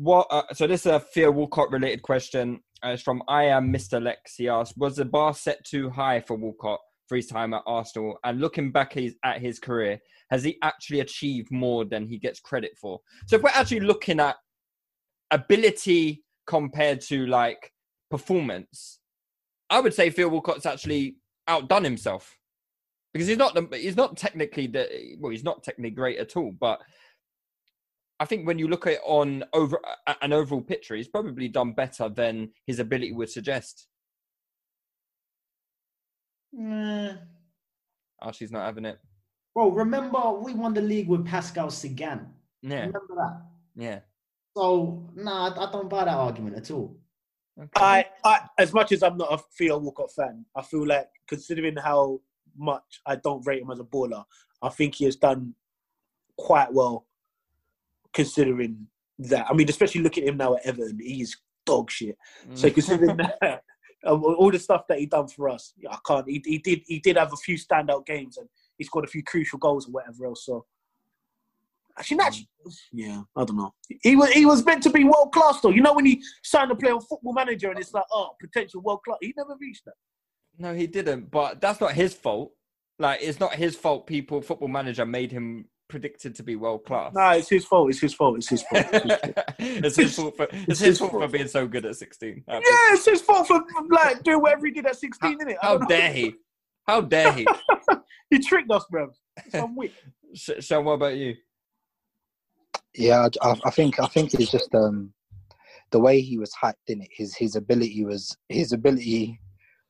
what? 0.00 0.26
Uh, 0.30 0.42
so 0.54 0.66
this 0.66 0.86
is 0.86 0.92
a 0.92 0.98
Theo 0.98 1.30
Walcott 1.30 1.70
related 1.70 2.02
question. 2.02 2.60
Uh, 2.82 2.90
it's 2.90 3.02
from 3.02 3.22
I 3.28 3.44
am 3.44 3.70
Mr. 3.70 4.02
Lex. 4.02 4.34
He 4.36 4.48
asked, 4.48 4.78
"Was 4.78 4.96
the 4.96 5.04
bar 5.04 5.34
set 5.34 5.62
too 5.64 5.90
high 5.90 6.20
for 6.20 6.36
Walcott 6.36 6.80
for 7.06 7.16
his 7.16 7.26
time 7.26 7.52
at 7.52 7.62
Arsenal? 7.66 8.18
And 8.24 8.40
looking 8.40 8.72
back 8.72 8.94
his, 8.94 9.14
at 9.24 9.42
his 9.42 9.58
career, 9.58 9.98
has 10.30 10.42
he 10.42 10.56
actually 10.62 11.00
achieved 11.00 11.50
more 11.50 11.84
than 11.84 12.06
he 12.08 12.18
gets 12.18 12.40
credit 12.40 12.72
for? 12.80 13.00
So 13.26 13.36
if 13.36 13.42
we're 13.42 13.50
actually 13.50 13.80
looking 13.80 14.20
at 14.20 14.36
ability 15.30 16.24
compared 16.46 17.02
to 17.02 17.26
like 17.26 17.70
performance, 18.10 19.00
I 19.68 19.80
would 19.80 19.92
say 19.92 20.08
Phil 20.08 20.30
Walcott's 20.30 20.64
actually 20.64 21.16
outdone 21.46 21.84
himself 21.84 22.38
because 23.12 23.28
he's 23.28 23.36
not 23.36 23.54
the, 23.54 23.76
he's 23.76 23.96
not 23.96 24.16
technically 24.16 24.66
the 24.66 25.16
well 25.18 25.32
he's 25.32 25.44
not 25.44 25.62
technically 25.62 25.90
great 25.90 26.18
at 26.18 26.36
all 26.36 26.52
but 26.60 26.80
I 28.20 28.26
think 28.26 28.46
when 28.46 28.58
you 28.58 28.68
look 28.68 28.86
at 28.86 28.92
it 28.94 29.00
on 29.04 29.44
over 29.54 29.80
an 30.20 30.32
overall 30.32 30.60
picture 30.60 30.94
he's 30.94 31.08
probably 31.08 31.48
done 31.48 31.72
better 31.72 32.08
than 32.08 32.50
his 32.66 32.78
ability 32.78 33.12
would 33.12 33.30
suggest 33.30 33.88
oh 38.22 38.32
she's 38.32 38.52
not 38.52 38.66
having 38.66 38.84
it 38.84 38.98
Bro, 39.54 39.70
remember 39.70 40.32
we 40.32 40.54
won 40.54 40.74
the 40.74 40.80
league 40.82 41.08
with 41.08 41.26
Pascal 41.26 41.68
Cygan. 41.68 42.26
yeah 42.62 42.86
Remember 42.86 43.14
that? 43.16 43.42
yeah 43.74 44.00
So 44.56 45.08
nah, 45.14 45.48
I 45.48 45.66
I 45.66 45.72
don't 45.72 45.88
buy 45.88 46.04
that 46.04 46.14
argument 46.14 46.56
at 46.56 46.70
all. 46.70 46.96
I, 47.76 48.06
I, 48.24 48.48
as 48.58 48.72
much 48.72 48.92
as 48.92 49.02
I'm 49.02 49.18
not 49.18 49.32
a 49.32 49.38
Theo 49.58 49.78
Walcott 49.78 50.12
fan, 50.12 50.46
I 50.56 50.62
feel 50.62 50.86
like 50.86 51.08
considering 51.28 51.76
how 51.76 52.20
much 52.56 53.00
I 53.04 53.16
don't 53.16 53.46
rate 53.46 53.62
him 53.62 53.70
as 53.70 53.80
a 53.80 53.84
baller, 53.84 54.24
I 54.62 54.70
think 54.70 54.94
he 54.94 55.04
has 55.04 55.16
done 55.16 55.54
quite 56.38 56.72
well 56.72 57.06
considering 58.12 58.86
that. 59.18 59.46
I 59.48 59.52
mean, 59.54 59.68
especially 59.68 60.02
look 60.02 60.18
at 60.18 60.24
him 60.24 60.36
now 60.36 60.54
at 60.56 60.66
Everton, 60.66 60.98
he's 61.00 61.36
dog 61.66 61.90
shit. 61.90 62.16
So 62.54 62.68
Mm. 62.68 62.74
considering 62.74 63.16
that, 63.42 63.62
um, 64.06 64.24
all 64.24 64.50
the 64.50 64.58
stuff 64.58 64.84
that 64.88 64.98
he 64.98 65.06
done 65.06 65.28
for 65.28 65.48
us, 65.48 65.74
I 65.88 65.98
can't. 66.06 66.28
He, 66.28 66.42
he 66.44 66.58
did 66.58 66.80
he 66.86 66.98
did 67.00 67.16
have 67.16 67.32
a 67.32 67.36
few 67.36 67.56
standout 67.58 68.06
games 68.06 68.38
and 68.38 68.48
he 68.78 68.84
scored 68.84 69.04
a 69.04 69.08
few 69.08 69.22
crucial 69.22 69.58
goals 69.58 69.86
or 69.86 69.92
whatever 69.92 70.26
else. 70.26 70.46
So 70.46 70.64
actually, 71.98 72.16
not 72.16 72.28
actually, 72.28 72.48
yeah, 72.92 73.22
I 73.36 73.44
don't 73.44 73.58
know. 73.58 73.74
He 74.02 74.16
was 74.16 74.30
he 74.30 74.46
was 74.46 74.64
meant 74.64 74.82
to 74.84 74.90
be 74.90 75.04
world 75.04 75.32
class 75.32 75.60
though. 75.60 75.70
You 75.70 75.82
know 75.82 75.92
when 75.92 76.06
he 76.06 76.22
signed 76.42 76.70
to 76.70 76.76
play 76.76 76.90
on 76.90 77.00
Football 77.02 77.34
Manager 77.34 77.70
and 77.70 77.78
it's 77.78 77.92
like, 77.92 78.04
oh, 78.10 78.30
potential 78.40 78.80
world 78.80 79.00
class. 79.04 79.18
He 79.20 79.34
never 79.36 79.54
reached 79.60 79.84
that. 79.84 79.94
No, 80.58 80.74
he 80.74 80.86
didn't. 80.86 81.30
But 81.30 81.60
that's 81.60 81.80
not 81.80 81.92
his 81.92 82.14
fault. 82.14 82.52
Like, 82.98 83.20
it's 83.22 83.40
not 83.40 83.54
his 83.54 83.76
fault. 83.76 84.06
People, 84.06 84.42
football 84.42 84.68
manager 84.68 85.06
made 85.06 85.32
him 85.32 85.66
predicted 85.90 86.34
to 86.36 86.42
be 86.42 86.56
world 86.56 86.84
class. 86.84 87.12
No, 87.14 87.30
it's 87.30 87.48
his 87.48 87.66
fault. 87.66 87.90
It's 87.90 88.00
his 88.00 88.14
fault. 88.14 88.38
It's 88.38 88.48
his 88.48 88.62
fault. 88.62 88.86
it's 89.58 89.96
his 89.96 90.14
fault 90.16 90.36
for 90.36 90.48
it's, 90.50 90.80
his, 90.80 90.98
fault 90.98 91.12
for 91.12 91.28
being 91.28 91.48
so 91.48 91.66
good 91.66 91.84
at 91.84 91.96
sixteen. 91.96 92.42
Yeah, 92.48 92.60
it's 92.64 93.04
his 93.04 93.20
fault 93.20 93.48
for 93.48 93.62
like 93.90 94.22
doing 94.22 94.40
whatever 94.40 94.66
he 94.66 94.72
did 94.72 94.86
at 94.86 94.96
16, 94.96 95.38
innit? 95.38 95.56
I 95.62 95.66
How 95.66 95.72
don't 95.72 95.82
know. 95.82 95.88
dare 95.88 96.12
he? 96.12 96.34
How 96.86 97.00
dare 97.02 97.32
he? 97.32 97.46
he 98.30 98.38
tricked 98.38 98.70
us, 98.70 98.84
bro. 98.90 99.10
Some 99.50 99.76
weak. 99.76 99.92
Sh- 100.34 100.60
Sean, 100.60 100.84
what 100.84 100.92
about 100.92 101.16
you? 101.16 101.34
Yeah, 102.94 103.28
I, 103.42 103.56
I 103.64 103.70
think 103.70 104.00
I 104.00 104.06
think 104.06 104.34
it's 104.34 104.50
just 104.50 104.74
um 104.74 105.12
the 105.90 106.00
way 106.00 106.20
he 106.20 106.38
was 106.38 106.52
hyped 106.62 106.74
in 106.88 107.02
it. 107.02 107.08
His 107.12 107.36
his 107.36 107.56
ability 107.56 108.04
was 108.04 108.36
his 108.48 108.72
ability 108.72 109.38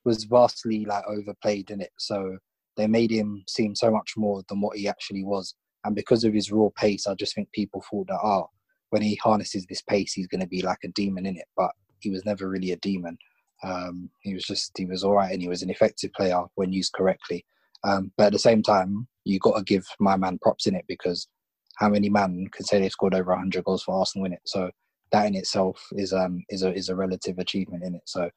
was 0.04 0.24
vastly 0.24 0.84
like 0.86 1.04
overplayed 1.06 1.70
in 1.70 1.80
it. 1.80 1.92
So 1.98 2.38
they 2.76 2.86
made 2.86 3.10
him 3.10 3.44
seem 3.48 3.74
so 3.74 3.90
much 3.90 4.12
more 4.16 4.42
than 4.48 4.60
what 4.60 4.76
he 4.76 4.88
actually 4.88 5.24
was. 5.24 5.54
And 5.84 5.94
because 5.94 6.24
of 6.24 6.34
his 6.34 6.52
raw 6.52 6.68
pace, 6.76 7.06
I 7.06 7.14
just 7.14 7.34
think 7.34 7.50
people 7.52 7.82
thought 7.90 8.08
that 8.08 8.20
oh, 8.22 8.50
when 8.90 9.02
he 9.02 9.14
harnesses 9.16 9.66
this 9.66 9.82
pace, 9.82 10.12
he's 10.12 10.26
going 10.26 10.40
to 10.40 10.46
be 10.46 10.62
like 10.62 10.80
a 10.84 10.88
demon 10.88 11.26
in 11.26 11.36
it. 11.36 11.46
But 11.56 11.70
he 12.00 12.10
was 12.10 12.24
never 12.24 12.48
really 12.48 12.72
a 12.72 12.76
demon. 12.76 13.16
Um, 13.62 14.10
he 14.20 14.34
was 14.34 14.44
just 14.44 14.72
he 14.76 14.86
was 14.86 15.04
all 15.04 15.14
right, 15.14 15.32
and 15.32 15.42
he 15.42 15.48
was 15.48 15.62
an 15.62 15.70
effective 15.70 16.12
player 16.12 16.42
when 16.54 16.72
used 16.72 16.92
correctly. 16.92 17.44
Um, 17.84 18.12
but 18.16 18.26
at 18.26 18.32
the 18.32 18.38
same 18.38 18.62
time, 18.62 19.06
you 19.24 19.38
got 19.38 19.56
to 19.56 19.64
give 19.64 19.86
my 19.98 20.16
man 20.16 20.38
props 20.42 20.66
in 20.66 20.74
it 20.74 20.84
because 20.88 21.28
how 21.76 21.88
many 21.88 22.10
man 22.10 22.46
can 22.52 22.64
say 22.64 22.78
they 22.78 22.90
scored 22.90 23.14
over 23.14 23.30
100 23.30 23.64
goals 23.64 23.82
for 23.82 23.98
Arsenal 23.98 24.26
in 24.26 24.34
it? 24.34 24.42
So 24.44 24.70
that 25.12 25.26
in 25.26 25.34
itself 25.34 25.82
is 25.92 26.12
um 26.12 26.44
is 26.50 26.62
a 26.62 26.72
is 26.74 26.88
a 26.88 26.96
relative 26.96 27.38
achievement 27.38 27.84
in 27.84 27.94
it. 27.94 28.02
So, 28.04 28.30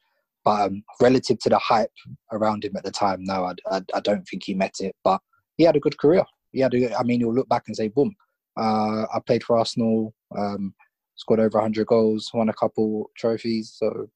but 0.44 0.62
um, 0.62 0.84
relative 1.00 1.38
to 1.40 1.48
the 1.48 1.58
hype 1.58 1.92
around 2.32 2.64
him 2.64 2.76
at 2.76 2.84
the 2.84 2.90
time, 2.90 3.24
no, 3.24 3.44
I, 3.44 3.76
I, 3.76 3.82
I 3.94 4.00
don't 4.00 4.26
think 4.26 4.44
he 4.44 4.54
met 4.54 4.74
it. 4.80 4.94
But 5.04 5.20
he 5.56 5.64
had 5.64 5.76
a 5.76 5.80
good 5.80 5.98
career. 5.98 6.24
He 6.54 6.60
had 6.60 6.72
a, 6.72 6.96
I 6.98 7.02
mean, 7.02 7.20
you'll 7.20 7.34
look 7.34 7.48
back 7.48 7.64
and 7.66 7.76
say, 7.76 7.88
boom, 7.88 8.14
uh, 8.56 9.02
I 9.12 9.20
played 9.26 9.42
for 9.42 9.58
Arsenal, 9.58 10.14
um, 10.38 10.72
scored 11.16 11.40
over 11.40 11.58
100 11.58 11.86
goals, 11.86 12.30
won 12.32 12.48
a 12.48 12.54
couple 12.54 13.10
trophies. 13.16 13.74
So, 13.76 14.08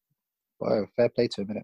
well, 0.60 0.88
fair 0.96 1.08
play 1.08 1.28
to 1.28 1.42
him, 1.42 1.48
innit? 1.48 1.62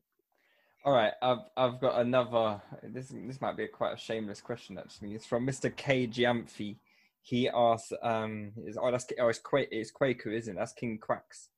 All 0.85 0.93
right, 0.93 1.12
I've 1.22 1.39
I've 1.57 1.81
got 1.81 2.01
another. 2.01 2.61
This 2.83 3.09
this 3.09 3.41
might 3.41 3.57
be 3.57 3.64
a 3.64 3.68
quite 3.68 3.95
a 3.95 3.97
shameless 3.97 4.43
question 4.43 4.77
actually. 4.77 5.14
It's 5.14 5.25
from 5.25 5.47
Mr. 5.47 5.75
K 5.75 6.07
Giamphi. 6.07 6.77
He 7.22 7.49
asks, 7.49 7.91
um, 8.03 8.53
is 8.66 8.77
oh 8.79 8.91
that's 8.91 9.07
oh 9.18 9.29
it's 9.29 9.39
Qua- 9.39 9.70
it's 9.70 9.91
Kwaku, 9.91 10.27
isn't 10.27 10.55
it? 10.55 10.59
That's 10.59 10.75
King 10.75 10.99
Quacks, 10.99 11.49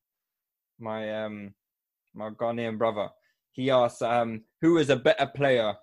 my 0.79 1.25
um 1.25 1.55
my 2.15 2.31
Ghanaian 2.31 2.79
brother. 2.79 3.09
He 3.51 3.69
asks, 3.69 4.01
um, 4.01 4.43
who 4.61 4.79
is 4.79 4.91
a 4.91 4.97
better 4.97 5.27
player 5.27 5.75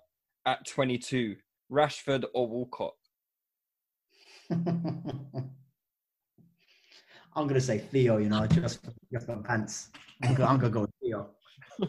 at 0.46 0.66
22, 0.66 1.36
Rashford 1.70 2.24
or 2.32 2.48
Walcott? 2.48 2.94
I'm 7.36 7.48
gonna 7.48 7.60
say 7.60 7.78
Theo. 7.78 8.18
You 8.18 8.28
know, 8.28 8.46
just 8.46 8.80
just 9.12 9.26
for 9.26 9.36
pants. 9.36 9.90
I'm 10.22 10.34
gonna, 10.34 10.50
I'm 10.50 10.58
gonna 10.58 10.72
go 10.72 10.80
with 10.82 10.90
Theo. 11.02 11.30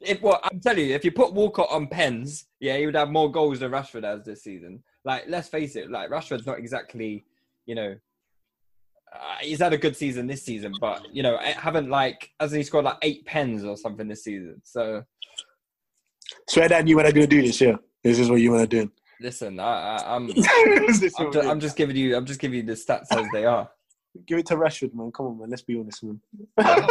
If 0.00 0.20
well, 0.20 0.40
I'm 0.44 0.60
telling 0.60 0.86
you, 0.88 0.94
if 0.94 1.04
you 1.04 1.12
put 1.12 1.32
Walcott 1.32 1.68
on 1.70 1.86
pens, 1.86 2.46
yeah, 2.60 2.76
he 2.76 2.84
would 2.84 2.94
have 2.94 3.08
more 3.08 3.30
goals 3.30 3.60
than 3.60 3.70
Rashford 3.70 4.04
has 4.04 4.22
this 4.24 4.42
season. 4.42 4.82
Like, 5.04 5.24
let's 5.28 5.48
face 5.48 5.76
it, 5.76 5.90
like 5.90 6.10
Rashford's 6.10 6.44
not 6.44 6.58
exactly, 6.58 7.24
you 7.64 7.74
know, 7.74 7.94
uh, 9.14 9.36
he's 9.40 9.60
had 9.60 9.72
a 9.72 9.78
good 9.78 9.96
season 9.96 10.26
this 10.26 10.44
season, 10.44 10.74
but 10.80 11.06
you 11.14 11.22
know, 11.22 11.36
I 11.36 11.52
haven't 11.52 11.88
like 11.88 12.30
hasn't 12.40 12.58
he 12.58 12.64
scored 12.64 12.84
like 12.84 12.98
eight 13.02 13.24
pens 13.24 13.64
or 13.64 13.76
something 13.76 14.08
this 14.08 14.24
season? 14.24 14.60
So 14.64 15.04
Swear 16.48 16.68
that 16.68 16.86
you 16.86 16.96
when 16.96 17.06
I'm 17.06 17.12
gonna 17.12 17.26
do 17.26 17.42
this, 17.42 17.60
yeah. 17.60 17.76
This 18.02 18.18
is 18.18 18.28
what 18.28 18.40
you 18.40 18.52
wanna 18.52 18.66
do. 18.66 18.90
Listen, 19.20 19.60
I, 19.60 19.96
I, 19.96 20.16
I'm, 20.16 20.30
I'm, 20.30 20.34
what 20.34 21.00
just, 21.00 21.20
I'm 21.20 21.60
just 21.60 21.76
giving 21.76 21.96
you, 21.96 22.16
I'm 22.16 22.26
just 22.26 22.40
giving 22.40 22.58
you 22.58 22.62
the 22.64 22.72
stats 22.72 23.06
as 23.10 23.26
they 23.32 23.44
are. 23.44 23.70
Give 24.26 24.38
it 24.38 24.46
to 24.46 24.56
Rashford, 24.56 24.94
man. 24.94 25.12
Come 25.12 25.26
on, 25.26 25.38
man. 25.38 25.50
Let's 25.50 25.62
be 25.62 25.78
honest, 25.78 26.02
man. 26.02 26.20
I, 26.58 26.88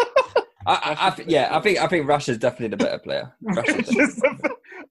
I, 0.68 0.98
I, 1.00 1.10
th- 1.12 1.28
yeah, 1.28 1.50
I 1.52 1.60
think, 1.60 1.80
I 1.80 1.88
think 1.88 2.08
Rashford's 2.08 2.40
definitely 2.40 2.70
the 2.70 2.78
better 2.78 3.00
player. 3.00 3.34
Rashford's 3.44 4.22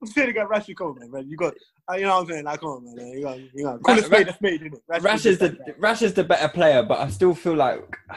I'm 0.01 0.07
saying 0.07 0.33
got 0.33 0.49
Rashford, 0.49 0.75
come 0.75 0.87
on, 0.87 0.99
man. 0.99 1.11
man. 1.11 1.29
You 1.29 1.37
got, 1.37 1.53
uh, 1.89 1.95
you 1.95 2.03
know 2.03 2.15
what 2.15 2.21
I'm 2.21 2.27
saying? 2.27 2.45
Like, 2.45 2.59
come 2.59 2.69
on, 2.69 2.95
man. 2.95 3.07
You 3.07 3.23
got, 3.23 3.39
you 3.39 3.63
got. 3.63 3.83
Call 3.83 3.97
a 3.97 4.01
Ra- 4.01 4.05
spade 4.05 4.27
Ra- 4.27 4.31
a 4.31 4.35
spade, 4.35 4.61
innit? 4.61 5.03
Rash 5.03 5.25
is 5.25 5.37
the 5.39 5.57
Rash 5.79 6.01
is 6.01 6.13
the 6.13 6.23
better 6.23 6.49
player, 6.49 6.83
but 6.83 6.99
I 6.99 7.09
still 7.09 7.33
feel 7.33 7.55
like 7.55 7.97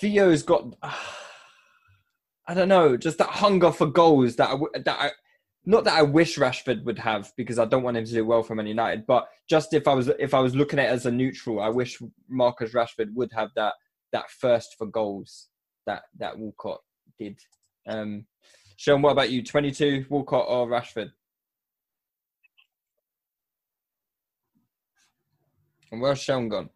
Theo's 0.00 0.42
got. 0.42 0.74
I 2.46 2.52
don't 2.52 2.68
know, 2.68 2.98
just 2.98 3.16
that 3.18 3.28
hunger 3.28 3.72
for 3.72 3.86
goals 3.86 4.36
that 4.36 4.48
I, 4.48 4.52
w- 4.52 4.70
that 4.74 4.98
I, 5.00 5.10
not 5.66 5.84
that 5.84 5.94
I 5.94 6.02
wish 6.02 6.36
Rashford 6.36 6.84
would 6.84 6.98
have 6.98 7.32
because 7.36 7.58
I 7.58 7.64
don't 7.64 7.82
want 7.82 7.96
him 7.96 8.04
to 8.04 8.12
do 8.12 8.24
well 8.24 8.42
for 8.42 8.54
Man 8.54 8.66
United, 8.66 9.06
but 9.06 9.28
just 9.48 9.72
if 9.72 9.88
I 9.88 9.94
was 9.94 10.08
if 10.18 10.34
I 10.34 10.40
was 10.40 10.54
looking 10.54 10.78
at 10.78 10.86
it 10.86 10.92
as 10.92 11.06
a 11.06 11.10
neutral, 11.10 11.60
I 11.60 11.68
wish 11.68 12.00
Marcus 12.28 12.72
Rashford 12.72 13.12
would 13.14 13.32
have 13.32 13.50
that 13.56 13.74
that 14.12 14.30
first 14.30 14.76
for 14.76 14.86
goals 14.86 15.48
that 15.86 16.02
that 16.18 16.38
Walcott 16.38 16.80
did. 17.18 17.38
Um, 17.86 18.26
Sean, 18.76 19.02
what 19.02 19.12
about 19.12 19.30
you? 19.30 19.42
Twenty 19.42 19.70
two, 19.70 20.04
Walcott 20.08 20.46
or 20.48 20.66
Rashford? 20.66 21.12
And 25.90 26.00
where's 26.00 26.20
Sean 26.20 26.48
gone? 26.48 26.70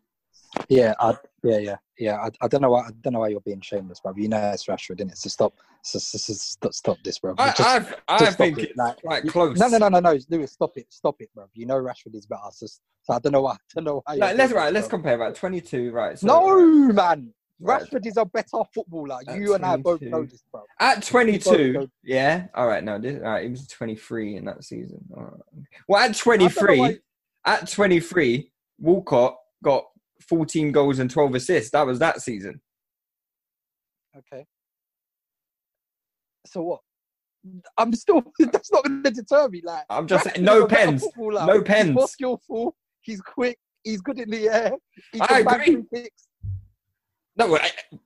Yeah, 0.68 0.94
I, 0.98 1.14
yeah, 1.42 1.58
yeah, 1.58 1.76
yeah. 1.98 2.16
I, 2.16 2.30
I 2.40 2.48
don't 2.48 2.60
know 2.62 2.70
why 2.70 2.82
I 2.82 2.90
don't 3.02 3.12
know 3.12 3.20
why 3.20 3.28
you're 3.28 3.40
being 3.40 3.60
shameless, 3.60 4.00
bro. 4.00 4.12
You 4.16 4.28
know 4.28 4.38
it's 4.52 4.66
Rashford, 4.66 5.00
innit? 5.00 5.16
So 5.16 5.28
stop, 5.28 5.54
so, 5.82 5.98
so, 5.98 6.18
so 6.18 6.32
stop, 6.32 6.74
stop 6.74 6.96
this, 7.04 7.18
bro. 7.18 7.34
I, 7.38 7.52
Just- 7.52 7.60
I, 8.08 8.18
just 8.18 8.32
I 8.32 8.34
think 8.34 8.58
it. 8.58 8.76
Like, 8.76 9.24
you- 9.24 9.30
close. 9.30 9.58
No, 9.58 9.68
no, 9.68 9.78
no, 9.78 9.88
no, 9.88 10.00
no, 10.00 10.18
Lewis, 10.30 10.52
stop 10.52 10.76
it, 10.76 10.86
stop 10.90 11.16
it, 11.20 11.30
bro. 11.34 11.46
You 11.54 11.66
know 11.66 11.76
Rashford 11.76 12.14
is 12.14 12.26
better. 12.26 12.42
So, 12.52 12.66
so 12.66 13.12
I 13.14 13.18
don't 13.18 13.32
know 13.32 13.42
why. 13.42 13.52
I 13.54 13.56
don't 13.74 13.84
know 13.84 14.02
why. 14.04 14.14
Like, 14.14 14.36
let's 14.36 14.52
right. 14.52 14.66
this, 14.66 14.74
Let's 14.74 14.88
compare. 14.88 15.18
Right, 15.18 15.34
twenty-two. 15.34 15.90
Right. 15.92 16.18
So, 16.18 16.26
No, 16.26 16.92
man. 16.92 17.32
Rashford 17.60 18.06
is 18.06 18.16
a 18.16 18.24
better 18.24 18.62
footballer. 18.72 19.18
At 19.26 19.36
You 19.36 19.54
and 19.54 19.64
I 19.64 19.76
both 19.76 20.00
know 20.00 20.24
this, 20.24 20.44
bro. 20.52 20.62
At 20.78 21.02
twenty-two. 21.04 21.90
Yeah. 22.04 22.46
All 22.54 22.68
right. 22.68 22.84
No. 22.84 23.00
This. 23.00 23.16
All 23.16 23.30
right. 23.32 23.44
He 23.44 23.50
was 23.50 23.66
twenty-three 23.66 24.36
in 24.36 24.44
that 24.44 24.62
season. 24.62 25.00
All 25.16 25.24
right. 25.24 25.64
Well, 25.88 25.98
at 26.00 26.02
I 26.02 26.06
don't 26.06 26.16
know 26.16 26.22
twenty-three. 26.22 26.78
why- 26.78 26.98
At 27.44 27.68
twenty-three, 27.70 28.52
Walcott 28.78 29.38
got 29.64 29.86
fourteen 30.20 30.72
goals 30.72 30.98
and 30.98 31.10
twelve 31.10 31.34
assists. 31.34 31.70
That 31.70 31.86
was 31.86 31.98
that 31.98 32.20
season. 32.20 32.60
Okay. 34.16 34.44
So 36.46 36.62
what? 36.62 36.80
I'm 37.76 37.92
still. 37.94 38.22
That's 38.38 38.72
not 38.72 38.84
going 38.84 39.02
to 39.02 39.10
deter 39.10 39.48
me. 39.48 39.60
Like 39.64 39.84
I'm 39.90 40.06
just 40.06 40.24
saying, 40.24 40.44
no 40.44 40.58
is 40.58 40.62
a 40.64 40.66
better 40.66 40.90
pens. 40.90 41.06
No 41.16 41.30
He's 41.30 41.48
more 41.48 41.62
pens. 41.62 42.10
skillful. 42.10 42.76
He's 43.02 43.20
quick. 43.20 43.58
He's 43.84 44.00
good 44.00 44.18
in 44.18 44.30
the 44.30 44.48
air. 44.48 44.72
He 45.12 45.20
I 45.20 45.38
agree. 45.40 45.84
kicks. 45.94 46.28
No, 47.36 47.56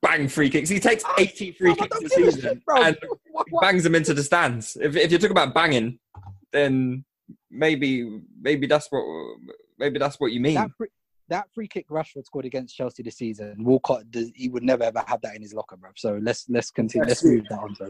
bang 0.03 0.29
free 0.29 0.51
kicks. 0.51 0.69
He 0.69 0.79
takes 0.79 1.03
ah, 1.07 1.15
eighty 1.19 1.53
free 1.53 1.75
Bro, 1.75 1.85
I 1.85 1.89
kicks 1.89 2.03
a 2.03 2.09
season 2.11 2.41
shit, 2.43 2.59
and 2.77 2.99
What- 3.31 3.47
what- 3.51 3.63
bangs 3.63 3.83
them 3.83 3.95
into 3.95 4.13
the 4.13 4.23
stands. 4.23 4.77
If 4.81 4.95
if 4.95 5.11
you're 5.11 5.19
talking 5.19 5.31
about 5.31 5.55
banging, 5.55 5.99
then 6.53 7.05
maybe 7.51 8.21
maybe 8.39 8.67
that's 8.67 8.89
what 8.91 9.03
maybe 9.79 9.99
that's 9.99 10.21
what 10.21 10.33
you 10.33 10.41
mean. 10.41 10.57
That 10.57 10.71
free, 10.77 10.89
that 11.33 11.53
free 11.53 11.67
kick 11.67 11.89
Rashford 11.89 12.27
scored 12.27 12.45
against 12.45 12.77
Chelsea 12.77 13.03
this 13.03 13.17
season, 13.17 13.65
Walcott 13.65 14.11
does, 14.11 14.31
he 14.35 14.49
would 14.49 14.63
never 14.63 14.85
ever 14.85 15.03
have 15.07 15.21
that 15.23 15.35
in 15.35 15.43
his 15.43 15.55
locker, 15.55 15.77
bro. 15.77 15.91
So 15.97 16.21
let's 16.23 16.47
let's 16.49 16.71
continue. 16.71 17.09
Let's 17.09 17.25
move 17.25 17.45
that 17.49 17.59
on, 17.59 17.75
bro. 17.75 17.89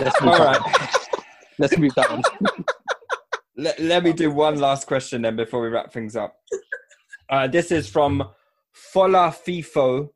Let's 0.00 0.20
move 0.20 0.32
All 0.32 0.38
that 0.38 0.60
right. 0.60 0.60
on. 0.60 1.22
Let's 1.58 1.78
move 1.78 1.94
that 1.94 2.10
on. 2.10 2.22
let, 3.56 3.80
let 3.80 4.04
me 4.04 4.12
do 4.12 4.30
one 4.30 4.58
last 4.58 4.86
question 4.86 5.22
then 5.22 5.36
before 5.36 5.62
we 5.62 5.68
wrap 5.68 5.90
things 5.90 6.14
up. 6.14 6.36
Uh, 7.30 7.46
this 7.46 7.72
is 7.72 7.88
from 7.88 8.22
Fola 8.92 9.30
FIFO. 9.30 10.10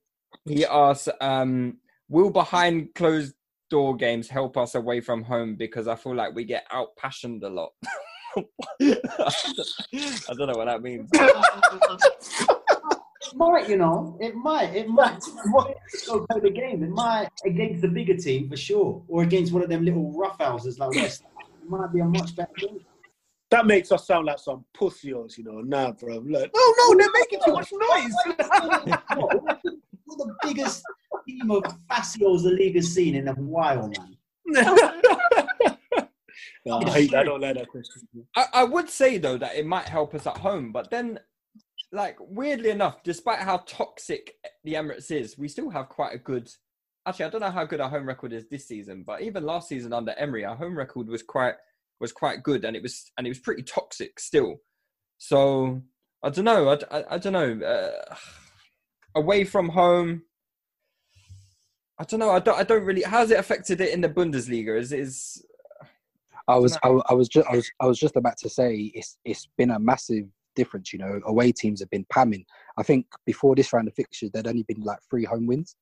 He 0.44 0.66
asks, 0.66 1.08
um, 1.18 1.78
will 2.10 2.28
behind 2.28 2.94
closed 2.94 3.32
door 3.70 3.96
games 3.96 4.28
help 4.28 4.58
us 4.58 4.74
away 4.74 5.00
from 5.00 5.24
home? 5.24 5.56
Because 5.56 5.88
I 5.88 5.94
feel 5.94 6.14
like 6.14 6.34
we 6.34 6.44
get 6.44 6.66
out 6.70 6.88
passioned 6.98 7.42
a 7.42 7.48
lot. 7.48 7.70
I 8.36 8.44
don't 10.36 10.46
know 10.46 10.58
what 10.58 10.66
that 10.66 10.82
means. 10.82 11.08
It 13.22 13.36
might, 13.36 13.68
you 13.68 13.76
know, 13.76 14.16
it 14.20 14.34
might, 14.34 14.74
it 14.74 14.88
might. 14.88 15.22
It 15.26 15.46
might 15.46 15.76
go 16.06 16.26
play 16.26 16.40
the 16.40 16.50
game. 16.50 16.82
It 16.82 16.90
might 16.90 17.28
against 17.44 17.82
the 17.82 17.88
bigger 17.88 18.16
team 18.16 18.48
for 18.48 18.56
sure, 18.56 19.02
or 19.08 19.22
against 19.22 19.52
one 19.52 19.62
of 19.62 19.68
them 19.68 19.84
little 19.84 20.10
roughhouses 20.12 20.78
like 20.78 20.90
West. 20.90 21.24
It 21.62 21.68
might 21.68 21.92
be 21.92 22.00
a 22.00 22.04
much 22.04 22.34
better 22.34 22.52
game. 22.56 22.80
That 23.50 23.66
makes 23.66 23.90
us 23.90 24.06
sound 24.06 24.26
like 24.26 24.38
some 24.38 24.64
pussies, 24.74 25.36
you 25.36 25.44
know. 25.44 25.60
Nah, 25.60 25.92
bro. 25.92 26.18
Like, 26.18 26.50
no, 26.54 26.74
no, 26.78 26.96
they're 26.96 27.10
making 27.12 27.40
too 27.44 27.52
much 27.52 27.70
noise. 27.72 28.14
We're 30.06 30.16
the 30.16 30.34
biggest 30.42 30.82
team 31.26 31.50
of 31.50 31.64
facios 31.90 32.44
the 32.44 32.50
league 32.50 32.76
has 32.76 32.94
seen 32.94 33.16
in 33.16 33.28
a 33.28 33.34
while, 33.34 33.88
man. 33.88 34.16
No, 36.66 36.78
I, 36.78 36.90
hate 36.90 37.10
that. 37.12 37.20
I 37.20 37.24
don't 37.24 37.40
like 37.40 37.56
that 37.56 37.68
question. 37.68 38.02
I, 38.36 38.44
I 38.52 38.64
would 38.64 38.90
say 38.90 39.16
though 39.16 39.38
that 39.38 39.56
it 39.56 39.64
might 39.64 39.88
help 39.88 40.14
us 40.14 40.26
at 40.26 40.36
home, 40.36 40.72
but 40.72 40.90
then, 40.90 41.18
like 41.92 42.16
weirdly 42.20 42.70
enough, 42.70 43.02
despite 43.02 43.40
how 43.40 43.58
toxic 43.66 44.34
the 44.64 44.74
Emirates 44.74 45.10
is, 45.10 45.38
we 45.38 45.48
still 45.48 45.70
have 45.70 45.88
quite 45.88 46.14
a 46.14 46.18
good. 46.18 46.48
Actually, 47.06 47.24
I 47.26 47.30
don't 47.30 47.40
know 47.40 47.50
how 47.50 47.64
good 47.64 47.80
our 47.80 47.88
home 47.88 48.06
record 48.06 48.32
is 48.32 48.46
this 48.48 48.68
season, 48.68 49.02
but 49.06 49.22
even 49.22 49.44
last 49.44 49.68
season 49.68 49.92
under 49.92 50.12
Emery, 50.12 50.44
our 50.44 50.56
home 50.56 50.76
record 50.76 51.08
was 51.08 51.22
quite 51.22 51.54
was 52.00 52.12
quite 52.12 52.42
good, 52.42 52.64
and 52.64 52.76
it 52.76 52.82
was 52.82 53.10
and 53.18 53.26
it 53.26 53.30
was 53.30 53.38
pretty 53.38 53.62
toxic 53.62 54.20
still. 54.20 54.56
So 55.18 55.82
I 56.22 56.30
don't 56.30 56.44
know. 56.44 56.68
I, 56.68 56.98
I, 56.98 57.04
I 57.12 57.18
don't 57.18 57.32
know. 57.32 57.66
Uh, 57.66 58.14
away 59.14 59.44
from 59.44 59.68
home, 59.70 60.22
I 61.98 62.04
don't 62.04 62.20
know. 62.20 62.30
I 62.30 62.38
don't. 62.38 62.58
I 62.58 62.62
don't 62.62 62.84
really. 62.84 63.02
How's 63.02 63.30
it 63.30 63.38
affected 63.38 63.80
it 63.80 63.92
in 63.92 64.00
the 64.00 64.08
Bundesliga? 64.08 64.78
Is 64.78 64.92
is 64.92 65.44
I 66.48 66.56
was 66.56 66.78
I, 66.82 66.88
I 67.08 67.14
was 67.14 67.28
just 67.28 67.48
I 67.48 67.56
was 67.56 67.70
I 67.80 67.86
was 67.86 67.98
just 67.98 68.16
about 68.16 68.36
to 68.38 68.48
say 68.48 68.90
it's 68.94 69.18
it's 69.24 69.48
been 69.56 69.70
a 69.70 69.78
massive 69.78 70.26
difference. 70.54 70.92
You 70.92 70.98
know, 71.00 71.20
away 71.26 71.52
teams 71.52 71.80
have 71.80 71.90
been 71.90 72.06
pamming. 72.10 72.44
I 72.78 72.82
think 72.82 73.06
before 73.26 73.54
this 73.54 73.72
round 73.72 73.88
of 73.88 73.94
fixtures, 73.94 74.30
there'd 74.32 74.46
only 74.46 74.64
been 74.64 74.80
like 74.82 74.98
three 75.08 75.24
home 75.24 75.46
wins, 75.46 75.76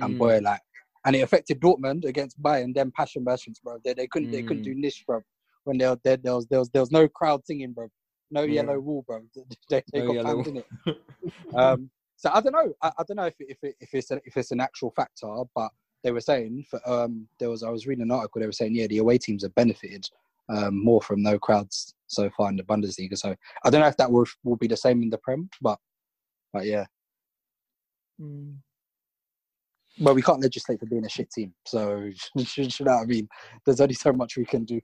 and 0.00 0.14
Mm. 0.14 0.18
boy, 0.18 0.40
like, 0.42 0.60
and 1.04 1.16
it 1.16 1.20
affected 1.20 1.60
Dortmund 1.60 2.04
against 2.04 2.40
Bayern. 2.42 2.74
Them 2.74 2.92
passion 2.96 3.24
merchants, 3.24 3.60
bro. 3.60 3.78
They, 3.84 3.94
they 3.94 4.06
couldn't 4.06 4.30
they 4.30 4.42
couldn't 4.42 4.62
Mm. 4.62 4.66
do 4.66 4.74
niche, 4.74 5.04
bro. 5.06 5.20
When 5.64 5.78
there 5.78 5.96
there, 6.04 6.16
there 6.16 6.34
was 6.34 6.46
there 6.46 6.58
was 6.58 6.70
there 6.70 6.82
was 6.82 6.90
no 6.92 7.08
crowd 7.08 7.44
singing, 7.46 7.72
bro. 7.72 7.88
No 8.30 8.42
yellow 8.42 8.78
wall, 8.80 9.04
bro. 9.06 9.20
They, 9.68 9.82
they 9.92 10.00
No 10.00 10.14
got 10.14 10.26
pammed 10.26 10.46
in 10.46 10.56
it. 10.58 10.96
um, 11.54 11.90
so 12.16 12.30
I 12.32 12.40
don't 12.40 12.52
know. 12.52 12.72
I, 12.82 12.92
I 12.98 13.02
don't 13.06 13.16
know 13.16 13.26
if 13.26 13.40
it, 13.40 13.46
if 13.50 13.58
it, 13.62 13.76
if 13.80 13.94
it's 13.94 14.10
a, 14.10 14.20
if 14.24 14.36
it's 14.36 14.52
an 14.52 14.60
actual 14.60 14.90
factor, 14.90 15.26
but 15.54 15.70
they 16.04 16.12
were 16.12 16.20
saying 16.20 16.64
for 16.68 16.80
um 16.88 17.26
there 17.38 17.50
was 17.50 17.62
I 17.62 17.70
was 17.70 17.86
reading 17.86 18.02
an 18.02 18.10
article. 18.10 18.40
They 18.40 18.46
were 18.46 18.52
saying 18.52 18.74
yeah, 18.74 18.86
the 18.86 18.98
away 18.98 19.18
teams 19.18 19.42
have 19.42 19.54
benefited 19.54 20.08
um, 20.48 20.82
more 20.82 21.00
from 21.00 21.22
no 21.22 21.38
crowds 21.38 21.94
so 22.12 22.30
far 22.36 22.48
in 22.50 22.56
the 22.56 22.62
Bundesliga. 22.62 23.16
So 23.16 23.34
I 23.64 23.70
don't 23.70 23.80
know 23.80 23.88
if 23.88 23.96
that 23.96 24.10
will 24.10 24.26
will 24.44 24.56
be 24.56 24.68
the 24.68 24.76
same 24.76 25.02
in 25.02 25.10
the 25.10 25.18
Prem, 25.18 25.48
but 25.60 25.78
but 26.52 26.66
yeah. 26.66 26.84
Hmm. 28.20 28.52
Well, 30.00 30.14
we 30.14 30.22
can't 30.22 30.40
legislate 30.40 30.80
for 30.80 30.86
being 30.86 31.04
a 31.04 31.08
shit 31.08 31.30
team, 31.30 31.52
so 31.66 32.10
you 32.34 32.64
know 32.80 32.92
what 32.92 33.02
I 33.02 33.04
mean. 33.04 33.28
There's 33.64 33.80
only 33.80 33.94
so 33.94 34.12
much 34.12 34.36
we 34.36 34.44
can 34.44 34.64
do. 34.64 34.80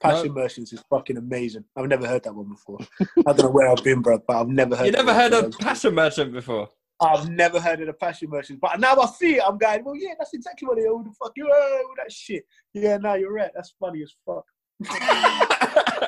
Passion 0.00 0.32
Merchants 0.32 0.72
is 0.72 0.84
fucking 0.88 1.16
amazing. 1.16 1.64
I've 1.76 1.88
never 1.88 2.06
heard 2.06 2.22
that 2.22 2.34
one 2.34 2.48
before. 2.48 2.78
I 3.00 3.32
don't 3.32 3.38
know 3.38 3.50
where 3.50 3.68
I've 3.68 3.82
been, 3.82 4.00
bro, 4.00 4.20
but 4.26 4.40
I've 4.40 4.48
never 4.48 4.76
heard. 4.76 4.86
you 4.86 4.92
never 4.92 5.12
heard 5.12 5.32
of 5.32 5.58
Passion 5.58 5.94
Merchant 5.94 6.32
before? 6.32 6.68
I've 7.00 7.28
never 7.28 7.60
heard 7.60 7.80
of 7.80 7.86
the 7.86 7.92
Passion 7.92 8.30
Merchants, 8.30 8.60
but 8.60 8.78
now 8.80 8.96
I 8.96 9.06
see 9.06 9.36
it. 9.36 9.42
I'm 9.46 9.58
going, 9.58 9.84
well, 9.84 9.96
yeah, 9.96 10.14
that's 10.18 10.34
exactly 10.34 10.66
what 10.66 10.78
they 10.78 10.86
all 10.86 11.02
the 11.02 11.12
fuck 11.12 11.32
you 11.36 11.48
oh, 11.52 11.82
all 11.88 11.94
that 11.96 12.12
shit. 12.12 12.44
Yeah, 12.74 12.98
now 12.98 13.14
you're 13.14 13.32
right. 13.32 13.50
That's 13.54 13.74
funny 13.78 14.02
as 14.02 14.14
fuck. 14.24 14.44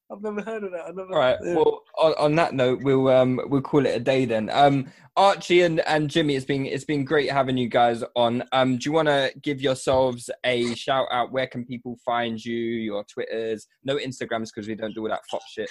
I've 0.10 0.22
never 0.22 0.42
heard 0.42 0.64
of 0.64 0.72
that. 0.72 0.86
I 0.86 0.92
never. 0.92 1.14
All 1.14 1.20
right. 1.20 1.38
Well, 1.42 1.84
on, 1.98 2.14
on 2.18 2.36
that 2.36 2.54
note, 2.54 2.82
we'll 2.82 3.10
um 3.10 3.42
we'll 3.48 3.62
call 3.62 3.86
it 3.86 3.96
a 3.96 4.00
day 4.00 4.26
then. 4.26 4.50
Um, 4.52 4.92
Archie 5.18 5.64
and, 5.64 5.82
and 5.82 6.10
Jimmy, 6.10 6.36
it's 6.36 6.46
been 6.46 6.66
it's 6.66 6.86
been 6.86 7.04
great 7.04 7.30
having 7.30 7.58
you 7.58 7.68
guys 7.68 8.04
on. 8.16 8.44
Um, 8.54 8.78
do 8.78 8.90
you 8.90 8.94
want 8.94 9.10
to 9.10 9.32
give 9.42 9.62
yourselves 9.62 10.30
a 10.46 10.74
shout 10.76 11.08
out? 11.12 11.32
Where 11.32 11.48
can 11.48 11.66
people 11.66 11.98
find 12.06 12.44
you? 12.44 12.56
Your 12.56 13.04
Twitters, 13.04 13.68
no 13.84 13.98
Instagrams 13.98 14.50
because 14.54 14.68
we 14.68 14.76
don't 14.76 14.94
do 14.94 15.02
all 15.02 15.10
that 15.10 15.28
fuck 15.30 15.42
shit. 15.50 15.70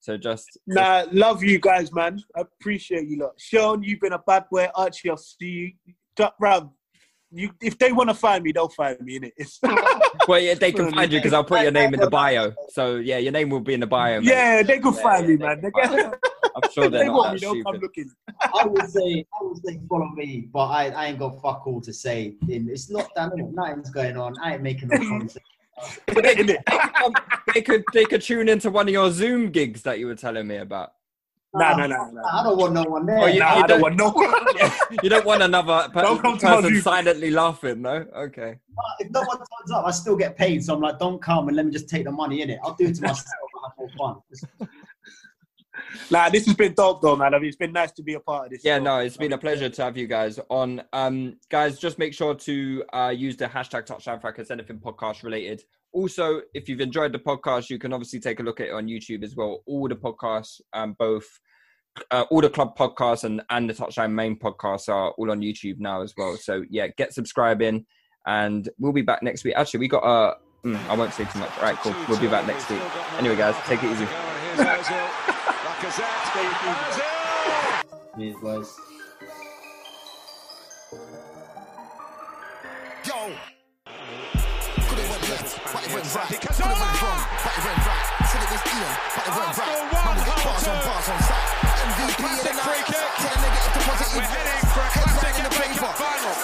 So 0.00 0.18
just 0.18 0.58
Nah, 0.66 1.06
love 1.12 1.42
you 1.42 1.58
guys, 1.58 1.90
man. 1.94 2.20
I 2.36 2.42
appreciate 2.42 3.08
you 3.08 3.20
lot. 3.20 3.32
Sean, 3.38 3.82
you've 3.82 4.00
been 4.00 4.12
a 4.12 4.18
bad 4.18 4.44
boy. 4.50 4.68
Archie, 4.74 5.08
I'll 5.08 5.16
see 5.16 5.46
you. 5.86 5.94
Duck 6.14 6.34
Round. 6.38 6.68
You, 7.34 7.50
if 7.60 7.76
they 7.78 7.90
want 7.90 8.10
to 8.10 8.14
find 8.14 8.44
me, 8.44 8.52
they'll 8.52 8.68
find 8.68 8.98
me 9.00 9.16
in 9.16 9.24
it. 9.24 9.34
Well, 10.28 10.40
yeah, 10.40 10.54
they 10.54 10.72
can 10.72 10.90
find 10.92 11.12
you 11.12 11.18
because 11.18 11.32
I'll 11.32 11.44
put 11.44 11.60
your 11.60 11.72
name 11.72 11.92
in 11.92 12.00
the 12.00 12.08
bio. 12.08 12.52
So 12.70 12.96
yeah, 12.96 13.18
your 13.18 13.32
name 13.32 13.50
will 13.50 13.60
be 13.60 13.74
in 13.74 13.80
the 13.80 13.86
bio. 13.86 14.20
mate. 14.20 14.28
yeah, 14.28 14.62
they 14.62 14.78
can 14.78 14.94
Yeah, 14.94 15.02
find 15.02 15.22
yeah, 15.22 15.28
me, 15.28 15.36
man. 15.36 15.60
They 15.60 15.70
find. 15.70 16.14
I'm 16.56 16.62
sure 16.72 16.88
they're 16.88 17.00
they 17.00 17.06
not 17.08 17.14
want 17.16 17.26
that 17.28 17.34
me, 17.34 17.38
they'll 17.40 17.64
come 17.64 17.74
stupid. 17.74 17.82
looking. 17.82 18.10
I 18.54 18.66
would 18.66 18.88
say, 18.88 19.24
I 19.40 19.44
would 19.44 19.58
say, 19.66 19.80
follow 19.88 20.06
me, 20.14 20.48
but 20.52 20.66
I, 20.66 20.88
I 20.90 21.06
ain't 21.08 21.18
got 21.18 21.42
fuck 21.42 21.66
all 21.66 21.80
to 21.80 21.92
say. 21.92 22.36
It's 22.48 22.90
lockdown, 22.92 23.32
innit? 23.32 23.52
nothing's 23.52 23.90
going 23.90 24.16
on. 24.16 24.36
I 24.40 24.54
ain't 24.54 24.62
making 24.62 24.88
no 24.88 24.96
content. 25.08 25.40
they 27.52 27.60
could 27.62 27.84
they 27.92 28.04
could 28.04 28.22
tune 28.22 28.48
into 28.48 28.70
one 28.70 28.86
of 28.88 28.92
your 28.92 29.10
Zoom 29.10 29.50
gigs 29.50 29.82
that 29.82 29.98
you 29.98 30.06
were 30.06 30.14
telling 30.14 30.46
me 30.46 30.56
about. 30.56 30.92
Nah, 31.54 31.76
nah, 31.76 31.86
nah, 31.86 32.10
nah. 32.10 32.40
I 32.40 32.42
don't 32.42 32.58
want 32.58 32.72
no 32.74 32.82
one 32.82 33.06
there. 33.06 33.18
Oh, 33.18 33.26
you, 33.26 33.38
Nah, 33.38 33.56
you 33.58 33.64
I 33.64 33.66
don't 33.66 33.80
want 33.80 33.96
no 33.96 34.12
you 35.02 35.08
don't 35.08 35.24
want 35.24 35.42
another 35.42 35.88
pe- 35.94 36.02
Don't 36.02 36.20
come 36.20 36.36
person 36.38 36.80
silently 36.82 37.30
laughing, 37.30 37.82
no? 37.82 38.04
Okay. 38.16 38.58
If 38.98 39.10
no 39.10 39.20
one 39.22 39.38
turns 39.38 39.70
up, 39.72 39.84
I 39.86 39.90
still 39.92 40.16
get 40.16 40.36
paid. 40.36 40.64
So 40.64 40.74
I'm 40.74 40.80
like, 40.80 40.98
don't 40.98 41.22
come 41.22 41.46
and 41.48 41.56
let 41.56 41.64
me 41.66 41.72
just 41.72 41.88
take 41.88 42.04
the 42.04 42.10
money 42.12 42.42
in 42.42 42.50
it. 42.50 42.58
I'll 42.64 42.74
do 42.74 42.86
it 42.86 42.96
to 42.96 43.02
myself. 43.02 43.26
I 43.28 43.68
have 43.68 43.90
more 43.98 44.22
fun. 44.60 44.68
Nah, 46.10 46.28
this 46.28 46.46
has 46.46 46.54
been 46.54 46.72
dope, 46.74 47.02
though, 47.02 47.16
man. 47.16 47.34
I 47.34 47.38
mean, 47.38 47.48
it's 47.48 47.56
been 47.56 47.72
nice 47.72 47.90
to 47.92 48.02
be 48.02 48.14
a 48.14 48.20
part 48.20 48.46
of 48.46 48.50
this. 48.52 48.64
Yeah, 48.64 48.78
so- 48.78 48.84
no, 48.84 48.98
it's 48.98 49.16
been 49.16 49.32
a 49.32 49.38
pleasure 49.38 49.68
to 49.68 49.82
have 49.84 49.96
you 49.96 50.06
guys 50.06 50.38
on. 50.50 50.82
Um, 50.92 51.36
guys, 51.50 51.78
just 51.78 51.98
make 51.98 52.14
sure 52.14 52.34
to 52.34 52.84
uh, 52.92 53.12
use 53.14 53.36
the 53.36 53.46
hashtag 53.46 53.86
Touchline 53.86 54.20
Fracas 54.20 54.50
anything 54.50 54.78
podcast 54.78 55.22
related. 55.24 55.62
Also, 55.92 56.42
if 56.54 56.68
you've 56.68 56.80
enjoyed 56.80 57.12
the 57.12 57.18
podcast, 57.18 57.70
you 57.70 57.78
can 57.78 57.92
obviously 57.92 58.20
take 58.20 58.40
a 58.40 58.42
look 58.42 58.60
at 58.60 58.68
it 58.68 58.72
on 58.72 58.86
YouTube 58.86 59.22
as 59.24 59.36
well. 59.36 59.62
All 59.66 59.88
the 59.88 59.94
podcasts, 59.96 60.60
um, 60.72 60.94
both 60.98 61.26
uh, 62.10 62.24
all 62.30 62.40
the 62.40 62.50
club 62.50 62.76
podcasts 62.76 63.24
and 63.24 63.42
and 63.50 63.68
the 63.68 63.74
Touchline 63.74 64.12
main 64.12 64.38
podcasts 64.38 64.88
are 64.88 65.10
all 65.12 65.30
on 65.30 65.40
YouTube 65.40 65.78
now 65.78 66.02
as 66.02 66.14
well. 66.16 66.36
So 66.36 66.64
yeah, 66.68 66.88
get 66.88 67.12
subscribing, 67.12 67.86
and 68.26 68.68
we'll 68.78 68.92
be 68.92 69.02
back 69.02 69.22
next 69.22 69.44
week. 69.44 69.54
Actually, 69.56 69.80
we 69.80 69.88
got 69.88 70.02
uh, 70.02 70.34
mm, 70.64 70.78
I 70.88 70.96
won't 70.96 71.12
say 71.12 71.24
too 71.24 71.38
much. 71.38 71.56
All 71.58 71.64
right, 71.64 71.76
cool. 71.76 71.94
We'll 72.08 72.20
be 72.20 72.28
back 72.28 72.46
next 72.46 72.68
week. 72.70 72.80
Anyway, 73.18 73.36
guys, 73.36 73.54
take 73.66 73.82
it 73.82 73.92
easy. 73.92 74.06
Cheers, 78.16 78.36
guys. 78.42 78.76
Yo. 83.06 83.34
Could 84.86 84.98
it 84.98 85.10
went 85.10 85.28
left, 85.28 85.60
but 85.72 85.84
it 85.84 85.94
went 85.94 86.14
right. 86.14 86.28
Could 86.28 86.40
it 86.40 86.60
went 86.60 87.02
wrong, 87.02 87.20
but 87.42 87.52
it 87.52 87.64
went 87.64 87.86
right. 87.86 88.06
Said 88.30 88.42
it 88.42 88.50
was 88.50 88.62
Ian, 88.70 88.92
but 89.14 89.24
it 89.26 89.34
went 89.34 89.58
right. 89.58 89.78
Man, 89.92 90.16
we 90.16 90.24
got 90.24 90.44
bars 90.44 90.68
on 90.68 90.76
bars 90.84 91.08
on 91.08 91.22
site. 91.22 91.63
MVP 92.24 92.38
of 92.38 92.44
the 92.44 92.52
night. 92.56 92.86
Tell 92.88 93.32
a 93.32 93.38
nigga 93.38 93.60
if 93.60 93.72
the 93.74 93.80
positive. 93.84 94.16
We're 94.16 94.24
heading 94.24 94.64
for 94.72 94.80
a 94.80 94.90
classic 94.96 95.36
in. 95.38 95.52
Final. 95.84 96.34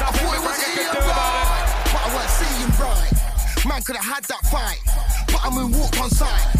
I 0.00 0.10
thought 0.12 0.34
it 0.34 0.42
was 0.44 0.58
Ian 0.64 0.94
right, 0.94 1.66
but 1.92 2.00
I 2.00 2.08
weren't 2.14 2.32
seeing 2.32 2.72
right. 2.80 3.12
Man 3.66 3.82
could 3.82 3.96
have 3.96 4.08
had 4.14 4.24
that 4.24 4.42
fight, 4.48 4.80
but 5.26 5.40
I 5.44 5.48
moonwalked 5.50 6.00
on 6.00 6.10
sight. 6.10 6.54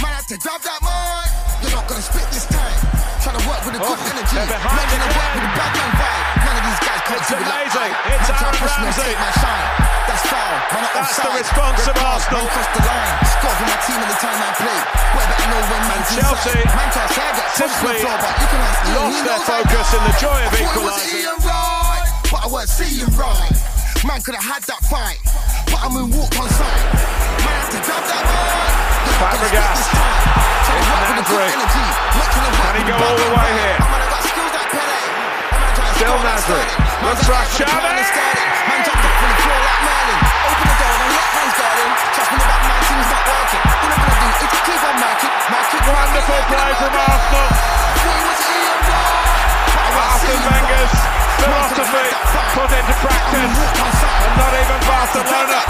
Man 0.00 0.12
had 0.12 0.26
to 0.28 0.36
grab 0.38 0.60
that 0.62 0.80
mic. 0.82 1.39
You're 1.60 1.76
not 1.76 1.84
gonna 1.84 2.00
spit 2.00 2.24
this 2.32 2.48
time. 2.48 2.78
Trying 3.20 3.36
to 3.36 3.44
work 3.44 3.60
with 3.68 3.76
oh, 3.76 3.84
a 3.84 3.92
good 3.92 4.00
energy. 4.16 4.32
they're 4.32 4.48
behind 4.48 4.80
Man 4.80 4.96
gonna 4.96 5.12
work 5.12 5.32
with 5.36 5.44
a 5.44 5.52
bad 5.52 5.72
man 5.76 5.92
vibe. 6.00 6.24
None 6.40 6.56
of 6.56 6.64
these 6.64 6.80
guys 6.80 7.00
can't 7.04 7.24
do 7.28 7.34
it 7.36 7.46
like. 7.52 7.68
I. 7.70 7.86
It's 8.16 8.28
Man 8.32 8.40
Aaron 8.40 8.56
to 8.56 8.60
push 8.64 8.76
me 8.80 8.88
and 8.88 8.96
Ramsey. 8.96 9.20
my 9.20 9.32
shine. 9.36 9.68
That's 10.08 10.24
foul. 10.24 10.54
Man, 10.72 10.80
I'm 10.80 10.94
That's 10.96 11.20
the 11.20 11.30
response 11.36 11.80
Red 11.84 11.92
of 11.92 12.08
Arsenal. 12.08 12.40
Man 12.40 12.48
crossed 12.48 12.72
the 12.72 12.82
line. 12.88 13.12
Score 13.28 13.54
for 13.60 13.66
my 13.68 13.78
team 13.84 13.98
every 14.00 14.18
time 14.24 14.38
I 14.40 14.50
play. 14.56 14.80
Boy, 15.12 15.24
better 15.28 15.48
know 15.52 15.62
when 15.68 15.82
man's 15.84 16.08
Chelsea 16.16 16.48
inside. 16.48 16.80
Man 16.80 16.88
say 16.96 17.00
I 17.04 17.32
get 17.36 17.44
pushed 17.44 17.60
to 17.60 17.64
the 17.64 17.76
simply 17.76 17.96
floor, 18.00 18.16
but 18.16 18.34
you 18.40 18.48
can 18.48 18.60
ask 18.64 18.80
lost 18.96 19.12
He 19.12 19.20
their 19.20 19.42
focus 19.44 19.88
in 19.92 20.02
the 20.08 20.14
joy 20.16 20.38
of 20.40 20.48
I 20.48 20.56
thought 20.56 20.76
it 20.76 20.80
was 20.80 20.96
equalising. 21.04 21.44
Right, 21.44 22.08
but 22.32 22.40
I 22.40 22.46
weren't 22.48 22.72
seeing 22.72 23.12
right. 23.20 23.52
Man 24.00 24.20
could 24.24 24.36
have 24.40 24.48
had 24.48 24.62
that 24.64 24.80
fight, 24.88 25.20
but 25.68 25.76
I 25.76 25.92
moonwalked 25.92 26.40
on 26.40 26.48
sight. 26.56 26.84
Man 27.44 27.52
had 27.52 27.68
to 27.68 27.80
grab 27.84 28.04
that 28.08 28.24
mic. 28.24 28.89
You're 29.06 29.18
not 29.20 29.30
gonna 29.32 29.48
spit 29.48 29.64
Fabregas. 29.64 29.78
this 29.78 29.88
time. 29.90 30.16
Trying 30.66 30.80
to 30.80 30.84
It's 30.84 30.90
work 30.90 31.08
with 31.08 31.20
a 31.20 31.24
good 31.28 31.40
Nasri. 31.40 31.52
energy. 31.54 31.86
Not 32.16 32.28
trying 32.30 32.46
to 32.46 32.52
work 32.52 32.64
Can 32.64 32.74
he 32.76 32.84
go 32.88 32.94
all 33.00 33.16
the 33.16 33.28
way 33.36 33.50
here? 33.60 33.78
Man, 33.80 34.00
I 34.00 34.08
got 34.10 34.22
skills 34.24 34.52
like 34.56 34.70
Pele. 34.70 35.00
Man, 35.60 35.70
trying 35.76 35.90
to 35.90 35.98
Still 36.00 36.18
Nasri. 36.20 36.64
Looks 37.04 37.24
for 37.24 37.32
the 37.32 37.64
crown 37.64 37.80
Xavi. 37.80 38.00
and 38.00 38.08
Sterling. 38.10 38.50
Man, 38.68 38.80
jumped 38.86 39.04
up 39.08 39.14
from 39.20 39.28
the 39.30 39.38
floor 39.40 39.60
like 39.60 39.80
Merlin. 39.88 40.20
Open 40.50 40.66
the 40.70 40.76
door, 40.80 40.94
don't 41.00 41.14
let 41.16 41.28
fans 41.34 41.54
garden. 41.60 41.88
Trust 42.14 42.30
me, 42.30 42.38
the 42.40 42.48
back 42.50 42.62
man 42.70 42.80
team's 42.88 43.08
not 43.10 43.24
working. 43.30 43.62
All 43.70 43.90
I'm 43.90 44.00
gonna 44.00 44.16
do 44.20 44.28
is 44.30 44.62
keep 44.68 44.82
on 44.90 44.96
marking. 45.00 45.32
Marking. 45.50 45.82
Wonderful 45.90 46.40
play 46.50 46.70
from 46.80 46.92
Arsenal. 47.00 47.48
Arsene 50.00 50.42
Wenger's 50.48 50.94
philosophy 51.40 52.06
put 52.54 52.70
into 52.72 52.94
practice, 53.04 53.56
and 53.80 54.34
not 54.40 54.52
even 54.60 54.80
Barcelona 54.88 55.60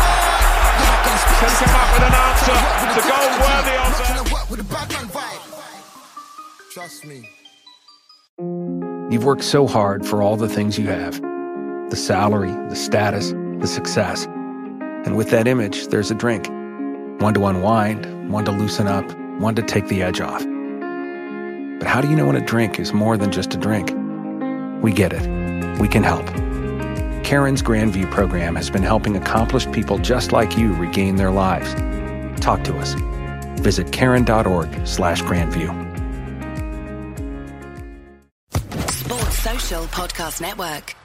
can 1.04 1.50
come 1.60 1.74
up 1.76 1.88
with 1.94 2.04
an 2.04 2.14
answer. 2.14 2.56
It's 2.86 2.98
a 2.98 3.08
goal 3.08 3.30
worthy 3.40 3.76
of 3.76 3.90
them. 3.96 4.30
Trust 6.72 7.04
me. 7.04 7.28
You've 9.10 9.24
worked 9.24 9.44
so 9.44 9.66
hard 9.66 10.06
for 10.06 10.22
all 10.22 10.36
the 10.36 10.48
things 10.48 10.78
you 10.78 10.86
have 10.86 11.20
the 11.90 11.96
salary, 11.96 12.52
the 12.68 12.76
status, 12.76 13.32
the 13.58 13.66
success. 13.66 14.26
And 15.04 15.16
with 15.16 15.30
that 15.30 15.48
image, 15.48 15.88
there's 15.88 16.12
a 16.12 16.14
drink. 16.14 16.48
One 17.20 17.34
to 17.34 17.46
unwind, 17.46 18.30
one 18.32 18.44
to 18.44 18.52
loosen 18.52 18.86
up, 18.86 19.04
one 19.40 19.56
to 19.56 19.62
take 19.62 19.88
the 19.88 20.02
edge 20.02 20.20
off. 20.20 20.44
But 21.80 21.88
how 21.88 22.00
do 22.00 22.08
you 22.08 22.14
know 22.14 22.26
when 22.26 22.36
a 22.36 22.44
drink 22.44 22.78
is 22.78 22.92
more 22.92 23.16
than 23.16 23.32
just 23.32 23.54
a 23.54 23.56
drink? 23.56 23.90
We 24.82 24.92
get 24.92 25.12
it. 25.12 25.80
We 25.80 25.88
can 25.88 26.04
help. 26.04 26.28
Caron's 27.30 27.62
Grandview 27.62 28.10
program 28.10 28.56
has 28.56 28.70
been 28.70 28.82
helping 28.82 29.16
accomplished 29.16 29.70
people 29.70 29.98
just 29.98 30.32
like 30.32 30.58
you 30.58 30.72
regain 30.74 31.14
their 31.14 31.30
lives. 31.30 31.72
Talk 32.40 32.64
to 32.64 32.76
us. 32.78 32.94
Visit 33.62 33.92
caron.org 33.92 34.84
slash 34.84 35.22
grandview. 35.22 35.70
Sports 38.90 39.38
Social 39.38 39.84
Podcast 39.84 40.40
Network. 40.40 40.96